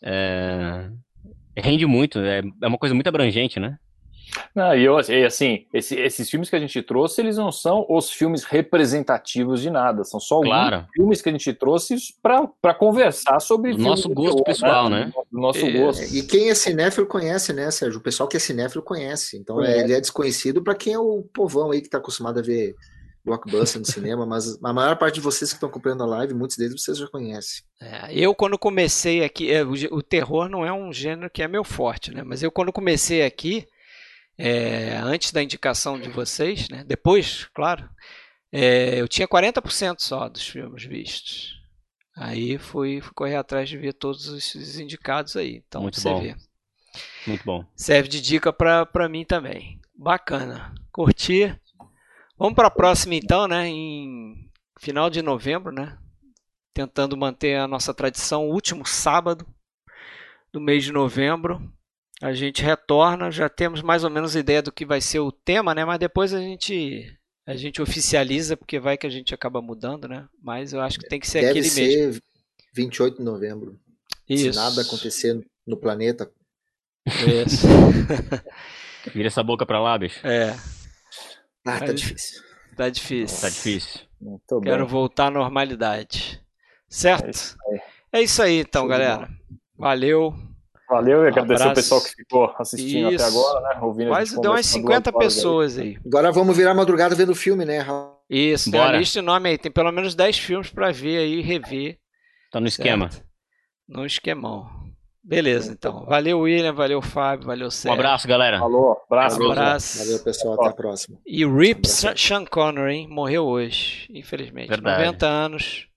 É, 0.03 0.90
rende 1.57 1.86
muito, 1.86 2.19
é, 2.19 2.41
é 2.61 2.68
uma 2.68 2.78
coisa 2.78 2.95
muito 2.95 3.07
abrangente, 3.07 3.60
né? 3.60 3.78
Não, 4.56 4.76
e, 4.76 4.84
eu, 4.84 4.99
e 4.99 5.26
assim, 5.26 5.65
esse, 5.73 5.95
esses 5.95 6.30
filmes 6.30 6.49
que 6.49 6.56
a 6.56 6.60
gente 6.60 6.82
trouxe, 6.82 7.22
eles 7.22 7.38
não 7.38 7.52
são 7.52 7.86
os 7.90 8.11
filmes 8.11 8.44
representativos 8.44 9.61
de 9.61 9.69
nada, 9.69 10.03
são 10.03 10.19
só 10.19 10.41
claro. 10.41 10.86
filmes 10.94 11.22
que 11.22 11.30
a 11.30 11.32
gente 11.32 11.53
trouxe 11.53 11.95
para 12.22 12.73
conversar 12.73 13.40
sobre 13.40 13.73
o 13.73 13.78
nosso 13.78 14.10
gosto 14.10 14.44
terror, 14.44 14.44
pessoal, 14.44 14.90
né? 14.90 15.06
né? 15.06 15.14
Nosso 15.32 15.65
e, 15.65 15.78
gosto. 15.78 16.03
E 16.15 16.23
quem 16.23 16.49
é 16.49 16.56
cinéfilo 16.56 17.07
conhece, 17.07 17.53
né, 17.53 17.69
Sérgio? 17.72 17.99
O 17.99 18.03
pessoal 18.03 18.28
que 18.28 18.38
é 18.38 18.40
cinéfilo 18.40 18.84
conhece. 18.84 19.38
Então 19.38 19.64
é. 19.64 19.80
ele 19.80 19.94
é 19.94 19.99
desconhecido 19.99 20.61
para 20.61 20.76
quem 20.76 20.94
é 20.94 20.99
o 20.99 21.23
povão 21.34 21.72
aí 21.72 21.82
que 21.82 21.88
está 21.88 21.98
acostumado 21.98 22.40
a 22.40 22.44
ver 22.44 22.76
blockbuster 23.23 23.80
no 23.80 23.85
cinema, 23.85 24.26
mas 24.26 24.57
a 24.64 24.73
maior 24.73 24.98
parte 24.98 25.15
de 25.15 25.22
vocês 25.22 25.52
que 25.52 25.57
estão 25.57 25.69
acompanhando 25.69 26.03
a 26.03 26.07
live, 26.07 26.34
muitos 26.34 26.57
deles 26.57 26.81
vocês 26.81 26.98
já 26.98 27.07
conhecem. 27.07 27.64
É, 27.80 28.14
eu 28.14 28.34
quando 28.34 28.57
comecei 28.57 29.23
aqui, 29.23 29.52
é, 29.52 29.64
o, 29.64 29.73
o 29.91 30.02
terror 30.02 30.49
não 30.49 30.65
é 30.65 30.73
um 30.73 30.91
gênero 30.91 31.30
que 31.30 31.43
é 31.43 31.48
meu 31.48 31.64
forte, 31.64 32.11
né? 32.11 32.23
Mas 32.23 32.41
eu 32.41 32.52
quando 32.52 32.73
comecei 32.73 33.23
aqui 33.23 33.68
é, 34.38 34.98
antes 34.98 35.31
da 35.31 35.43
indicação 35.43 35.99
de 35.99 36.10
vocês, 36.10 36.68
né? 36.69 36.84
depois, 36.84 37.45
claro, 37.53 37.88
é, 38.52 38.99
eu 38.99 39.07
tinha 39.07 39.27
40% 39.27 39.99
só 39.99 40.27
dos 40.27 40.48
filmes 40.48 40.84
vistos. 40.84 41.61
Aí 42.15 42.57
fui, 42.57 43.02
fui, 43.02 43.14
correr 43.14 43.35
atrás 43.35 43.69
de 43.69 43.77
ver 43.77 43.93
todos 43.93 44.27
esses 44.27 44.80
indicados 44.80 45.35
aí. 45.35 45.64
Então 45.68 45.84
Muito 45.84 45.99
você 45.99 46.10
bom. 46.10 46.22
vê. 46.22 46.35
Muito 47.26 47.43
bom. 47.45 47.65
Serve 47.76 48.10
de 48.10 48.19
dica 48.19 48.52
para 48.52 49.10
mim 49.10 49.23
também. 49.23 49.80
Bacana. 49.95 50.73
Curti. 50.91 51.56
Vamos 52.42 52.56
para 52.56 52.70
a 52.70 52.72
próxima 52.72 53.14
então, 53.14 53.48
né? 53.48 53.68
Em 53.68 54.50
final 54.80 55.12
de 55.12 55.22
novembro, 55.22 55.72
né? 55.72 55.96
Tentando 56.74 57.16
manter 57.16 57.56
a 57.56 57.68
nossa 57.68 57.94
tradição, 57.94 58.50
último 58.50 58.84
sábado 58.84 59.46
do 60.52 60.60
mês 60.60 60.84
de 60.84 60.92
novembro 60.92 61.62
a 62.20 62.34
gente 62.34 62.64
retorna, 62.64 63.30
já 63.30 63.48
temos 63.48 63.84
mais 63.84 64.04
ou 64.04 64.10
menos 64.10 64.36
ideia 64.36 64.60
do 64.60 64.72
que 64.72 64.86
vai 64.86 65.00
ser 65.00 65.20
o 65.20 65.32
tema, 65.32 65.76
né? 65.76 65.86
Mas 65.86 66.00
depois 66.00 66.34
a 66.34 66.40
gente 66.40 67.16
a 67.46 67.56
gente 67.56 67.80
oficializa 67.80 68.58
porque 68.58 68.80
vai 68.80 68.98
que 68.98 69.06
a 69.06 69.10
gente 69.10 69.36
acaba 69.36 69.62
mudando, 69.62 70.08
né? 70.08 70.28
Mas 70.42 70.74
eu 70.74 70.82
acho 70.82 70.98
que 70.98 71.08
tem 71.08 71.20
que 71.20 71.30
ser 71.30 71.42
Deve 71.42 71.52
aquele 71.52 71.70
ser 71.70 71.86
mesmo. 71.86 72.22
28 72.74 73.18
de 73.18 73.24
novembro. 73.24 73.80
Isso. 74.28 74.52
Se 74.52 74.60
nada 74.60 74.82
acontecer 74.82 75.40
no 75.68 75.78
planeta. 75.78 76.32
Isso. 77.06 77.68
Vira 79.14 79.28
essa 79.28 79.44
boca 79.44 79.64
pra 79.64 79.80
lá, 79.80 79.96
bicho. 79.96 80.26
É. 80.26 80.56
Ah, 81.66 81.80
tá 81.80 81.94
difícil. 81.94 82.42
Tá 82.76 82.90
difícil. 82.90 83.42
Tá 83.42 83.50
difícil. 83.50 84.02
Muito 84.20 84.62
Quero 84.62 84.86
bem. 84.86 84.92
voltar 84.92 85.28
à 85.28 85.32
normalidade. 85.32 86.42
Certo? 86.90 87.26
É 87.26 87.32
isso 87.32 87.58
aí, 87.70 87.80
é 88.14 88.22
isso 88.22 88.42
aí 88.44 88.60
então, 88.60 88.88
galera. 88.88 89.30
Valeu. 89.78 90.34
Valeu 90.90 91.24
e 91.24 91.28
agradecer 91.30 91.68
o 91.68 91.74
pessoal 91.74 92.02
que 92.02 92.10
ficou 92.10 92.54
assistindo 92.60 93.14
Isso. 93.14 93.24
até 93.24 93.34
agora, 93.34 93.62
né? 93.62 93.80
Ouvindo 93.82 94.10
Quase 94.10 94.42
deu 94.42 94.52
umas 94.52 94.66
50 94.66 95.14
pessoas 95.14 95.78
aí. 95.78 95.88
aí. 95.88 95.98
Agora 96.06 96.34
vamos 96.34 96.56
virar 96.58 96.74
madrugada 96.74 97.16
vendo 97.16 97.30
o 97.32 97.36
filme, 97.36 97.64
né? 97.64 97.86
Isso, 98.30 98.70
Bora. 98.70 98.84
tem 98.84 98.94
uma 98.94 99.00
lista 99.00 99.20
enorme 99.20 99.50
aí. 99.50 99.58
Tem 99.58 99.72
pelo 99.72 99.90
menos 99.92 100.14
10 100.16 100.38
filmes 100.38 100.70
para 100.70 100.92
ver 100.92 101.20
aí 101.20 101.40
e 101.40 101.42
rever. 101.42 101.98
Tá 102.52 102.60
no 102.60 102.68
esquema. 102.68 103.10
No 103.88 104.06
esquemão. 104.06 104.70
Beleza, 105.23 105.72
então. 105.72 106.03
Valeu, 106.06 106.39
William. 106.39 106.73
Valeu, 106.73 107.02
Fábio. 107.02 107.45
Valeu, 107.45 107.69
Sérgio. 107.69 107.95
Um 107.95 107.99
abraço, 107.99 108.27
galera. 108.27 108.60
Falou. 108.60 108.98
Abraço. 109.06 109.41
Um 109.41 109.52
abraço. 109.52 109.99
Valeu, 109.99 110.23
pessoal. 110.23 110.53
Até 110.56 110.69
a 110.69 110.73
próxima. 110.73 111.18
E 111.26 111.45
Rip 111.45 111.88
Sean 111.88 112.45
Connery, 112.45 112.95
hein? 112.95 113.07
Morreu 113.07 113.45
hoje, 113.45 114.07
infelizmente. 114.11 114.69
Verdade. 114.69 115.06
90 115.06 115.27
anos. 115.27 115.88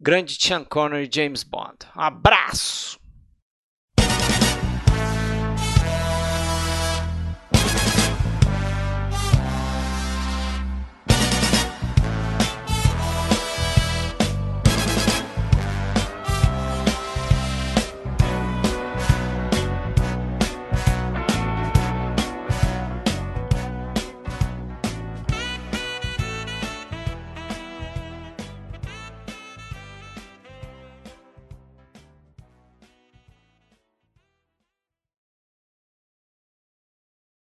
Grande 0.00 0.36
Sean 0.40 0.64
Connery, 0.64 1.08
James 1.12 1.42
Bond. 1.42 1.76
Um 1.96 2.00
abraço. 2.00 2.97